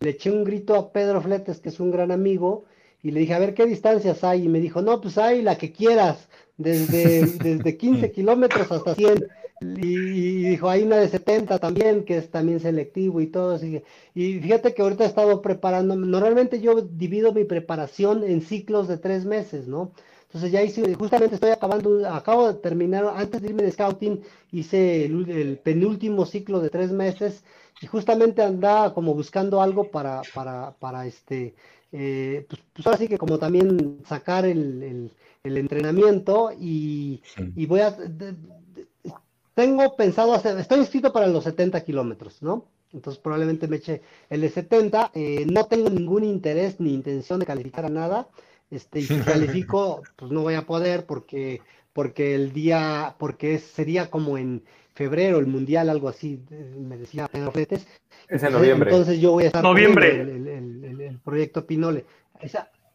le 0.00 0.10
eché 0.10 0.30
un 0.30 0.44
grito 0.44 0.74
a 0.74 0.92
Pedro 0.92 1.22
Fletes, 1.22 1.60
que 1.60 1.70
es 1.70 1.80
un 1.80 1.90
gran 1.90 2.12
amigo, 2.12 2.64
y 3.02 3.10
le 3.10 3.20
dije, 3.20 3.32
a 3.34 3.38
ver, 3.38 3.54
¿qué 3.54 3.64
distancias 3.64 4.22
hay? 4.22 4.44
Y 4.44 4.48
me 4.48 4.60
dijo, 4.60 4.82
no, 4.82 5.00
pues 5.00 5.16
hay 5.16 5.40
la 5.40 5.56
que 5.56 5.72
quieras, 5.72 6.28
desde, 6.58 7.24
desde 7.42 7.76
15 7.76 8.12
kilómetros 8.12 8.70
hasta 8.70 8.94
100. 8.94 9.26
Y, 9.62 10.42
dijo, 10.50 10.68
hay 10.68 10.82
una 10.82 10.96
de 10.96 11.08
70 11.08 11.58
también, 11.58 12.04
que 12.04 12.18
es 12.18 12.30
también 12.30 12.60
selectivo 12.60 13.20
y 13.20 13.26
todo. 13.26 13.54
Así, 13.54 13.82
y 14.14 14.40
fíjate 14.40 14.74
que 14.74 14.82
ahorita 14.82 15.04
he 15.04 15.06
estado 15.06 15.40
preparando, 15.40 15.96
normalmente 15.96 16.60
yo 16.60 16.82
divido 16.82 17.32
mi 17.32 17.44
preparación 17.44 18.24
en 18.24 18.42
ciclos 18.42 18.88
de 18.88 18.98
tres 18.98 19.24
meses, 19.24 19.68
¿no? 19.68 19.92
Entonces 20.30 20.52
ya 20.52 20.62
hice, 20.62 20.94
justamente 20.94 21.34
estoy 21.34 21.50
acabando, 21.50 22.08
acabo 22.08 22.52
de 22.52 22.60
terminar, 22.60 23.04
antes 23.16 23.42
de 23.42 23.48
irme 23.48 23.64
de 23.64 23.72
scouting, 23.72 24.22
hice 24.52 25.06
el, 25.06 25.58
penúltimo 25.60 26.24
ciclo 26.24 26.60
de 26.60 26.70
tres 26.70 26.92
meses 26.92 27.42
y 27.80 27.88
justamente 27.88 28.40
andaba 28.40 28.94
como 28.94 29.12
buscando 29.12 29.60
algo 29.60 29.90
para, 29.90 30.22
para, 30.32 30.70
para 30.78 31.04
este, 31.04 31.56
eh, 31.90 32.46
pues, 32.48 32.62
pues, 32.72 32.86
ahora 32.86 32.98
sí 32.98 33.08
que 33.08 33.18
como 33.18 33.40
también 33.40 34.02
sacar 34.06 34.44
el, 34.44 35.10
el, 35.42 35.56
entrenamiento 35.56 36.52
y, 36.56 37.20
y, 37.56 37.66
voy 37.66 37.80
a, 37.80 37.96
tengo 39.54 39.96
pensado 39.96 40.32
hacer, 40.32 40.56
estoy 40.60 40.78
inscrito 40.78 41.12
para 41.12 41.26
los 41.26 41.42
70 41.42 41.80
kilómetros, 41.80 42.40
¿no? 42.40 42.66
Entonces 42.92 43.20
probablemente 43.20 43.66
me 43.66 43.78
eche 43.78 44.02
el 44.28 44.42
de 44.42 44.48
70, 44.48 45.10
eh, 45.12 45.44
no 45.50 45.66
tengo 45.66 45.90
ningún 45.90 46.22
interés 46.22 46.78
ni 46.78 46.94
intención 46.94 47.40
de 47.40 47.46
calificar 47.46 47.86
a 47.86 47.88
nada 47.88 48.28
este, 48.70 49.00
y 49.00 49.02
si 49.02 49.18
califico, 49.20 50.02
pues 50.16 50.30
no 50.30 50.42
voy 50.42 50.54
a 50.54 50.62
poder 50.62 51.04
porque, 51.06 51.60
porque 51.92 52.34
el 52.34 52.52
día, 52.52 53.16
porque 53.18 53.58
sería 53.58 54.10
como 54.10 54.38
en 54.38 54.62
febrero 54.94 55.38
el 55.38 55.46
mundial, 55.46 55.88
algo 55.88 56.08
así, 56.08 56.40
me 56.78 56.96
decía 56.96 57.26
Pedro 57.28 57.52
Fletes. 57.52 57.86
Es 58.28 58.42
en 58.42 58.52
noviembre. 58.52 58.90
Entonces 58.90 59.20
yo 59.20 59.32
voy 59.32 59.44
a 59.44 59.46
estar 59.48 59.62
noviembre. 59.62 60.20
El, 60.20 60.46
el, 60.46 61.00
el, 61.00 61.18
proyecto 61.18 61.66
Pinole. 61.66 62.04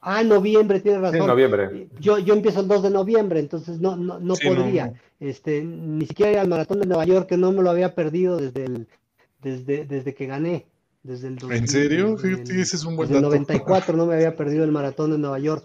ah, 0.01 0.23
noviembre, 0.23 0.79
tiene 0.79 0.99
razón. 0.99 1.27
Noviembre. 1.27 1.89
Yo, 1.99 2.19
yo 2.19 2.35
empiezo 2.35 2.61
el 2.61 2.67
2 2.67 2.83
de 2.83 2.89
noviembre, 2.89 3.39
entonces 3.39 3.81
no, 3.81 3.97
no, 3.97 4.19
no 4.19 4.35
podría. 4.35 4.93
Este, 5.19 5.63
ni 5.63 6.05
siquiera 6.05 6.31
ir 6.31 6.37
al 6.39 6.47
maratón 6.47 6.79
de 6.79 6.85
Nueva 6.85 7.05
York, 7.05 7.27
que 7.27 7.37
no 7.37 7.51
me 7.51 7.63
lo 7.63 7.69
había 7.69 7.95
perdido 7.95 8.37
desde 8.37 8.65
el, 8.65 8.87
desde, 9.41 9.85
desde 9.85 10.13
que 10.13 10.25
gané. 10.25 10.67
Desde 11.05 11.27
el 11.27 11.37
¿En 11.51 11.67
serio? 11.67 12.17
Fíjate, 12.17 12.59
ese 12.59 12.77
es 12.77 12.83
un 12.83 12.95
buen 12.95 13.07
desde 13.07 13.19
el 13.19 13.25
94 13.25 13.95
no 13.95 14.07
me 14.07 14.15
había 14.15 14.35
perdido 14.35 14.63
el 14.63 14.71
maratón 14.71 15.11
de 15.11 15.19
Nueva 15.19 15.37
York. 15.37 15.63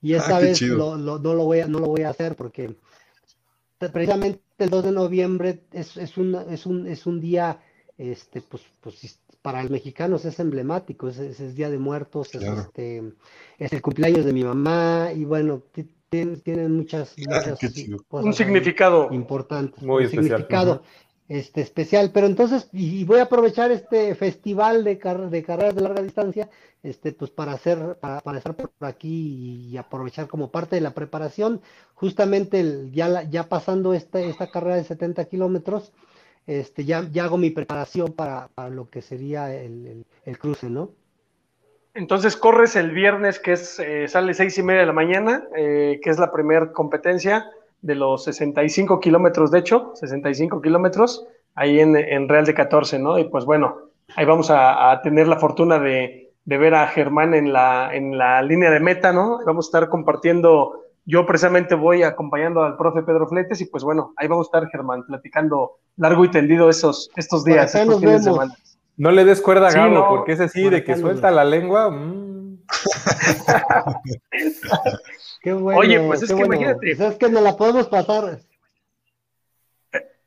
Y 0.00 0.14
esta 0.14 0.36
ah, 0.36 0.40
vez 0.40 0.62
no, 0.62 0.96
lo 0.96 1.18
voy 1.18 1.60
a, 1.60 1.66
no 1.66 1.80
lo 1.80 1.88
voy 1.88 2.02
a 2.02 2.10
hacer 2.10 2.36
porque 2.36 2.76
precisamente 3.78 4.40
el 4.58 4.70
2 4.70 4.84
de 4.84 4.92
noviembre 4.92 5.64
es, 5.72 5.96
es, 5.96 6.16
un, 6.16 6.36
es, 6.48 6.66
un, 6.66 6.86
es 6.86 7.06
un 7.06 7.20
día, 7.20 7.60
este, 7.98 8.40
pues, 8.40 8.62
pues 8.80 9.18
para 9.42 9.62
los 9.62 9.72
mexicanos 9.72 10.24
es 10.24 10.38
emblemático, 10.38 11.08
es, 11.08 11.18
es, 11.18 11.56
Día 11.56 11.68
de 11.68 11.78
Muertos, 11.78 12.32
es, 12.36 12.44
este, 12.44 13.02
es 13.58 13.72
el 13.72 13.82
cumpleaños 13.82 14.24
de 14.24 14.32
mi 14.32 14.44
mamá 14.44 15.10
y 15.12 15.24
bueno, 15.24 15.64
tienen, 16.08 16.76
muchas, 16.76 17.16
ah, 17.28 17.56
cosas 17.56 17.74
un 18.10 18.32
significado 18.32 19.08
importante, 19.12 19.84
muy 19.84 20.06
significado 20.06 20.84
este, 21.32 21.62
especial. 21.62 22.10
Pero 22.12 22.26
entonces, 22.26 22.68
y, 22.72 23.04
voy 23.04 23.18
a 23.18 23.22
aprovechar 23.22 23.70
este 23.70 24.14
festival 24.14 24.84
de, 24.84 24.98
carreras 24.98 25.74
de 25.74 25.80
larga 25.80 26.02
distancia, 26.02 26.50
este, 26.82 27.12
pues 27.12 27.30
para 27.30 27.52
hacer, 27.52 27.96
para, 28.00 28.36
estar 28.36 28.54
por 28.54 28.70
aquí 28.80 29.70
y, 29.70 29.76
aprovechar 29.78 30.28
como 30.28 30.50
parte 30.50 30.76
de 30.76 30.82
la 30.82 30.90
preparación, 30.92 31.62
justamente 31.94 32.90
ya, 32.92 33.22
ya 33.22 33.48
pasando 33.48 33.94
esta, 33.94 34.20
esta 34.20 34.50
carrera 34.50 34.76
de 34.76 34.84
70 34.84 35.24
kilómetros, 35.24 35.92
este, 36.46 36.84
ya, 36.84 37.08
ya 37.10 37.24
hago 37.24 37.38
mi 37.38 37.48
preparación 37.48 38.12
para, 38.12 38.50
lo 38.68 38.90
que 38.90 39.00
sería 39.00 39.54
el, 39.54 40.04
cruce, 40.38 40.68
¿no? 40.68 40.90
Entonces 41.94 42.36
corres 42.36 42.76
el 42.76 42.90
viernes, 42.90 43.38
que 43.38 43.52
es, 43.52 43.78
eh, 43.78 44.06
sale 44.06 44.34
seis 44.34 44.58
y 44.58 44.62
media 44.62 44.80
de 44.80 44.86
la 44.86 44.92
mañana, 44.92 45.44
eh, 45.56 45.98
que 46.02 46.10
es 46.10 46.18
la 46.18 46.30
primera 46.30 46.72
competencia 46.72 47.50
de 47.82 47.96
los 47.96 48.24
65 48.24 49.00
kilómetros, 49.00 49.50
de 49.50 49.58
hecho, 49.58 49.92
65 49.94 50.62
kilómetros, 50.62 51.26
ahí 51.54 51.80
en, 51.80 52.28
Real 52.28 52.46
de 52.46 52.54
14, 52.54 52.98
¿no? 52.98 53.18
Y 53.18 53.24
pues 53.24 53.44
bueno, 53.44 53.76
ahí 54.16 54.24
vamos 54.24 54.50
a, 54.50 54.98
tener 55.02 55.28
la 55.28 55.36
fortuna 55.36 55.78
de, 55.78 56.32
ver 56.44 56.74
a 56.74 56.86
Germán 56.86 57.34
en 57.34 57.52
la, 57.52 57.94
en 57.94 58.16
la 58.16 58.40
línea 58.42 58.70
de 58.70 58.80
meta, 58.80 59.12
¿no? 59.12 59.40
Vamos 59.44 59.66
a 59.66 59.68
estar 59.68 59.88
compartiendo, 59.88 60.80
yo 61.04 61.26
precisamente 61.26 61.74
voy 61.74 62.04
acompañando 62.04 62.62
al 62.62 62.76
profe 62.76 63.02
Pedro 63.02 63.28
Fletes 63.28 63.60
y 63.60 63.66
pues 63.66 63.84
bueno, 63.84 64.14
ahí 64.16 64.28
vamos 64.28 64.46
a 64.46 64.48
estar 64.48 64.70
Germán 64.70 65.04
platicando 65.04 65.72
largo 65.96 66.24
y 66.24 66.30
tendido 66.30 66.70
esos, 66.70 67.10
estos 67.16 67.44
días, 67.44 67.74
estos 67.74 68.00
fines 68.00 68.24
de 68.24 68.30
semana. 68.30 68.54
No 68.96 69.10
le 69.10 69.24
des 69.24 69.40
cuerda 69.40 69.68
a 69.68 69.72
Gabo, 69.72 70.06
porque 70.08 70.32
es 70.32 70.40
así, 70.40 70.68
de 70.68 70.84
que 70.84 70.96
suelta 70.96 71.30
la 71.30 71.44
lengua. 71.44 71.90
Mm. 75.44 75.66
Oye, 75.66 76.00
pues 76.00 76.22
es 76.22 76.32
que 76.32 76.42
imagínate. 76.42 76.96
Pues 76.96 77.00
es 77.00 77.18
que 77.18 77.28
no 77.28 77.40
la 77.40 77.56
podemos 77.56 77.88
pasar. 77.88 78.38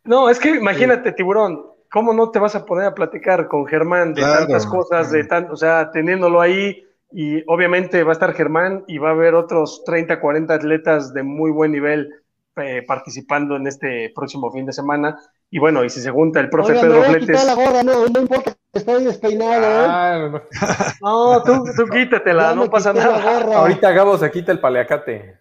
No, 0.03 0.29
es 0.29 0.39
que 0.39 0.49
imagínate, 0.49 1.11
tiburón, 1.13 1.65
¿cómo 1.91 2.13
no 2.13 2.29
te 2.29 2.39
vas 2.39 2.55
a 2.55 2.65
poner 2.65 2.85
a 2.85 2.93
platicar 2.93 3.47
con 3.47 3.65
Germán 3.65 4.13
de 4.13 4.21
tantas 4.21 4.65
cosas, 4.67 5.11
de 5.11 5.23
tan, 5.23 5.49
o 5.49 5.55
sea, 5.55 5.91
teniéndolo 5.91 6.41
ahí? 6.41 6.83
Y 7.11 7.43
obviamente 7.47 8.03
va 8.03 8.11
a 8.11 8.13
estar 8.13 8.33
Germán 8.33 8.83
y 8.87 8.97
va 8.97 9.09
a 9.09 9.13
haber 9.13 9.35
otros 9.35 9.83
30, 9.85 10.19
40 10.19 10.53
atletas 10.53 11.13
de 11.13 11.23
muy 11.23 11.49
buen 11.49 11.71
nivel 11.71 12.09
eh, 12.57 12.83
participando 12.87 13.55
en 13.55 13.67
este 13.67 14.11
próximo 14.13 14.51
fin 14.51 14.65
de 14.65 14.73
semana. 14.73 15.17
Y 15.49 15.59
bueno, 15.59 15.83
y 15.83 15.89
si 15.89 16.01
se 16.01 16.11
junta 16.11 16.39
el 16.39 16.49
profe 16.49 16.73
Pedro 16.73 17.03
Fletes. 17.03 17.45
La 17.45 17.53
gorra, 17.53 17.83
no, 17.83 18.07
no 18.07 18.21
importa, 18.21 18.55
estoy 18.79 19.03
despeinado. 19.03 19.63
¿eh? 19.63 19.85
Ah, 19.87 20.41
no, 21.01 21.43
tú, 21.43 21.63
tú 21.77 21.85
quítatela, 21.87 22.55
no 22.55 22.69
pasa 22.69 22.93
nada. 22.93 23.57
Ahorita 23.57 23.91
Gabo 23.91 24.17
se 24.17 24.31
quita 24.31 24.51
el 24.51 24.59
paleacate. 24.59 25.37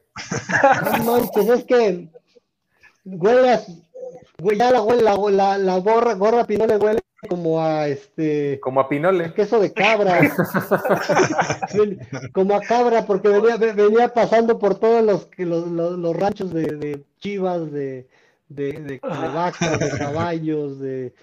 No 0.98 1.05
manches, 1.05 1.48
es 1.48 1.65
que 1.65 2.09
huelas, 3.05 3.66
ya 4.39 4.70
la, 4.70 4.81
la, 4.81 5.16
la, 5.31 5.59
la 5.59 5.78
gorra, 5.78 6.15
gorra 6.15 6.44
pinole 6.44 6.77
huele 6.77 7.01
como 7.28 7.62
a 7.62 7.89
este. 7.89 8.59
Como 8.61 8.81
a 8.81 8.89
Pinole. 8.89 9.32
Queso 9.35 9.61
de 9.61 9.73
cabra. 9.73 10.20
como 12.32 12.55
a 12.55 12.61
cabra, 12.61 13.06
porque 13.06 13.28
venía, 13.28 13.56
venía 13.56 14.09
pasando 14.09 14.59
por 14.59 14.77
todos 14.77 15.05
los, 15.05 15.28
los, 15.39 15.69
los, 15.69 16.16
ranchos 16.16 16.52
de, 16.52 16.65
de 16.65 17.05
chivas, 17.19 17.70
de, 17.73 18.09
de, 18.48 18.73
de, 18.73 19.01
vacas, 19.02 19.78
de 19.78 19.98
caballos, 19.98 20.81
de. 20.81 21.15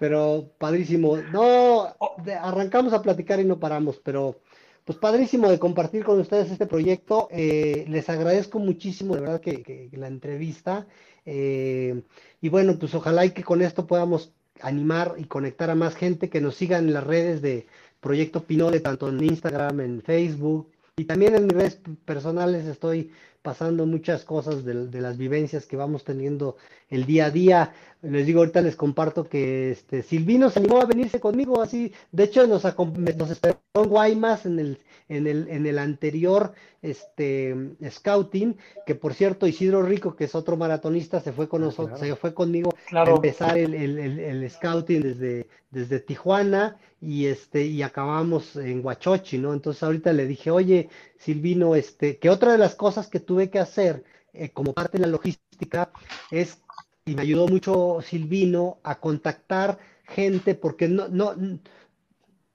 Pero 0.00 0.50
padrísimo. 0.58 1.18
No, 1.18 1.94
arrancamos 2.40 2.94
a 2.94 3.02
platicar 3.02 3.38
y 3.38 3.44
no 3.44 3.60
paramos, 3.60 4.00
pero 4.02 4.40
pues 4.86 4.98
padrísimo 4.98 5.50
de 5.50 5.58
compartir 5.58 6.04
con 6.04 6.18
ustedes 6.18 6.50
este 6.50 6.66
proyecto. 6.66 7.28
Eh, 7.30 7.84
les 7.86 8.08
agradezco 8.08 8.58
muchísimo, 8.58 9.14
de 9.14 9.20
verdad, 9.20 9.40
que, 9.40 9.90
la 9.92 10.08
entrevista. 10.08 10.86
Eh, 11.26 12.02
y 12.40 12.48
bueno, 12.48 12.78
pues 12.78 12.94
ojalá 12.94 13.26
y 13.26 13.32
que 13.32 13.44
con 13.44 13.60
esto 13.60 13.86
podamos 13.86 14.32
animar 14.62 15.16
y 15.18 15.24
conectar 15.24 15.68
a 15.68 15.74
más 15.74 15.94
gente 15.94 16.30
que 16.30 16.40
nos 16.40 16.56
sigan 16.56 16.88
en 16.88 16.94
las 16.94 17.04
redes 17.04 17.42
de 17.42 17.66
Proyecto 18.00 18.44
Pinole, 18.44 18.80
tanto 18.80 19.10
en 19.10 19.22
Instagram, 19.22 19.80
en 19.80 20.02
Facebook 20.02 20.70
y 21.00 21.04
también 21.06 21.34
en 21.34 21.46
mis 21.46 21.54
redes 21.54 21.80
personales 22.04 22.66
estoy 22.66 23.10
pasando 23.42 23.86
muchas 23.86 24.24
cosas 24.24 24.64
de, 24.64 25.00
las 25.00 25.16
vivencias 25.16 25.66
que 25.66 25.76
vamos 25.76 26.04
teniendo 26.04 26.56
el 26.88 27.06
día 27.06 27.26
a 27.26 27.30
día. 27.30 27.72
Les 28.02 28.26
digo, 28.26 28.40
ahorita 28.40 28.60
les 28.60 28.76
comparto 28.76 29.28
que 29.28 29.70
este 29.70 30.02
Silvino 30.02 30.50
se 30.50 30.58
animó 30.58 30.80
a 30.80 30.86
venirse 30.86 31.20
conmigo, 31.20 31.62
así, 31.62 31.92
de 32.12 32.24
hecho 32.24 32.46
nos, 32.46 32.64
nos 32.64 33.30
esperó 33.30 33.58
en 33.74 33.88
Guaymas 33.88 34.46
en 34.46 34.58
el, 34.58 34.78
en 35.08 35.26
el, 35.26 35.48
en 35.48 35.66
el 35.66 35.78
anterior 35.78 36.52
este, 36.82 37.54
scouting, 37.90 38.56
que 38.86 38.94
por 38.94 39.14
cierto 39.14 39.46
Isidro 39.46 39.82
Rico, 39.82 40.16
que 40.16 40.24
es 40.24 40.34
otro 40.34 40.56
maratonista, 40.56 41.20
se 41.20 41.32
fue 41.32 41.48
con 41.48 41.62
ah, 41.62 41.66
nosotros, 41.66 42.00
se 42.00 42.16
fue 42.16 42.32
conmigo 42.32 42.70
a 42.92 43.10
empezar 43.10 43.58
el, 43.58 43.74
el, 43.74 43.98
el, 43.98 44.50
scouting 44.50 45.02
desde, 45.02 45.48
desde 45.70 46.00
Tijuana 46.00 46.78
y 47.00 47.26
este, 47.26 47.64
y 47.64 47.82
acabamos 47.82 48.56
en 48.56 48.84
Huachochi, 48.84 49.38
¿no? 49.38 49.52
Entonces 49.54 49.82
ahorita 49.82 50.12
le 50.12 50.26
dije, 50.26 50.50
oye, 50.50 50.90
Silvino, 51.18 51.74
este, 51.74 52.18
que 52.18 52.30
otra 52.30 52.52
de 52.52 52.58
las 52.58 52.74
cosas 52.74 53.08
que 53.08 53.20
tuve 53.20 53.50
que 53.50 53.58
hacer 53.58 54.04
eh, 54.32 54.50
como 54.50 54.74
parte 54.74 54.98
de 54.98 55.06
la 55.06 55.10
logística 55.10 55.90
es, 56.30 56.62
y 57.04 57.14
me 57.14 57.22
ayudó 57.22 57.48
mucho 57.48 58.00
Silvino 58.02 58.78
a 58.82 59.00
contactar 59.00 59.78
gente, 60.04 60.54
porque 60.54 60.88
no, 60.88 61.08
no, 61.08 61.34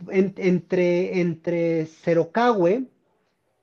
entre, 0.09 1.19
entre 1.21 1.85
Cerocahue 1.87 2.85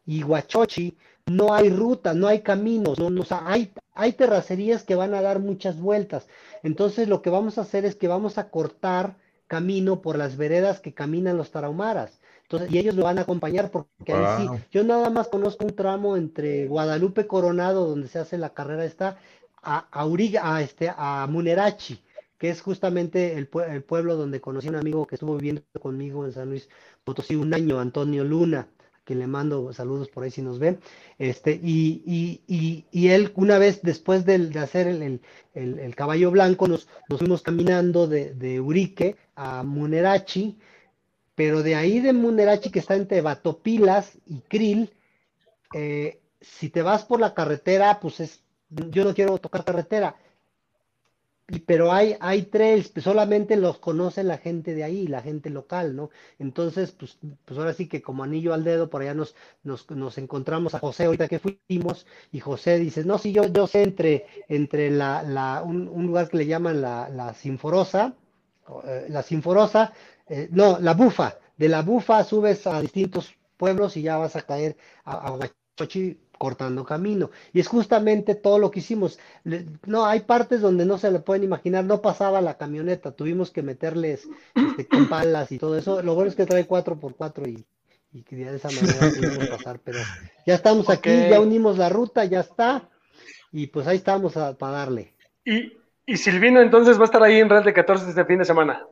y 0.06 0.24
Huachochi 0.24 0.96
no 1.26 1.54
hay 1.54 1.70
ruta, 1.70 2.14
no 2.14 2.26
hay 2.26 2.40
caminos, 2.40 2.98
no, 2.98 3.24
hay, 3.30 3.72
hay 3.94 4.12
terracerías 4.12 4.82
que 4.82 4.96
van 4.96 5.14
a 5.14 5.22
dar 5.22 5.38
muchas 5.38 5.78
vueltas. 5.80 6.26
Entonces 6.62 7.08
lo 7.08 7.22
que 7.22 7.30
vamos 7.30 7.58
a 7.58 7.62
hacer 7.62 7.84
es 7.84 7.94
que 7.94 8.08
vamos 8.08 8.38
a 8.38 8.50
cortar 8.50 9.16
camino 9.52 10.00
por 10.00 10.16
las 10.16 10.38
veredas 10.38 10.80
que 10.80 10.94
caminan 10.94 11.36
los 11.36 11.50
tarahumaras. 11.50 12.22
Entonces, 12.44 12.72
y 12.72 12.78
ellos 12.78 12.94
lo 12.94 13.04
van 13.04 13.18
a 13.18 13.22
acompañar 13.22 13.70
porque 13.70 14.14
ahí 14.14 14.48
sí, 14.48 14.64
yo 14.70 14.82
nada 14.82 15.10
más 15.10 15.28
conozco 15.28 15.66
un 15.66 15.76
tramo 15.76 16.16
entre 16.16 16.66
Guadalupe 16.68 17.26
Coronado, 17.26 17.86
donde 17.86 18.08
se 18.08 18.18
hace 18.18 18.38
la 18.38 18.54
carrera 18.54 18.86
esta, 18.86 19.18
a, 19.62 19.86
a, 19.92 20.54
a, 20.54 20.62
este, 20.62 20.90
a 20.96 21.26
Munerachi 21.28 22.02
que 22.38 22.48
es 22.48 22.62
justamente 22.62 23.36
el, 23.36 23.46
pueblo 23.46 24.16
donde 24.16 24.40
conocí 24.40 24.68
a 24.68 24.70
un 24.70 24.76
amigo 24.76 25.06
que 25.06 25.16
estuvo 25.16 25.36
viviendo 25.36 25.62
conmigo 25.78 26.24
en 26.24 26.32
San 26.32 26.48
Luis 26.48 26.70
Potosí 27.04 27.36
un 27.36 27.52
año, 27.52 27.78
Antonio 27.78 28.24
Luna, 28.24 28.68
que 29.04 29.14
le 29.14 29.26
mando 29.26 29.72
saludos 29.72 30.08
por 30.08 30.24
ahí 30.24 30.30
si 30.30 30.42
nos 30.42 30.58
ven. 30.58 30.80
Este, 31.18 31.52
y, 31.62 32.42
y, 32.90 33.08
él, 33.08 33.32
una 33.36 33.58
vez 33.58 33.82
después 33.82 34.24
de, 34.24 34.50
hacer 34.58 34.86
el, 34.86 35.94
caballo 35.94 36.30
blanco, 36.30 36.68
nos, 36.68 36.88
nos 37.08 37.18
fuimos 37.18 37.42
caminando 37.42 38.06
de, 38.06 38.60
Urique 38.60 39.16
a 39.34 39.62
Munerachi, 39.62 40.58
pero 41.34 41.62
de 41.62 41.74
ahí 41.74 42.00
de 42.00 42.12
Munerachi, 42.12 42.70
que 42.70 42.78
está 42.78 42.94
entre 42.94 43.20
Batopilas 43.20 44.18
y 44.26 44.40
Krill, 44.40 44.92
eh, 45.74 46.20
si 46.40 46.68
te 46.68 46.82
vas 46.82 47.04
por 47.04 47.20
la 47.20 47.34
carretera, 47.34 47.98
pues 48.00 48.20
es, 48.20 48.42
yo 48.68 49.04
no 49.04 49.14
quiero 49.14 49.38
tocar 49.38 49.64
carretera, 49.64 50.16
pero 51.60 51.92
hay, 51.92 52.16
hay 52.20 52.42
trails, 52.42 52.92
solamente 53.02 53.56
los 53.56 53.78
conoce 53.78 54.24
la 54.24 54.38
gente 54.38 54.74
de 54.74 54.84
ahí, 54.84 55.06
la 55.06 55.22
gente 55.22 55.50
local, 55.50 55.94
¿no? 55.96 56.10
Entonces, 56.38 56.92
pues, 56.92 57.18
pues 57.44 57.58
ahora 57.58 57.74
sí 57.74 57.88
que 57.88 58.02
como 58.02 58.24
anillo 58.24 58.54
al 58.54 58.64
dedo, 58.64 58.88
por 58.90 59.02
allá 59.02 59.14
nos, 59.14 59.34
nos, 59.62 59.90
nos 59.90 60.18
encontramos 60.18 60.74
a 60.74 60.78
José 60.78 61.04
ahorita 61.04 61.28
que 61.28 61.38
fuimos, 61.40 62.06
y 62.30 62.40
José 62.40 62.78
dice, 62.78 63.04
no, 63.04 63.18
sí, 63.18 63.32
yo, 63.32 63.46
yo 63.46 63.66
sé 63.66 63.82
entre, 63.82 64.26
entre 64.48 64.90
la, 64.90 65.22
la, 65.22 65.62
un, 65.64 65.88
un 65.88 66.06
lugar 66.06 66.28
que 66.28 66.38
le 66.38 66.46
llaman 66.46 66.80
la, 66.80 67.08
la 67.08 67.34
Sinforosa, 67.34 68.14
eh, 68.84 69.06
la 69.08 69.22
Sinforosa, 69.22 69.92
eh, 70.28 70.48
no, 70.50 70.78
la 70.80 70.94
Bufa, 70.94 71.38
de 71.56 71.68
la 71.68 71.82
Bufa 71.82 72.24
subes 72.24 72.66
a 72.66 72.80
distintos 72.80 73.34
pueblos 73.56 73.96
y 73.96 74.02
ya 74.02 74.16
vas 74.16 74.36
a 74.36 74.42
caer 74.42 74.76
a, 75.04 75.28
a 75.28 75.30
cortando 76.42 76.84
camino. 76.84 77.30
Y 77.52 77.60
es 77.60 77.68
justamente 77.68 78.34
todo 78.34 78.58
lo 78.58 78.72
que 78.72 78.80
hicimos. 78.80 79.20
No, 79.86 80.06
hay 80.06 80.22
partes 80.22 80.60
donde 80.60 80.84
no 80.84 80.98
se 80.98 81.12
le 81.12 81.20
pueden 81.20 81.44
imaginar, 81.44 81.84
no 81.84 82.02
pasaba 82.02 82.40
la 82.40 82.58
camioneta, 82.58 83.12
tuvimos 83.12 83.52
que 83.52 83.62
meterles 83.62 84.28
este, 84.52 84.88
con 84.88 85.08
palas 85.08 85.52
y 85.52 85.58
todo 85.58 85.78
eso. 85.78 86.02
Lo 86.02 86.16
bueno 86.16 86.30
es 86.30 86.34
que 86.34 86.44
trae 86.44 86.66
4x4 86.66 87.48
y, 87.48 87.64
y 88.12 88.22
que 88.24 88.34
de 88.34 88.56
esa 88.56 88.72
manera 88.72 88.98
pudimos 88.98 89.48
pasar, 89.50 89.78
pero 89.84 90.00
ya 90.44 90.56
estamos 90.56 90.90
aquí, 90.90 91.10
ya 91.30 91.40
unimos 91.40 91.78
la 91.78 91.88
ruta, 91.88 92.24
ya 92.24 92.40
está, 92.40 92.88
y 93.52 93.68
pues 93.68 93.86
ahí 93.86 93.98
estamos 93.98 94.32
para 94.32 94.72
darle. 94.72 95.14
Y, 95.44 95.74
y 96.06 96.16
Silvino 96.16 96.60
entonces 96.60 96.98
va 96.98 97.02
a 97.02 97.04
estar 97.04 97.22
ahí 97.22 97.38
en 97.38 97.50
Red 97.50 97.66
de 97.66 97.72
14 97.72 98.08
este 98.08 98.24
fin 98.24 98.40
de 98.40 98.44
semana. 98.46 98.84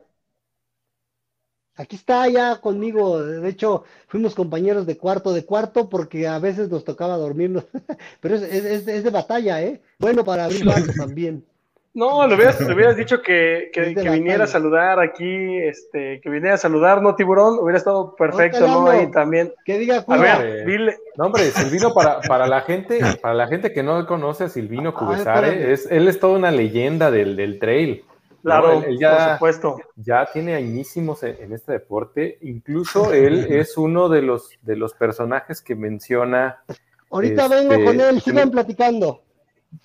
Aquí 1.75 1.95
está 1.95 2.27
ya 2.27 2.57
conmigo. 2.57 3.21
De 3.23 3.49
hecho, 3.49 3.83
fuimos 4.07 4.35
compañeros 4.35 4.85
de 4.85 4.97
cuarto 4.97 5.33
de 5.33 5.45
cuarto 5.45 5.89
porque 5.89 6.27
a 6.27 6.37
veces 6.39 6.69
nos 6.69 6.83
tocaba 6.83 7.17
dormirnos. 7.17 7.65
Pero 8.21 8.35
es, 8.35 8.43
es, 8.43 8.87
es 8.87 9.03
de 9.03 9.09
batalla, 9.09 9.61
¿eh? 9.61 9.81
Bueno 9.99 10.23
para 10.23 10.45
abrir 10.45 10.65
también. 10.97 11.45
No, 11.93 12.25
le 12.25 12.35
hubieras, 12.35 12.61
le 12.61 12.73
hubieras 12.73 12.95
dicho 12.95 13.21
que, 13.21 13.69
que, 13.73 13.93
viniera 14.09 14.45
a 14.45 14.47
saludar 14.47 15.01
aquí, 15.01 15.57
este, 15.57 16.21
que 16.21 16.29
viniera 16.29 16.55
a 16.55 16.57
saludar, 16.57 17.01
¿no, 17.01 17.15
tiburón? 17.15 17.59
Hubiera 17.59 17.77
estado 17.77 18.15
perfecto, 18.15 18.65
¿no? 18.65 18.87
Ahí 18.87 19.11
también. 19.11 19.53
Que 19.65 19.77
diga, 19.77 20.05
a 20.07 20.17
ver, 20.17 20.65
dile. 20.65 20.99
No, 21.17 21.25
hombre, 21.25 21.51
Silvino, 21.51 21.93
para, 21.93 22.21
para 22.21 22.47
la 22.47 22.61
gente, 22.61 23.01
para 23.21 23.33
la 23.33 23.47
gente 23.47 23.73
que 23.73 23.83
no 23.83 24.07
conoce 24.07 24.45
a 24.45 24.49
Silvino 24.49 24.93
Cubesare, 24.93 25.73
es, 25.73 25.85
él 25.91 26.07
es 26.07 26.17
toda 26.17 26.37
una 26.37 26.49
leyenda 26.51 27.11
del, 27.11 27.35
del 27.35 27.59
trail. 27.59 28.05
Claro, 28.41 28.83
ya, 28.89 29.37
por 29.39 29.53
supuesto. 29.53 29.81
Ya 29.95 30.27
tiene 30.31 30.55
añísimos 30.55 31.23
en, 31.23 31.53
este 31.53 31.73
deporte. 31.73 32.37
Incluso 32.41 33.13
él 33.13 33.47
es 33.49 33.77
uno 33.77 34.09
de 34.09 34.21
los, 34.21 34.49
de 34.61 34.75
los 34.75 34.93
personajes 34.93 35.61
que 35.61 35.75
menciona. 35.75 36.63
Ahorita 37.09 37.47
vengo 37.47 37.73
con 37.83 37.99
él, 37.99 38.17
este, 38.17 38.31
sigan 38.31 38.51
platicando. 38.51 39.23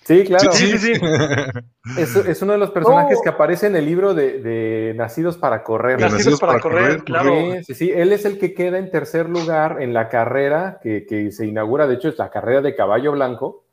Sí, 0.03 0.25
claro. 0.25 0.51
Sí, 0.51 0.77
sí, 0.77 0.93
Es, 1.97 2.41
uno 2.41 2.53
de 2.53 2.57
los 2.57 2.71
personajes 2.71 3.19
que 3.23 3.29
aparece 3.29 3.67
en 3.67 3.75
el 3.77 3.85
libro 3.85 4.13
de, 4.13 4.93
Nacidos 4.97 5.37
para 5.37 5.63
Correr. 5.63 5.99
Nacidos, 5.99 6.39
para, 6.39 6.59
correr, 6.59 7.03
claro. 7.03 7.33
Sí, 7.63 7.73
sí, 7.73 7.91
él 7.91 8.11
es 8.11 8.25
el 8.25 8.37
que 8.37 8.53
queda 8.53 8.79
en 8.79 8.91
tercer 8.91 9.29
lugar 9.29 9.81
en 9.81 9.93
la 9.93 10.09
carrera 10.09 10.79
que, 10.83 11.05
que 11.05 11.31
se 11.31 11.45
inaugura, 11.45 11.87
de 11.87 11.95
hecho 11.95 12.09
es 12.09 12.17
la 12.17 12.29
carrera 12.29 12.61
de 12.61 12.75
caballo 12.75 13.13
blanco. 13.13 13.63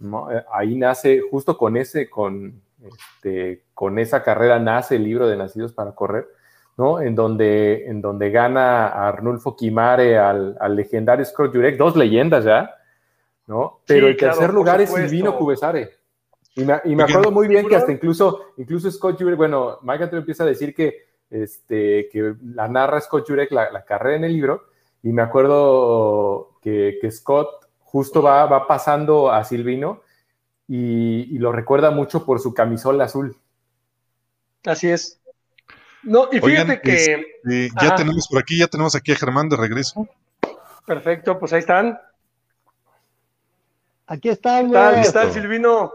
Eh, 0.00 0.44
ahí 0.52 0.76
nace, 0.76 1.20
justo 1.20 1.56
con 1.56 1.76
ese, 1.76 2.10
con, 2.10 2.60
este, 2.82 3.63
con 3.74 3.98
esa 3.98 4.22
carrera 4.22 4.58
nace 4.58 4.96
el 4.96 5.04
libro 5.04 5.26
de 5.26 5.36
Nacidos 5.36 5.72
para 5.72 5.92
Correr, 5.92 6.28
¿no? 6.76 7.00
En 7.00 7.14
donde, 7.14 7.86
en 7.86 8.00
donde 8.00 8.30
gana 8.30 8.86
Arnulfo 8.88 9.56
Quimare 9.56 10.18
al, 10.18 10.56
legendario 10.76 11.24
Scott 11.24 11.52
Jurek, 11.52 11.76
dos 11.76 11.96
leyendas 11.96 12.44
ya, 12.44 12.74
¿no? 13.46 13.80
Pero 13.86 14.08
el 14.08 14.16
tercer 14.16 14.52
lugar 14.52 14.80
es 14.80 14.90
Silvino 14.90 15.36
Cubesare. 15.36 15.90
Y 16.56 16.64
me, 16.64 17.02
acuerdo 17.02 17.32
muy 17.32 17.48
bien 17.48 17.68
que 17.68 17.74
hasta 17.74 17.90
incluso, 17.90 18.52
incluso 18.58 18.88
Scott 18.90 19.20
Jurek, 19.20 19.36
bueno, 19.36 19.78
Mike 19.82 20.08
empieza 20.12 20.44
a 20.44 20.46
decir 20.46 20.72
que, 20.72 21.08
este, 21.28 22.08
que 22.12 22.34
la 22.54 22.68
narra 22.68 23.00
Scott 23.00 23.26
Jurek 23.26 23.50
la, 23.50 23.84
carrera 23.84 24.16
en 24.16 24.24
el 24.24 24.32
libro, 24.32 24.62
y 25.02 25.12
me 25.12 25.22
acuerdo 25.22 26.52
que, 26.62 26.98
Scott 27.10 27.66
justo 27.80 28.22
va, 28.22 28.46
va 28.46 28.68
pasando 28.68 29.30
a 29.30 29.42
Silvino 29.42 30.00
y, 30.68 31.38
lo 31.38 31.52
recuerda 31.52 31.90
mucho 31.90 32.24
por 32.24 32.40
su 32.40 32.54
camisola 32.54 33.04
azul. 33.04 33.36
Así 34.64 34.90
es. 34.90 35.20
No, 36.02 36.28
y 36.30 36.40
fíjate 36.40 36.80
que. 36.80 36.94
Este, 36.94 37.70
ya 37.80 37.94
tenemos 37.94 38.28
por 38.28 38.40
aquí, 38.40 38.58
ya 38.58 38.66
tenemos 38.66 38.94
aquí 38.94 39.12
a 39.12 39.16
Germán 39.16 39.48
de 39.48 39.56
regreso. 39.56 40.08
Perfecto, 40.86 41.38
pues 41.38 41.52
ahí 41.52 41.60
están. 41.60 41.98
Aquí 44.06 44.28
están. 44.28 44.70
¿Qué 44.70 45.00
está 45.00 45.32
Silvino? 45.32 45.92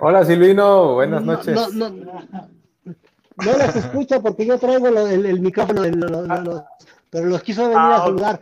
Hola 0.00 0.24
Silvino, 0.24 0.94
buenas 0.94 1.22
noches. 1.22 1.54
No, 1.54 1.68
no, 1.70 1.90
no, 1.90 3.58
las 3.58 3.76
escucha 3.76 4.20
porque 4.20 4.46
yo 4.46 4.58
traigo 4.58 4.88
el, 4.88 5.40
micrófono, 5.40 5.82
pero 7.10 7.26
los 7.26 7.42
quiso 7.42 7.62
venir 7.62 7.78
a 7.78 7.96
ah, 7.96 7.98
saludar. 7.98 8.40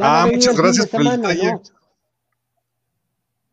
ah, 0.00 0.28
muchas 0.30 0.56
gracias 0.56 0.86
por 0.88 1.00
el 1.00 1.08
detalle. 1.10 1.60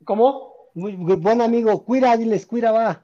¿Cómo? 0.04 0.54
Muy, 0.74 0.96
buen 0.96 1.42
amigo, 1.42 1.84
cuida, 1.86 2.18
diles, 2.18 2.46
cuida, 2.46 2.72
va. 2.72 3.04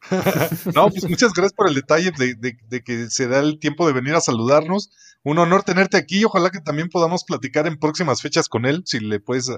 no, 0.74 0.88
pues 0.88 1.08
muchas 1.08 1.32
gracias 1.32 1.52
por 1.52 1.68
el 1.68 1.74
detalle 1.74 2.12
de, 2.12 2.82
que 2.82 3.10
se 3.10 3.28
da 3.28 3.40
el 3.40 3.58
tiempo 3.58 3.86
de 3.86 3.92
venir 3.92 4.14
a 4.14 4.20
saludarnos. 4.20 4.90
Un 5.22 5.38
honor 5.38 5.62
tenerte 5.62 5.96
aquí. 5.96 6.24
Ojalá 6.24 6.50
que 6.50 6.60
también 6.60 6.88
podamos 6.88 7.24
platicar 7.24 7.66
en 7.66 7.78
próximas 7.78 8.22
fechas 8.22 8.48
con 8.48 8.64
él, 8.64 8.82
si 8.86 9.00
le 9.00 9.20
puedes 9.20 9.50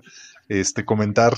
este, 0.48 0.84
comentar. 0.84 1.36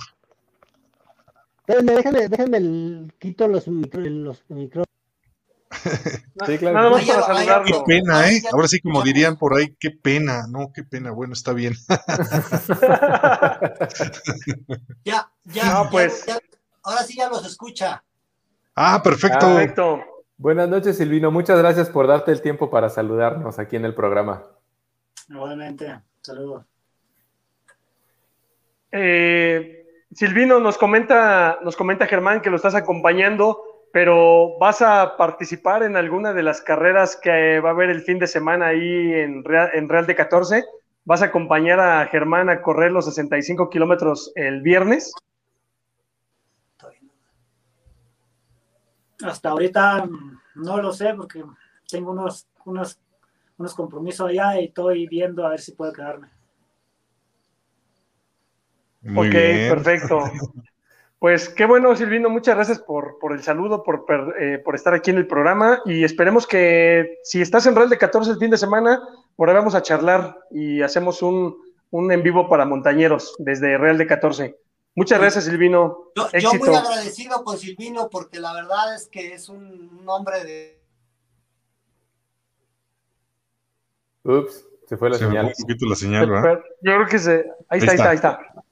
Déjame, 1.67 2.29
déjame, 2.29 2.57
el, 2.59 3.13
quito 3.19 3.49
los, 3.49 3.67
los 3.67 4.43
micrófonos. 4.49 4.89
sí, 6.47 6.59
claro. 6.59 6.97
Qué 6.97 7.83
pena, 7.87 8.31
¿eh? 8.31 8.43
Ahora 8.53 8.69
sí, 8.69 8.81
como 8.81 9.03
dirían 9.03 9.37
por 9.37 9.57
ahí, 9.57 9.75
qué 9.79 9.91
pena, 9.91 10.47
no, 10.49 10.73
qué 10.75 10.83
pena. 10.83 11.11
Bueno, 11.11 11.35
está 11.35 11.53
bien. 11.53 11.75
ya, 15.05 15.31
ya, 15.45 15.89
pues. 15.91 16.25
ahora 16.83 17.03
sí 17.03 17.17
ya 17.17 17.29
los 17.29 17.47
escucha. 17.47 18.03
Ah, 18.75 19.01
perfecto. 19.03 19.47
perfecto. 19.47 20.05
Buenas 20.37 20.69
noches, 20.69 20.97
Silvino. 20.97 21.31
Muchas 21.31 21.59
gracias 21.59 21.89
por 21.89 22.07
darte 22.07 22.33
el 22.33 22.43
tiempo 22.43 22.71
para 22.71 22.89
saludarnos 22.89 23.59
aquí 23.59 23.77
en 23.77 23.85
el 23.85 23.95
programa. 23.95 24.43
Igualmente, 25.29 26.01
saludos. 26.21 26.65
Eh, 28.91 29.87
Silvino, 30.13 30.61
nos 30.61 30.77
comenta, 30.77 31.59
nos 31.63 31.77
comenta 31.77 32.07
Germán 32.07 32.41
que 32.41 32.51
lo 32.51 32.57
estás 32.57 32.75
acompañando, 32.75 33.63
pero 33.93 34.59
¿vas 34.59 34.83
a 34.83 35.17
participar 35.17 35.83
en 35.83 35.97
alguna 35.97 36.33
de 36.33 36.43
las 36.43 36.61
carreras 36.61 37.17
que 37.17 37.61
va 37.61 37.71
a 37.71 37.73
haber 37.73 37.91
el 37.91 38.03
fin 38.03 38.19
de 38.19 38.27
semana 38.27 38.67
ahí 38.67 39.13
en 39.13 39.45
Real, 39.45 39.71
en 39.73 39.89
Real 39.89 40.07
de 40.07 40.15
14? 40.15 40.65
¿Vas 41.05 41.23
a 41.23 41.27
acompañar 41.27 41.81
a 41.81 42.07
Germán 42.07 42.49
a 42.49 42.61
correr 42.63 42.91
los 42.91 43.05
65 43.07 43.71
kilómetros 43.71 44.33
el 44.37 44.63
viernes? 44.63 45.13
Hasta 49.25 49.51
ahorita 49.51 50.07
mm, 50.07 50.41
no 50.57 50.81
lo 50.81 50.93
sé 50.93 51.15
porque 51.15 51.43
tengo 51.89 52.13
unos, 52.13 52.47
unos, 52.65 52.99
unos 53.59 53.75
compromisos 53.75 54.29
allá 54.29 54.61
y 54.61 54.67
estoy 54.67 55.07
viendo 55.07 55.47
a 55.47 55.51
ver 55.51 55.61
si 55.61 55.73
puedo 55.73 55.93
quedarme. 55.93 56.29
ok, 59.15 59.33
perfecto. 59.71 60.25
Pues 61.25 61.49
qué 61.49 61.65
bueno, 61.65 61.97
Silvino, 61.97 62.29
muchas 62.29 62.55
gracias 62.55 62.79
por, 62.81 63.17
el 63.31 63.43
saludo, 63.43 63.83
por, 63.83 64.05
eh, 64.39 64.59
por, 64.63 64.75
estar 64.75 64.93
aquí 64.93 65.11
en 65.11 65.17
el 65.17 65.27
programa 65.27 65.81
y 65.87 66.05
esperemos 66.05 66.47
que 66.47 67.19
si 67.23 67.41
estás 67.41 67.65
en 67.65 67.75
Real 67.75 67.89
de 67.89 67.97
14 67.97 68.33
el 68.33 68.37
fin 68.37 68.51
de 68.51 68.59
semana, 68.59 69.01
por 69.35 69.49
ahí 69.49 69.55
vamos 69.55 69.75
a 69.75 69.81
charlar 69.81 70.37
y 70.51 70.83
hacemos 70.83 71.23
un, 71.23 71.57
un 71.93 72.13
en 72.13 72.23
vivo 72.23 72.47
para 72.47 72.67
montañeros 72.67 73.37
desde 73.39 73.79
Real 73.79 73.97
de 73.97 74.07
14. 74.07 74.59
Muchas 74.95 75.19
gracias, 75.19 75.45
Silvino. 75.45 76.13
Yo, 76.15 76.55
muy 76.55 76.69
agradecido 76.75 77.43
con 77.43 77.59
Silvino 77.59 78.09
porque 78.09 78.39
la 78.39 78.53
verdad 78.53 78.95
es 78.95 79.09
que 79.09 79.35
es 79.35 79.49
un 79.49 80.03
hombre 80.07 80.45
de... 80.45 80.85
Ups, 84.23 84.65
se 84.89 84.97
fue 84.97 85.11
la 85.11 85.19
señal. 85.19 85.47
un 85.47 85.53
poquito 85.53 85.87
la 85.87 85.97
señal, 85.97 86.31
¿verdad? 86.31 86.61
Yo 86.81 86.95
creo 86.95 87.07
que 87.07 87.19
se... 87.19 87.45
Ahí, 87.69 87.81
está, 87.81 87.91
ahí 87.91 87.97
está, 87.97 88.11
ahí 88.11 88.17
está. 88.17 88.65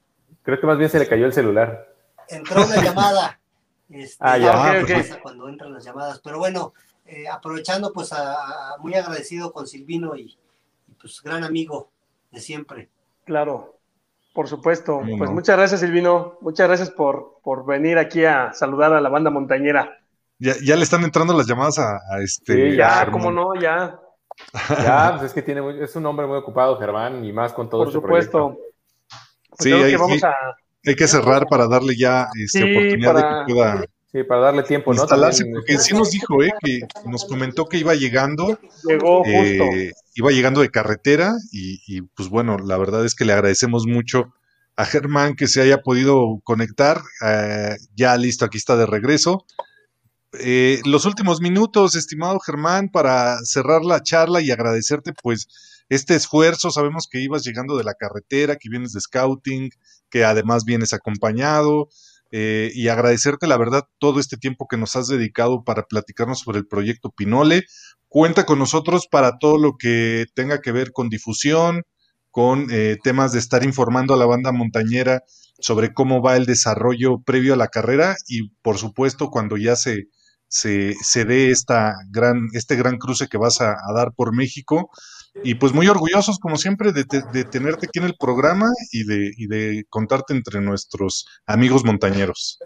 Creo 0.43 0.61
que 0.61 0.67
más 0.67 0.79
bien 0.79 0.91
se 0.91 0.99
le 1.01 1.09
cayó 1.09 1.27
el 1.27 1.33
celular. 1.33 1.93
Entró 2.29 2.65
una 2.65 2.83
llamada. 2.83 3.39
Este, 3.93 4.17
ah, 4.21 4.39
ya. 4.39 4.87
Pasa 4.89 5.21
cuando 5.21 5.51
entran 5.51 5.75
las 5.75 5.85
llamadas. 5.85 6.19
Pero 6.25 6.39
bueno, 6.39 6.73
eh, 7.05 7.29
aprovechando, 7.29 7.93
pues 7.93 8.11
muy 8.79 8.95
agradecido 8.95 9.53
con 9.53 9.67
Silvino 9.67 10.17
y, 10.17 10.39
y 10.89 10.95
pues 10.99 11.21
gran 11.23 11.45
amigo 11.45 11.91
de 12.31 12.41
siempre. 12.41 12.89
Claro. 13.27 13.82
Por 14.33 14.49
supuesto. 14.49 15.01
Pues 15.19 15.31
muchas 15.31 15.57
gracias, 15.57 15.81
Silvino. 15.81 16.39
Muchas 16.41 16.67
gracias 16.67 16.91
por, 16.91 17.39
por 17.43 17.67
venir 17.67 17.99
aquí 17.99 18.25
a 18.25 18.53
saludar 18.53 18.93
a 18.93 19.01
la 19.01 19.09
banda 19.09 19.31
montañera. 19.31 19.99
Ya, 20.39 20.55
ya 20.65 20.77
le 20.77 20.83
están 20.83 21.05
entrando 21.05 21.37
las 21.37 21.47
llamadas 21.47 21.79
a, 21.79 22.01
este. 22.23 22.71
Sí, 22.71 22.77
ya, 22.77 23.11
cómo 23.11 23.31
no, 23.31 23.55
ya. 23.55 23.99
Ya, 24.83 25.11
pues 25.13 25.27
es 25.27 25.35
que 25.35 25.43
tiene 25.43 25.85
es 25.85 25.95
un 25.95 26.07
hombre 26.07 26.27
muy 26.27 26.39
ocupado, 26.39 26.79
Germán, 26.79 27.25
y 27.25 27.33
más 27.33 27.53
con 27.53 27.69
todo 27.69 27.83
Por 27.83 27.89
este 27.89 28.01
supuesto. 28.01 28.57
sí, 29.59 29.73
hay, 29.73 29.97
que 30.83 30.97
que 30.97 31.07
cerrar 31.07 31.47
para 31.47 31.69
darle 31.69 31.95
ya 31.97 32.29
esta 32.35 32.61
oportunidad 32.61 33.15
de 33.15 33.23
que 33.23 33.55
pueda 33.55 33.85
Sí, 34.13 34.25
para 34.25 34.43
darle 34.43 34.63
tiempo, 34.63 34.93
¿no? 34.93 35.03
Instalarse, 35.03 35.47
porque 35.47 35.79
sí 35.79 35.95
nos 35.95 36.11
dijo, 36.11 36.43
¿eh? 36.43 36.53
Que 36.61 36.81
nos 37.07 37.25
comentó 37.25 37.67
que 37.67 37.79
iba 37.79 37.95
llegando. 37.95 38.59
Llegó 38.85 39.25
eh, 39.25 39.59
justo. 39.59 40.01
iba 40.17 40.31
llegando 40.31 40.61
de 40.61 40.71
carretera 40.71 41.33
y, 41.51 42.03
pues 42.03 42.29
bueno, 42.29 42.59
la 42.59 42.77
verdad 42.77 43.07
es 43.07 43.15
que 43.15 43.25
le 43.25 43.33
agradecemos 43.33 43.87
mucho 43.87 44.35
a 44.77 44.85
Germán 44.85 45.35
que 45.35 45.49
se 45.49 45.63
haya 45.63 45.79
podido 45.79 46.41
conectar. 46.45 47.01
Eh, 47.25 47.77
ya 47.97 48.15
listo, 48.19 48.45
aquí 48.45 48.59
está 48.59 48.77
de 48.77 48.85
regreso. 48.85 49.47
Eh, 50.39 50.83
los 50.85 51.07
últimos 51.07 51.41
minutos, 51.41 51.95
estimado 51.95 52.39
Germán, 52.41 52.91
para 52.91 53.39
cerrar 53.45 53.83
la 53.83 54.03
charla 54.03 54.43
y 54.43 54.51
agradecerte, 54.51 55.15
pues, 55.23 55.49
este 55.89 56.17
esfuerzo. 56.17 56.71
Sabemos 56.71 57.09
que 57.11 57.21
ibas 57.21 57.45
llegando 57.45 57.79
de 57.79 57.85
la 57.85 57.95
carretera, 57.95 58.57
que 58.57 58.69
vienes 58.69 58.93
de 58.93 59.01
scouting, 59.01 59.71
que 60.11 60.27
además 60.27 60.67
vienes 60.67 60.93
acompañado. 60.93 61.89
Eh, 62.35 62.71
y 62.75 62.89
agradecerte 62.89 63.47
la 63.47 63.59
verdad 63.59 63.85
todo 63.99 64.19
este 64.19 64.39
tiempo 64.39 64.67
que 64.67 64.79
nos 64.79 64.97
has 64.97 65.07
dedicado 65.07 65.65
para 65.65 65.83
platicarnos 65.83 66.41
sobre 66.41 66.59
el 66.59 66.67
proyecto 66.67 67.11
Pinole. 67.11 67.65
Cuenta 68.09 68.47
con 68.47 68.59
nosotros 68.59 69.07
para 69.07 69.39
todo 69.39 69.59
lo 69.59 69.77
que 69.79 70.25
tenga 70.35 70.63
que 70.63 70.73
ver 70.73 70.93
con 70.93 71.11
difusión, 71.11 71.83
con 72.31 72.69
eh, 72.71 72.97
temas 73.03 73.33
de 73.33 73.39
estar 73.39 73.65
informando 73.65 74.15
a 74.15 74.17
la 74.17 74.25
banda 74.25 74.51
montañera 74.51 75.23
sobre 75.61 75.93
cómo 75.93 76.23
va 76.23 76.37
el 76.39 76.47
desarrollo 76.47 77.21
previo 77.21 77.53
a 77.53 77.59
la 77.59 77.69
carrera 77.69 78.17
y 78.27 78.49
por 78.63 78.79
supuesto 78.79 79.29
cuando 79.29 79.59
ya 79.59 79.77
se, 79.77 80.05
se, 80.49 80.95
se 81.03 81.27
dé 81.27 81.51
esta 81.51 81.95
gran, 82.09 82.49
este 82.55 82.77
gran 82.77 82.97
cruce 82.97 83.29
que 83.29 83.37
vas 83.37 83.61
a 83.61 83.77
dar 83.95 84.15
por 84.17 84.35
México, 84.35 84.91
y 85.43 85.55
pues 85.55 85.73
muy 85.73 85.89
orgullosos, 85.89 86.39
como 86.39 86.57
siempre, 86.57 86.93
de, 86.93 87.05
tenerte 87.45 87.87
aquí 87.87 87.99
en 87.99 88.05
el 88.05 88.17
programa 88.19 88.71
y 88.91 89.05
de, 89.05 89.35
de 89.49 89.85
contarte 89.89 90.35
entre 90.35 90.61
nuestros 90.61 91.27
amigos 91.47 91.85
montañeros. 91.85 92.59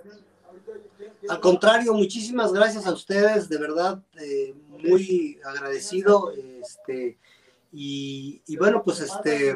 Al 1.28 1.40
contrario, 1.40 1.94
muchísimas 1.94 2.52
gracias 2.52 2.86
a 2.86 2.92
ustedes, 2.92 3.48
de 3.48 3.58
verdad, 3.58 4.02
eh, 4.20 4.54
muy 4.68 5.38
agradecido. 5.44 6.32
Este, 6.32 7.18
y, 7.72 8.56
bueno, 8.58 8.82
pues 8.84 9.00
este, 9.00 9.54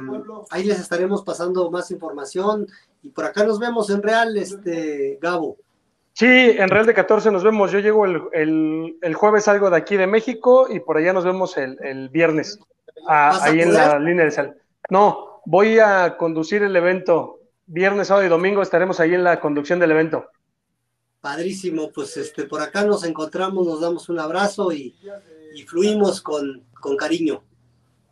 ahí 0.51 0.65
les 0.65 0.81
estaremos 0.81 1.23
pasando 1.23 1.70
más 1.70 1.91
información. 1.91 2.66
Y 3.03 3.11
por 3.11 3.24
acá 3.24 3.45
nos 3.45 3.59
vemos 3.59 3.91
en 3.91 4.03
Real, 4.03 4.37
este, 4.37 5.19
Gabo. 5.20 5.57
Sí, 6.12 6.27
en 6.27 6.69
Real 6.69 6.87
de 6.87 6.95
14 6.95 7.31
nos 7.31 7.45
vemos. 7.45 7.70
Yo 7.70 7.78
llego 7.78 8.05
el, 8.05 8.99
el, 9.01 9.15
jueves, 9.15 9.49
algo 9.49 9.70
de 9.70 9.77
aquí 9.77 9.97
de 9.97 10.07
México 10.07 10.66
y 10.69 10.81
por 10.81 10.97
allá 10.97 11.12
nos 11.12 11.24
vemos 11.24 11.57
el, 11.57 11.78
el 11.82 12.09
viernes 12.09 12.59
ahí 13.06 13.60
en 13.60 13.72
la 13.72 13.98
línea 13.98 14.24
de 14.24 14.31
sal. 14.31 14.56
No, 14.89 15.43
voy 15.47 15.78
a 15.78 16.16
conducir 16.16 16.62
el 16.62 16.74
evento. 16.74 17.40
Viernes, 17.66 18.09
sábado 18.09 18.27
y 18.27 18.28
domingo 18.28 18.62
estaremos 18.62 18.98
ahí 19.01 19.14
en 19.14 19.24
la 19.24 19.40
conducción 19.40 19.78
del 19.78 19.93
evento. 19.93 20.27
Padrísimo, 21.20 21.90
pues 21.93 22.16
este, 22.16 22.44
por 22.44 22.62
acá 22.62 22.85
nos 22.85 23.05
encontramos, 23.05 23.66
nos 23.66 23.81
damos 23.81 24.09
un 24.09 24.18
abrazo 24.18 24.72
y, 24.72 24.97
fluimos 25.66 26.20
con, 26.22 26.64
cariño. 26.98 27.43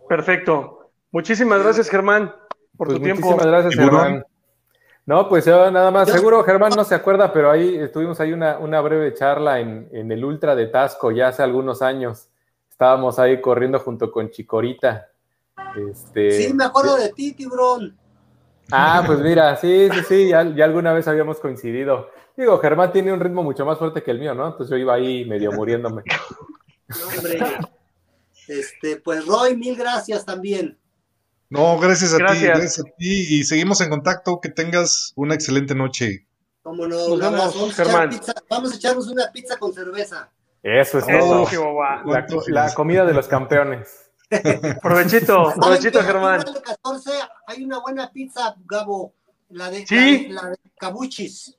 Perfecto. 0.08 0.90
Muchísimas 1.10 1.62
gracias, 1.62 1.88
Germán, 1.88 2.34
por 2.76 2.88
pues 2.88 2.98
tu 2.98 3.04
tiempo. 3.04 3.26
Muchísimas 3.26 3.46
gracias, 3.46 3.74
Germán. 3.74 4.24
No, 5.06 5.26
pues 5.26 5.46
nada 5.46 5.90
más, 5.90 6.10
seguro 6.10 6.44
Germán 6.44 6.74
no 6.76 6.84
se 6.84 6.94
acuerda, 6.94 7.32
pero 7.32 7.50
ahí 7.50 7.76
estuvimos 7.76 8.20
ahí 8.20 8.34
una, 8.34 8.58
una 8.58 8.82
breve 8.82 9.14
charla 9.14 9.58
en, 9.58 9.88
en, 9.90 10.12
el 10.12 10.22
Ultra 10.22 10.54
de 10.54 10.66
Tasco 10.66 11.10
ya 11.10 11.28
hace 11.28 11.42
algunos 11.42 11.80
años 11.80 12.28
estábamos 12.78 13.18
ahí 13.18 13.40
corriendo 13.40 13.80
junto 13.80 14.12
con 14.12 14.30
Chicorita. 14.30 15.08
Este, 15.90 16.30
sí, 16.30 16.54
me 16.54 16.62
acuerdo 16.62 16.94
de 16.94 17.12
ti, 17.12 17.32
tiburón. 17.32 17.98
Ah, 18.70 19.02
pues 19.04 19.18
mira, 19.18 19.56
sí, 19.60 19.88
sí, 19.92 20.00
sí, 20.08 20.28
ya, 20.28 20.38
alguna 20.38 20.92
vez 20.92 21.08
habíamos 21.08 21.40
coincidido. 21.40 22.08
Digo, 22.36 22.56
Germán 22.60 22.92
tiene 22.92 23.12
un 23.12 23.18
ritmo 23.18 23.42
mucho 23.42 23.66
más 23.66 23.78
fuerte 23.78 24.04
que 24.04 24.12
el 24.12 24.20
mío, 24.20 24.32
¿no? 24.32 24.46
Entonces 24.46 24.70
yo 24.70 24.76
iba 24.76 24.94
ahí 24.94 25.24
medio 25.24 25.50
muriéndome. 25.50 26.04
hombre. 27.16 27.40
Este, 28.46 28.98
pues 28.98 29.26
Roy, 29.26 29.56
mil 29.56 29.74
gracias 29.74 30.24
también. 30.24 30.78
No, 31.50 31.80
gracias 31.80 32.14
a 32.14 32.18
ti, 32.18 32.42
gracias 32.42 32.78
a 32.78 32.84
ti 32.84 33.40
y 33.40 33.42
seguimos 33.42 33.80
en 33.80 33.90
contacto. 33.90 34.40
Que 34.40 34.50
tengas 34.50 35.12
una 35.16 35.34
excelente 35.34 35.74
noche. 35.74 36.28
Cómo 36.62 36.86
no, 36.86 37.18
vamos, 37.18 37.74
Germán. 37.74 38.10
vamos 38.48 38.72
a 38.72 38.76
echarnos 38.76 39.08
una 39.08 39.32
pizza 39.32 39.56
con 39.56 39.74
cerveza. 39.74 40.30
Eso 40.62 40.98
es 40.98 41.06
todo. 41.06 41.46
La, 42.48 42.74
comida 42.74 43.04
de 43.04 43.14
los 43.14 43.28
campeones. 43.28 44.10
provechito, 44.82 45.54
provechito, 45.56 46.02
Germán. 46.02 46.44
En 46.46 46.60
14 46.60 47.10
hay 47.46 47.64
una 47.64 47.78
buena 47.80 48.10
pizza, 48.10 48.54
Gabo. 48.66 49.14
La 49.50 49.70
de, 49.70 49.86
¿Sí? 49.86 50.28
la, 50.28 50.50
de, 50.50 50.58
cabuchis. 50.78 51.56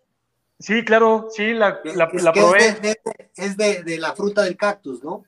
Sí, 0.60 0.84
claro, 0.86 1.30
sí, 1.32 1.54
la, 1.54 1.80
la, 1.84 2.08
probé. 2.34 2.68
Es, 3.36 3.58
de, 3.58 3.84
de, 3.84 3.98
la 3.98 4.14
fruta 4.14 4.44
del 4.44 4.58
cactus, 4.58 5.04
¿no? 5.04 5.24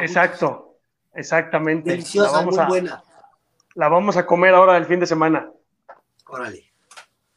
Exacto, 0.00 0.76
exactamente. 1.12 1.90
Deliciosa, 1.90 2.42
muy 2.42 2.56
buena. 2.66 3.02
La 3.74 3.88
vamos 3.88 4.16
a 4.16 4.24
comer 4.24 4.54
ahora 4.54 4.76
el 4.76 4.86
fin 4.86 5.00
de 5.00 5.06
semana. 5.06 5.50
Órale. 6.28 6.64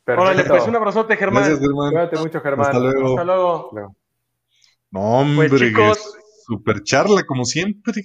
Órale, 0.07 0.43
pues 0.45 0.67
un 0.67 0.75
abrazote, 0.75 1.17
Germán. 1.17 1.43
Gracias, 1.43 1.59
Germán. 1.59 1.91
Cuídate 1.91 2.17
mucho, 2.17 2.41
Germán. 2.41 2.67
Hasta 2.67 2.79
luego. 2.79 3.09
Hasta 3.09 3.23
luego. 3.23 3.95
No, 4.91 5.19
hombre, 5.19 5.49
Pues, 5.49 5.61
chicos. 5.61 6.13
super 6.45 6.83
charla, 6.83 7.23
como 7.23 7.45
siempre. 7.45 8.01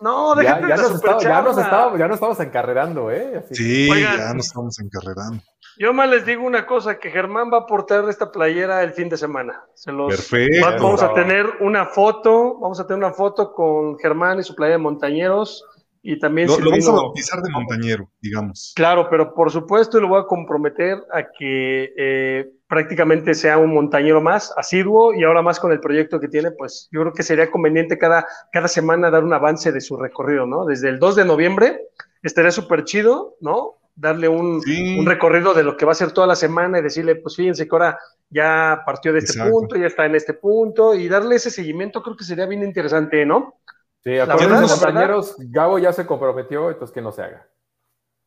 No, 0.00 0.36
déjate 0.36 0.68
ya 0.68 0.76
nos 0.76 0.94
estaba- 0.94 1.20
ya, 1.20 1.42
nos 1.42 1.58
estaba- 1.58 1.98
ya 1.98 2.06
nos 2.06 2.14
estamos 2.14 2.38
encarrerando, 2.38 3.10
¿eh? 3.10 3.38
Así 3.38 3.48
que- 3.48 3.54
Sí, 3.56 3.88
Oigan. 3.90 4.16
ya 4.16 4.34
nos 4.34 4.46
estamos 4.46 4.78
encarrerando. 4.78 5.42
Yo 5.80 5.92
más 5.92 6.08
les 6.08 6.24
digo 6.24 6.44
una 6.44 6.66
cosa, 6.66 6.98
que 6.98 7.10
Germán 7.10 7.50
va 7.52 7.58
a 7.58 7.66
portar 7.66 8.08
esta 8.08 8.30
playera 8.30 8.82
el 8.84 8.92
fin 8.92 9.08
de 9.08 9.16
semana. 9.16 9.60
Se 9.74 9.90
los 9.92 10.08
Perfecto. 10.08 10.64
va- 10.64 10.76
vamos 10.76 11.02
a 11.02 11.14
tener 11.14 11.46
una 11.60 11.86
foto, 11.86 12.58
vamos 12.60 12.78
a 12.80 12.86
tener 12.86 12.98
una 13.04 13.12
foto 13.12 13.52
con 13.52 13.98
Germán 13.98 14.38
y 14.38 14.44
su 14.44 14.54
playera 14.54 14.76
de 14.76 14.82
montañeros 14.82 15.64
y 16.02 16.18
también 16.18 16.48
Lo, 16.48 16.58
lo 16.58 16.70
vamos 16.70 16.88
a 16.88 16.92
bautizar 16.92 17.40
de 17.42 17.50
montañero, 17.50 18.10
digamos. 18.20 18.72
Claro, 18.76 19.08
pero 19.10 19.34
por 19.34 19.50
supuesto 19.50 20.00
lo 20.00 20.08
voy 20.08 20.20
a 20.20 20.26
comprometer 20.26 20.98
a 21.12 21.24
que 21.36 21.92
eh, 21.96 22.50
prácticamente 22.68 23.34
sea 23.34 23.58
un 23.58 23.74
montañero 23.74 24.20
más, 24.20 24.52
asiduo, 24.56 25.12
y 25.14 25.24
ahora 25.24 25.42
más 25.42 25.58
con 25.58 25.72
el 25.72 25.80
proyecto 25.80 26.20
que 26.20 26.28
tiene, 26.28 26.50
pues 26.52 26.88
yo 26.92 27.00
creo 27.00 27.12
que 27.12 27.22
sería 27.22 27.50
conveniente 27.50 27.98
cada, 27.98 28.26
cada 28.52 28.68
semana 28.68 29.10
dar 29.10 29.24
un 29.24 29.32
avance 29.32 29.72
de 29.72 29.80
su 29.80 29.96
recorrido, 29.96 30.46
¿no? 30.46 30.64
Desde 30.64 30.88
el 30.88 30.98
2 30.98 31.16
de 31.16 31.24
noviembre 31.24 31.80
estaría 32.22 32.50
súper 32.50 32.84
chido, 32.84 33.36
¿no? 33.40 33.74
Darle 33.96 34.28
un, 34.28 34.60
Sí. 34.62 34.96
un 34.98 35.06
recorrido 35.06 35.54
de 35.54 35.64
lo 35.64 35.76
que 35.76 35.84
va 35.84 35.92
a 35.92 35.96
ser 35.96 36.12
toda 36.12 36.26
la 36.26 36.36
semana 36.36 36.78
y 36.78 36.82
decirle, 36.82 37.16
pues 37.16 37.34
fíjense 37.34 37.66
que 37.66 37.74
ahora 37.74 37.98
ya 38.30 38.82
partió 38.86 39.12
de 39.12 39.18
este 39.20 39.32
Exacto. 39.32 39.52
punto, 39.52 39.76
ya 39.76 39.86
está 39.86 40.06
en 40.06 40.14
este 40.14 40.34
punto, 40.34 40.94
y 40.94 41.08
darle 41.08 41.36
ese 41.36 41.50
seguimiento 41.50 42.02
creo 42.02 42.16
que 42.16 42.24
sería 42.24 42.46
bien 42.46 42.62
interesante, 42.62 43.26
¿no? 43.26 43.56
Sí, 44.04 44.18
acuérdense, 44.18 44.74
compañeros, 44.74 45.36
Gabo 45.38 45.78
ya 45.78 45.92
se 45.92 46.06
comprometió, 46.06 46.70
entonces 46.70 46.94
que 46.94 47.02
no 47.02 47.12
se 47.12 47.22
haga. 47.22 47.46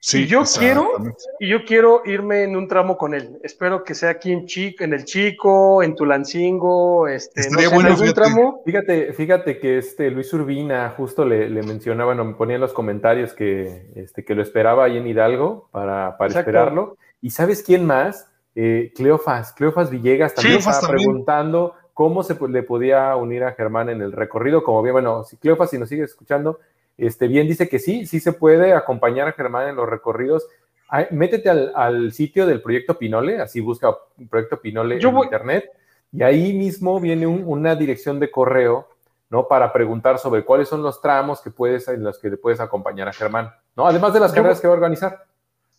Sí, 0.03 0.23
Y 0.23 0.27
yo 0.27 0.41
quiero-. 0.57 0.89
Y 1.39 1.47
yo 1.49 1.63
quiero 1.63 2.01
irme 2.05 2.43
en 2.43 2.55
un 2.55 2.67
tramo 2.67 2.97
con 2.97 3.13
él. 3.13 3.37
Espero 3.43 3.83
que 3.83 3.93
sea 3.93 4.09
aquí 4.09 4.31
en 4.31 4.47
Chico, 4.47 4.83
en 4.83 4.93
el 4.93 5.05
Chico, 5.05 5.83
en 5.83 5.95
Tulancingo, 5.95 7.07
este, 7.07 7.49
no 7.51 7.59
sé, 7.59 7.67
bueno, 7.67 7.81
en 7.81 7.85
algún 7.93 8.07
fíjate. 8.07 8.13
tramo. 8.13 8.61
Fíjate, 8.65 9.13
fíjate 9.13 9.59
que 9.59 9.77
este 9.77 10.09
Luis 10.09 10.33
Urbina 10.33 10.93
justo 10.97 11.23
le, 11.23 11.47
le 11.51 11.61
mencionaba, 11.61 12.13
bueno, 12.15 12.25
me 12.25 12.33
ponía 12.33 12.55
en 12.55 12.61
los 12.61 12.73
comentarios 12.73 13.33
que, 13.33 13.91
este, 13.95 14.25
que 14.25 14.33
lo 14.33 14.41
esperaba 14.41 14.85
ahí 14.85 14.97
en 14.97 15.05
Hidalgo 15.05 15.69
para, 15.71 16.17
para 16.17 16.29
Exacto. 16.31 16.49
esperarlo. 16.49 16.97
¿Y 17.21 17.29
sabes 17.29 17.61
quién 17.61 17.85
más? 17.85 18.27
Eh, 18.55 18.91
Cleofas, 18.95 19.53
Cleofas 19.53 19.89
Villegas 19.91 20.33
también 20.33 20.55
Cleofas 20.57 20.75
estaba 20.77 20.93
también. 20.93 21.07
preguntando 21.09 21.75
cómo 21.93 22.23
se 22.23 22.35
le 22.47 22.63
podía 22.63 23.15
unir 23.15 23.43
a 23.43 23.53
Germán 23.53 23.89
en 23.89 24.01
el 24.01 24.11
recorrido. 24.11 24.63
Como 24.63 24.81
bien, 24.81 24.93
bueno, 24.93 25.23
si 25.23 25.37
Cleofas, 25.37 25.69
si 25.69 25.77
nos 25.77 25.89
sigue 25.89 26.03
escuchando, 26.03 26.59
este, 26.97 27.27
bien 27.27 27.47
dice 27.47 27.67
que 27.69 27.79
sí, 27.79 28.05
sí 28.05 28.19
se 28.19 28.33
puede 28.33 28.73
acompañar 28.73 29.27
a 29.27 29.31
Germán 29.33 29.69
en 29.69 29.75
los 29.75 29.89
recorridos. 29.89 30.47
Ay, 30.87 31.07
métete 31.11 31.49
al, 31.49 31.71
al 31.75 32.11
sitio 32.11 32.45
del 32.45 32.61
proyecto 32.61 32.97
Pinole, 32.97 33.39
así 33.39 33.61
busca 33.61 33.95
proyecto 34.29 34.59
Pinole 34.59 34.99
Yo 34.99 35.09
en 35.09 35.15
voy- 35.15 35.23
internet, 35.25 35.69
y 36.11 36.21
ahí 36.23 36.53
mismo 36.53 36.99
viene 36.99 37.25
un- 37.25 37.43
una 37.45 37.75
dirección 37.75 38.19
de 38.19 38.29
correo, 38.29 38.87
¿no? 39.29 39.47
Para 39.47 39.71
preguntar 39.71 40.19
sobre 40.19 40.43
cuáles 40.43 40.67
son 40.67 40.83
los 40.83 40.99
tramos 41.01 41.39
que 41.41 41.49
puedes, 41.49 41.87
en 41.87 42.03
los 42.03 42.19
que 42.19 42.29
te 42.29 42.35
puedes 42.37 42.59
acompañar 42.59 43.07
a 43.07 43.13
Germán, 43.13 43.53
¿no? 43.77 43.87
Además 43.87 44.13
de 44.13 44.19
las 44.19 44.31
Yo- 44.31 44.35
carreras 44.37 44.59
que 44.59 44.67
va 44.67 44.73
a 44.73 44.77
organizar. 44.77 45.23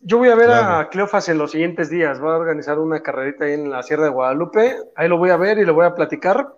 Yo 0.02 0.18
voy 0.18 0.28
a 0.28 0.34
ver 0.34 0.50
a. 0.50 0.88
Cleofas 0.90 1.28
en 1.28 1.38
los 1.38 1.52
siguientes 1.52 1.88
días. 1.88 2.22
Va 2.22 2.34
a 2.34 2.38
organizar 2.38 2.78
una 2.78 3.02
carrerita 3.02 3.44
ahí 3.44 3.52
en 3.52 3.70
la 3.70 3.82
Sierra 3.82 4.04
de 4.04 4.10
Guadalupe. 4.10 4.76
Ahí 4.96 5.08
lo 5.08 5.16
voy 5.16 5.30
a 5.30 5.36
ver 5.36 5.58
y 5.58 5.64
le 5.64 5.70
voy 5.70 5.86
a 5.86 5.94
platicar. 5.94 6.48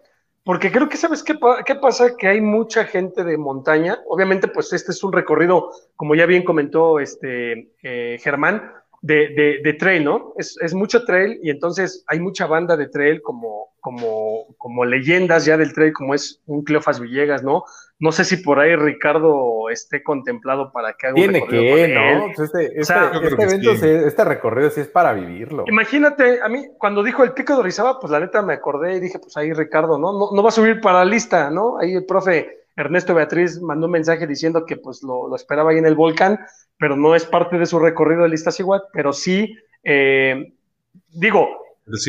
Porque 0.45 0.71
creo 0.71 0.89
que, 0.89 0.97
¿sabes 0.97 1.23
qué, 1.23 1.39
qué 1.65 1.75
pasa? 1.75 2.17
Que 2.17 2.29
hay 2.29 2.41
mucha 2.41 2.85
gente 2.85 3.23
de 3.25 3.39
montaña. 3.39 3.99
Obviamente, 4.07 4.49
pues 4.49 4.73
este 4.73 4.93
es 4.93 5.03
un 5.05 5.13
recorrido, 5.13 5.71
como 5.97 6.15
ya 6.15 6.27
bien 6.27 6.45
comentó 6.45 7.01
este 7.01 7.71
eh, 7.83 8.19
Germán, 8.21 8.73
de, 9.07 9.29
de, 9.37 9.61
de 9.63 9.73
trail, 9.75 10.03
¿no? 10.03 10.33
Es, 10.39 10.57
es 10.63 10.73
mucho 10.73 11.05
trail 11.05 11.39
y 11.43 11.51
entonces 11.51 12.05
hay 12.07 12.21
mucha 12.21 12.47
banda 12.47 12.75
de 12.75 12.89
trail 12.89 13.21
como, 13.21 13.69
como, 13.81 14.47
como 14.57 14.87
leyendas 14.87 15.45
ya 15.45 15.59
del 15.59 15.75
trail, 15.75 15.93
como 15.93 16.15
es 16.15 16.41
un 16.47 16.65
Cleofas 16.65 17.01
Villegas, 17.01 17.43
¿no? 17.43 17.65
No 17.99 18.13
sé 18.13 18.25
si 18.25 18.39
por 18.39 18.59
ahí 18.61 18.75
Ricardo 18.77 19.69
esté 19.71 20.03
contemplado 20.03 20.73
para 20.73 20.95
que 20.95 21.07
haga 21.07 21.15
un 21.17 21.21
Tiene 21.21 21.41
recorrido 21.41 21.63
que, 21.63 21.71
con 21.71 21.79
él. 21.81 21.95
¿no? 21.95 22.27
Pues 22.35 22.39
este, 22.41 22.65
este- 22.67 22.85
sea, 22.85 23.11
este 23.23 23.37
que 23.37 23.43
evento, 23.43 23.73
sí. 23.73 23.79
se- 23.79 24.07
este 24.09 24.25
recorrido 24.25 24.71
sí 24.71 24.81
es 24.81 24.89
para 24.89 25.13
vivirlo. 25.13 25.65
Imagínate, 25.67 26.41
a 26.43 26.49
mí, 26.49 26.67
cuando 26.79 27.03
dijo 27.03 27.25
el 27.25 27.33
pico 27.35 27.53
de 27.53 27.61
Orizaba, 27.61 28.01
pues 28.01 28.11
la 28.11 28.21
neta 28.21 28.41
me 28.41 28.55
acordé 28.55 28.97
y 28.97 29.01
dije, 29.01 29.19
pues 29.19 29.37
ahí 29.37 29.53
Ricardo, 29.53 29.99
¿no? 29.99 30.13
No, 30.19 30.31
no 30.35 30.43
va 30.43 30.49
a 30.49 30.53
subir 30.53 30.81
para 30.81 31.01
la 31.01 31.05
lista, 31.05 31.51
¿no? 31.51 31.79
Ahí 31.79 31.93
el 31.93 32.07
profe 32.07 32.64
Ernesto 32.77 33.15
Beatriz 33.15 33.61
mandó 33.61 33.87
un 33.87 33.93
mensaje 33.93 34.27
diciendo 34.27 34.65
que 34.67 34.77
pues 34.77 35.03
lo, 35.03 35.29
lo 35.29 35.37
esperaba 35.37 35.71
ahí 35.71 35.79
en 35.79 35.87
el 35.87 35.95
volcán, 35.95 36.41
pero 36.79 36.97
no 36.97 37.15
es 37.15 37.25
parte 37.25 37.59
de 37.59 37.67
su 37.67 37.79
recorrido 37.79 38.23
de 38.23 38.29
listas 38.31 38.59
igual, 38.61 38.83
pero 38.93 39.13
sí, 39.13 39.57
eh, 39.85 40.53
digo, 41.09 41.49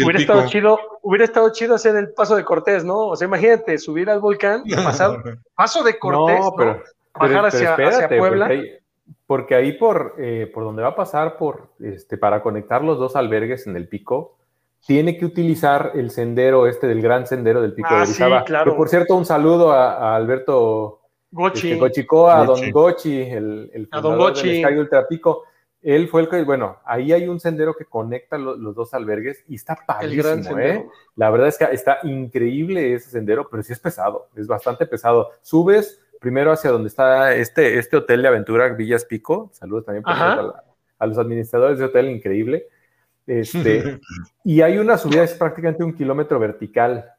hubiera 0.03 0.19
estado 0.19 0.47
chido, 0.47 0.79
hubiera 1.01 1.25
estado 1.25 1.51
chido 1.51 1.75
hacer 1.75 1.95
el 1.95 2.13
paso 2.13 2.35
de 2.35 2.43
Cortés, 2.43 2.83
¿no? 2.83 3.07
O 3.07 3.15
sea, 3.15 3.27
imagínate, 3.27 3.77
subir 3.77 4.09
al 4.09 4.19
volcán, 4.19 4.63
pasar, 4.83 5.19
paso 5.55 5.83
de 5.83 5.99
Cortés, 5.99 6.39
no, 6.39 6.45
¿no? 6.45 6.55
pero, 6.55 6.83
bajar 7.13 7.29
pero- 7.29 7.47
hacia, 7.47 7.75
pero 7.75 7.87
hacia 7.89 7.99
espérate, 8.01 8.17
Puebla. 8.17 8.47
Porque 8.47 8.53
ahí, 8.59 8.79
porque 9.27 9.55
ahí 9.55 9.73
por, 9.73 10.15
eh, 10.17 10.49
por 10.53 10.63
donde 10.63 10.81
va 10.81 10.89
a 10.89 10.95
pasar, 10.95 11.37
por, 11.37 11.69
este, 11.79 12.17
para 12.17 12.41
conectar 12.41 12.83
los 12.83 12.97
dos 12.97 13.15
albergues 13.15 13.67
en 13.67 13.75
el 13.75 13.87
pico, 13.87 14.37
tiene 14.85 15.17
que 15.17 15.25
utilizar 15.25 15.91
el 15.95 16.11
sendero 16.11 16.67
este 16.67 16.87
del 16.87 17.01
gran 17.01 17.25
sendero 17.25 17.61
del 17.61 17.73
pico 17.73 17.87
Ah, 17.91 18.01
de 18.01 18.05
sí, 18.05 18.11
Orizaba. 18.23 18.43
claro. 18.43 18.71
Que, 18.71 18.77
por 18.77 18.89
cierto, 18.89 19.15
un 19.15 19.25
saludo 19.25 19.71
a, 19.71 19.93
a 19.93 20.15
Alberto 20.15 21.01
Gochi. 21.31 21.71
este, 21.71 21.79
Gochicoa, 21.79 22.41
a 22.41 22.45
Gochi. 22.45 22.61
Don 22.63 22.71
Gochi, 22.71 23.21
el, 23.21 23.71
el 23.73 23.87
A 23.91 24.01
Don 24.01 24.11
fundador 24.13 24.33
Gochi. 24.33 24.47
del 24.61 24.63
Sky 24.65 24.73
Ultra 24.79 25.07
Pico. 25.07 25.43
Él 25.81 26.07
fue 26.07 26.21
el 26.21 26.29
que, 26.29 26.41
bueno, 26.43 26.77
ahí 26.85 27.13
hay 27.13 27.27
un 27.27 27.39
sendero 27.39 27.75
que 27.75 27.85
conecta 27.85 28.37
lo- 28.39 28.55
los 28.55 28.73
dos 28.73 28.93
albergues 28.95 29.43
y 29.47 29.55
está 29.55 29.77
padrísimo, 29.85 30.57
¿eh? 30.59 30.87
La 31.15 31.29
verdad 31.29 31.47
es 31.47 31.57
que 31.59 31.65
está 31.65 31.99
increíble 32.03 32.93
ese 32.95 33.11
sendero, 33.11 33.47
pero 33.49 33.61
sí 33.61 33.71
es 33.73 33.79
pesado, 33.79 34.29
es 34.35 34.47
bastante 34.47 34.87
pesado. 34.87 35.29
Subes 35.41 36.01
primero 36.19 36.51
hacia 36.51 36.71
donde 36.71 36.87
está 36.87 37.35
este, 37.35 37.77
este 37.77 37.97
hotel 37.97 38.23
de 38.23 38.27
aventura, 38.29 38.67
Villas 38.69 39.05
Pico. 39.05 39.49
Saludos 39.53 39.85
también 39.85 40.03
por 40.03 40.13
a, 40.13 40.35
la- 40.41 40.63
a 40.97 41.05
los 41.05 41.17
administradores 41.19 41.77
de 41.77 41.85
hotel, 41.85 42.09
increíble. 42.09 42.67
Este, 43.27 43.99
y 44.43 44.61
hay 44.61 44.77
una 44.77 44.97
subida, 44.97 45.23
es 45.23 45.33
prácticamente 45.33 45.83
un 45.83 45.93
kilómetro 45.93 46.39
vertical, 46.39 47.11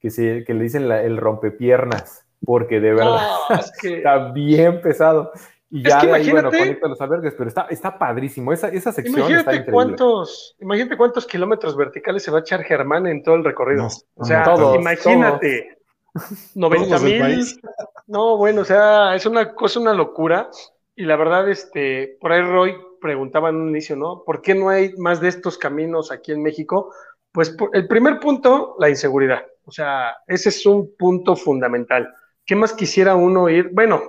que, 0.00 0.10
se, 0.10 0.44
que 0.44 0.54
le 0.54 0.62
dicen 0.64 0.88
la- 0.88 1.02
el 1.02 1.16
rompepiernas, 1.16 2.26
porque 2.44 2.80
de 2.80 2.92
verdad 2.94 3.26
No, 3.50 3.54
es 3.58 3.72
que- 3.80 3.96
está 3.98 4.32
bien 4.32 4.80
pesado. 4.82 5.32
Y 5.70 5.78
Es 5.78 5.92
ya 5.92 6.00
que 6.02 6.06
de 6.06 6.12
ahí, 6.12 6.30
bueno, 6.30 6.48
imagínate- 6.50 6.58
conecta 6.58 6.88
los 6.88 7.00
albergues, 7.00 7.34
pero 7.36 7.48
está, 7.48 7.62
está 7.68 7.98
padrísimo. 7.98 8.52
Esa, 8.52 8.68
esa 8.68 8.92
sección 8.92 9.14
está 9.16 9.20
Imagínate 9.32 9.50
increíble. 9.56 9.72
cuántos, 9.72 10.56
imagínate 10.60 10.96
cuántos 10.96 11.26
kilómetros 11.26 11.76
verticales 11.76 12.22
se 12.22 12.30
va 12.30 12.38
a 12.38 12.40
echar 12.42 12.62
Germán 12.62 13.06
en 13.08 13.22
todo 13.24 13.34
el 13.34 13.44
recorrido. 13.44 13.82
No, 13.84 13.88
o 14.14 14.24
sea, 14.24 14.44
todos, 14.44 14.76
imagínate, 14.76 15.78
90 16.54 16.86
Todos 16.88 17.02
del 17.02 17.22
mil. 17.22 17.60
No, 18.06 18.36
bueno, 18.36 18.60
o 18.60 18.64
sea, 18.64 19.16
es 19.16 19.26
una 19.26 19.52
cosa, 19.54 19.80
una 19.80 19.94
locura. 19.94 20.48
Y 20.94 21.06
la 21.06 21.16
verdad, 21.16 21.48
este, 21.48 22.18
por 22.20 22.30
ahí 22.30 22.42
Roy 22.42 22.76
preguntaba 23.04 23.50
en 23.50 23.56
un 23.56 23.68
inicio, 23.68 23.96
¿no? 23.96 24.22
¿Por 24.24 24.40
qué 24.40 24.54
no 24.54 24.70
hay 24.70 24.94
más 24.96 25.20
de 25.20 25.28
estos 25.28 25.58
caminos 25.58 26.10
aquí 26.10 26.32
en 26.32 26.42
México? 26.42 26.90
Pues 27.32 27.50
por- 27.50 27.68
el 27.76 27.86
primer 27.86 28.18
punto, 28.18 28.76
la 28.78 28.88
inseguridad. 28.88 29.42
O 29.66 29.70
sea, 29.70 30.16
ese 30.26 30.48
es 30.48 30.64
un 30.64 30.96
punto 30.96 31.36
fundamental. 31.36 32.10
¿Qué 32.46 32.56
más 32.56 32.72
quisiera 32.72 33.14
uno 33.14 33.50
ir? 33.50 33.68
Bueno, 33.74 34.00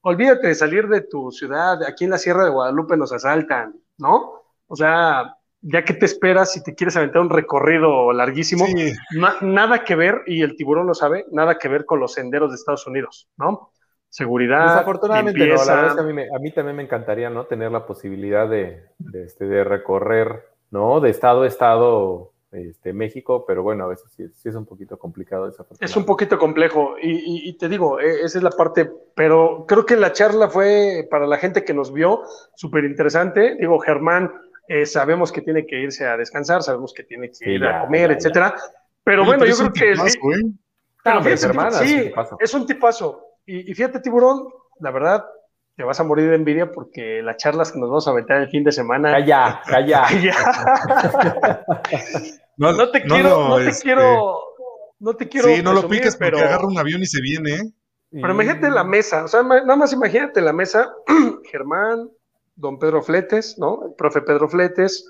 olvídate 0.00 0.48
de 0.48 0.54
salir 0.54 0.88
de 0.88 1.02
tu 1.02 1.30
ciudad, 1.30 1.82
aquí 1.84 2.04
en 2.04 2.10
la 2.12 2.18
Sierra 2.18 2.44
de 2.44 2.50
Guadalupe 2.50 2.96
nos 2.96 3.12
asaltan, 3.12 3.74
¿no? 3.98 4.42
O 4.68 4.74
sea, 4.76 5.36
ya 5.60 5.84
que 5.84 5.92
te 5.92 6.06
esperas 6.06 6.52
si 6.52 6.62
te 6.62 6.74
quieres 6.74 6.96
aventar 6.96 7.20
un 7.20 7.30
recorrido 7.30 8.10
larguísimo, 8.12 8.64
Sí, 8.66 8.92
na- 9.18 9.36
nada 9.42 9.84
que 9.84 9.96
ver, 9.96 10.22
y 10.26 10.40
el 10.42 10.56
tiburón 10.56 10.86
lo 10.86 10.94
sabe, 10.94 11.26
nada 11.30 11.58
que 11.58 11.68
ver 11.68 11.84
con 11.84 12.00
los 12.00 12.14
senderos 12.14 12.50
de 12.50 12.56
Estados 12.56 12.86
Unidos, 12.86 13.28
¿no? 13.36 13.70
Seguridad, 14.14 14.66
Desafortunadamente 14.68 15.44
no, 15.44 15.56
la 15.56 15.74
verdad 15.74 15.86
es 15.88 15.94
que 15.94 16.00
a 16.00 16.04
mí, 16.04 16.12
me- 16.12 16.28
a 16.32 16.38
mí 16.38 16.52
también 16.52 16.76
me 16.76 16.84
encantaría, 16.84 17.30
¿no? 17.30 17.46
Tener 17.46 17.72
la 17.72 17.84
posibilidad 17.84 18.48
de, 18.48 18.84
de, 19.00 19.24
este, 19.24 19.44
de 19.44 19.64
recorrer, 19.64 20.44
¿no? 20.70 21.00
De 21.00 21.10
estado 21.10 21.42
a 21.42 21.48
estado 21.48 22.30
este, 22.52 22.92
México, 22.92 23.44
pero 23.44 23.64
bueno, 23.64 23.82
a 23.84 23.88
veces 23.88 24.12
sí, 24.16 24.28
sí 24.32 24.48
es 24.48 24.54
un 24.54 24.66
poquito 24.66 24.96
complicado 25.00 25.46
desafortunadamente. 25.46 25.90
Es 25.90 25.96
un 25.96 26.06
poquito 26.06 26.38
complejo 26.38 26.94
y, 27.02 27.10
y- 27.10 27.48
y 27.48 27.58
te 27.58 27.68
digo, 27.68 27.98
eh, 27.98 28.20
esa 28.22 28.38
es 28.38 28.44
la 28.44 28.50
parte, 28.50 28.88
pero 29.16 29.64
creo 29.66 29.84
que 29.84 29.96
la 29.96 30.12
charla 30.12 30.48
fue 30.48 31.08
para 31.10 31.26
la 31.26 31.38
gente 31.38 31.64
que 31.64 31.74
nos 31.74 31.92
vio 31.92 32.22
súper 32.54 32.84
interesante. 32.84 33.56
Digo, 33.58 33.80
Germán, 33.80 34.30
eh, 34.68 34.86
sabemos 34.86 35.32
que 35.32 35.42
tiene 35.42 35.66
que 35.66 35.80
irse 35.80 36.06
a 36.06 36.16
descansar, 36.16 36.62
sabemos 36.62 36.94
que 36.94 37.02
tiene 37.02 37.30
que 37.30 37.34
Sí, 37.34 37.50
ir 37.50 37.60
ya, 37.60 37.78
a 37.78 37.80
comer, 37.80 38.02
ya, 38.02 38.08
ya. 38.10 38.14
etcétera. 38.14 38.54
Pero 39.02 39.22
Oye, 39.22 39.28
bueno, 39.30 39.40
pero 39.40 39.48
yo 39.50 39.54
es 39.54 39.58
creo 39.58 39.72
que 39.72 39.90
tipazo, 39.90 40.32
¿eh? 40.32 40.52
Pero 41.02 41.22
sí, 41.22 41.30
es 41.30 41.44
un 41.44 41.50
tipazo. 41.50 42.36
es 42.40 42.54
un 42.54 42.66
tipazo. 42.66 43.23
Y, 43.46 43.70
y 43.70 43.74
fíjate, 43.74 44.00
tiburón, 44.00 44.48
la 44.80 44.90
verdad, 44.90 45.24
te 45.76 45.84
vas 45.84 45.98
a 45.98 46.04
morir 46.04 46.30
de 46.30 46.36
envidia 46.36 46.70
porque 46.70 47.20
las 47.22 47.36
charlas 47.36 47.72
que 47.72 47.78
nos 47.78 47.88
vamos 47.88 48.06
a 48.06 48.12
aventar 48.12 48.40
el 48.40 48.48
fin 48.48 48.64
de 48.64 48.72
semana. 48.72 49.12
Calla, 49.12 49.60
calla. 49.66 50.06
Ya. 50.22 50.34
No, 52.56 52.72
No 52.72 52.88
te 52.92 53.04
no 53.04 53.16
quiero, 53.16 53.48
no 53.48 53.56
te 53.56 53.68
este, 53.68 53.82
quiero, 53.82 54.38
no 55.00 55.16
te 55.16 55.28
quiero. 55.28 55.48
Sí, 55.48 55.60
no 55.60 55.72
lo 55.72 55.88
piques 55.88 56.14
porque 56.14 56.36
pero, 56.36 56.46
agarra 56.46 56.68
un 56.68 56.78
avión 56.78 57.02
y 57.02 57.06
se 57.06 57.20
viene, 57.20 57.50
¿eh? 57.50 57.72
pero 58.12 58.32
imagínate 58.32 58.70
la 58.70 58.84
mesa, 58.84 59.24
o 59.24 59.28
sea, 59.28 59.42
nada 59.42 59.74
más 59.74 59.92
imagínate 59.92 60.40
la 60.40 60.52
mesa, 60.52 60.94
Germán, 61.50 62.08
don 62.54 62.78
Pedro 62.78 63.02
Fletes, 63.02 63.58
¿no? 63.58 63.86
El 63.86 63.94
profe 63.94 64.22
Pedro 64.22 64.48
Fletes, 64.48 65.04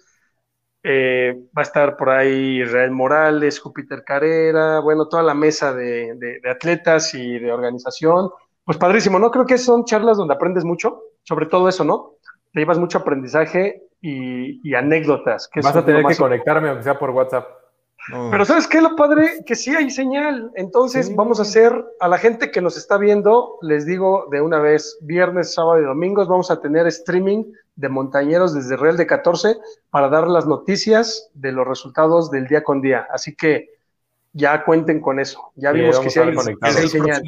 eh, 0.86 1.34
va 1.56 1.62
a 1.62 1.64
estar 1.64 1.96
por 1.96 2.10
ahí 2.10 2.60
Israel 2.60 2.90
Morales, 2.90 3.58
Júpiter 3.58 4.04
Carrera, 4.04 4.80
bueno, 4.80 5.08
toda 5.08 5.22
la 5.22 5.32
mesa 5.32 5.72
de, 5.72 6.14
de, 6.14 6.50
atletas 6.50 7.14
y 7.14 7.38
de 7.38 7.50
organización. 7.50 8.28
Pues 8.64 8.76
padrísimo, 8.76 9.18
¿no? 9.18 9.30
Creo 9.30 9.46
que 9.46 9.56
son 9.56 9.86
charlas 9.86 10.18
donde 10.18 10.34
aprendes 10.34 10.62
mucho, 10.62 11.00
sobre 11.22 11.46
todo 11.46 11.70
eso, 11.70 11.84
¿no? 11.84 12.16
Te 12.52 12.60
llevas 12.60 12.78
mucho 12.78 12.98
aprendizaje 12.98 13.82
y, 14.02 14.74
anécdotas. 14.74 15.48
Que 15.48 15.60
Vas 15.62 15.74
a 15.74 15.84
tener 15.84 16.04
que 16.04 16.16
conectarme, 16.16 16.68
aunque 16.68 16.84
sea 16.84 16.98
por 16.98 17.10
WhatsApp. 17.10 17.48
Pero 18.08 18.44
¿sabes 18.44 18.66
qué? 18.68 18.80
Lo 18.80 18.96
padre, 18.96 19.42
que 19.46 19.54
sí 19.54 19.74
hay 19.74 19.90
señal. 19.90 20.50
Entonces 20.54 21.14
vamos 21.14 21.38
a 21.38 21.42
hacer, 21.42 21.72
a 22.00 22.08
la 22.08 22.18
gente 22.18 22.50
que 22.50 22.60
nos 22.60 22.76
está 22.76 22.98
viendo, 22.98 23.58
les 23.62 23.86
digo 23.86 24.26
de 24.30 24.40
una 24.40 24.58
vez, 24.58 24.98
viernes, 25.00 25.54
sábado 25.54 25.80
y 25.80 25.84
domingos, 25.84 26.28
vamos 26.28 26.50
a 26.50 26.60
tener 26.60 26.86
streaming 26.86 27.44
de 27.76 27.88
montañeros 27.88 28.54
desde 28.54 28.76
Real 28.76 28.96
de 28.96 29.06
14 29.06 29.56
para 29.90 30.08
dar 30.08 30.28
las 30.28 30.46
noticias 30.46 31.30
de 31.34 31.52
los 31.52 31.66
resultados 31.66 32.30
del 32.30 32.46
día 32.46 32.62
con 32.62 32.80
día. 32.80 33.06
Así 33.10 33.34
que 33.34 33.70
ya 34.32 34.64
cuenten 34.64 35.00
con 35.00 35.18
eso. 35.18 35.52
Ya 35.54 35.72
vimos 35.72 35.98
que 35.98 36.10
sí 36.10 36.20
hay, 36.20 36.88
señal. 36.88 37.22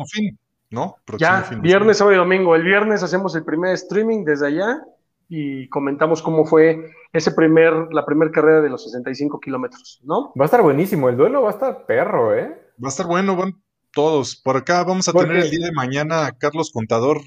¿no? 0.71 0.97
ya, 1.19 1.49
viernes, 1.61 1.99
sábado 1.99 2.15
y 2.15 2.19
domingo. 2.19 2.55
El 2.55 2.65
viernes 2.65 3.03
hacemos 3.03 3.35
el 3.35 3.45
primer 3.45 3.73
streaming 3.75 4.25
desde 4.25 4.49
allá 4.49 4.83
y 5.29 5.69
comentamos 5.69 6.23
cómo 6.23 6.45
fue 6.45 6.91
ese 7.17 7.33
primer, 7.33 7.73
la 7.93 8.05
primera 8.05 8.31
carrera 8.31 8.61
de 8.61 8.69
los 8.69 8.85
65 8.85 9.41
kilómetros, 9.41 10.01
¿no? 10.05 10.33
Va 10.39 10.45
a 10.45 10.47
estar 10.47 10.63
buenísimo, 10.63 11.09
el 11.09 11.17
duelo 11.17 11.43
va 11.43 11.51
a 11.51 11.53
estar 11.53 11.87
perro, 11.87 12.35
¿eh? 12.35 12.57
Va 12.83 12.89
a 12.89 12.91
estar 12.91 13.07
bueno, 13.07 13.37
van 13.37 13.55
todos. 13.93 14.37
Por 14.37 14.57
acá 14.57 14.85
vamos 14.85 15.09
a 15.09 15.13
tener 15.13 15.37
el 15.37 15.51
día 15.51 15.67
de 15.67 15.73
mañana 15.73 16.27
a 16.27 16.33
Carlos 16.33 16.71
Contador 16.71 17.23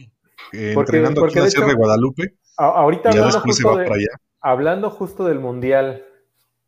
eh, 0.54 0.74
entrenando 0.78 1.26
aquí 1.26 1.38
en 1.38 1.44
la 1.44 1.50
Sierra 1.50 1.68
de 1.68 1.74
Guadalupe. 1.74 2.36
ahorita 2.58 3.10
hablando 3.10 3.40
justo, 3.42 3.78
hablando 4.42 4.90
justo 4.92 5.26
del 5.26 5.40
Mundial, 5.40 6.06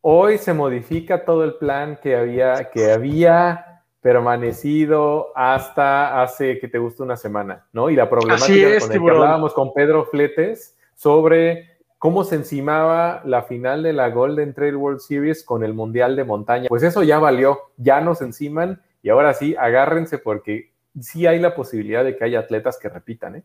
hoy 0.02 0.38
se 0.38 0.54
modifica 0.54 1.24
todo 1.24 1.44
el 1.44 1.56
plan 1.56 2.00
que 2.02 2.16
había, 2.16 2.72
que 2.72 2.92
había 2.92 3.84
permanecido 4.02 5.32
hasta 5.36 6.24
hace 6.24 6.60
que 6.60 6.68
te 6.68 6.80
guste 6.80 7.04
una 7.04 7.16
semana, 7.16 7.68
¿no? 7.72 7.90
Y 7.90 7.96
la 7.96 8.10
problemática 8.10 8.80
con 8.80 8.92
el 8.92 9.02
que 9.02 9.10
hablábamos 9.10 9.54
con 9.54 9.74
Pedro 9.74 10.06
Fletes 10.06 10.76
sobre 10.96 11.71
cómo 12.02 12.24
se 12.24 12.34
encimaba 12.34 13.22
la 13.26 13.44
final 13.44 13.84
de 13.84 13.94
la 13.94 14.10
Golden 14.10 14.56
Trail 14.56 14.76
World 14.76 15.02
Series 15.02 15.44
con 15.44 15.64
el 15.64 15.76
Mundial 15.76 16.16
de 16.16 16.24
Montaña. 16.24 16.68
Pues 16.68 16.82
eso 16.82 17.04
ya 17.04 17.20
valió, 17.20 17.60
ya 17.78 18.02
nos 18.02 18.24
enciman 18.24 18.82
y 19.04 19.10
ahora 19.10 19.36
sí, 19.36 19.56
agárrense 19.56 20.18
porque 20.18 20.72
sí 21.00 21.28
hay 21.28 21.38
la 21.38 21.54
posibilidad 21.54 22.04
de 22.04 22.18
que 22.18 22.24
haya 22.24 22.40
atletas 22.40 22.80
que 22.82 22.90
repitan, 22.90 23.36
¿eh? 23.36 23.44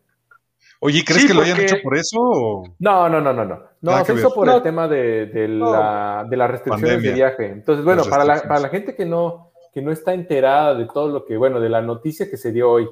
Oye, 0.79 1.03
¿crees 1.05 1.27
que 1.27 1.35
lo 1.35 1.41
hayan 1.41 1.59
hecho 1.59 1.75
por 1.83 1.97
eso? 1.97 2.17
No, 2.79 3.07
no, 3.07 3.21
no, 3.21 3.31
no, 3.31 3.45
no. 3.45 3.61
No, 3.79 4.03
se 4.03 4.15
hizo 4.15 4.33
por 4.33 4.49
el 4.49 4.63
tema 4.63 4.87
de, 4.87 5.47
la, 5.47 6.27
las 6.27 6.49
restricciones 6.49 7.03
de 7.03 7.13
viaje. 7.13 7.45
Entonces, 7.45 7.85
bueno, 7.85 8.05
para 8.09 8.25
la, 8.25 8.41
para 8.41 8.59
la, 8.59 8.69
gente 8.69 8.95
que 8.95 9.05
no, 9.05 9.51
que 9.71 9.83
no 9.83 9.91
está 9.91 10.15
enterada 10.15 10.73
de 10.73 10.87
todo 10.91 11.09
lo 11.09 11.25
que, 11.25 11.37
bueno, 11.37 11.59
de 11.59 11.69
la 11.69 11.83
noticia 11.83 12.27
que 12.27 12.37
se 12.37 12.51
dio 12.51 12.71
hoy. 12.71 12.89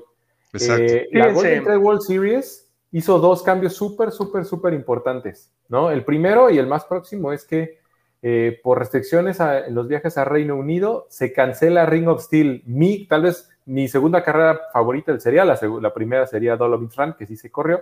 Exacto. 0.53 0.83
Eh, 0.83 1.07
la 1.11 1.31
Golden 1.31 1.63
Trail 1.63 1.79
World 1.79 2.01
Series 2.01 2.64
hizo 2.91 3.19
dos 3.19 3.43
cambios 3.43 3.73
súper, 3.73 4.11
súper, 4.11 4.45
súper 4.45 4.73
importantes, 4.73 5.51
¿no? 5.67 5.91
El 5.91 6.05
primero 6.05 6.49
y 6.49 6.57
el 6.57 6.67
más 6.67 6.85
próximo 6.85 7.33
es 7.33 7.45
que 7.45 7.79
eh, 8.21 8.59
por 8.63 8.79
restricciones 8.79 9.39
en 9.39 9.75
los 9.75 9.87
viajes 9.87 10.17
a 10.17 10.25
Reino 10.25 10.55
Unido 10.55 11.05
se 11.09 11.33
cancela 11.33 11.85
Ring 11.85 12.07
of 12.07 12.23
Steel. 12.23 12.63
Mi, 12.65 13.05
tal 13.05 13.23
vez 13.23 13.49
mi 13.65 13.87
segunda 13.87 14.23
carrera 14.23 14.61
favorita 14.73 15.19
sería, 15.19 15.45
la, 15.45 15.59
la 15.81 15.93
primera 15.93 16.25
sería 16.25 16.55
Dolomites 16.55 16.95
Run, 16.95 17.15
que 17.17 17.25
sí 17.25 17.35
se 17.35 17.51
corrió. 17.51 17.81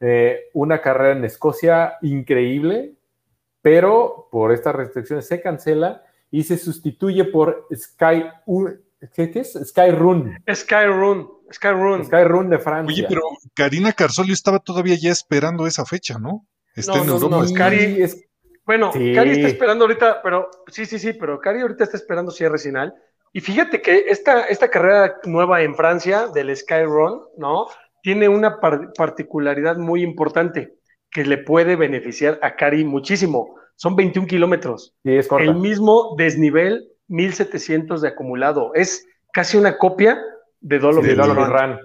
Eh, 0.00 0.50
una 0.52 0.80
carrera 0.80 1.16
en 1.16 1.24
Escocia 1.24 1.94
increíble, 2.02 2.94
pero 3.60 4.28
por 4.30 4.52
estas 4.52 4.74
restricciones 4.74 5.26
se 5.26 5.40
cancela 5.40 6.02
y 6.30 6.42
se 6.44 6.58
sustituye 6.58 7.24
por 7.24 7.68
Sky, 7.72 8.24
¿qué, 9.14 9.30
qué 9.30 9.40
es? 9.40 9.52
Sky 9.52 9.90
Run. 9.90 10.36
Sky 10.54 10.86
Run. 10.86 11.28
Skyrun. 11.52 12.04
Skyrun 12.04 12.50
de 12.50 12.58
Francia. 12.58 12.94
Oye, 12.94 13.06
pero 13.08 13.22
Karina 13.54 13.92
Carsolio 13.92 14.34
estaba 14.34 14.58
todavía 14.58 14.96
ya 15.00 15.10
esperando 15.10 15.66
esa 15.66 15.84
fecha, 15.84 16.18
¿no? 16.18 16.46
Está 16.74 16.98
en 16.98 17.08
Europa. 17.08 17.44
Cari 17.54 18.02
es... 18.02 18.24
Bueno, 18.64 18.92
Cari 18.92 19.30
está 19.30 19.48
esperando 19.48 19.84
ahorita, 19.84 20.22
pero 20.22 20.48
sí, 20.68 20.86
sí, 20.86 20.98
sí, 20.98 21.12
pero 21.12 21.40
Cari 21.40 21.60
ahorita 21.60 21.84
está 21.84 21.96
esperando 21.96 22.30
cierre 22.30 22.58
final. 22.58 22.94
Y 23.32 23.40
fíjate 23.40 23.82
que 23.82 24.04
esta, 24.08 24.44
esta 24.44 24.68
carrera 24.68 25.16
nueva 25.24 25.62
en 25.62 25.74
Francia 25.74 26.28
del 26.28 26.54
Skyrun, 26.56 27.22
¿no? 27.38 27.66
Tiene 28.02 28.28
una 28.28 28.60
particularidad 28.60 29.76
muy 29.76 30.02
importante 30.02 30.74
que 31.10 31.24
le 31.24 31.38
puede 31.38 31.76
beneficiar 31.76 32.38
a 32.42 32.56
Cari 32.56 32.84
muchísimo. 32.84 33.56
Son 33.76 33.96
21 33.96 34.26
kilómetros. 34.26 34.94
Sí, 35.02 35.16
es 35.16 35.28
El 35.38 35.56
mismo 35.56 36.14
desnivel, 36.16 36.88
1700 37.12 38.00
de 38.00 38.08
acumulado. 38.08 38.72
Es 38.74 39.06
casi 39.32 39.56
una 39.56 39.78
copia 39.78 40.20
de 40.60 40.78
Dolomite, 40.78 41.14
sí, 41.14 41.30
Run. 41.30 41.78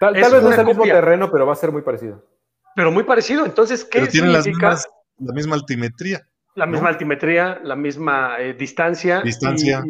tal, 0.00 0.14
vez 0.14 0.42
no 0.42 0.50
es 0.50 0.58
el 0.58 0.66
mismo 0.66 0.84
terreno, 0.84 1.30
pero 1.30 1.46
va 1.46 1.52
a 1.52 1.56
ser 1.56 1.70
muy 1.70 1.82
parecido. 1.82 2.26
Pero 2.74 2.90
muy 2.90 3.04
parecido. 3.04 3.44
Entonces, 3.44 3.84
¿qué 3.84 4.00
pero 4.00 4.10
significa? 4.10 4.76
la 5.18 5.32
misma 5.32 5.54
altimetría. 5.54 6.26
La 6.54 6.66
misma 6.66 6.88
altimetría, 6.88 7.60
la 7.62 7.76
misma 7.76 8.36
eh, 8.38 8.54
distancia. 8.54 9.20
Distancia. 9.22 9.82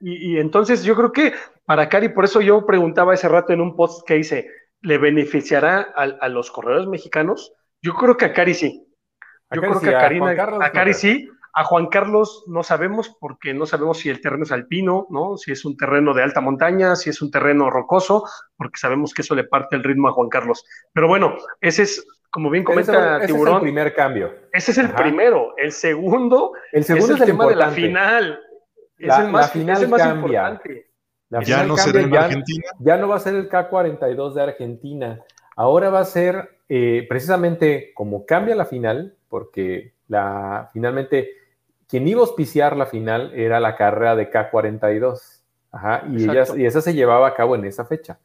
Y, 0.00 0.38
entonces 0.38 0.84
yo 0.84 0.94
creo 0.94 1.12
que 1.12 1.32
para 1.64 1.88
Cari, 1.88 2.10
por 2.10 2.24
eso 2.24 2.40
yo 2.42 2.66
preguntaba 2.66 3.14
ese 3.14 3.28
rato 3.28 3.52
en 3.52 3.60
un 3.60 3.74
post 3.74 4.06
que 4.06 4.18
hice, 4.18 4.50
¿le 4.82 4.98
beneficiará 4.98 5.80
a, 5.80 6.28
los 6.28 6.50
corredores 6.50 6.86
mexicanos? 6.86 7.52
Yo 7.80 7.94
creo 7.94 8.16
que 8.16 8.26
a 8.26 8.32
Cari 8.32 8.52
sí. 8.52 8.86
Yo 9.50 9.62
creo 9.62 9.80
que 9.80 9.94
a, 9.94 10.00
Karina, 10.00 10.30
a 10.60 10.72
Cari 10.72 10.92
sí, 10.92 11.28
a 11.56 11.62
Juan 11.62 11.86
Carlos 11.86 12.44
no 12.48 12.64
sabemos 12.64 13.16
porque 13.20 13.54
no 13.54 13.64
sabemos 13.64 13.98
si 13.98 14.10
el 14.10 14.20
terreno 14.20 14.42
es 14.42 14.50
alpino, 14.50 15.06
¿no? 15.10 15.36
Si 15.36 15.52
es 15.52 15.64
un 15.64 15.76
terreno 15.76 16.12
de 16.12 16.24
alta 16.24 16.40
montaña, 16.40 16.96
si 16.96 17.10
es 17.10 17.22
un 17.22 17.30
terreno 17.30 17.70
rocoso, 17.70 18.24
porque 18.56 18.78
sabemos 18.78 19.14
que 19.14 19.22
eso 19.22 19.36
le 19.36 19.44
parte 19.44 19.76
el 19.76 19.84
ritmo 19.84 20.08
a 20.08 20.12
Juan 20.12 20.28
Carlos. 20.28 20.64
Pero 20.92 21.06
bueno, 21.06 21.36
ese 21.60 21.84
es, 21.84 22.04
como 22.28 22.50
bien 22.50 22.64
comenta 22.64 23.18
ese, 23.18 23.28
Tiburón. 23.28 23.54
es 23.54 23.58
el 23.58 23.62
primer 23.62 23.94
cambio. 23.94 24.34
Ese 24.52 24.72
es 24.72 24.78
el 24.78 24.90
primero. 24.90 25.54
El 25.56 25.70
segundo, 25.70 26.54
el 26.72 26.82
segundo 26.82 27.14
es 27.14 27.20
el, 27.20 27.26
tema 27.26 27.46
de 27.46 27.54
la 27.54 27.70
final. 27.70 28.40
es 28.98 29.16
el 29.16 29.28
más, 29.28 29.52
final 29.52 29.80
importante. 29.80 30.90
ya 31.44 31.62
no 31.62 31.76
será 31.76 32.00
en 32.00 32.16
Argentina. 32.16 32.64
Ya 32.80 32.96
no 32.96 33.06
va 33.06 33.14
a 33.16 33.20
ser 33.20 33.36
el 33.36 33.48
K42 33.48 34.34
de 34.34 34.42
Argentina. 34.42 35.20
Ahora 35.54 35.88
va 35.90 36.00
a 36.00 36.04
ser 36.04 36.58
eh, 36.68 37.06
precisamente 37.08 37.92
como 37.94 38.26
cambia 38.26 38.56
la 38.56 38.66
final, 38.66 39.14
porque 39.28 39.94
la 40.08 40.70
finalmente 40.72 41.43
quien 41.88 42.08
iba 42.08 42.20
a 42.20 42.24
auspiciar 42.24 42.76
la 42.76 42.86
final 42.86 43.32
era 43.34 43.60
la 43.60 43.76
carrera 43.76 44.16
de 44.16 44.30
K42. 44.30 45.42
Ajá, 45.72 46.04
y, 46.08 46.24
y 46.60 46.66
esa 46.66 46.80
se 46.80 46.94
llevaba 46.94 47.26
a 47.26 47.34
cabo 47.34 47.56
en 47.56 47.64
esa 47.64 47.84
fecha. 47.84 48.18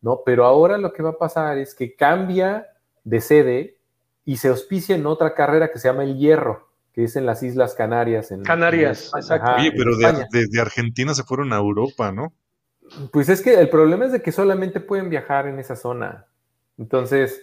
¿no? 0.00 0.22
Pero 0.24 0.44
ahora 0.44 0.78
lo 0.78 0.92
que 0.92 1.02
va 1.02 1.10
a 1.10 1.18
pasar 1.18 1.58
es 1.58 1.74
que 1.74 1.94
cambia 1.94 2.68
de 3.04 3.20
sede 3.20 3.78
y 4.24 4.36
se 4.36 4.48
auspicia 4.48 4.94
en 4.94 5.06
otra 5.06 5.34
carrera 5.34 5.70
que 5.70 5.78
se 5.78 5.88
llama 5.88 6.04
el 6.04 6.18
Hierro, 6.18 6.68
que 6.92 7.04
es 7.04 7.16
en 7.16 7.26
las 7.26 7.42
Islas 7.42 7.74
Canarias. 7.74 8.30
En, 8.30 8.42
Canarias, 8.42 9.10
exacto. 9.16 9.52
Oye, 9.56 9.72
pero 9.72 9.96
de, 9.96 10.60
Argentina 10.60 11.14
se 11.14 11.24
fueron 11.24 11.52
a 11.52 11.56
Europa, 11.56 12.12
¿no? 12.12 12.32
Pues 13.12 13.28
es 13.28 13.42
que 13.42 13.54
el 13.54 13.68
problema 13.68 14.06
es 14.06 14.12
de 14.12 14.22
que 14.22 14.32
solamente 14.32 14.80
pueden 14.80 15.10
viajar 15.10 15.46
en 15.46 15.58
esa 15.58 15.76
zona. 15.76 16.26
Entonces, 16.78 17.42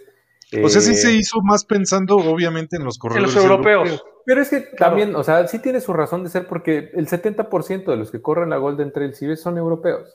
o 0.64 0.70
sea, 0.70 0.82
sí 0.82 0.96
se 0.96 1.10
eh, 1.10 1.16
hizo 1.16 1.42
más 1.42 1.66
pensando, 1.66 2.18
obviamente, 2.18 2.76
en 2.78 2.84
los 2.84 2.98
corredores. 2.98 3.30
En 3.30 3.36
los 3.36 3.44
europeos. 3.44 4.04
Pero 4.26 4.42
es 4.42 4.50
que 4.50 4.62
también, 4.62 5.16
o 5.16 5.24
sea, 5.24 5.48
sí 5.48 5.60
tiene 5.60 5.80
su 5.82 5.94
razón 5.94 6.24
de 6.24 6.30
ser 6.30 6.48
porque 6.48 6.90
el 6.94 7.08
70% 7.08 7.86
de 7.86 7.96
los 7.96 8.12
que 8.12 8.22
corren 8.22 8.50
la 8.50 8.58
Golden 8.58 8.92
Trail 8.92 9.14
Series 9.14 9.42
son 9.42 9.58
europeos. 9.58 10.12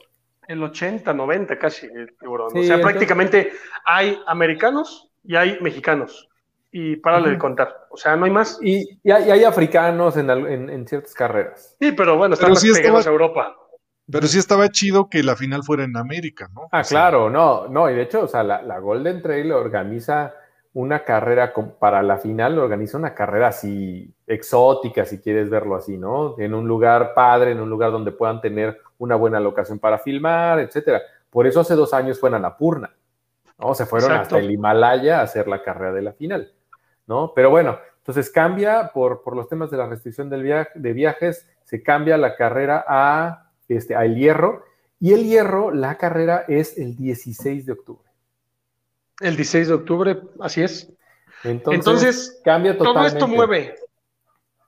El 0.47 0.61
80, 0.63 1.13
90 1.13 1.57
casi, 1.57 1.87
o 1.87 2.63
sea, 2.63 2.81
prácticamente 2.81 3.53
hay 3.85 4.19
americanos 4.27 5.09
y 5.23 5.35
hay 5.35 5.57
mexicanos. 5.61 6.27
Y 6.73 6.97
párale 6.97 7.31
de 7.31 7.37
contar. 7.37 7.87
O 7.89 7.97
sea, 7.97 8.15
no 8.15 8.25
hay 8.25 8.31
más. 8.31 8.57
Y, 8.61 8.99
hay, 9.09 9.43
africanos 9.43 10.15
en, 10.15 10.87
ciertas 10.87 11.13
carreras. 11.13 11.75
Sí, 11.79 11.91
pero 11.91 12.17
bueno, 12.17 12.33
están 12.33 12.51
más 12.51 12.63
pegados 12.63 13.07
a 13.07 13.09
Europa. 13.09 13.55
Pero 14.09 14.27
sí 14.27 14.39
estaba 14.39 14.69
chido 14.69 15.09
que 15.09 15.23
la 15.23 15.35
final 15.35 15.63
fuera 15.63 15.83
en 15.83 15.95
América, 15.95 16.49
¿no? 16.53 16.67
Ah, 16.71 16.83
claro, 16.83 17.29
no, 17.29 17.67
no, 17.67 17.89
y 17.89 17.95
de 17.95 18.03
hecho, 18.03 18.23
o 18.23 18.27
sea, 18.27 18.43
la, 18.43 18.79
Golden 18.79 19.21
Trail 19.21 19.51
organiza 19.51 20.33
una 20.73 21.03
carrera 21.03 21.53
para 21.79 22.01
la 22.01 22.17
final, 22.17 22.57
organiza 22.57 22.97
una 22.97 23.13
carrera 23.13 23.47
así 23.47 24.13
exótica, 24.25 25.05
si 25.05 25.19
quieres 25.19 25.49
verlo 25.49 25.75
así, 25.75 25.97
¿no? 25.97 26.35
En 26.39 26.53
un 26.53 26.67
lugar 26.67 27.13
padre, 27.13 27.51
en 27.51 27.59
un 27.59 27.69
lugar 27.69 27.91
donde 27.91 28.11
puedan 28.11 28.39
tener 28.41 28.79
una 28.97 29.15
buena 29.15 29.39
locación 29.39 29.79
para 29.79 29.97
filmar, 29.97 30.59
etcétera. 30.59 31.01
Por 31.29 31.47
eso 31.47 31.59
hace 31.59 31.75
dos 31.75 31.93
años 31.93 32.19
fue 32.19 32.29
en 32.29 32.35
Annapurna, 32.35 32.93
¿no? 33.59 33.73
Se 33.73 33.85
fueron 33.85 34.13
hasta 34.13 34.39
el 34.39 34.49
Himalaya 34.49 35.19
a 35.19 35.23
hacer 35.23 35.47
la 35.47 35.61
carrera 35.61 35.93
de 35.93 36.01
la 36.01 36.13
final, 36.13 36.51
¿no? 37.05 37.33
Pero 37.35 37.49
bueno, 37.49 37.77
entonces 37.97 38.29
cambia 38.29 38.91
por, 38.93 39.21
por 39.23 39.35
los 39.35 39.47
temas 39.47 39.69
de 39.71 39.77
la 39.77 39.87
restricción 39.87 40.29
del 40.29 40.43
viaje, 40.43 40.71
de 40.75 40.93
viajes, 40.93 41.47
se 41.63 41.83
cambia 41.83 42.17
la 42.17 42.35
carrera 42.35 42.83
a 42.87 43.40
este, 43.75 43.95
al 43.95 44.15
hierro. 44.15 44.63
Y 44.99 45.13
el 45.13 45.23
hierro, 45.25 45.71
la 45.71 45.97
carrera 45.97 46.45
es 46.47 46.77
el 46.77 46.95
16 46.95 47.65
de 47.65 47.71
octubre. 47.71 48.09
El 49.19 49.35
16 49.35 49.67
de 49.67 49.73
octubre, 49.73 50.21
así 50.39 50.61
es. 50.61 50.91
Entonces, 51.43 52.41
cambia 52.43 52.77
totalmente. 52.77 53.17
Todo 53.17 53.25
esto 53.25 53.27
mueve. 53.27 53.75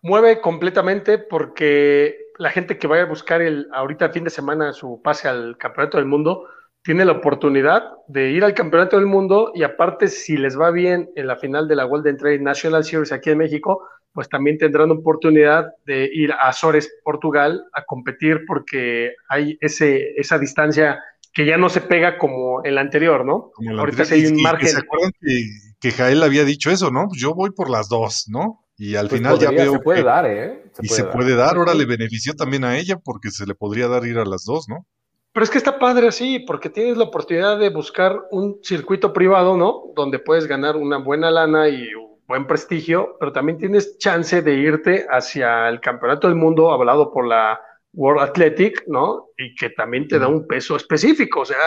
mueve 0.02 0.42
completamente 0.42 1.18
porque 1.18 2.18
la 2.38 2.50
gente 2.50 2.78
que 2.78 2.88
vaya 2.88 3.04
a 3.04 3.08
buscar 3.08 3.42
el 3.42 3.68
ahorita 3.72 4.10
fin 4.10 4.24
de 4.24 4.30
semana 4.30 4.74
su 4.74 5.02
pase 5.04 5.28
al 5.28 5.58
Campeonato 5.58 5.98
del 5.98 6.08
Mundo 6.08 6.48
tiene 6.84 7.06
la 7.06 7.14
oportunidad 7.14 7.92
de 8.08 8.32
ir 8.32 8.44
al 8.44 8.54
Campeonato 8.54 8.98
del 8.98 9.06
Mundo 9.06 9.52
y 9.56 9.64
aparte 9.64 10.08
si 10.08 10.36
les 10.36 10.60
va 10.60 10.72
bien 10.72 11.10
en 11.16 11.28
la 11.28 11.38
final 11.38 11.68
de 11.68 11.76
la 11.76 11.86
Golden 11.86 12.18
Trade 12.18 12.40
National 12.40 12.84
Series 12.84 13.12
aquí 13.12 13.30
en 13.30 13.38
México, 13.38 13.88
pues 14.14 14.30
también 14.30 14.58
tendrán 14.58 14.92
oportunidad 14.92 15.74
de 15.86 16.10
ir 16.14 16.32
a 16.32 16.50
Azores, 16.50 16.92
Portugal, 17.04 17.66
a 17.74 17.84
competir 17.84 18.42
porque 18.48 19.14
hay 19.28 19.58
ese, 19.60 20.14
esa 20.18 20.38
distancia 20.38 21.00
que 21.34 21.46
ya 21.46 21.58
no 21.58 21.68
se 21.70 21.82
pega 21.82 22.18
como 22.18 22.64
el 22.64 22.78
anterior, 22.78 23.26
¿no? 23.26 23.52
Ahorita 23.78 24.06
sí 24.06 24.14
hay 24.14 24.26
un 24.28 24.42
margen. 24.42 24.70
¿Se 24.70 24.78
acuerdan 24.78 25.12
que, 25.20 25.46
que, 25.80 25.92
Jael 25.92 26.22
había 26.22 26.46
dicho 26.46 26.70
eso, 26.70 26.92
no? 26.92 27.08
Pues 27.08 27.20
yo 27.20 27.34
voy 27.34 27.50
por 27.50 27.72
las 27.72 27.90
dos, 27.90 28.26
¿no? 28.28 28.64
Y 28.78 28.96
al 28.96 29.08
pues 29.08 29.20
final 29.20 29.40
ya 29.40 29.50
veo. 29.50 29.74
Se 29.74 29.80
puede 29.80 30.04
dar, 30.04 30.26
¿eh? 30.28 30.64
y 30.82 30.88
se 30.88 31.04
puede 31.06 31.36
dar. 31.36 31.58
Ahora 31.58 31.74
le 31.74 31.86
benefició 31.86 32.36
también 32.36 32.64
a 32.64 32.78
ella 32.78 32.98
porque 32.98 33.32
se 33.32 33.46
le 33.46 33.56
podría 33.56 33.88
dar 33.88 34.06
ir 34.06 34.18
a 34.18 34.26
las 34.26 34.46
dos, 34.46 34.68
¿no? 34.70 34.86
Pero 35.32 35.44
es 35.44 35.50
que 35.50 35.58
está 35.58 35.80
padre 35.80 36.08
así, 36.08 36.40
porque 36.40 36.70
tienes 36.70 36.96
la 36.96 37.06
oportunidad 37.06 37.58
de 37.58 37.70
buscar 37.70 38.20
un 38.30 38.60
circuito 38.62 39.14
privado, 39.14 39.58
¿no? 39.58 39.86
Donde 39.96 40.20
puedes 40.20 40.46
ganar 40.46 40.76
una 40.76 40.98
buena 40.98 41.32
lana 41.32 41.70
y 41.70 41.94
un 41.96 42.03
buen 42.34 42.48
prestigio, 42.48 43.16
pero 43.20 43.32
también 43.32 43.60
tienes 43.60 44.00
chance 44.00 44.42
de 44.42 44.56
irte 44.56 45.06
hacia 45.08 45.70
el 45.70 45.80
campeonato 45.80 46.28
del 46.28 46.36
mundo, 46.36 46.72
hablado 46.72 47.14
por 47.14 47.28
la 47.28 47.62
World 47.94 48.24
Athletic, 48.24 48.86
¿no? 48.88 49.28
Y 49.38 49.54
que 49.54 49.70
también 49.70 50.08
te 50.08 50.18
da 50.18 50.28
un 50.28 50.48
peso 50.48 50.76
específico, 50.76 51.42
o 51.42 51.46
sea, 51.46 51.58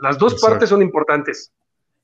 las 0.00 0.16
dos 0.16 0.40
partes 0.40 0.68
son 0.68 0.80
importantes. 0.80 1.52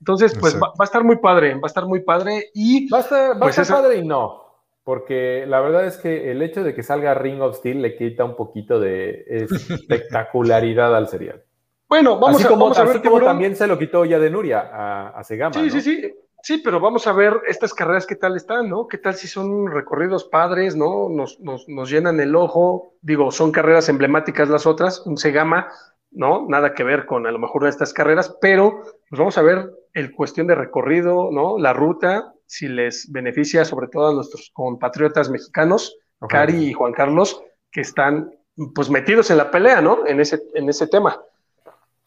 Entonces, 0.00 0.36
pues 0.36 0.60
va, 0.60 0.72
a 0.76 0.82
estar 0.82 1.04
muy 1.04 1.18
padre, 1.18 1.54
va 1.54 1.60
a 1.62 1.66
estar 1.66 1.86
muy 1.86 2.00
padre 2.00 2.50
y... 2.52 2.90
Va 2.90 2.98
a 2.98 3.00
estar, 3.02 3.38
pues 3.38 3.70
padre 3.70 3.98
y 3.98 4.04
no, 4.04 4.46
porque 4.82 5.44
la 5.46 5.60
verdad 5.60 5.86
es 5.86 5.96
que 5.96 6.32
el 6.32 6.42
hecho 6.42 6.64
de 6.64 6.74
que 6.74 6.82
salga 6.82 7.14
Ring 7.14 7.40
of 7.40 7.58
Steel 7.58 7.80
le 7.80 7.94
quita 7.94 8.24
un 8.24 8.34
poquito 8.34 8.80
de 8.80 9.24
espectacularidad 9.28 10.96
al 10.96 11.06
serial. 11.06 11.44
Bueno, 11.88 12.18
vamos, 12.18 12.44
a, 12.44 12.48
como, 12.48 12.64
vamos 12.64 12.78
a 12.78 12.84
ver 12.84 13.00
como 13.00 13.20
también 13.20 13.54
se 13.54 13.68
lo 13.68 13.78
quitó 13.78 14.04
ya 14.04 14.18
de 14.18 14.28
Nuria 14.28 14.58
a, 14.72 15.10
a 15.10 15.22
Segama. 15.22 15.54
Sí, 15.54 15.70
sí, 15.70 15.80
sí. 15.80 16.12
Sí, 16.42 16.58
pero 16.58 16.80
vamos 16.80 17.06
a 17.06 17.12
ver 17.12 17.40
estas 17.46 17.72
carreras 17.72 18.04
qué 18.04 18.16
tal 18.16 18.36
están, 18.36 18.68
¿no? 18.68 18.88
¿Qué 18.88 18.98
tal 18.98 19.14
si 19.14 19.28
son 19.28 19.70
recorridos 19.70 20.24
padres, 20.24 20.74
¿no? 20.74 21.08
Nos, 21.08 21.38
nos, 21.38 21.68
nos 21.68 21.88
llenan 21.88 22.18
el 22.18 22.34
ojo. 22.34 22.94
Digo, 23.00 23.30
son 23.30 23.52
carreras 23.52 23.88
emblemáticas 23.88 24.48
las 24.48 24.66
otras, 24.66 25.06
un 25.06 25.16
Segama, 25.16 25.68
¿no? 26.10 26.46
Nada 26.48 26.74
que 26.74 26.82
ver 26.82 27.06
con 27.06 27.28
a 27.28 27.30
lo 27.30 27.38
mejor 27.38 27.66
estas 27.68 27.92
carreras, 27.92 28.36
pero 28.40 28.82
pues 29.08 29.18
vamos 29.18 29.38
a 29.38 29.42
ver 29.42 29.70
el 29.94 30.12
cuestión 30.12 30.48
de 30.48 30.56
recorrido, 30.56 31.30
¿no? 31.30 31.58
La 31.58 31.72
ruta, 31.72 32.34
si 32.46 32.66
les 32.66 33.10
beneficia 33.12 33.64
sobre 33.64 33.86
todo 33.86 34.08
a 34.08 34.14
nuestros 34.14 34.50
compatriotas 34.52 35.30
mexicanos, 35.30 35.96
Cari 36.28 36.70
y 36.70 36.72
Juan 36.72 36.92
Carlos, 36.92 37.40
que 37.70 37.82
están 37.82 38.32
pues 38.74 38.90
metidos 38.90 39.30
en 39.30 39.38
la 39.38 39.50
pelea, 39.50 39.80
¿no? 39.80 40.06
En 40.06 40.20
ese, 40.20 40.42
en 40.54 40.68
ese 40.68 40.86
tema. 40.88 41.20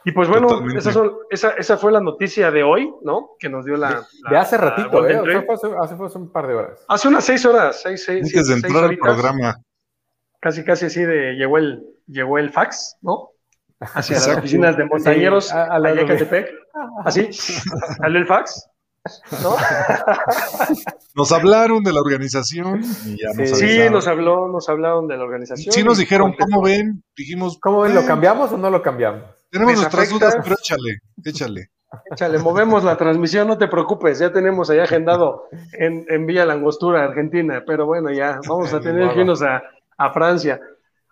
Y 0.07 0.11
pues 0.11 0.29
bueno, 0.29 0.63
esa, 1.31 1.49
esa, 1.57 1.77
fue 1.77 1.91
la 1.91 1.99
noticia 1.99 2.51
de 2.51 2.61
hoy, 2.61 2.93
¿no? 3.01 3.31
Que 3.39 3.49
nos 3.49 3.65
dio 3.65 3.75
la. 3.75 4.05
De, 4.29 4.37
hace 4.37 4.55
ratito, 4.55 5.07
¿eh? 5.07 5.19
hace, 5.51 5.67
hace, 5.95 6.17
un 6.19 6.31
par 6.31 6.45
de 6.45 6.53
horas. 6.53 6.85
Hace 6.87 7.07
unas 7.07 7.23
seis 7.23 7.43
horas, 7.43 7.81
seis, 7.81 8.03
seis. 8.05 8.23
Antes 8.23 8.47
de 8.47 8.53
entrar 8.53 8.83
al 8.83 8.97
programa. 8.97 9.55
Casi, 10.39 10.63
casi 10.63 10.85
así 10.85 11.03
de. 11.03 11.33
Llegó 11.33 11.57
el, 11.57 11.83
llegó 12.05 12.37
el 12.37 12.51
fax, 12.51 12.97
¿no? 13.01 13.31
Hacia 13.79 14.17
las 14.17 14.27
oficinas 14.37 14.77
de 14.77 14.85
montañeros, 14.85 15.51
a, 15.51 15.65
a 15.65 15.79
la 15.79 15.93
de 15.93 16.55
Así, 17.03 17.33
salió 17.33 18.19
el 18.19 18.27
fax. 18.27 18.69
¿No? 19.43 19.55
nos 21.15 21.31
hablaron 21.31 21.83
de 21.83 21.93
la 21.93 21.99
organización 21.99 22.81
y 23.05 23.21
ya 23.21 23.33
nos 23.35 23.59
Sí, 23.59 23.79
nos 23.91 24.07
habló, 24.07 24.47
nos 24.47 24.67
hablaron 24.67 25.07
de 25.07 25.17
la 25.17 25.23
organización. 25.23 25.73
Sí, 25.73 25.83
nos 25.83 25.97
dijeron, 25.97 26.33
¿cómo 26.33 26.61
ven? 26.63 27.03
Dijimos, 27.15 27.59
¿cómo 27.59 27.81
ven? 27.81 27.93
¿Lo 27.93 28.05
cambiamos 28.05 28.51
o 28.51 28.57
no 28.57 28.69
lo 28.69 28.81
cambiamos? 28.81 29.34
Tenemos 29.55 29.79
nuestras 29.79 30.09
dudas, 30.09 30.35
pero 30.43 30.57
échale, 30.59 30.99
échale. 31.23 31.69
Échale, 32.11 32.39
movemos 32.39 32.83
la 32.83 32.97
transmisión, 32.97 33.47
no 33.47 33.57
te 33.57 33.69
preocupes, 33.69 34.19
ya 34.19 34.33
tenemos 34.33 34.69
ahí 34.69 34.79
agendado 34.79 35.47
en, 35.71 36.05
en 36.09 36.25
Villa 36.25 36.45
Langostura, 36.45 37.05
Argentina, 37.05 37.63
pero 37.65 37.85
bueno, 37.85 38.11
ya 38.11 38.41
vamos 38.49 38.73
a 38.73 38.81
tener 38.81 39.13
que 39.13 39.21
irnos 39.21 39.41
a, 39.41 39.63
a, 39.97 40.11
Francia. 40.11 40.59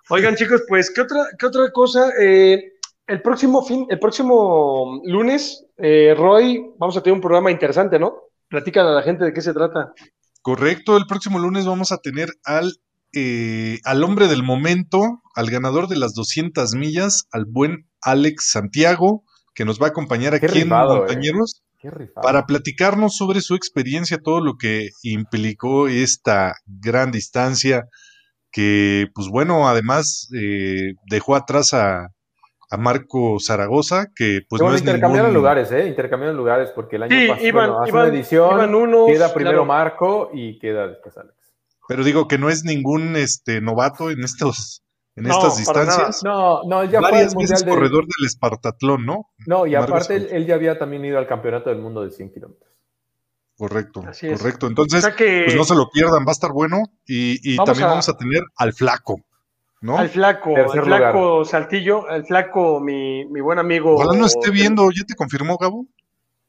Oigan, 0.09 0.35
chicos, 0.35 0.63
pues, 0.67 0.91
¿qué 0.91 0.99
otra, 0.99 1.25
qué 1.39 1.45
otra 1.45 1.71
cosa? 1.71 2.11
Eh, 2.19 2.73
el 3.07 3.21
próximo 3.21 3.63
fin, 3.63 3.87
el 3.89 3.99
próximo 3.99 5.01
lunes, 5.05 5.65
eh, 5.77 6.13
Roy, 6.17 6.73
vamos 6.77 6.97
a 6.97 7.01
tener 7.01 7.15
un 7.15 7.21
programa 7.21 7.49
interesante, 7.49 7.97
¿no? 7.97 8.23
Platícale 8.49 8.89
a 8.89 8.93
la 8.93 9.03
gente 9.03 9.23
de 9.23 9.31
qué 9.31 9.39
se 9.39 9.53
trata. 9.53 9.93
Correcto, 10.41 10.97
el 10.97 11.05
próximo 11.07 11.39
lunes 11.39 11.65
vamos 11.65 11.93
a 11.93 11.97
tener 11.99 12.27
al 12.43 12.73
eh, 13.14 13.80
al 13.84 14.03
hombre 14.03 14.27
del 14.27 14.44
momento, 14.44 15.22
al 15.35 15.49
ganador 15.49 15.88
de 15.88 15.98
las 15.98 16.14
200 16.14 16.73
millas, 16.76 17.27
al 17.31 17.45
buen 17.45 17.88
Alex 18.02 18.52
Santiago, 18.52 19.23
que 19.53 19.65
nos 19.65 19.80
va 19.80 19.88
a 19.88 19.90
acompañar 19.90 20.34
aquí 20.34 20.61
en 20.61 20.72
eh. 20.72 22.10
Para 22.22 22.45
platicarnos 22.45 23.15
sobre 23.18 23.41
su 23.41 23.56
experiencia, 23.56 24.18
todo 24.18 24.40
lo 24.40 24.56
que 24.57 24.90
implicó 25.03 25.88
esta 25.88 26.56
gran 26.65 27.11
distancia, 27.11 27.85
que 28.52 29.07
pues 29.14 29.27
bueno, 29.27 29.68
además 29.68 30.30
eh, 30.35 30.94
dejó 31.10 31.35
atrás 31.35 31.73
a, 31.73 32.07
Marco 32.76 33.38
Zaragoza, 33.40 34.07
que 34.15 34.40
pues 34.49 34.60
no 34.60 34.76
intercambiaron 34.76 35.31
lugares, 35.31 35.72
¿eh? 35.72 35.85
Intercambiaron 35.85 36.35
lugares, 36.35 36.72
porque 36.73 36.95
el 36.95 37.03
año 37.03 37.15
pasado, 37.35 37.81
hace 37.81 37.91
una 37.91 38.07
edición, 38.07 39.06
queda 39.06 39.31
primero 39.31 39.64
Marco 39.64 40.31
y 40.34 40.57
queda 40.57 40.88
después 40.88 41.15
Alex. 41.15 41.42
Pero 41.88 42.03
digo 42.03 42.27
que 42.27 42.38
no 42.38 42.49
es 42.49 42.64
ningún 42.64 43.15
este 43.15 43.61
novato 43.61 44.10
en 44.10 44.23
estos 44.23 44.84
en 45.15 45.27
estas 45.27 45.57
distancias. 45.57 46.23
No, 46.23 46.64
no, 46.64 46.81
él 46.81 46.89
ya 46.89 46.99
Varias 46.99 47.34
fue 47.34 47.43
el 47.43 47.65
corredor 47.65 48.05
del 48.05 48.26
Espartatlón, 48.26 49.05
¿no? 49.05 49.30
No, 49.45 49.68
y 49.68 49.76
aparte 49.76 50.15
él, 50.15 50.45
ya 50.45 50.55
había 50.55 50.80
también 50.80 51.05
ido 51.05 51.19
al 51.19 51.27
Campeonato 51.27 51.69
del 51.69 51.80
Mundo 51.80 52.03
de 52.03 52.11
100 52.11 52.31
kilómetros. 52.31 52.72
Correcto, 53.55 54.01
correcto. 54.01 54.68
Entonces, 54.68 55.07
pues 55.15 55.55
no 55.55 55.64
se 55.64 55.76
lo 55.76 55.89
pierdan, 55.89 56.26
va 56.26 56.30
a 56.30 56.31
estar 56.31 56.51
bueno. 56.51 56.81
Y, 57.05 57.55
también 57.57 57.88
vamos 57.88 58.10
a 58.10 58.18
tener 58.18 58.41
al 58.55 58.73
flaco, 58.73 59.22
¿no? 59.81 59.97
Al 59.97 60.10
flaco, 60.10 60.55
al 60.55 60.69
flaco 60.69 61.45
Saltillo, 61.45 62.10
al 62.10 62.26
flaco, 62.26 62.80
mi, 62.80 63.26
mi 63.26 63.41
buen 63.41 63.60
amigo. 63.60 63.95
Ojalá 63.95 64.18
no 64.18 64.26
esté 64.26 64.49
viendo, 64.49 64.89
¿ya 64.89 65.03
te 65.05 65.14
confirmó, 65.14 65.57
Gabo? 65.57 65.85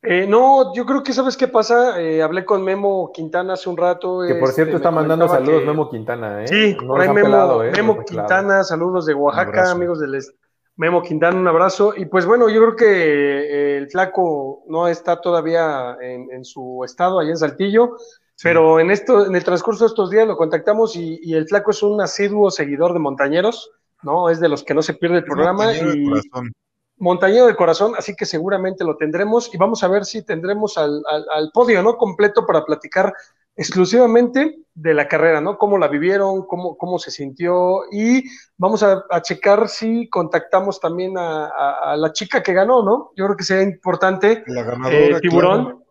Eh, 0.06 0.26
no, 0.26 0.74
yo 0.74 0.84
creo 0.84 1.02
que 1.02 1.14
sabes 1.14 1.36
qué 1.36 1.48
pasa. 1.48 2.00
Eh, 2.00 2.22
hablé 2.22 2.44
con 2.44 2.62
Memo 2.62 3.10
Quintana 3.12 3.54
hace 3.54 3.70
un 3.70 3.76
rato. 3.76 4.20
Que 4.26 4.34
por 4.34 4.50
cierto 4.50 4.72
este, 4.72 4.76
está 4.76 4.90
mandando 4.90 5.28
saludos 5.28 5.64
Memo 5.64 5.88
Quintana, 5.88 6.44
¿eh? 6.44 6.48
Sí, 6.48 6.76
ahí 6.98 7.08
Memo, 7.08 7.62
¿eh? 7.62 7.72
Memo 7.72 8.04
Quintana, 8.04 8.62
saludos 8.64 9.06
de 9.06 9.14
Oaxaca, 9.14 9.70
amigos 9.70 10.00
del 10.00 10.20
Memo 10.76 11.02
Quintana, 11.02 11.38
un 11.38 11.48
abrazo. 11.48 11.94
Y 11.96 12.04
pues 12.04 12.26
bueno, 12.26 12.50
yo 12.50 12.60
creo 12.60 12.76
que 12.76 13.78
el 13.78 13.88
flaco 13.88 14.64
no 14.68 14.88
está 14.88 15.20
todavía 15.20 15.96
en, 16.00 16.44
su 16.44 16.82
estado 16.84 17.18
allá 17.18 17.30
en 17.30 17.38
Saltillo, 17.38 17.96
pero 18.42 18.80
en 18.80 18.90
esto, 18.90 19.24
en 19.26 19.34
el 19.34 19.44
transcurso 19.44 19.84
de 19.84 19.88
estos 19.88 20.10
días 20.10 20.28
lo 20.28 20.36
contactamos 20.36 20.96
y, 20.96 21.32
el 21.32 21.46
flaco 21.46 21.70
es 21.70 21.82
un 21.82 22.00
asiduo 22.02 22.50
seguidor 22.50 22.92
de 22.92 22.98
Montañeros, 22.98 23.70
¿no? 24.02 24.28
Es 24.28 24.38
de 24.38 24.50
los 24.50 24.64
que 24.64 24.74
no 24.74 24.82
se 24.82 24.92
pierde 24.92 25.18
el 25.18 25.24
programa. 25.24 25.72
Y, 25.72 26.10
montañero 26.98 27.46
de 27.46 27.56
corazón, 27.56 27.94
así 27.96 28.14
que 28.14 28.26
seguramente 28.26 28.84
lo 28.84 28.96
tendremos 28.96 29.52
y 29.52 29.58
vamos 29.58 29.82
a 29.82 29.88
ver 29.88 30.04
si 30.04 30.24
tendremos 30.24 30.78
al, 30.78 31.02
podio, 31.52 31.82
¿no? 31.82 31.96
Completo 31.96 32.46
para 32.46 32.64
platicar 32.64 33.12
exclusivamente 33.56 34.58
de 34.74 34.94
la 34.94 35.06
carrera, 35.06 35.40
¿no? 35.40 35.58
Cómo 35.58 35.78
la 35.78 35.88
vivieron, 35.88 36.46
cómo, 36.46 36.76
cómo 36.76 36.98
se 36.98 37.10
sintió 37.10 37.82
y 37.90 38.24
vamos 38.56 38.82
a, 38.82 39.04
checar 39.22 39.68
si 39.68 40.08
contactamos 40.08 40.80
también 40.80 41.14
a, 41.16 41.94
la 41.96 42.12
chica 42.12 42.42
que 42.42 42.52
ganó, 42.52 42.82
¿no? 42.82 43.12
Yo 43.16 43.26
creo 43.26 43.36
que 43.36 43.44
sería 43.44 43.62
importante, 43.64 44.44
eh, 44.90 45.20
Tiburón, 45.20 45.84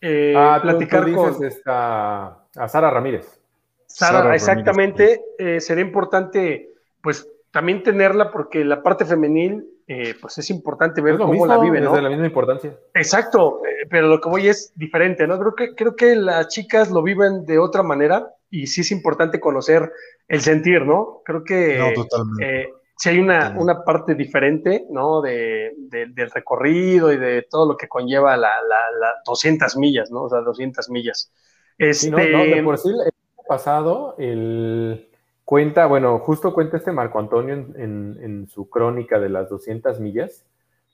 eh, 0.00 0.34
ah, 0.36 0.58
platicar 0.62 1.10
con... 1.12 1.36
a 1.66 2.68
Sara 2.68 2.90
Ramírez. 2.90 3.40
Sara, 3.86 4.34
exactamente, 4.34 5.22
eh, 5.38 5.60
sería 5.60 5.84
importante, 5.84 6.70
pues, 7.00 7.28
también 7.50 7.82
tenerla 7.82 8.32
porque 8.32 8.64
la 8.64 8.82
parte 8.82 9.04
femenil 9.04 9.73
eh, 9.86 10.14
pues 10.18 10.38
es 10.38 10.48
importante 10.48 11.02
ver 11.02 11.18
cómo 11.18 11.46
la 11.46 11.58
vive, 11.58 11.80
¿no? 11.80 11.90
Es 11.90 11.96
de 11.96 12.02
la 12.02 12.08
misma 12.08 12.26
importancia. 12.26 12.74
Exacto, 12.94 13.60
eh, 13.66 13.86
pero 13.90 14.08
lo 14.08 14.18
que 14.18 14.30
voy 14.30 14.48
es 14.48 14.72
diferente, 14.74 15.26
¿no? 15.26 15.38
Creo 15.38 15.54
que, 15.54 15.74
creo 15.74 15.94
que 15.94 16.16
las 16.16 16.48
chicas 16.48 16.90
lo 16.90 17.02
viven 17.02 17.44
de 17.44 17.58
otra 17.58 17.82
manera 17.82 18.32
y 18.48 18.66
sí 18.66 18.80
es 18.80 18.90
importante 18.90 19.40
conocer 19.40 19.92
el 20.26 20.40
sentir, 20.40 20.86
¿no? 20.86 21.20
Creo 21.24 21.44
que 21.44 21.78
no, 21.78 22.06
eh, 22.40 22.72
si 22.96 23.10
hay 23.10 23.18
una, 23.18 23.54
una, 23.58 23.84
parte 23.84 24.14
diferente, 24.14 24.86
¿no? 24.88 25.20
De, 25.20 25.72
del 25.76 26.30
recorrido 26.30 27.12
y 27.12 27.18
de 27.18 27.42
todo 27.42 27.68
lo 27.68 27.76
que 27.76 27.88
conlleva 27.88 28.38
la, 28.38 28.52
la, 28.66 29.14
200 29.26 29.76
millas, 29.76 30.10
¿no? 30.10 30.22
O 30.22 30.28
sea, 30.30 30.40
200 30.40 30.88
millas. 30.88 31.30
Este... 31.76 32.10
no, 32.10 32.18
de 32.18 32.62
por 32.62 32.78
sí, 32.78 32.88
el 32.88 33.12
pasado, 33.46 34.14
el 34.18 35.10
Cuenta, 35.44 35.86
bueno, 35.86 36.18
justo 36.20 36.54
cuenta 36.54 36.78
este 36.78 36.92
Marco 36.92 37.18
Antonio 37.18 37.54
en, 37.54 38.46
su 38.48 38.70
crónica 38.70 39.18
de 39.18 39.28
las 39.28 39.50
200 39.50 40.00
millas, 40.00 40.46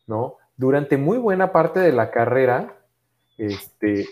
¿no? 0.06 0.36
Durante 0.56 0.96
muy 0.96 1.18
buena 1.18 1.52
parte 1.52 1.78
de 1.80 1.92
la 1.92 2.10
carrera, 2.10 2.76
este, 3.38 4.06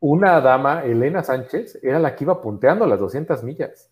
una 0.00 0.40
dama, 0.40 0.84
Elena 0.84 1.22
Sánchez, 1.22 1.78
era 1.82 1.98
la 1.98 2.16
que 2.16 2.24
iba 2.24 2.40
punteando 2.40 2.86
las 2.86 2.98
200 2.98 3.42
millas. 3.44 3.90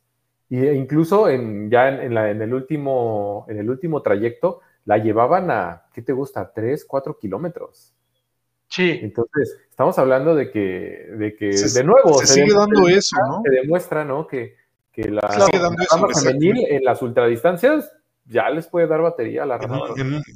E 0.49 0.75
incluso 0.75 1.29
en, 1.29 1.71
ya 1.71 1.89
en, 1.89 2.15
la, 2.15 2.31
en, 2.31 2.41
el 2.41 2.55
último, 2.55 3.45
en 3.49 3.59
el 3.59 3.69
último 3.69 4.01
trayecto 4.03 4.61
la 4.87 4.99
llevaban 4.99 5.51
a, 5.51 5.85
¿qué 5.93 6.03
te 6.03 6.13
gusta? 6.13 6.51
3, 6.53 6.85
4 6.87 7.19
kilómetros. 7.19 7.95
Sí. 8.69 8.99
Entonces, 9.03 9.59
estamos 9.69 9.99
hablando 9.99 10.35
de 10.35 10.51
que, 10.51 11.09
de, 11.19 11.37
que, 11.37 11.51
de 11.51 11.85
nuevo, 11.85 12.19
se, 12.21 12.27
sigue 12.27 12.55
dando 12.55 12.89
eso, 12.89 13.17
¿no? 13.27 13.43
Se 13.45 13.51
demuestra, 13.51 14.05
¿no? 14.05 14.27
Que, 14.27 14.57
que 14.95 15.11
la, 15.11 15.21
dama 15.91 16.09
femenil 16.15 16.65
en 16.69 16.85
las 16.85 17.03
ultradistancias 17.03 17.91
ya 18.27 18.49
les 18.49 18.69
puede 18.69 18.87
dar 18.87 19.03
batería 19.03 19.43
a 19.43 19.47
la 19.47 19.59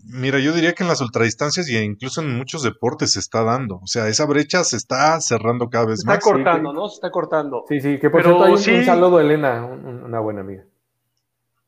Mira, 0.05 0.39
yo 0.41 0.53
diría 0.53 0.75
que 0.75 0.83
en 0.83 0.89
las 0.89 1.01
ultradistancias 1.01 1.69
y 1.71 1.79
incluso 1.79 2.21
en 2.21 2.37
muchos 2.37 2.63
deportes 2.63 3.13
se 3.13 3.21
está 3.21 3.43
dando. 3.45 3.77
O 3.77 3.87
sea, 3.87 4.09
esa 4.09 4.27
brecha 4.27 4.65
se 4.65 4.77
está 4.77 5.21
cerrando 5.21 5.71
cada 5.71 5.87
vez 5.87 6.01
se 6.01 6.07
más. 6.07 6.19
Está 6.19 6.31
cortando, 6.31 6.73
¿no? 6.73 6.89
Se 6.89 6.97
está 6.97 7.11
cortando. 7.11 7.65
Sí, 7.69 7.81
sí, 7.81 7.99
que 7.99 8.11
por 8.11 8.23
cierto 8.23 8.45
hay 8.45 8.53
un, 8.53 8.85
saludo 8.85 9.19
a 9.19 9.23
Elena, 9.23 9.65
una 9.65 10.21
buena 10.21 10.41
amiga. 10.41 10.65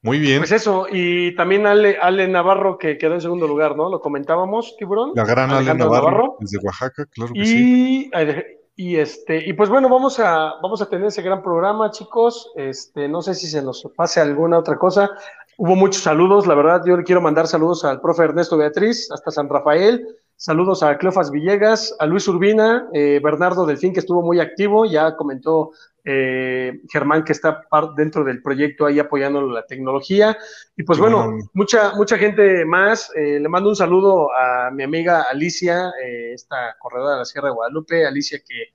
Muy 0.02 0.18
bien. 0.18 0.38
Pues 0.38 0.52
eso, 0.52 0.86
y 0.90 1.34
también 1.36 1.66
Ale, 1.66 1.98
Ale, 2.00 2.26
Navarro 2.26 2.78
que 2.78 2.96
quedó 2.96 3.14
en 3.14 3.20
segundo 3.20 3.46
lugar, 3.46 3.76
¿no? 3.76 3.90
Lo 3.90 4.00
comentábamos, 4.00 4.76
Tiburón. 4.78 5.12
La 5.14 5.24
gran 5.24 5.50
Ale 5.50 5.74
Navarro, 5.74 6.36
desde 6.40 6.58
Oaxaca, 6.58 7.06
claro 7.06 7.32
que 7.34 7.40
y, 7.40 7.46
sí. 7.46 8.10
Y 8.12 8.59
este, 8.76 9.48
y 9.48 9.52
pues 9.52 9.68
bueno, 9.68 9.88
vamos 9.88 10.18
a, 10.20 10.54
vamos 10.62 10.80
a 10.80 10.88
tener 10.88 11.06
ese 11.06 11.22
gran 11.22 11.42
programa, 11.42 11.90
chicos. 11.90 12.50
Este, 12.56 13.08
no 13.08 13.20
sé 13.22 13.34
si 13.34 13.46
se 13.46 13.62
nos 13.62 13.86
pase 13.96 14.20
alguna 14.20 14.58
otra 14.58 14.78
cosa. 14.78 15.10
Hubo 15.58 15.76
muchos 15.76 16.02
saludos, 16.02 16.46
la 16.46 16.54
verdad, 16.54 16.82
yo 16.86 16.96
le 16.96 17.04
quiero 17.04 17.20
mandar 17.20 17.46
saludos 17.46 17.84
al 17.84 18.00
profe 18.00 18.24
Ernesto 18.24 18.56
Beatriz, 18.56 19.10
hasta 19.12 19.30
San 19.30 19.48
Rafael, 19.48 20.06
saludos 20.40 20.82
a 20.82 20.96
Cleofas 20.96 21.30
Villegas, 21.30 21.94
a 21.98 22.06
Luis 22.06 22.26
Urbina, 22.26 22.88
eh, 22.94 23.20
Bernardo 23.22 23.66
Delfín, 23.66 23.92
que 23.92 24.00
estuvo 24.00 24.22
muy 24.22 24.40
activo, 24.40 24.86
ya 24.86 25.14
comentó 25.14 25.72
eh, 26.02 26.80
Germán 26.90 27.24
que 27.24 27.32
está 27.32 27.62
dentro 27.94 28.24
del 28.24 28.40
proyecto 28.40 28.86
ahí 28.86 28.98
apoyando 28.98 29.42
la 29.42 29.66
tecnología. 29.66 30.38
Y 30.78 30.82
pues 30.82 30.98
bueno, 30.98 31.36
mucha, 31.52 31.94
mucha 31.94 32.16
gente 32.16 32.64
más. 32.64 33.10
Eh, 33.14 33.38
le 33.38 33.48
mando 33.50 33.68
un 33.68 33.76
saludo 33.76 34.30
a 34.32 34.70
mi 34.70 34.82
amiga 34.82 35.26
Alicia, 35.30 35.92
esta 36.32 36.74
corredora 36.78 37.12
de 37.12 37.18
la 37.18 37.24
Sierra 37.26 37.48
de 37.48 37.54
Guadalupe, 37.54 38.06
Alicia 38.06 38.38
que 38.38 38.72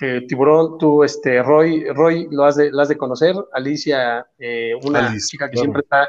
que 0.00 0.20
Tiburón, 0.28 0.78
tú, 0.78 1.02
este, 1.02 1.42
Roy, 1.42 1.84
Roy, 1.92 2.28
lo 2.30 2.44
has 2.44 2.54
de, 2.54 2.70
has 2.78 2.88
de 2.88 2.96
conocer, 2.96 3.34
Alicia, 3.52 4.24
una 4.84 5.12
chica 5.18 5.50
que 5.50 5.56
siempre 5.56 5.80
está 5.80 6.08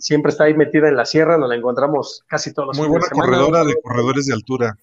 siempre 0.00 0.30
está 0.30 0.44
ahí 0.44 0.54
metida 0.54 0.88
en 0.88 0.96
la 0.96 1.04
sierra, 1.04 1.38
nos 1.38 1.48
la 1.48 1.54
encontramos 1.54 2.24
casi 2.26 2.52
todos 2.52 2.68
los 2.68 2.78
Muy 2.78 2.88
buena 2.88 3.06
corredora 3.10 3.64
de 3.64 3.74
corredores 3.82 4.26
de 4.26 4.34
altura. 4.34 4.76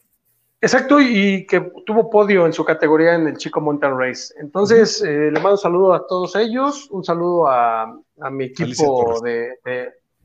Exacto, 0.59 0.99
y 0.99 1.45
que 1.45 1.71
tuvo 1.85 2.09
podio 2.09 2.45
en 2.45 2.53
su 2.53 2.65
categoría 2.65 3.13
en 3.13 3.27
el 3.27 3.37
Chico 3.37 3.61
Mountain 3.61 3.97
Race. 3.97 4.33
Entonces, 4.39 5.03
eh, 5.03 5.29
le 5.31 5.39
mando 5.39 5.51
un 5.51 5.57
saludo 5.57 5.93
a 5.93 6.07
todos 6.07 6.35
ellos, 6.35 6.87
un 6.89 7.03
saludo 7.03 7.47
a, 7.47 7.95
mi 8.31 8.45
equipo 8.45 9.21
de, 9.21 9.51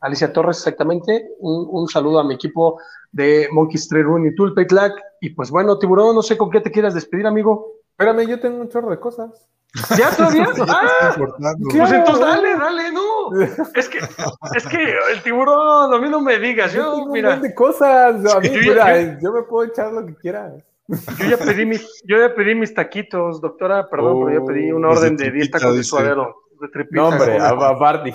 Alicia 0.00 0.32
Torres, 0.32 0.56
exactamente, 0.56 1.28
un, 1.38 1.86
saludo 1.86 2.18
a 2.18 2.24
mi 2.24 2.34
equipo 2.34 2.80
de 3.12 3.46
Monkey 3.52 3.76
Street 3.76 4.04
Run 4.04 4.26
y 4.26 4.34
Tulpetlac. 4.34 4.94
Y 5.20 5.30
pues 5.30 5.50
bueno, 5.50 5.78
Tiburón, 5.78 6.14
no 6.14 6.22
sé 6.22 6.38
con 6.38 6.50
qué 6.50 6.60
te 6.60 6.72
quieras 6.72 6.94
despedir, 6.94 7.26
amigo. 7.26 7.74
Espérame, 7.92 8.26
yo 8.26 8.40
tengo 8.40 8.60
un 8.60 8.68
chorro 8.68 8.90
de 8.90 8.98
cosas. 8.98 9.48
¿Ya 9.98 10.10
todavía? 10.14 10.48
ah, 10.68 11.14
pues 11.16 11.92
entonces 11.92 12.20
dale, 12.20 12.56
dale, 12.56 12.92
no. 12.92 13.02
Es 13.74 13.88
que, 13.88 13.98
es 13.98 14.66
que 14.66 14.94
el 15.12 15.22
tiburón, 15.22 15.94
a 15.94 15.98
mí 15.98 16.08
no 16.10 16.20
me 16.20 16.38
digas. 16.38 16.72
Yo, 16.72 16.98
yo 16.98 17.06
mira. 17.06 17.36
de 17.38 17.54
cosas. 17.54 18.16
A 18.34 18.40
mí, 18.40 18.48
yo, 18.48 18.60
mira, 18.60 19.18
yo, 19.20 19.32
me 19.32 19.42
puedo 19.42 19.68
echar 19.68 19.92
lo 19.92 20.04
que 20.04 20.14
quieras. 20.16 20.62
Yo 20.88 21.26
ya 21.26 21.38
pedí 21.38 21.64
mis, 21.64 22.02
yo 22.04 22.18
ya 22.18 22.34
pedí 22.34 22.54
mis 22.54 22.74
taquitos, 22.74 23.40
doctora, 23.40 23.88
perdón, 23.88 24.24
pero 24.24 24.40
yo 24.40 24.46
pedí 24.46 24.72
una 24.72 24.88
oh, 24.88 24.92
orden 24.92 25.16
de, 25.16 25.30
10 25.30 25.50
tacos 25.50 25.76
de 25.76 25.84
suadero. 25.84 26.42
De 26.60 26.68
tripita, 26.68 26.96
no, 26.96 27.08
hombre, 27.08 27.38
a 27.38 27.52
Barney. 27.52 28.14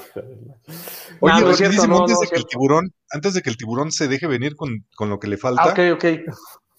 Oye, 1.20 1.41
no, 1.41 1.52
rapidísimo, 1.52 1.99
antes 2.02 2.20
de 2.20 2.28
que 2.28 2.36
el 2.36 2.45
tiburón, 2.45 2.94
antes 3.12 3.34
de 3.34 3.41
que 3.41 3.49
el 3.49 3.58
tiburón 3.58 3.91
se 3.91 4.08
deje 4.08 4.28
venir 4.28 4.56
con, 4.56 4.86
con 4.95 5.10
lo 5.10 5.20
que 5.20 5.28
le 5.28 5.38
falta. 5.38 5.64
Ah, 5.64 5.70
ok, 5.72 5.80
ok. 5.95 6.06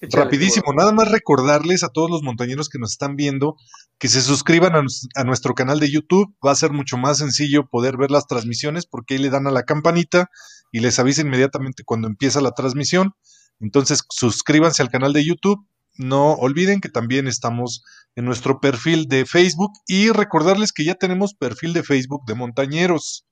Rapidísimo, 0.00 0.72
nada 0.74 0.92
más 0.92 1.10
recordarles 1.10 1.82
a 1.82 1.88
todos 1.88 2.08
los 2.08 2.22
montañeros 2.22 2.68
que 2.68 2.78
nos 2.78 2.92
están 2.92 3.16
viendo 3.16 3.56
que 3.98 4.06
se 4.06 4.22
suscriban 4.22 4.74
a, 4.76 5.24
nuestro 5.24 5.54
canal 5.54 5.80
de 5.80 5.90
YouTube. 5.90 6.32
Va 6.44 6.52
a 6.52 6.56
ser 6.56 6.70
mucho 6.70 6.96
más 6.96 7.18
sencillo 7.18 7.66
poder 7.68 7.96
ver 7.96 8.12
las 8.12 8.28
transmisiones 8.28 8.86
porque 8.86 9.14
ahí 9.14 9.20
le 9.20 9.30
dan 9.30 9.48
a 9.48 9.50
la 9.50 9.64
campanita 9.64 10.30
y 10.70 10.80
les 10.80 11.00
avisa 11.00 11.22
inmediatamente 11.22 11.82
cuando 11.84 12.06
empieza 12.06 12.40
la 12.40 12.52
transmisión. 12.52 13.14
Entonces, 13.58 14.04
suscríbanse 14.08 14.82
al 14.82 14.90
canal 14.90 15.12
de 15.12 15.24
YouTube. 15.24 15.66
No 15.96 16.34
olviden 16.34 16.80
que 16.80 16.88
también 16.88 17.26
estamos 17.26 17.82
en 18.14 18.24
nuestro 18.24 18.60
perfil 18.60 19.06
de 19.08 19.26
Facebook 19.26 19.72
y 19.88 20.10
recordarles 20.10 20.72
que 20.72 20.84
ya 20.84 20.94
tenemos 20.94 21.34
perfil 21.34 21.72
de 21.72 21.82
Facebook 21.82 22.24
de 22.24 22.36
montañeros. 22.36 23.26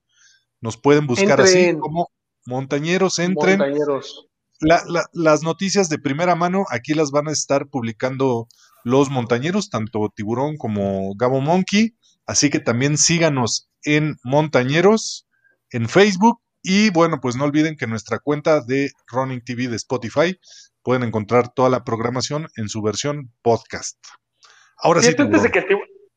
Nos 0.59 0.75
pueden 0.75 1.07
buscar 1.07 1.39
así 1.39 1.77
como 1.79 2.11
montañeros, 2.45 3.19
entren. 3.19 3.59
Montañeros 3.59 4.27
las 4.59 5.43
noticias 5.43 5.89
de 5.89 5.99
primera 5.99 6.35
mano 6.35 6.65
aquí 6.69 6.93
las 6.93 7.11
van 7.11 7.27
a 7.27 7.31
estar 7.31 7.67
publicando 7.67 8.47
los 8.83 9.09
montañeros, 9.09 9.69
tanto 9.69 10.11
Tiburón 10.15 10.57
como 10.57 11.13
Gabo 11.15 11.41
Monkey. 11.41 11.95
Así 12.25 12.49
que 12.49 12.59
también 12.59 12.97
síganos 12.97 13.69
en 13.83 14.17
Montañeros 14.23 15.27
en 15.71 15.87
Facebook. 15.89 16.41
Y 16.63 16.89
bueno, 16.89 17.19
pues 17.21 17.35
no 17.35 17.45
olviden 17.45 17.77
que 17.77 17.87
nuestra 17.87 18.19
cuenta 18.19 18.61
de 18.61 18.91
Running 19.07 19.41
TV 19.43 19.67
de 19.67 19.75
Spotify 19.75 20.37
pueden 20.81 21.03
encontrar 21.03 21.53
toda 21.53 21.69
la 21.69 21.83
programación 21.83 22.47
en 22.55 22.69
su 22.69 22.81
versión 22.81 23.31
podcast. 23.41 23.97
Ahora 24.77 25.01
sí. 25.01 25.13
Antes 25.17 25.43
de 25.43 25.51
que 25.51 25.65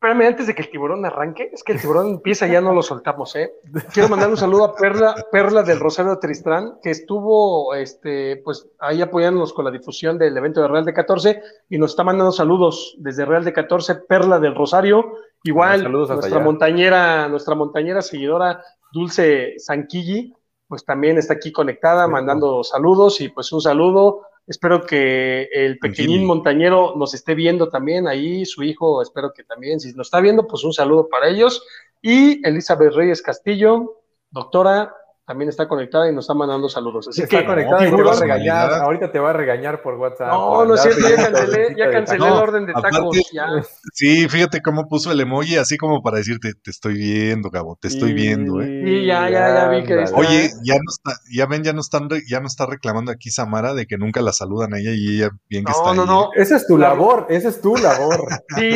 Espérame, 0.03 0.29
antes 0.29 0.47
de 0.47 0.55
que 0.55 0.63
el 0.63 0.71
tiburón 0.71 1.05
arranque, 1.05 1.51
es 1.53 1.63
que 1.63 1.73
el 1.73 1.81
tiburón 1.83 2.09
empieza 2.09 2.47
ya 2.47 2.63
no 2.63 2.73
lo 2.73 2.81
soltamos, 2.81 3.37
¿eh? 3.37 3.53
Quiero 3.93 4.09
mandar 4.09 4.31
un 4.31 4.39
saludo 4.39 4.65
a 4.65 4.75
Perla, 4.75 5.15
Perla 5.31 5.63
del 5.63 5.79
Rosario 5.79 6.19
Tristán, 6.19 6.79
que 6.83 6.89
estuvo, 6.89 7.75
este, 7.75 8.39
pues, 8.39 8.67
ahí 8.79 9.03
apoyándonos 9.03 9.53
con 9.53 9.67
la 9.67 9.71
difusión 9.71 10.17
del 10.17 10.35
evento 10.35 10.63
de 10.63 10.69
Real 10.69 10.87
de 10.87 10.95
14 10.95 11.43
y 11.69 11.77
nos 11.77 11.91
está 11.91 12.03
mandando 12.03 12.33
saludos 12.33 12.95
desde 12.97 13.27
Real 13.27 13.45
de 13.45 13.53
14, 13.53 13.97
Perla 13.97 14.39
del 14.39 14.55
Rosario. 14.55 15.05
Igual, 15.43 15.93
nuestra 15.93 16.39
montañera, 16.39 17.29
nuestra 17.29 17.55
montañera 17.55 18.01
seguidora 18.01 18.65
Dulce 18.91 19.59
Sanquilli, 19.59 20.35
pues 20.67 20.83
también 20.83 21.19
está 21.19 21.35
aquí 21.35 21.53
conectada, 21.53 22.09
mandando 22.09 22.65
saludos 22.65 23.21
y 23.21 23.29
pues 23.29 23.53
un 23.53 23.61
saludo 23.61 24.23
Espero 24.51 24.85
que 24.85 25.49
el 25.53 25.79
pequeñín 25.79 26.27
montañero 26.27 26.95
nos 26.97 27.15
esté 27.15 27.37
viendo 27.37 27.69
también 27.69 28.09
ahí, 28.09 28.45
su 28.45 28.65
hijo, 28.65 29.01
espero 29.01 29.33
que 29.33 29.45
también, 29.45 29.79
si 29.79 29.93
nos 29.93 30.09
está 30.09 30.21
viendo, 30.21 30.49
pues 30.49 30.65
un 30.65 30.73
saludo 30.73 31.09
para 31.09 31.29
ellos. 31.29 31.65
Y 32.03 32.45
Elizabeth 32.45 32.93
Reyes 32.93 33.23
Castillo, 33.23 34.03
doctora, 34.29 34.93
también 35.27 35.49
está 35.49 35.69
conectada 35.69 36.11
y 36.11 36.15
nos 36.15 36.25
está 36.25 36.35
mandando 36.35 36.69
saludos. 36.69 37.09
Así 37.09 37.23
está 37.23 37.47
conectada 37.47 37.87
y 37.87 37.91
te 37.91 38.03
va 38.03 38.13
a 38.13 38.21
regañar. 38.21 38.73
Ahorita 38.73 39.13
te 39.13 39.19
va 39.19 39.31
a 39.31 39.33
regañar 39.33 39.81
por 39.83 39.95
WhatsApp. 39.95 40.29
No, 40.29 40.65
no 40.65 40.75
es 40.75 40.83
cierto, 40.83 41.09
ya 41.09 41.17
cancelé, 41.17 41.75
ya 41.77 41.91
cancelé 41.91 42.27
el 42.27 42.33
orden 42.33 42.67
de 42.67 42.73
tacos. 42.73 43.17
ya. 43.33 43.47
Sí, 43.93 44.29
fíjate 44.29 44.61
cómo 44.61 44.89
puso 44.89 45.13
el 45.13 45.21
emoji, 45.21 45.57
así 45.57 45.77
como 45.77 46.03
para 46.03 46.19
decirte, 46.19 46.53
te 46.55 46.71
estoy 46.71 46.95
viendo, 46.95 47.51
Gabo, 47.51 47.79
te 47.81 47.89
estoy 47.89 48.13
viendo, 48.13 48.61
¿eh? 48.61 48.83
Sí, 48.85 49.07
ya, 49.07 49.29
ya, 49.29 49.55
ya 49.55 49.69
vi 49.69 49.85
que. 49.85 50.05
Oye, 50.15 50.51
ya 50.65 50.75
no 50.75 50.91
está, 50.91 51.13
ya 51.33 51.47
ven, 51.47 51.63
ya 51.63 51.73
no 51.73 51.81
están, 51.81 52.09
ya 52.29 52.41
no 52.41 52.47
está 52.47 52.67
reclamando 52.67 53.13
aquí 53.13 53.31
Samara 53.31 53.75
de 53.75 53.87
que 53.87 53.99
nunca 53.99 54.23
la 54.23 54.33
saludan 54.33 54.75
a 54.75 54.79
ella 54.79 54.93
y 54.95 55.17
ella 55.17 55.31
bien 55.49 55.65
que 55.65 55.73
está. 55.73 55.95
No, 55.95 56.07
no, 56.07 56.07
no. 56.07 56.29
Esa 56.35 56.57
es 56.57 56.67
tu 56.67 56.77
labor, 56.79 57.27
esa 57.29 57.49
es 57.49 57.61
tu 57.61 57.77
labor. 57.77 58.27
Sí. 58.57 58.71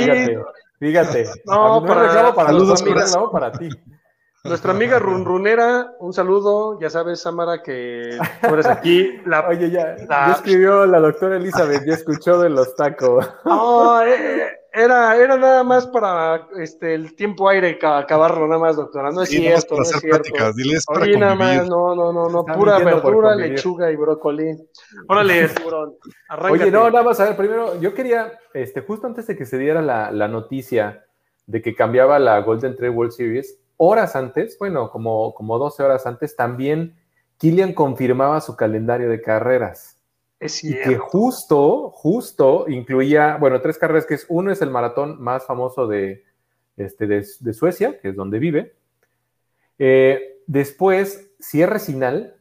Fíjate, 0.78 1.24
fíjate. 1.24 1.42
No, 1.46 1.80
no 1.80 1.86
para, 1.86 2.34
para 2.34 2.52
los 2.52 2.82
amigos, 2.82 3.14
para 3.32 3.52
ti. 3.52 3.68
Nuestra 4.46 4.72
amiga 4.72 4.98
Runrunera, 4.98 5.94
un 6.00 6.12
saludo. 6.12 6.78
Ya 6.78 6.90
sabes, 6.90 7.22
Samara, 7.22 7.62
que 7.62 8.18
tú 8.42 8.52
eres 8.52 8.66
aquí. 8.66 9.18
La, 9.24 9.40
Oye, 9.48 9.70
ya, 9.70 9.96
ya 10.06 10.32
escribió 10.32 10.84
la 10.84 11.00
doctora 11.00 11.38
Elizabeth, 11.38 11.82
ya 11.86 11.94
escuchó 11.94 12.38
de 12.38 12.50
los 12.50 12.76
tacos. 12.76 13.26
No, 13.46 14.02
eh, 14.02 14.46
era, 14.70 15.16
era 15.16 15.38
nada 15.38 15.64
más 15.64 15.86
para 15.86 16.46
este, 16.58 16.94
el 16.94 17.16
tiempo 17.16 17.48
aire 17.48 17.78
acabarlo, 17.80 18.46
nada 18.46 18.60
más, 18.60 18.76
doctora. 18.76 19.10
No 19.12 19.22
es 19.22 19.30
cierto, 19.30 19.76
no 19.76 19.82
es 19.82 19.88
cierto. 19.88 20.52
Diles 20.52 20.84
para 20.84 21.06
sí, 21.06 21.16
nada 21.16 21.34
más, 21.34 21.66
no, 21.66 21.94
no, 21.94 22.12
no, 22.12 22.28
no, 22.28 22.44
pura 22.44 22.78
verdura, 22.80 23.34
lechuga 23.34 23.90
y 23.90 23.96
brócoli. 23.96 24.58
Órale, 25.08 25.48
tiburón, 25.48 25.94
Oye, 26.50 26.70
no, 26.70 26.90
nada 26.90 27.02
más, 27.02 27.18
a 27.18 27.24
ver, 27.24 27.36
primero, 27.36 27.80
yo 27.80 27.94
quería, 27.94 28.38
este, 28.52 28.82
justo 28.82 29.06
antes 29.06 29.26
de 29.26 29.36
que 29.36 29.46
se 29.46 29.56
diera 29.56 29.80
la, 29.80 30.10
la 30.10 30.28
noticia 30.28 31.06
de 31.46 31.62
que 31.62 31.74
cambiaba 31.74 32.18
la 32.18 32.40
Golden 32.40 32.76
Trail 32.76 32.92
World 32.94 33.12
Series, 33.12 33.58
horas 33.76 34.16
antes, 34.16 34.56
bueno, 34.58 34.90
como, 34.90 35.34
como 35.34 35.58
12 35.58 35.82
horas 35.82 36.06
antes, 36.06 36.36
también 36.36 36.96
Kilian 37.38 37.72
confirmaba 37.72 38.40
su 38.40 38.56
calendario 38.56 39.08
de 39.08 39.20
carreras. 39.20 39.98
Es 40.40 40.62
y 40.62 40.74
que 40.74 40.96
justo, 40.96 41.90
justo 41.90 42.66
incluía, 42.68 43.36
bueno, 43.36 43.60
tres 43.60 43.78
carreras, 43.78 44.06
que 44.06 44.14
es 44.14 44.26
uno 44.28 44.50
es 44.50 44.60
el 44.62 44.70
maratón 44.70 45.20
más 45.22 45.46
famoso 45.46 45.86
de, 45.86 46.24
este, 46.76 47.06
de, 47.06 47.52
Suecia, 47.52 47.98
que 48.00 48.10
es 48.10 48.16
donde 48.16 48.38
vive. 48.38 48.74
Eh, 49.78 50.40
después, 50.46 51.30
cierre 51.40 51.78
final, 51.78 52.36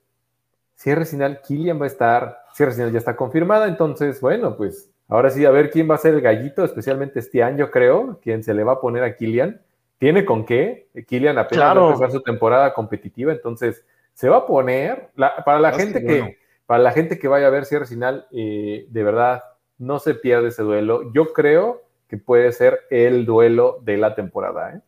cierre 0.76 1.06
final, 1.06 1.42
Kilian 1.42 1.80
va 1.80 1.86
a 1.86 1.88
estar, 1.88 2.40
cierre 2.54 2.74
final 2.74 2.92
ya 2.92 3.00
está 3.00 3.16
confirmada, 3.16 3.68
entonces, 3.68 4.20
bueno, 4.20 4.58
pues 4.58 4.90
Ahora 5.08 5.30
sí, 5.30 5.46
a 5.46 5.52
ver 5.52 5.70
quién 5.70 5.90
va 5.90 5.96
a 5.96 6.00
ser 6.00 6.16
el 6.16 6.22
gallito, 6.22 6.64
especialmente 6.64 7.20
este 7.20 7.44
año, 7.44 7.70
creo, 7.70 8.20
quien 8.22 8.44
se 8.44 8.54
le 8.54 8.64
va 8.64 8.74
a 8.74 8.82
poner 8.82 9.04
a 9.04 9.16
Kylian. 9.16 9.62
Tiene 10.04 10.26
con 10.26 10.46
qué. 10.46 10.90
Kylian 11.08 11.38
apenas 11.38 11.78
va 11.78 11.82
a 11.82 11.86
empezar 11.86 12.12
su 12.12 12.22
temporada 12.22 12.74
competitiva, 12.74 13.32
entonces 13.32 13.86
se 14.14 14.28
va 14.28 14.40
a 14.40 14.46
poner. 14.46 15.12
para 15.46 15.62
la 15.62 15.72
gente 15.72 16.04
que 16.04 16.40
para 16.66 16.84
la 16.84 16.92
gente 16.92 17.18
que 17.18 17.30
vaya 17.30 17.48
a 17.48 17.50
ver 17.50 17.64
cierre 17.64 17.86
final, 17.86 18.28
eh, 18.34 18.86
de 18.90 19.04
verdad, 19.04 19.44
no 19.78 20.00
se 20.00 20.14
pierde 20.14 20.50
ese 20.50 20.62
duelo. 20.62 21.14
Yo 21.14 21.32
creo 21.32 21.84
que 22.10 22.18
puede 22.18 22.52
ser 22.52 22.82
el 22.90 23.26
duelo 23.26 23.80
de 23.84 23.96
la 23.96 24.14
temporada. 24.14 24.74
¿eh? 24.74 24.82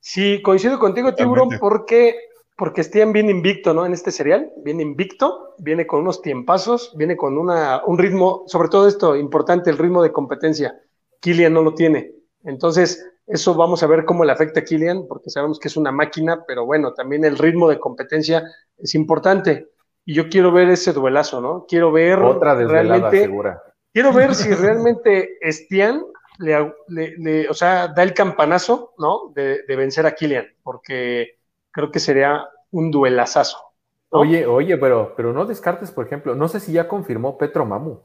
Sí, 0.00 0.42
coincido 0.42 0.78
contigo, 0.78 1.14
Tiburón, 1.14 1.48
porque 1.58 2.14
porque 2.54 2.84
Stian 2.84 3.14
viene 3.14 3.30
invicto, 3.30 3.72
¿no? 3.72 3.86
En 3.86 3.94
este 3.94 4.10
serial, 4.10 4.52
viene 4.58 4.82
invicto, 4.82 5.54
viene 5.56 5.86
con 5.86 6.02
unos 6.02 6.20
tiempazos, 6.20 6.94
viene 6.98 7.16
con 7.16 7.38
una, 7.38 7.80
un 7.86 7.96
ritmo, 7.96 8.44
sobre 8.46 8.68
todo 8.68 8.88
esto, 8.88 9.16
importante, 9.16 9.70
el 9.70 9.78
ritmo 9.78 10.02
de 10.02 10.12
competencia. 10.12 10.78
Killian 11.20 11.54
no 11.54 11.62
lo 11.62 11.72
tiene. 11.72 12.12
Entonces, 12.44 13.04
eso 13.26 13.54
vamos 13.54 13.82
a 13.82 13.86
ver 13.86 14.04
cómo 14.04 14.24
le 14.24 14.32
afecta 14.32 14.60
a 14.60 14.64
Killian, 14.64 15.06
porque 15.08 15.30
sabemos 15.30 15.58
que 15.58 15.68
es 15.68 15.76
una 15.76 15.92
máquina, 15.92 16.44
pero 16.46 16.66
bueno, 16.66 16.92
también 16.92 17.24
el 17.24 17.38
ritmo 17.38 17.68
de 17.68 17.78
competencia 17.78 18.42
es 18.78 18.94
importante. 18.94 19.68
Y 20.04 20.14
yo 20.14 20.28
quiero 20.28 20.50
ver 20.50 20.68
ese 20.68 20.92
duelazo, 20.92 21.40
¿no? 21.40 21.64
Quiero 21.68 21.92
ver 21.92 22.18
Otra 22.18 22.54
realmente, 22.54 23.22
segura. 23.22 23.62
Quiero 23.92 24.12
ver 24.12 24.34
si 24.34 24.52
realmente 24.54 25.38
Stian 25.50 26.04
le, 26.38 27.48
o 27.48 27.54
sea, 27.54 27.88
da 27.88 28.02
el 28.02 28.14
campanazo, 28.14 28.94
¿no? 28.98 29.32
De, 29.34 29.62
de 29.62 29.76
vencer 29.76 30.06
a 30.06 30.12
Killian, 30.12 30.46
porque 30.62 31.38
creo 31.70 31.90
que 31.90 32.00
sería 32.00 32.44
un 32.72 32.90
duelazazo. 32.90 33.58
Oye, 34.10 34.46
oye, 34.46 34.76
pero, 34.76 35.14
pero 35.16 35.32
no 35.32 35.46
descartes, 35.46 35.90
por 35.90 36.04
ejemplo, 36.04 36.34
no 36.34 36.46
sé 36.48 36.60
si 36.60 36.72
ya 36.72 36.86
confirmó 36.86 37.38
Petro 37.38 37.64
Mamu. 37.64 38.00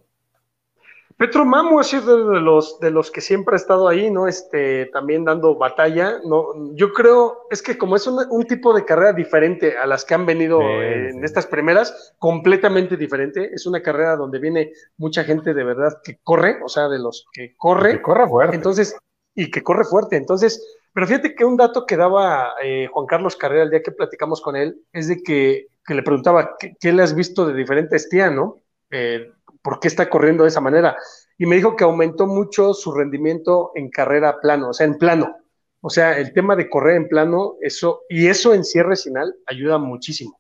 Petro 1.17 1.45
Mamu 1.45 1.79
ha 1.79 1.83
sido 1.83 2.29
de 2.29 2.39
los, 2.39 2.79
de 2.79 2.91
los 2.91 3.09
que 3.09 3.21
siempre 3.21 3.55
ha 3.55 3.57
estado 3.57 3.87
ahí, 3.87 4.11
¿no? 4.11 4.27
Este, 4.27 4.85
también 4.93 5.25
dando 5.25 5.55
batalla. 5.55 6.19
No, 6.23 6.75
yo 6.75 6.93
creo, 6.93 7.47
es 7.49 7.63
que 7.63 7.75
como 7.75 7.95
es 7.95 8.05
un, 8.05 8.45
tipo 8.45 8.71
de 8.71 8.85
carrera 8.85 9.13
diferente 9.13 9.79
a 9.79 9.87
las 9.87 10.05
que 10.05 10.13
han 10.13 10.27
venido 10.27 10.61
en 10.61 11.23
estas 11.23 11.47
primeras, 11.47 12.13
completamente 12.19 12.97
diferente. 12.97 13.49
Es 13.51 13.65
una 13.65 13.81
carrera 13.81 14.15
donde 14.15 14.37
viene 14.37 14.71
mucha 14.97 15.23
gente 15.23 15.55
de 15.55 15.63
verdad 15.63 16.01
que 16.03 16.19
corre, 16.23 16.59
o 16.63 16.69
sea, 16.69 16.87
de 16.87 16.99
los 16.99 17.25
que 17.33 17.55
corre. 17.57 17.93
Que 17.93 18.01
corre 18.03 18.27
fuerte. 18.27 18.55
Entonces, 18.55 18.95
y 19.33 19.49
que 19.49 19.63
corre 19.63 19.85
fuerte. 19.85 20.17
Entonces, 20.17 20.77
pero 20.93 21.07
fíjate 21.07 21.33
que 21.33 21.45
un 21.45 21.57
dato 21.57 21.87
que 21.87 21.97
daba 21.97 22.53
eh, 22.63 22.87
Juan 22.91 23.07
Carlos 23.07 23.35
Carrera 23.35 23.63
el 23.63 23.71
día 23.71 23.81
que 23.81 23.91
platicamos 23.91 24.39
con 24.39 24.55
él 24.55 24.81
es 24.93 25.07
de 25.07 25.23
que, 25.23 25.67
le 25.87 26.03
preguntaba, 26.03 26.57
¿qué, 26.57 26.93
le 26.93 27.01
has 27.01 27.15
visto 27.15 27.47
de 27.47 27.55
diferente 27.55 27.97
a 28.21 28.29
no? 28.29 28.57
Eh, 28.91 29.31
¿Por 29.67 29.81
qué 29.81 29.89
está 29.89 30.09
corriendo 30.09 30.43
de 30.43 30.47
esa 30.47 30.61
manera? 30.61 30.95
Y 31.37 31.45
me 31.45 31.57
dijo 31.57 31.75
que 31.75 31.83
aumentó 31.83 32.25
mucho 32.25 32.73
su 32.73 32.93
rendimiento 32.93 33.71
en 33.75 33.89
carrera 33.89 34.39
plano, 34.39 34.69
o 34.69 34.73
sea, 34.73 34.87
en 34.87 34.97
plano. 34.97 35.35
O 35.81 35.89
sea, 35.89 36.17
el 36.17 36.31
tema 36.31 36.55
de 36.55 36.69
correr 36.69 36.95
en 36.95 37.09
plano, 37.09 37.55
eso, 37.59 38.03
y 38.07 38.27
eso 38.27 38.53
en 38.53 38.63
cierre 38.63 38.95
final 38.95 39.35
ayuda 39.45 39.77
muchísimo. 39.77 40.39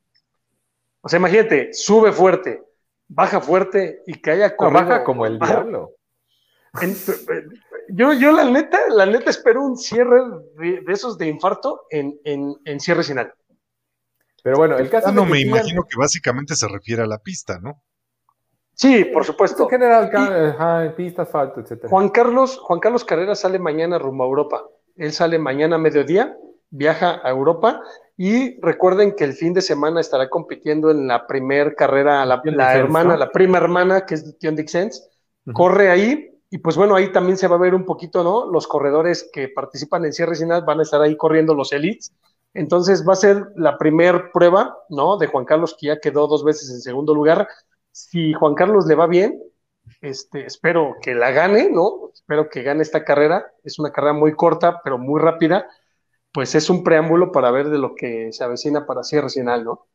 O 1.01 1.09
sea, 1.09 1.19
imagínate, 1.19 1.73
sube 1.73 2.13
fuerte, 2.13 2.63
baja 3.09 3.41
fuerte 3.41 4.01
y 4.07 4.13
que 4.13 4.31
haya 4.31 4.55
corrido. 4.55 4.85
Baja 4.85 5.03
como 5.03 5.25
el 5.25 5.37
diablo. 5.39 5.91
yo, 7.89 8.13
yo 8.13 8.31
la 8.31 8.45
neta, 8.45 8.79
la 8.87 9.07
neta 9.07 9.29
espero 9.29 9.61
un 9.61 9.75
cierre 9.75 10.21
de, 10.55 10.85
esos 10.87 11.17
de 11.17 11.27
infarto 11.27 11.81
en, 11.89 12.79
cierre 12.79 13.03
final. 13.03 13.33
Pero 14.41 14.55
bueno, 14.55 14.77
el 14.77 14.89
caso. 14.89 15.11
no, 15.11 15.25
me 15.25 15.41
imagino 15.41 15.83
que 15.83 15.97
básicamente 15.97 16.55
se 16.55 16.69
refiere 16.69 17.01
a 17.01 17.07
la 17.07 17.17
pista, 17.17 17.59
¿no? 17.59 17.83
Sí, 18.77 19.05
por 19.05 19.25
supuesto. 19.25 19.63
En 19.63 19.69
general, 19.69 20.93
pista, 20.95 21.23
asfalto, 21.23 21.61
etc. 21.61 21.87
Juan 21.89 22.09
Carlos, 22.09 22.59
Juan 22.59 22.79
Carlos 22.79 23.03
Carrera 23.03 23.33
sale 23.33 23.57
mañana 23.57 23.97
rumbo 23.97 24.23
a 24.23 24.27
Europa. 24.27 24.65
Él 24.95 25.11
sale 25.13 25.39
mañana 25.39 25.77
a 25.77 25.79
mediodía, 25.79 26.37
viaja 26.69 27.19
a 27.23 27.29
Europa 27.31 27.81
y 28.15 28.61
recuerden 28.61 29.15
que 29.15 29.23
el 29.23 29.33
fin 29.33 29.53
de 29.53 29.61
semana 29.61 29.99
estará 29.99 30.29
compitiendo 30.29 30.91
en 30.91 31.07
la 31.07 31.25
primer 31.25 31.73
carrera, 31.73 32.23
la, 32.23 32.39
hermana, 32.75 33.17
la 33.17 33.31
prima 33.31 33.57
hermana, 33.57 34.05
que 34.05 34.13
es 34.13 34.37
John 34.39 34.55
Dixens. 34.55 35.09
Corre 35.53 35.89
ahí 35.89 36.29
y 36.51 36.59
pues 36.59 36.77
bueno, 36.77 36.95
ahí 36.95 37.11
también 37.11 37.37
se 37.37 37.47
va 37.47 37.55
a 37.55 37.59
ver 37.59 37.73
un 37.73 37.83
poquito, 37.83 38.23
¿no? 38.23 38.45
Los 38.45 38.67
corredores 38.67 39.27
que 39.33 39.49
participan 39.49 40.05
en 40.05 40.13
cierre 40.13 40.35
final 40.35 40.63
van 40.65 40.79
a 40.79 40.83
estar 40.83 41.01
ahí 41.01 41.17
corriendo 41.17 41.55
los 41.55 41.73
elites. 41.73 42.13
Entonces 42.53 43.07
va 43.07 43.13
a 43.13 43.17
ser 43.17 43.47
la 43.55 43.77
primer 43.77 44.31
prueba, 44.31 44.77
¿no? 44.89 45.17
De 45.17 45.25
Juan 45.25 45.45
Carlos, 45.45 45.75
que 45.79 45.87
ya 45.87 45.99
quedó 45.99 46.27
dos 46.27 46.43
veces 46.43 46.69
en 46.69 46.81
segundo 46.81 47.15
lugar. 47.15 47.47
Si 47.97 48.31
Juan 48.31 48.53
Carlos 48.53 48.85
le 48.85 48.93
va 48.93 49.07
bien, 49.07 49.41
este, 50.01 50.45
espero 50.45 50.97
que 51.01 51.15
la 51.15 51.31
gane, 51.31 51.71
¿no? 51.71 52.11
Espero 52.13 52.47
que 52.47 52.61
gane 52.61 52.83
esta 52.83 53.03
carrera. 53.03 53.51
Es 53.63 53.79
una 53.79 53.91
carrera 53.91 54.13
muy 54.13 54.35
corta, 54.35 54.81
pero 54.83 54.99
muy 54.99 55.19
rápida. 55.19 55.67
Pues 56.31 56.53
es 56.53 56.69
un 56.69 56.83
preámbulo 56.83 57.31
para 57.31 57.49
ver 57.49 57.69
de 57.69 57.79
lo 57.79 57.95
que 57.95 58.31
se 58.31 58.43
avecina 58.43 58.85
para 58.85 59.01
cierre 59.01 59.31
final, 59.31 59.63
¿no? 59.63 59.87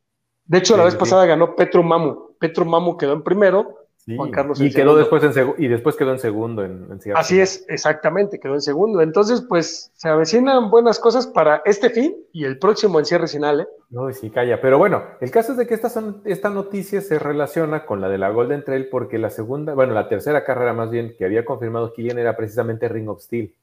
De 0.43 0.57
hecho, 0.57 0.75
la 0.75 0.83
vez 0.83 0.97
pasada 0.97 1.25
ganó 1.25 1.55
Petro 1.55 1.81
Mamu. 1.81 2.35
Petro 2.37 2.65
Mamu 2.65 2.97
quedó 2.97 3.13
en 3.13 3.23
primero, 3.23 3.82
Carlos 4.31 4.59
y 4.59 4.71
quedó 4.71 4.97
después 4.97 5.23
en 5.23 5.53
y 5.57 5.67
después 5.67 5.95
quedó 5.95 6.11
en 6.11 6.19
segundo 6.19 6.63
en, 6.65 6.99
Así 7.15 7.39
es, 7.39 7.65
exactamente, 7.69 8.39
quedó 8.39 8.53
en 8.55 8.61
segundo. 8.61 9.01
Entonces, 9.01 9.45
pues 9.47 9.91
se 9.95 10.09
avecinan 10.09 10.69
buenas 10.69 10.99
cosas 10.99 11.27
para 11.27 11.61
este 11.65 11.89
fin 11.89 12.15
y 12.33 12.43
el 12.43 12.59
próximo 12.59 12.99
en 12.99 13.05
cierre 13.05 13.27
final. 13.27 13.61
¿eh? 13.61 13.67
No, 13.89 14.11
sí, 14.11 14.29
calla. 14.29 14.59
Pero 14.59 14.77
bueno, 14.77 15.03
el 15.21 15.31
caso 15.31 15.53
es 15.53 15.57
de 15.57 15.67
que 15.67 15.73
esta, 15.73 15.89
son, 15.89 16.21
esta 16.25 16.49
noticia 16.49 16.99
se 16.99 17.17
relaciona 17.17 17.85
con 17.85 18.01
la 18.01 18.09
de 18.09 18.17
la 18.17 18.29
Golden 18.29 18.65
Trail 18.65 18.89
porque 18.89 19.17
la 19.17 19.29
segunda, 19.29 19.73
bueno, 19.73 19.93
la 19.93 20.09
tercera 20.09 20.43
carrera 20.43 20.73
más 20.73 20.91
bien 20.91 21.15
que 21.17 21.23
había 21.23 21.45
confirmado 21.45 21.93
Kilian 21.93 22.19
era 22.19 22.35
precisamente 22.35 22.89
Ring 22.89 23.09
of 23.09 23.21
Steel. 23.21 23.55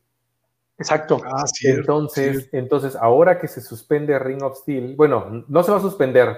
Exacto. 0.78 1.20
Ah, 1.22 1.44
entonces, 1.64 2.48
entonces, 2.52 2.96
ahora 2.96 3.38
que 3.38 3.48
se 3.48 3.60
suspende 3.60 4.18
Ring 4.18 4.42
of 4.42 4.56
Steel, 4.56 4.96
bueno, 4.96 5.44
no 5.48 5.62
se 5.62 5.70
va 5.70 5.76
a 5.76 5.82
suspender, 5.82 6.34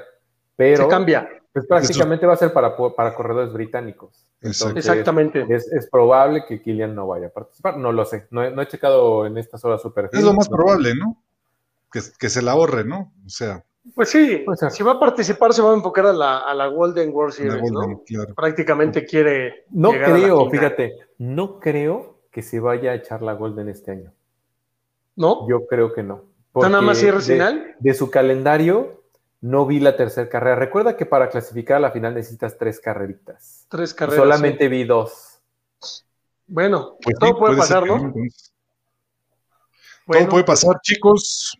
pero... 0.57 0.85
Se 0.85 0.89
cambia 0.89 1.29
pues 1.53 1.67
prácticamente 1.67 2.27
va 2.27 2.33
a 2.33 2.37
ser 2.37 2.53
para, 2.53 2.77
para 2.77 3.15
corredores 3.15 3.53
británicos. 3.53 4.27
Exactamente. 4.41 5.47
Es, 5.51 5.89
probable 5.91 6.45
que 6.47 6.63
Kylian 6.63 6.95
no 6.95 7.07
vaya 7.07 7.27
a 7.27 7.31
participar. 7.31 7.77
No 7.77 7.93
lo 7.93 8.05
sé. 8.05 8.27
No 8.31 8.43
he, 8.43 8.69
checado 8.69 9.27
en 9.27 9.37
estas 9.37 9.65
horas 9.65 9.83
super. 9.83 10.09
Es 10.13 10.23
lo 10.23 10.33
más 10.33 10.49
probable, 10.49 10.95
¿no? 10.95 11.23
Que, 11.91 12.01
se 12.01 12.43
la 12.43 12.53
ahorre, 12.53 12.85
¿no? 12.85 13.13
O 13.27 13.29
sea. 13.29 13.65
Pues 13.95 14.11
sí, 14.11 14.45
si 14.71 14.83
va 14.85 14.93
a 14.93 15.01
participar 15.01 15.53
se 15.53 15.61
va 15.61 15.73
a 15.73 15.75
enfocar 15.75 16.07
a 16.07 16.13
la, 16.13 16.39
a 16.39 16.55
la 16.55 16.69
Golden 16.69 17.13
World 17.13 17.35
Series, 17.35 17.71
¿no? 17.71 18.03
Prácticamente 18.35 19.05
quiere. 19.05 19.67
No 19.71 19.91
creo, 19.91 20.49
fíjate, 20.49 20.97
no 21.19 21.59
creo 21.59 22.21
que 22.31 22.43
se 22.43 22.61
vaya 22.61 22.93
a 22.93 22.95
echar 22.95 23.23
la 23.23 23.35
Golden 23.35 23.69
este 23.69 23.91
año. 23.91 24.13
¿No? 25.17 25.49
Yo 25.49 25.67
creo 25.67 25.93
que 25.93 26.03
no. 26.03 26.25
¿Está 26.55 26.69
nada 26.69 26.83
más 26.83 26.99
cierre 26.99 27.21
final? 27.21 27.77
de 27.79 27.95
su 27.95 28.11
calendario, 28.11 29.02
no 29.43 29.67
vi 29.67 29.81
la 29.81 29.97
tercera 29.97 30.29
carrera. 30.29 30.57
Recuerda 30.57 30.97
que 30.97 31.05
para 31.05 31.29
clasificar 31.29 31.77
a 31.77 31.81
la 31.81 31.91
final 31.91 32.15
necesitas 32.15 32.57
tres 32.57 32.81
carreritas. 32.81 33.67
Tres 33.69 33.93
carreras. 33.93 34.23
Solamente 34.23 34.69
vi 34.69 34.85
dos. 34.85 35.41
Bueno, 36.47 36.97
pues 37.03 37.17
todo 37.19 37.39
puede, 37.39 37.57
pasar, 37.57 37.85
¿no? 37.85 38.13
todo 40.07 40.29
puede 40.29 40.45
pasar, 40.45 40.77
chicos. 40.83 41.59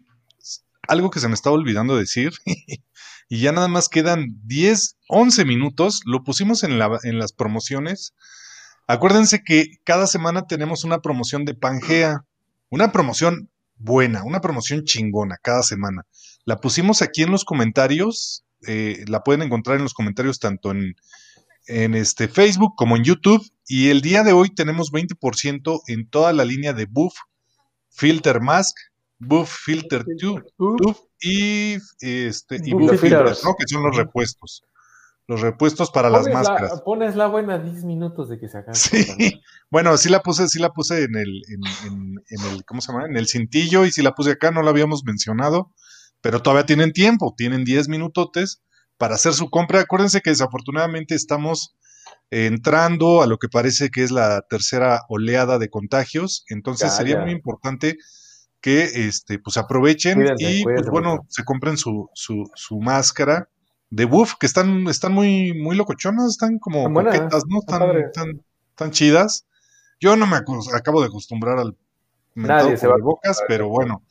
Algo 0.87 1.11
que 1.11 1.19
se 1.19 1.27
me 1.27 1.35
estaba 1.35 1.57
olvidando 1.57 1.97
decir. 1.97 2.33
y 3.29 3.41
ya 3.41 3.51
nada 3.51 3.67
más 3.67 3.89
quedan 3.89 4.27
10, 4.45 4.99
11 5.09 5.45
minutos. 5.45 6.03
Lo 6.07 6.23
pusimos 6.23 6.63
en, 6.63 6.79
la, 6.79 7.01
en 7.03 7.19
las 7.19 7.33
promociones. 7.33 8.15
Acuérdense 8.87 9.43
que 9.43 9.79
cada 9.83 10.07
semana 10.07 10.47
tenemos 10.47 10.85
una 10.85 11.01
promoción 11.01 11.45
de 11.45 11.55
Pangea. 11.55 12.25
Una 12.71 12.93
promoción 12.93 13.51
buena, 13.77 14.23
una 14.23 14.41
promoción 14.41 14.85
chingona 14.85 15.37
cada 15.43 15.65
semana. 15.65 16.07
La 16.45 16.57
pusimos 16.59 17.03
aquí 17.03 17.23
en 17.23 17.31
los 17.31 17.45
comentarios, 17.45 18.45
eh, 18.67 19.05
la 19.09 19.23
pueden 19.23 19.43
encontrar 19.43 19.77
en 19.77 19.83
los 19.83 19.95
comentarios 19.95 20.39
tanto 20.39 20.71
en, 20.71 20.97
en 21.67 21.95
este 21.95 22.29
Facebook 22.29 22.75
como 22.77 22.97
en 22.97 23.05
YouTube. 23.05 23.43
Y 23.67 23.89
el 23.89 24.01
día 24.01 24.23
de 24.23 24.33
hoy 24.33 24.55
tenemos 24.55 24.93
20% 24.93 25.81
en 25.87 26.09
toda 26.09 26.33
la 26.33 26.45
línea 26.45 26.73
de 26.73 26.87
Buff, 26.87 27.15
Filter 27.91 28.41
Mask, 28.41 28.77
Buff 29.19 29.51
Filter 29.65 30.05
Tube, 30.19 30.45
y, 31.21 31.75
este, 32.01 32.61
y 32.65 32.73
Buff 32.73 33.01
Filters, 33.01 33.45
¿no? 33.45 33.55
que 33.57 33.67
son 33.69 33.85
los 33.85 33.97
repuestos 33.97 34.65
los 35.29 35.41
repuestos 35.41 35.91
para 35.91 36.11
las 36.11 36.27
máscaras. 36.29 36.81
pones 36.83 37.17
la 37.17 37.27
buena 37.27 37.59
10 37.59 37.85
minutos 37.85 38.29
de 38.29 38.39
que 38.39 38.49
se 38.49 38.59
acabe. 38.59 38.77
Sí, 38.77 39.41
bueno, 39.71 39.97
sí 39.97 40.09
la 40.09 40.21
puse, 40.21 40.49
sí 40.49 40.59
la 40.59 40.71
puse 40.71 41.05
en 41.05 41.17
el, 41.17 41.43
en, 41.49 42.21
el, 42.29 42.65
¿cómo 42.65 42.81
se 42.81 42.93
llama? 42.93 43.07
En 43.07 43.17
el 43.17 43.29
cintillo 43.29 43.85
y 43.85 43.93
si 43.93 44.03
la 44.03 44.15
puse 44.15 44.33
acá, 44.33 44.51
no 44.51 44.63
la 44.63 44.71
habíamos 44.71 45.05
mencionado, 45.05 45.73
pero 46.23 46.41
todavía 46.41 46.65
tienen 46.65 46.93
tiempo, 46.93 47.35
tienen 47.37 47.65
10 47.65 47.89
minutotes 47.89 48.63
para 48.97 49.17
hacer 49.17 49.35
su 49.35 49.51
compra. 49.51 49.81
Acuérdense 49.81 50.23
que 50.23 50.31
desafortunadamente 50.31 51.15
estamos 51.15 51.77
entrando 52.31 53.23
a 53.23 53.27
lo 53.27 53.37
que 53.37 53.49
parece 53.49 53.91
que 53.91 54.03
es 54.03 54.11
la 54.11 54.41
tercera 54.49 55.03
oleada 55.09 55.59
de 55.59 55.69
contagios, 55.69 56.45
entonces 56.49 56.95
sería 56.95 57.21
muy 57.21 57.33
importante 57.33 57.99
que 58.63 58.85
este, 59.07 59.39
pues 59.39 59.57
aprovechen 59.57 60.25
y 60.39 60.63
pues 60.63 60.87
bueno, 60.89 61.27
se 61.29 61.45
compren 61.45 61.77
su, 61.77 62.09
su, 62.15 62.45
su 62.55 62.79
máscara 62.79 63.49
de 63.91 64.07
Buff, 64.07 64.35
que 64.41 64.47
están, 64.47 64.87
están 64.87 65.13
muy, 65.13 65.53
muy 65.53 65.77
locochonas, 65.77 66.31
están 66.31 66.59
como 66.59 66.91
coquetas, 66.91 67.43
¿no? 67.49 67.59
Están, 67.59 68.41
están 68.71 68.91
chidas. 68.93 69.47
Yo 70.01 70.17
no 70.17 70.27
me 70.27 70.37
acabo 70.37 71.01
de 71.01 71.09
acostumbrar 71.09 71.59
al 71.59 71.77
Nadie 72.35 72.77
se 72.77 72.87
va 72.87 72.97
bocas, 73.03 73.43
pero 73.47 73.69
bueno, 73.69 74.03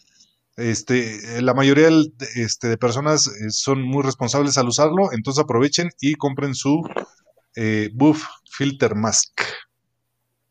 este, 0.58 1.42
la 1.42 1.54
mayoría 1.54 1.90
este, 2.36 2.68
de 2.68 2.78
personas 2.78 3.28
eh, 3.28 3.50
son 3.50 3.82
muy 3.82 4.04
responsables 4.04 4.58
al 4.58 4.68
usarlo, 4.68 5.12
entonces 5.14 5.44
aprovechen 5.44 5.90
y 6.00 6.16
compren 6.16 6.56
su 6.56 6.84
eh, 7.56 7.90
Buff 7.94 8.26
Filter 8.50 8.96
Mask. 8.96 9.42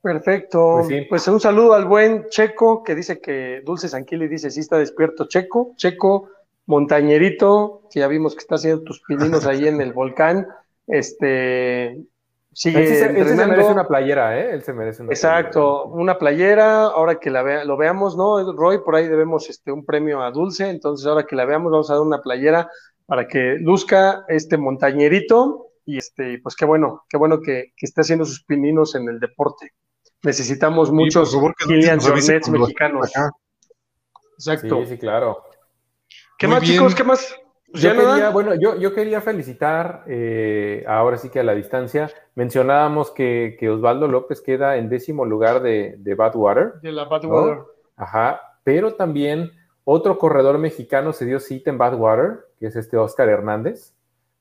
Perfecto. 0.03 0.83
Pues, 0.87 1.07
pues, 1.09 1.29
un 1.29 1.41
saludo 1.41 1.75
al 1.75 1.85
buen 1.85 2.27
Checo 2.31 2.83
que 2.83 2.95
dice 2.95 3.21
que 3.21 3.61
Dulce 3.65 3.89
Sanquili 3.89 4.29
dice 4.29 4.51
sí 4.51 4.61
está 4.61 4.79
despierto 4.79 5.29
Checo. 5.29 5.75
Checo, 5.77 6.31
montañerito, 6.67 7.83
que 7.93 8.01
ya 8.01 8.09
vimos 8.09 8.35
que 8.35 8.41
está 8.41 8.55
haciendo 8.55 8.83
tus 8.83 9.03
pininos 9.03 9.45
ahí 9.47 9.69
en 9.69 9.81
el 9.83 9.93
volcán. 9.93 10.47
Este, 10.87 11.99
Sigue 12.53 12.83
él, 12.83 13.27
se, 13.29 13.47
merece 13.47 13.71
una 13.71 13.87
playera, 13.87 14.39
¿eh? 14.39 14.51
Él 14.53 14.63
se 14.63 14.73
merece 14.73 15.03
una 15.03 15.13
Exacto, 15.13 15.85
una 15.85 16.19
playera, 16.19 16.83
ahora 16.83 17.21
que 17.21 17.31
la 17.31 17.43
vea, 17.43 17.65
lo 17.65 17.77
veamos, 17.77 18.17
¿no? 18.17 18.53
Roy, 18.53 18.79
por 18.85 18.97
ahí 18.97 19.07
debemos 19.07 19.49
este, 19.49 19.71
un 19.71 19.85
premio 19.85 20.21
a 20.21 20.33
Dulce, 20.33 20.69
entonces 20.69 21.07
ahora 21.07 21.25
que 21.25 21.37
la 21.37 21.45
veamos 21.45 21.71
vamos 21.71 21.91
a 21.91 21.95
dar 21.95 22.03
una 22.03 22.21
playera 22.21 22.69
para 23.07 23.29
que 23.29 23.57
luzca 23.61 24.25
este 24.29 24.57
montañerito 24.57 25.69
y 25.87 25.99
este, 25.99 26.41
pues 26.43 26.57
qué 26.57 26.65
bueno, 26.65 27.05
qué 27.09 27.17
bueno 27.17 27.41
que, 27.41 27.73
que 27.77 27.87
esté 27.87 28.01
haciendo 28.01 28.25
sus 28.25 28.43
pininos 28.45 28.97
en 28.97 29.09
el 29.09 29.21
deporte. 29.21 29.73
Necesitamos 30.23 30.93
muchos 30.93 31.37
Kilian 31.67 31.99
mexicanos. 32.51 33.11
Exacto. 34.35 34.81
Sí, 34.85 34.91
sí, 34.91 34.99
claro. 34.99 35.45
¿Qué 36.39 36.47
más, 36.47 36.63
chicos? 36.63 36.95
¿Qué 36.95 37.05
más? 37.05 37.35
Pues 37.73 37.83
yo 37.83 37.93
quería, 37.93 38.31
bueno, 38.31 38.55
yo, 38.55 38.77
yo 38.77 38.93
quería 38.95 39.21
felicitar, 39.21 40.05
eh, 40.09 40.85
ahora 40.89 41.17
sí 41.17 41.31
que 41.31 41.41
a 41.41 41.45
la 41.45 41.55
distancia, 41.55 42.11
mencionábamos 42.35 43.11
que, 43.11 43.57
Osvaldo 43.71 44.09
López 44.09 44.41
queda 44.41 44.77
en 44.77 44.89
décimo 44.89 45.25
lugar 45.25 45.63
de, 45.63 45.95
de 45.99 46.15
Badwater. 46.15 46.81
De 46.83 46.91
la 46.91 47.05
Badwater. 47.05 47.59
Ajá, 47.97 48.41
pero 48.65 48.95
también 48.95 49.53
otro 49.85 50.19
corredor 50.19 50.59
mexicano 50.59 51.13
se 51.13 51.27
dio 51.27 51.41
cita 51.41 51.71
en 51.71 51.79
Badwater, 51.79 52.47
que 52.59 52.67
es 52.67 52.77
este 52.77 52.97
Oscar 52.97 53.29
Hernández, 53.29 53.95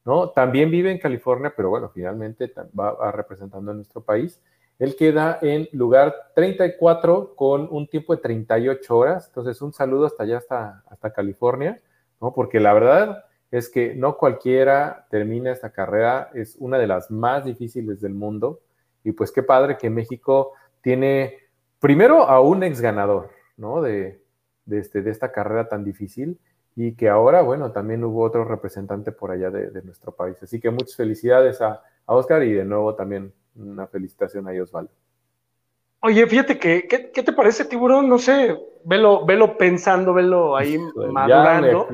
¿no? 0.05 0.29
También 0.29 0.71
vive 0.71 0.91
en 0.91 0.99
California, 0.99 1.53
pero 1.55 1.69
bueno, 1.69 1.89
finalmente 1.89 2.51
va, 2.77 3.11
representando 3.11 3.71
a 3.71 3.73
nuestro 3.73 4.01
país. 4.01 4.41
Él 4.77 4.95
queda 4.95 5.39
en 5.41 5.67
lugar 5.73 6.15
34 6.35 7.35
con 7.35 7.67
un 7.69 7.87
tiempo 7.87 8.15
de 8.15 8.21
38 8.21 8.97
horas, 8.97 9.27
entonces 9.27 9.61
un 9.61 9.73
saludo 9.73 10.05
hasta 10.05 10.23
allá, 10.23 10.37
hasta, 10.37 10.83
hasta 10.89 11.11
California. 11.11 11.79
¿No? 12.21 12.33
Porque 12.33 12.59
la 12.59 12.73
verdad 12.73 13.25
es 13.51 13.69
que 13.69 13.95
no 13.95 14.17
cualquiera 14.17 15.07
termina 15.09 15.51
esta 15.51 15.71
carrera, 15.71 16.29
es 16.33 16.55
una 16.59 16.77
de 16.77 16.87
las 16.87 17.09
más 17.09 17.45
difíciles 17.45 18.01
del 18.01 18.13
mundo. 18.13 18.61
Y 19.03 19.11
pues 19.11 19.31
qué 19.31 19.43
padre 19.43 19.77
que 19.77 19.89
México 19.89 20.53
tiene 20.81 21.37
primero 21.79 22.23
a 22.23 22.41
un 22.41 22.63
ex 22.63 22.81
ganador, 22.81 23.31
¿no? 23.57 23.81
De, 23.81 24.21
este, 24.69 25.01
de 25.01 25.11
esta 25.11 25.31
carrera 25.31 25.67
tan 25.67 25.83
difícil 25.83 26.39
y 26.75 26.93
que 26.93 27.09
ahora, 27.09 27.41
bueno, 27.41 27.71
también 27.71 28.03
hubo 28.03 28.23
otro 28.23 28.45
representante 28.45 29.11
por 29.11 29.31
allá 29.31 29.49
de, 29.49 29.81
nuestro 29.81 30.11
país. 30.13 30.41
Así 30.41 30.59
que 30.59 30.69
muchas 30.69 30.95
felicidades 30.95 31.61
a, 31.61 31.81
Oscar 32.05 32.41
y 32.41 32.53
de 32.53 32.65
nuevo 32.65 32.95
también 32.95 33.31
una 33.55 33.85
felicitación 33.85 34.47
a 34.47 34.63
Osvaldo. 34.63 34.91
Oye, 36.01 36.25
fíjate 36.27 36.57
que, 36.57 36.87
¿qué, 36.87 37.23
te 37.23 37.33
parece, 37.33 37.65
tiburón? 37.65 38.07
No 38.07 38.17
sé, 38.19 38.57
velo, 38.85 39.25
velo 39.25 39.57
pensando, 39.57 40.13
velo 40.13 40.55
ahí 40.55 40.77
madurando. 41.11 41.87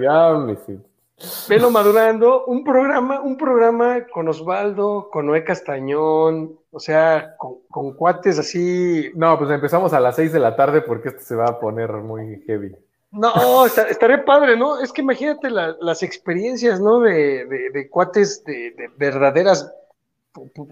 Velo 1.47 1.71
madurando. 1.71 2.45
Un 2.45 2.63
programa, 2.63 3.21
un 3.21 3.37
programa 3.37 4.05
con 4.13 4.27
Osvaldo, 4.27 5.09
con 5.11 5.25
Noé 5.25 5.43
Castañón, 5.43 6.59
o 6.71 6.79
sea, 6.79 7.35
con, 7.37 7.93
cuates 7.95 8.37
así. 8.37 9.11
No, 9.15 9.37
pues 9.39 9.49
empezamos 9.49 9.93
a 9.93 9.99
las 9.99 10.17
seis 10.17 10.31
de 10.31 10.39
la 10.39 10.55
tarde 10.55 10.81
porque 10.81 11.09
esto 11.09 11.21
se 11.21 11.35
va 11.35 11.45
a 11.45 11.59
poner 11.59 11.91
muy 11.93 12.43
heavy. 12.45 12.75
No, 13.11 13.65
estaría 13.65 14.25
padre, 14.25 14.57
¿no? 14.57 14.81
Es 14.81 14.91
que 14.91 15.01
imagínate 15.01 15.49
las 15.49 16.03
experiencias, 16.03 16.81
¿no? 16.81 16.99
De, 16.99 17.45
de, 17.73 17.89
cuates 17.89 18.43
de, 18.43 18.71
de 18.77 18.89
verdaderas, 18.97 19.73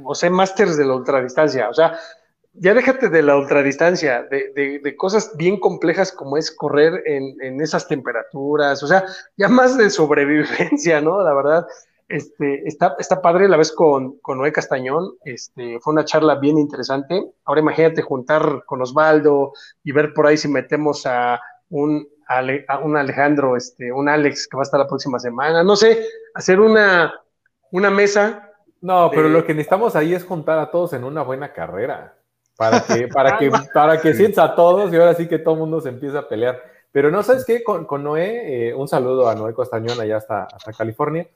o 0.03 0.13
sea, 0.13 0.29
másters 0.29 0.77
de 0.77 0.85
la 0.85 0.95
ultradistancia. 0.95 1.69
O 1.69 1.73
sea, 1.73 1.97
ya 2.53 2.73
déjate 2.73 3.09
de 3.09 3.23
la 3.23 3.35
ultradistancia, 3.35 4.23
de, 4.23 4.79
de, 4.79 4.95
cosas 4.95 5.35
bien 5.35 5.59
complejas 5.59 6.11
como 6.11 6.37
es 6.37 6.51
correr 6.51 7.01
en, 7.05 7.59
esas 7.61 7.87
temperaturas, 7.87 8.83
o 8.83 8.87
sea, 8.87 9.05
ya 9.37 9.47
más 9.47 9.77
de 9.77 9.89
sobrevivencia, 9.89 11.01
¿no? 11.01 11.21
La 11.23 11.33
verdad, 11.33 11.67
este, 12.09 12.67
está, 12.67 12.95
está 12.99 13.21
padre 13.21 13.47
la 13.47 13.57
vez 13.57 13.71
con, 13.71 14.19
con 14.19 14.37
Noé 14.37 14.51
Castañón, 14.51 15.15
este, 15.25 15.79
fue 15.79 15.93
una 15.93 16.05
charla 16.05 16.35
bien 16.35 16.59
interesante. 16.59 17.25
Ahora 17.45 17.61
imagínate 17.61 18.03
juntar 18.03 18.63
con 18.65 18.81
Osvaldo 18.81 19.53
y 19.83 19.91
ver 19.91 20.13
por 20.13 20.27
ahí 20.27 20.37
si 20.37 20.47
metemos 20.47 21.07
a 21.07 21.41
un, 21.69 22.07
a 22.27 22.77
un 22.79 22.97
Alejandro, 22.97 23.57
este, 23.57 23.91
un 23.91 24.09
Alex 24.09 24.47
que 24.47 24.57
va 24.57 24.61
a 24.61 24.65
estar 24.65 24.79
la 24.79 24.87
próxima 24.87 25.17
semana, 25.17 25.63
no 25.63 25.75
sé, 25.75 26.05
hacer 26.35 26.59
una, 26.59 27.19
una 27.71 27.89
mesa. 27.89 28.51
No, 28.79 29.09
pero 29.09 29.27
lo 29.27 29.43
que 29.43 29.53
necesitamos 29.53 29.95
ahí 29.95 30.13
es 30.13 30.23
juntar 30.23 30.59
a 30.59 30.69
todos 30.69 30.93
en 30.93 31.03
una 31.03 31.23
buena 31.23 31.51
carrera 31.51 32.15
para 32.57 32.81
que, 32.83 33.07
para 33.13 33.37
que, 33.37 33.51
para 33.73 34.01
que 34.01 34.13
sientas 34.13 34.49
a 34.49 34.55
todos 34.55 34.91
y 34.91 34.95
ahora 34.97 35.13
sí 35.13 35.27
que 35.27 35.39
todo 35.39 35.55
el 35.55 35.59
mundo 35.61 35.81
se 35.81 35.89
empieza 35.89 36.19
a 36.19 36.27
pelear. 36.27 36.61
Pero 36.91 37.09
no, 37.09 37.23
¿sabes 37.23 37.45
qué? 37.45 37.63
Con, 37.63 37.85
con 37.85 38.03
Noé, 38.03 38.69
eh, 38.69 38.73
un 38.73 38.87
saludo 38.87 39.27
a 39.27 39.35
Noé 39.35 39.53
Costañón 39.53 39.99
allá 39.99 40.17
hasta, 40.17 40.43
hasta 40.43 40.73
California. 40.73 41.27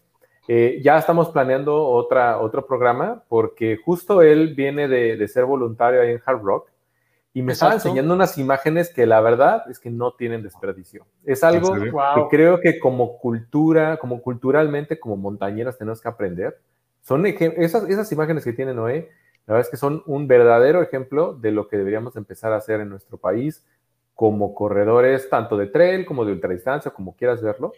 Eh, 0.48 0.80
ya 0.84 0.98
estamos 0.98 1.30
planeando 1.30 1.84
otra, 1.86 2.40
otro 2.40 2.66
programa 2.66 3.24
porque 3.28 3.78
justo 3.84 4.22
él 4.22 4.54
viene 4.56 4.88
de, 4.88 5.18
de 5.18 5.28
ser 5.28 5.46
voluntario 5.46 6.02
ahí 6.02 6.12
en 6.12 6.22
Hard 6.26 6.42
Rock 6.42 6.70
y 7.38 7.44
me 7.44 7.54
estaba 7.54 7.76
enseñando 7.76 8.16
unas 8.16 8.38
imágenes 8.40 8.92
que 8.92 9.06
la 9.06 9.22
verdad 9.22 9.70
es 9.70 9.80
que 9.80 9.92
no 9.92 10.14
tienen 10.14 10.42
desperdicio. 10.42 11.06
Es 11.24 11.44
algo 11.44 11.76
que 11.76 11.92
creo 12.32 12.60
que 12.60 12.80
como 12.80 13.20
cultura, 13.20 13.98
como 13.98 14.24
culturalmente, 14.24 15.00
como 15.00 15.18
montañeras 15.18 15.78
tenemos 15.78 16.02
que 16.02 16.08
aprender. 16.08 16.58
Son 17.02 17.24
esas, 17.28 17.88
esas 17.88 18.12
imágenes 18.12 18.44
que 18.44 18.54
tiene 18.54 18.74
Noé 18.74 19.12
la 19.48 19.54
verdad 19.54 19.68
es 19.68 19.72
que 19.72 19.78
son 19.78 20.04
un 20.06 20.28
verdadero 20.28 20.82
ejemplo 20.82 21.34
de 21.34 21.52
lo 21.52 21.70
que 21.70 21.78
deberíamos 21.78 22.18
empezar 22.18 22.52
a 22.52 22.58
hacer 22.58 22.82
en 22.82 22.90
nuestro 22.90 23.18
país 23.18 23.66
como 24.14 24.54
corredores, 24.54 25.30
tanto 25.30 25.56
de 25.56 25.68
trail 25.68 26.06
como 26.06 26.26
de 26.26 26.34
ultradistancia, 26.34 26.92
como 26.92 27.16
quieras 27.16 27.42
verlo, 27.42 27.72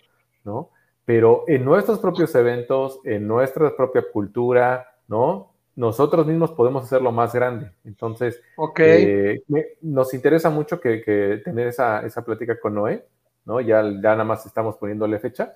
¿no? 0.44 0.72
Pero 1.06 1.44
en 1.48 1.64
nuestros 1.64 2.00
propios 2.00 2.34
eventos, 2.34 3.00
en 3.04 3.28
nuestra 3.28 3.76
propia 3.76 4.04
cultura, 4.12 4.96
¿no? 5.08 5.52
Nosotros 5.76 6.26
mismos 6.26 6.52
podemos 6.54 6.86
hacerlo 6.86 7.12
más 7.12 7.34
grande. 7.36 7.72
Entonces, 7.84 8.42
okay. 8.58 9.44
Eh, 9.48 9.78
nos 9.82 10.14
interesa 10.14 10.50
mucho 10.50 10.80
que, 10.80 11.42
tener 11.44 11.68
esa, 11.68 12.04
esa, 12.04 12.24
plática 12.26 12.60
con 12.60 12.74
Noé, 12.74 13.06
¿no? 13.46 13.62
Ya, 13.62 13.84
ya 13.84 14.12
nada 14.12 14.24
más 14.24 14.44
estamos 14.46 14.76
poniéndole 14.78 15.20
fecha, 15.20 15.54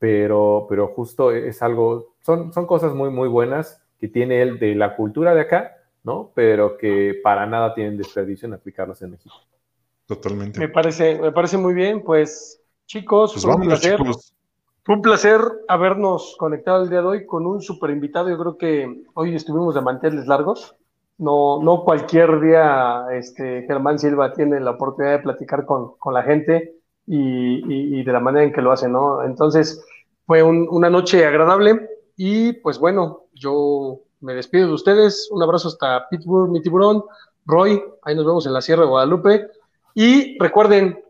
pero, 0.00 0.66
pero 0.68 0.88
justo 0.88 1.30
es 1.30 1.62
algo, 1.62 2.14
son, 2.20 2.52
son 2.52 2.66
cosas 2.66 2.94
muy, 2.94 3.10
muy 3.10 3.28
buenas 3.28 3.81
que 4.02 4.08
tiene 4.08 4.42
él 4.42 4.58
de 4.58 4.74
la 4.74 4.96
cultura 4.96 5.32
de 5.32 5.42
acá, 5.42 5.76
¿no? 6.02 6.32
Pero 6.34 6.76
que 6.76 7.20
para 7.22 7.46
nada 7.46 7.72
tienen 7.72 7.96
desperdicio 7.96 8.48
en 8.48 8.54
aplicarlos 8.54 9.00
en 9.00 9.12
México. 9.12 9.36
Totalmente. 10.06 10.58
Me 10.58 10.68
parece, 10.68 11.20
me 11.20 11.30
parece 11.30 11.56
muy 11.56 11.72
bien, 11.72 12.02
pues 12.02 12.60
chicos, 12.86 13.30
pues 13.32 13.44
fue 13.44 13.54
un 13.54 13.62
placer. 13.62 14.00
Fue 14.82 14.96
un 14.96 15.02
placer 15.02 15.40
habernos 15.68 16.34
conectado 16.36 16.82
el 16.82 16.90
día 16.90 17.00
de 17.00 17.06
hoy 17.06 17.26
con 17.26 17.46
un 17.46 17.62
super 17.62 17.90
invitado. 17.90 18.28
Yo 18.28 18.36
creo 18.36 18.58
que 18.58 19.04
hoy 19.14 19.36
estuvimos 19.36 19.76
de 19.76 19.82
manteles 19.82 20.26
largos. 20.26 20.74
No, 21.18 21.62
no 21.62 21.84
cualquier 21.84 22.40
día 22.40 23.06
este, 23.12 23.62
Germán 23.68 24.00
Silva 24.00 24.32
tiene 24.32 24.58
la 24.58 24.72
oportunidad 24.72 25.18
de 25.18 25.22
platicar 25.22 25.64
con, 25.64 25.96
con 25.98 26.12
la 26.12 26.24
gente 26.24 26.74
y, 27.06 28.00
y, 28.00 28.02
de 28.02 28.12
la 28.12 28.18
manera 28.18 28.44
en 28.44 28.52
que 28.52 28.62
lo 28.62 28.72
hace, 28.72 28.88
¿no? 28.88 29.22
Entonces, 29.22 29.80
fue 30.26 30.42
una 30.42 30.90
noche 30.90 31.24
agradable 31.24 31.91
y 32.16 32.52
pues 32.54 32.78
bueno, 32.78 33.24
yo 33.34 34.00
me 34.20 34.34
despido 34.34 34.68
de 34.68 34.74
ustedes. 34.74 35.28
Un 35.30 35.42
abrazo 35.42 35.68
hasta 35.68 36.08
Pittsburgh, 36.08 36.50
mi 36.50 36.62
tiburón. 36.62 37.04
Roy, 37.44 37.82
ahí 38.02 38.14
nos 38.14 38.24
vemos 38.24 38.46
en 38.46 38.52
la 38.52 38.62
Sierra 38.62 38.82
de 38.82 38.88
Guadalupe. 38.88 39.48
Y 39.94 40.38
recuerden, 40.38 41.02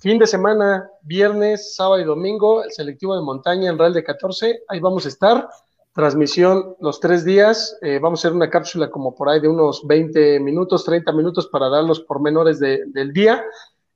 fin 0.00 0.18
de 0.18 0.26
semana, 0.26 0.88
viernes, 1.02 1.74
sábado 1.74 2.00
y 2.00 2.04
domingo, 2.04 2.62
el 2.62 2.70
selectivo 2.72 3.16
de 3.16 3.22
montaña 3.22 3.70
en 3.70 3.78
Real 3.78 3.92
de 3.92 4.04
14. 4.04 4.62
Ahí 4.68 4.80
vamos 4.80 5.04
a 5.04 5.08
estar. 5.08 5.48
Transmisión 5.92 6.76
los 6.80 7.00
tres 7.00 7.24
días. 7.24 7.76
Eh, 7.82 7.98
vamos 8.00 8.20
a 8.20 8.28
hacer 8.28 8.36
una 8.36 8.50
cápsula 8.50 8.90
como 8.90 9.14
por 9.14 9.28
ahí 9.28 9.40
de 9.40 9.48
unos 9.48 9.86
20 9.86 10.40
minutos, 10.40 10.84
30 10.84 11.10
minutos 11.12 11.48
para 11.48 11.68
dar 11.68 11.84
los 11.84 12.00
pormenores 12.00 12.60
del 12.60 13.12
día. 13.12 13.42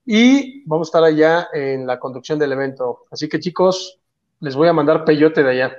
Y 0.04 0.64
vamos 0.66 0.88
a 0.88 0.90
estar 0.90 1.04
allá 1.04 1.48
en 1.52 1.86
la 1.86 2.00
conducción 2.00 2.38
del 2.38 2.52
evento. 2.52 3.04
Así 3.10 3.28
que 3.28 3.38
chicos, 3.38 4.00
les 4.40 4.56
voy 4.56 4.66
a 4.68 4.72
mandar 4.72 5.04
peyote 5.04 5.42
de 5.42 5.50
allá. 5.50 5.76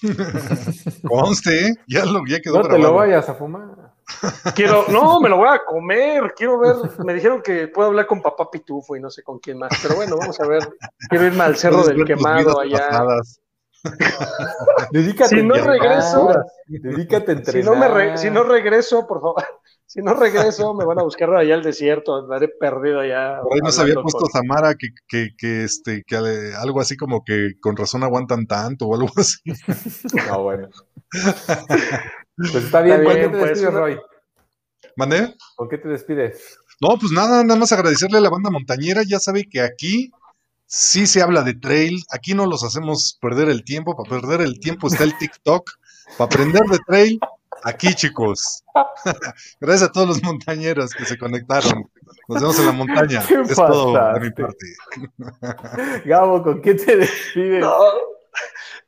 Conste, 1.08 1.66
¿eh? 1.68 1.74
ya, 1.86 2.04
lo, 2.04 2.22
ya 2.26 2.40
quedó. 2.40 2.62
No 2.62 2.68
te 2.68 2.78
lo 2.78 2.94
vayas 2.94 3.28
a 3.28 3.34
fumar. 3.34 3.92
Quiero, 4.54 4.84
no, 4.88 5.20
me 5.20 5.28
lo 5.28 5.36
voy 5.36 5.48
a 5.48 5.64
comer. 5.64 6.34
Quiero 6.36 6.58
ver. 6.58 6.74
Me 7.04 7.14
dijeron 7.14 7.40
que 7.42 7.68
puedo 7.68 7.88
hablar 7.88 8.06
con 8.06 8.20
papá 8.20 8.50
Pitufo 8.50 8.96
y 8.96 9.00
no 9.00 9.10
sé 9.10 9.22
con 9.22 9.38
quién 9.38 9.58
más. 9.58 9.70
Pero 9.82 9.94
bueno, 9.96 10.16
vamos 10.16 10.38
a 10.40 10.46
ver. 10.46 10.68
Quiero 11.08 11.26
irme 11.26 11.44
al 11.44 11.56
cerro 11.56 11.84
del 11.84 12.04
quemado 12.04 12.60
allá. 12.60 12.88
Dedícate 14.92 15.36
Si 15.36 15.42
no 15.42 15.54
regreso- 15.56 16.44
Dedícate 16.66 17.32
a 17.32 17.44
Si 17.44 17.62
no, 17.62 17.74
me 17.74 17.88
re- 17.88 18.16
si 18.18 18.30
no 18.30 18.44
regreso, 18.44 19.06
por 19.06 19.20
favor, 19.20 19.44
si 19.92 20.00
no 20.00 20.14
regreso, 20.14 20.72
me 20.72 20.86
van 20.86 20.98
a 21.00 21.02
buscar 21.02 21.34
allá 21.34 21.54
al 21.54 21.62
desierto, 21.62 22.16
andaré 22.16 22.48
perdido 22.48 23.00
allá. 23.00 23.42
Por 23.42 23.52
ahí 23.52 23.60
nos 23.62 23.78
había 23.78 23.96
puesto 23.96 24.20
con- 24.20 24.30
Samara 24.30 24.74
que, 24.74 24.88
que, 25.06 25.36
que, 25.36 25.64
este, 25.64 26.02
que 26.06 26.16
algo 26.16 26.80
así 26.80 26.96
como 26.96 27.22
que 27.22 27.50
con 27.60 27.76
razón 27.76 28.02
aguantan 28.02 28.46
tanto 28.46 28.86
o 28.86 28.94
algo 28.94 29.10
así. 29.18 29.36
No, 30.28 30.44
bueno. 30.44 30.70
Pues 31.10 32.54
está 32.54 32.80
bien. 32.80 33.02
Está 33.02 33.04
¿Con 33.04 33.12
qué 33.12 33.18
bien, 33.20 33.32
te 33.32 33.38
pues, 33.38 33.50
despides, 33.50 33.74
Roy? 33.74 34.00
¿Mandé? 34.96 35.34
¿Con 35.56 35.68
qué 35.68 35.76
te 35.76 35.88
despides? 35.88 36.56
No, 36.80 36.96
pues 36.98 37.12
nada, 37.12 37.44
nada 37.44 37.60
más 37.60 37.72
agradecerle 37.72 38.16
a 38.16 38.22
la 38.22 38.30
banda 38.30 38.48
montañera. 38.48 39.02
Ya 39.06 39.18
sabe 39.18 39.44
que 39.44 39.60
aquí 39.60 40.10
sí 40.64 41.06
se 41.06 41.20
habla 41.20 41.42
de 41.42 41.52
trail. 41.52 42.02
Aquí 42.10 42.32
no 42.32 42.46
los 42.46 42.64
hacemos 42.64 43.18
perder 43.20 43.50
el 43.50 43.62
tiempo. 43.62 43.94
Para 43.94 44.08
perder 44.08 44.40
el 44.40 44.58
tiempo 44.58 44.86
está 44.86 45.04
el 45.04 45.18
TikTok. 45.18 45.70
Para 46.16 46.28
aprender 46.28 46.62
de 46.62 46.78
trail, 46.86 47.20
aquí, 47.64 47.94
chicos. 47.94 48.64
Gracias 49.60 49.88
a 49.88 49.92
todos 49.92 50.08
los 50.08 50.22
montañeros 50.22 50.92
que 50.94 51.04
se 51.04 51.18
conectaron. 51.18 51.90
Nos 52.28 52.40
vemos 52.40 52.58
en 52.58 52.66
la 52.66 52.72
montaña. 52.72 53.22
Qué 53.26 53.40
Es 53.40 53.56
todo 53.56 53.94
de 54.14 54.20
mi 54.20 54.30
parte. 54.30 54.66
Gabo, 56.04 56.42
¿con 56.42 56.60
qué 56.62 56.74
te 56.74 56.96
despides? 56.96 57.60
No, 57.60 57.78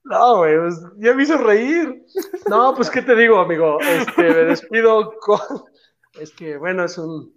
no, 0.05 0.37
güey, 0.39 0.59
pues, 0.59 0.81
ya 0.99 1.15
me 1.15 1.23
hizo 1.23 1.39
reír. 1.39 2.05
No, 2.49 2.75
pues, 2.75 2.91
¿qué 2.91 3.03
te 3.03 3.15
digo, 3.15 3.41
amigo? 3.41 3.79
Este, 3.81 4.23
me 4.23 4.45
despido 4.45 5.13
con. 5.21 5.41
Es 6.15 6.31
que, 6.33 6.57
bueno, 6.57 6.85
es 6.85 6.97
un 6.99 7.35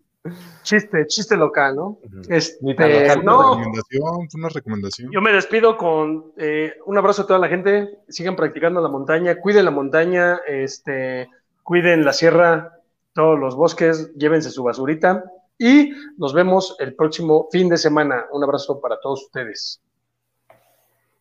chiste, 0.64 1.06
chiste 1.08 1.36
local, 1.38 1.76
¿no? 1.76 1.99
Este, 2.30 2.58
Ni 2.62 2.76
tan 2.76 2.91
local, 2.91 3.26
no, 3.26 3.56
recomendación, 3.58 4.30
fue 4.30 4.40
una 4.40 4.49
recomendación. 4.49 5.12
Yo 5.12 5.22
me 5.22 5.32
despido 5.32 5.78
con 5.78 6.34
eh, 6.38 6.74
un 6.86 6.98
abrazo 6.98 7.24
a 7.24 7.28
toda 7.28 7.40
la 7.40 7.48
gente. 7.48 7.99
Sigan 8.10 8.36
practicando 8.36 8.82
la 8.82 8.90
montaña, 8.90 9.40
cuiden 9.40 9.66
la 9.66 9.72
montaña, 9.72 10.40
este, 10.48 11.30
cuiden 11.64 12.06
la 12.06 12.14
sierra, 12.14 12.80
todos 13.14 13.40
los 13.40 13.56
bosques, 13.56 14.14
llévense 14.16 14.52
su 14.52 14.64
basurita 14.64 15.24
y 15.58 15.91
nos 16.18 16.34
vemos 16.34 16.76
el 16.80 16.95
próximo 16.95 17.48
fin 17.52 17.70
de 17.70 17.78
semana. 17.78 18.26
Un 18.32 18.44
abrazo 18.44 18.80
para 18.80 18.99
todos 18.99 19.24
ustedes. 19.24 19.82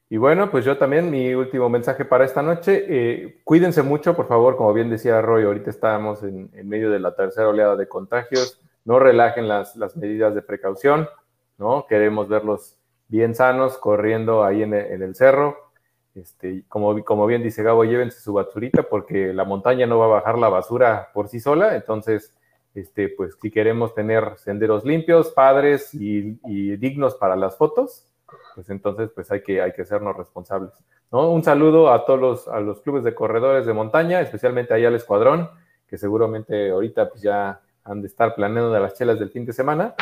Y 0.09 0.19
bueno, 0.19 0.51
pues 0.51 0.65
yo 0.65 0.78
también, 0.78 1.11
mi 1.11 1.35
último 1.35 1.69
mensaje 1.69 2.05
para 2.05 2.24
esta 2.24 2.41
noche, 2.41 2.85
eh, 2.89 3.41
cuídense 3.43 3.83
mucho, 3.83 4.15
por 4.15 4.28
favor, 4.28 4.57
como 4.57 4.73
bien 4.73 4.89
decía 4.89 5.20
Roy, 5.20 5.45
ahorita 5.45 5.70
estamos 5.70 6.23
en, 6.23 6.49
en 6.53 6.69
medio 6.69 6.91
de 6.91 7.01
la 7.01 7.16
tercera 7.16 7.49
oleada 7.49 7.74
de 7.74 7.89
contagios, 7.89 8.61
no 8.87 8.99
relajen 8.99 9.49
las, 9.49 9.77
las 9.77 9.97
medidas 9.97 10.35
de 10.35 10.41
precaución, 10.41 11.09
¿no? 11.59 11.87
Queremos 11.87 12.29
verlos 12.29 12.79
bien 13.09 13.35
sanos, 13.35 13.77
corriendo 13.77 14.45
ahí 14.45 14.63
en 14.63 14.73
el, 14.73 14.87
en 14.87 15.03
el 15.03 15.15
cerro. 15.15 15.57
Este, 16.15 16.65
como, 16.69 17.05
como 17.05 17.27
bien 17.27 17.43
dice 17.43 17.63
Gabo, 17.63 17.85
llévense 17.85 18.21
su 18.21 18.33
basurita 18.33 18.85
porque 18.85 19.35
la 19.35 19.45
montaña 19.45 19.87
no 19.87 19.99
va 19.99 20.07
a 20.07 20.21
bajar 20.21 20.39
la 20.39 20.49
basura 20.49 21.11
por 21.13 21.29
sí 21.29 21.41
sola, 21.41 21.77
entonces, 21.77 22.35
este, 22.75 23.11
pues 23.11 23.37
si 23.43 23.51
queremos 23.51 23.95
tener 23.95 24.39
senderos 24.39 24.85
limpios, 24.85 25.31
padres 25.31 25.93
y, 25.93 26.39
y 26.47 26.77
dignos 26.77 27.17
para 27.17 27.37
las 27.37 27.59
fotos, 27.59 28.07
pues 28.55 28.71
entonces 28.71 29.11
pues 29.15 29.31
hay 29.31 29.43
que, 29.43 29.61
hay 29.61 29.73
que 29.73 29.83
hacernos 29.83 30.17
responsables. 30.17 30.73
¿no? 31.13 31.31
Un 31.31 31.43
saludo 31.45 31.93
a 31.93 32.05
todos 32.05 32.21
los, 32.21 32.49
a 32.49 32.61
los 32.61 32.81
clubes 32.81 33.05
de 33.05 33.15
corredores 33.15 33.67
de 33.67 33.73
montaña, 33.73 34.21
especialmente 34.21 34.73
ahí 34.75 34.85
al 34.85 34.95
escuadrón, 34.95 35.51
que 35.87 35.99
seguramente 35.99 36.71
ahorita 36.71 37.11
pues 37.11 37.23
ya 37.23 37.61
han 37.87 38.03
de 38.03 38.09
estar 38.09 38.35
planeando 38.35 38.73
de 38.73 38.81
las 38.81 38.95
chelas 38.95 39.19
del 39.19 39.31
fin 39.31 39.47
de 39.47 39.53
semana. 39.53 39.95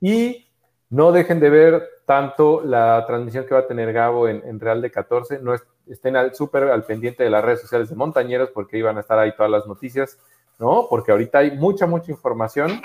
Y 0.00 0.48
no 0.90 1.12
dejen 1.12 1.40
de 1.40 1.50
ver 1.50 1.88
tanto 2.06 2.62
la 2.64 3.04
transmisión 3.06 3.46
que 3.46 3.54
va 3.54 3.60
a 3.60 3.66
tener 3.66 3.92
Gabo 3.92 4.28
en, 4.28 4.60
Real 4.60 4.82
de 4.82 4.90
14, 4.90 5.38
no 5.40 5.54
es- 5.54 5.64
estén 5.86 6.14
súper 6.34 6.64
al 6.64 6.84
pendiente 6.84 7.24
de 7.24 7.30
las 7.30 7.44
redes 7.44 7.60
sociales 7.62 7.88
de 7.88 7.96
Montañeros, 7.96 8.50
porque 8.50 8.78
iban 8.78 8.96
a 8.96 9.00
estar 9.00 9.18
ahí 9.18 9.34
todas 9.34 9.50
las 9.50 9.66
noticias, 9.66 10.18
¿no? 10.58 10.86
Porque 10.88 11.12
ahorita 11.12 11.38
hay 11.38 11.52
mucha, 11.56 11.86
mucha 11.86 12.10
información, 12.10 12.80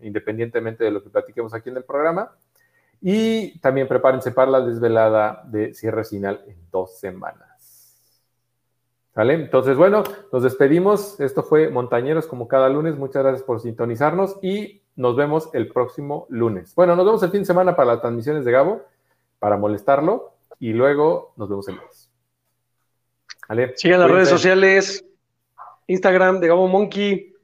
independientemente 0.00 0.84
de 0.84 0.90
lo 0.90 1.02
que 1.02 1.10
platiquemos 1.10 1.52
aquí 1.54 1.68
en 1.70 1.76
el 1.76 1.84
programa. 1.84 2.32
Y 3.02 3.58
también 3.60 3.88
prepárense 3.88 4.30
para 4.32 4.50
la 4.50 4.60
desvelada 4.60 5.42
de 5.46 5.72
cierre 5.74 6.04
final 6.04 6.42
en 6.46 6.56
dos 6.70 6.98
semanas. 6.98 7.49
¿Sale? 9.14 9.34
Entonces, 9.34 9.76
bueno, 9.76 10.04
nos 10.32 10.42
despedimos. 10.42 11.18
Esto 11.20 11.42
fue 11.42 11.68
Montañeros 11.68 12.26
como 12.26 12.46
cada 12.46 12.68
lunes. 12.68 12.96
Muchas 12.96 13.22
gracias 13.22 13.42
por 13.42 13.60
sintonizarnos 13.60 14.38
y 14.42 14.82
nos 14.96 15.16
vemos 15.16 15.50
el 15.52 15.68
próximo 15.68 16.26
lunes. 16.28 16.74
Bueno, 16.74 16.94
nos 16.94 17.04
vemos 17.04 17.22
el 17.22 17.30
fin 17.30 17.40
de 17.40 17.46
semana 17.46 17.74
para 17.74 17.92
las 17.92 18.00
transmisiones 18.00 18.44
de 18.44 18.52
Gabo, 18.52 18.82
para 19.38 19.56
molestarlo, 19.56 20.34
y 20.58 20.72
luego 20.72 21.32
nos 21.36 21.48
vemos 21.48 21.66
el 21.68 21.76
lunes. 21.76 22.10
¿Vale? 23.48 23.72
Sigan 23.76 24.00
las 24.00 24.10
redes 24.10 24.28
sociales, 24.28 25.04
Instagram 25.88 26.38
de 26.38 26.48
Gabo 26.48 26.68
Monkey. 26.68 27.34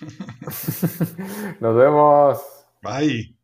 Nos 1.60 1.76
vemos. 1.76 2.42
Bye. 2.82 3.35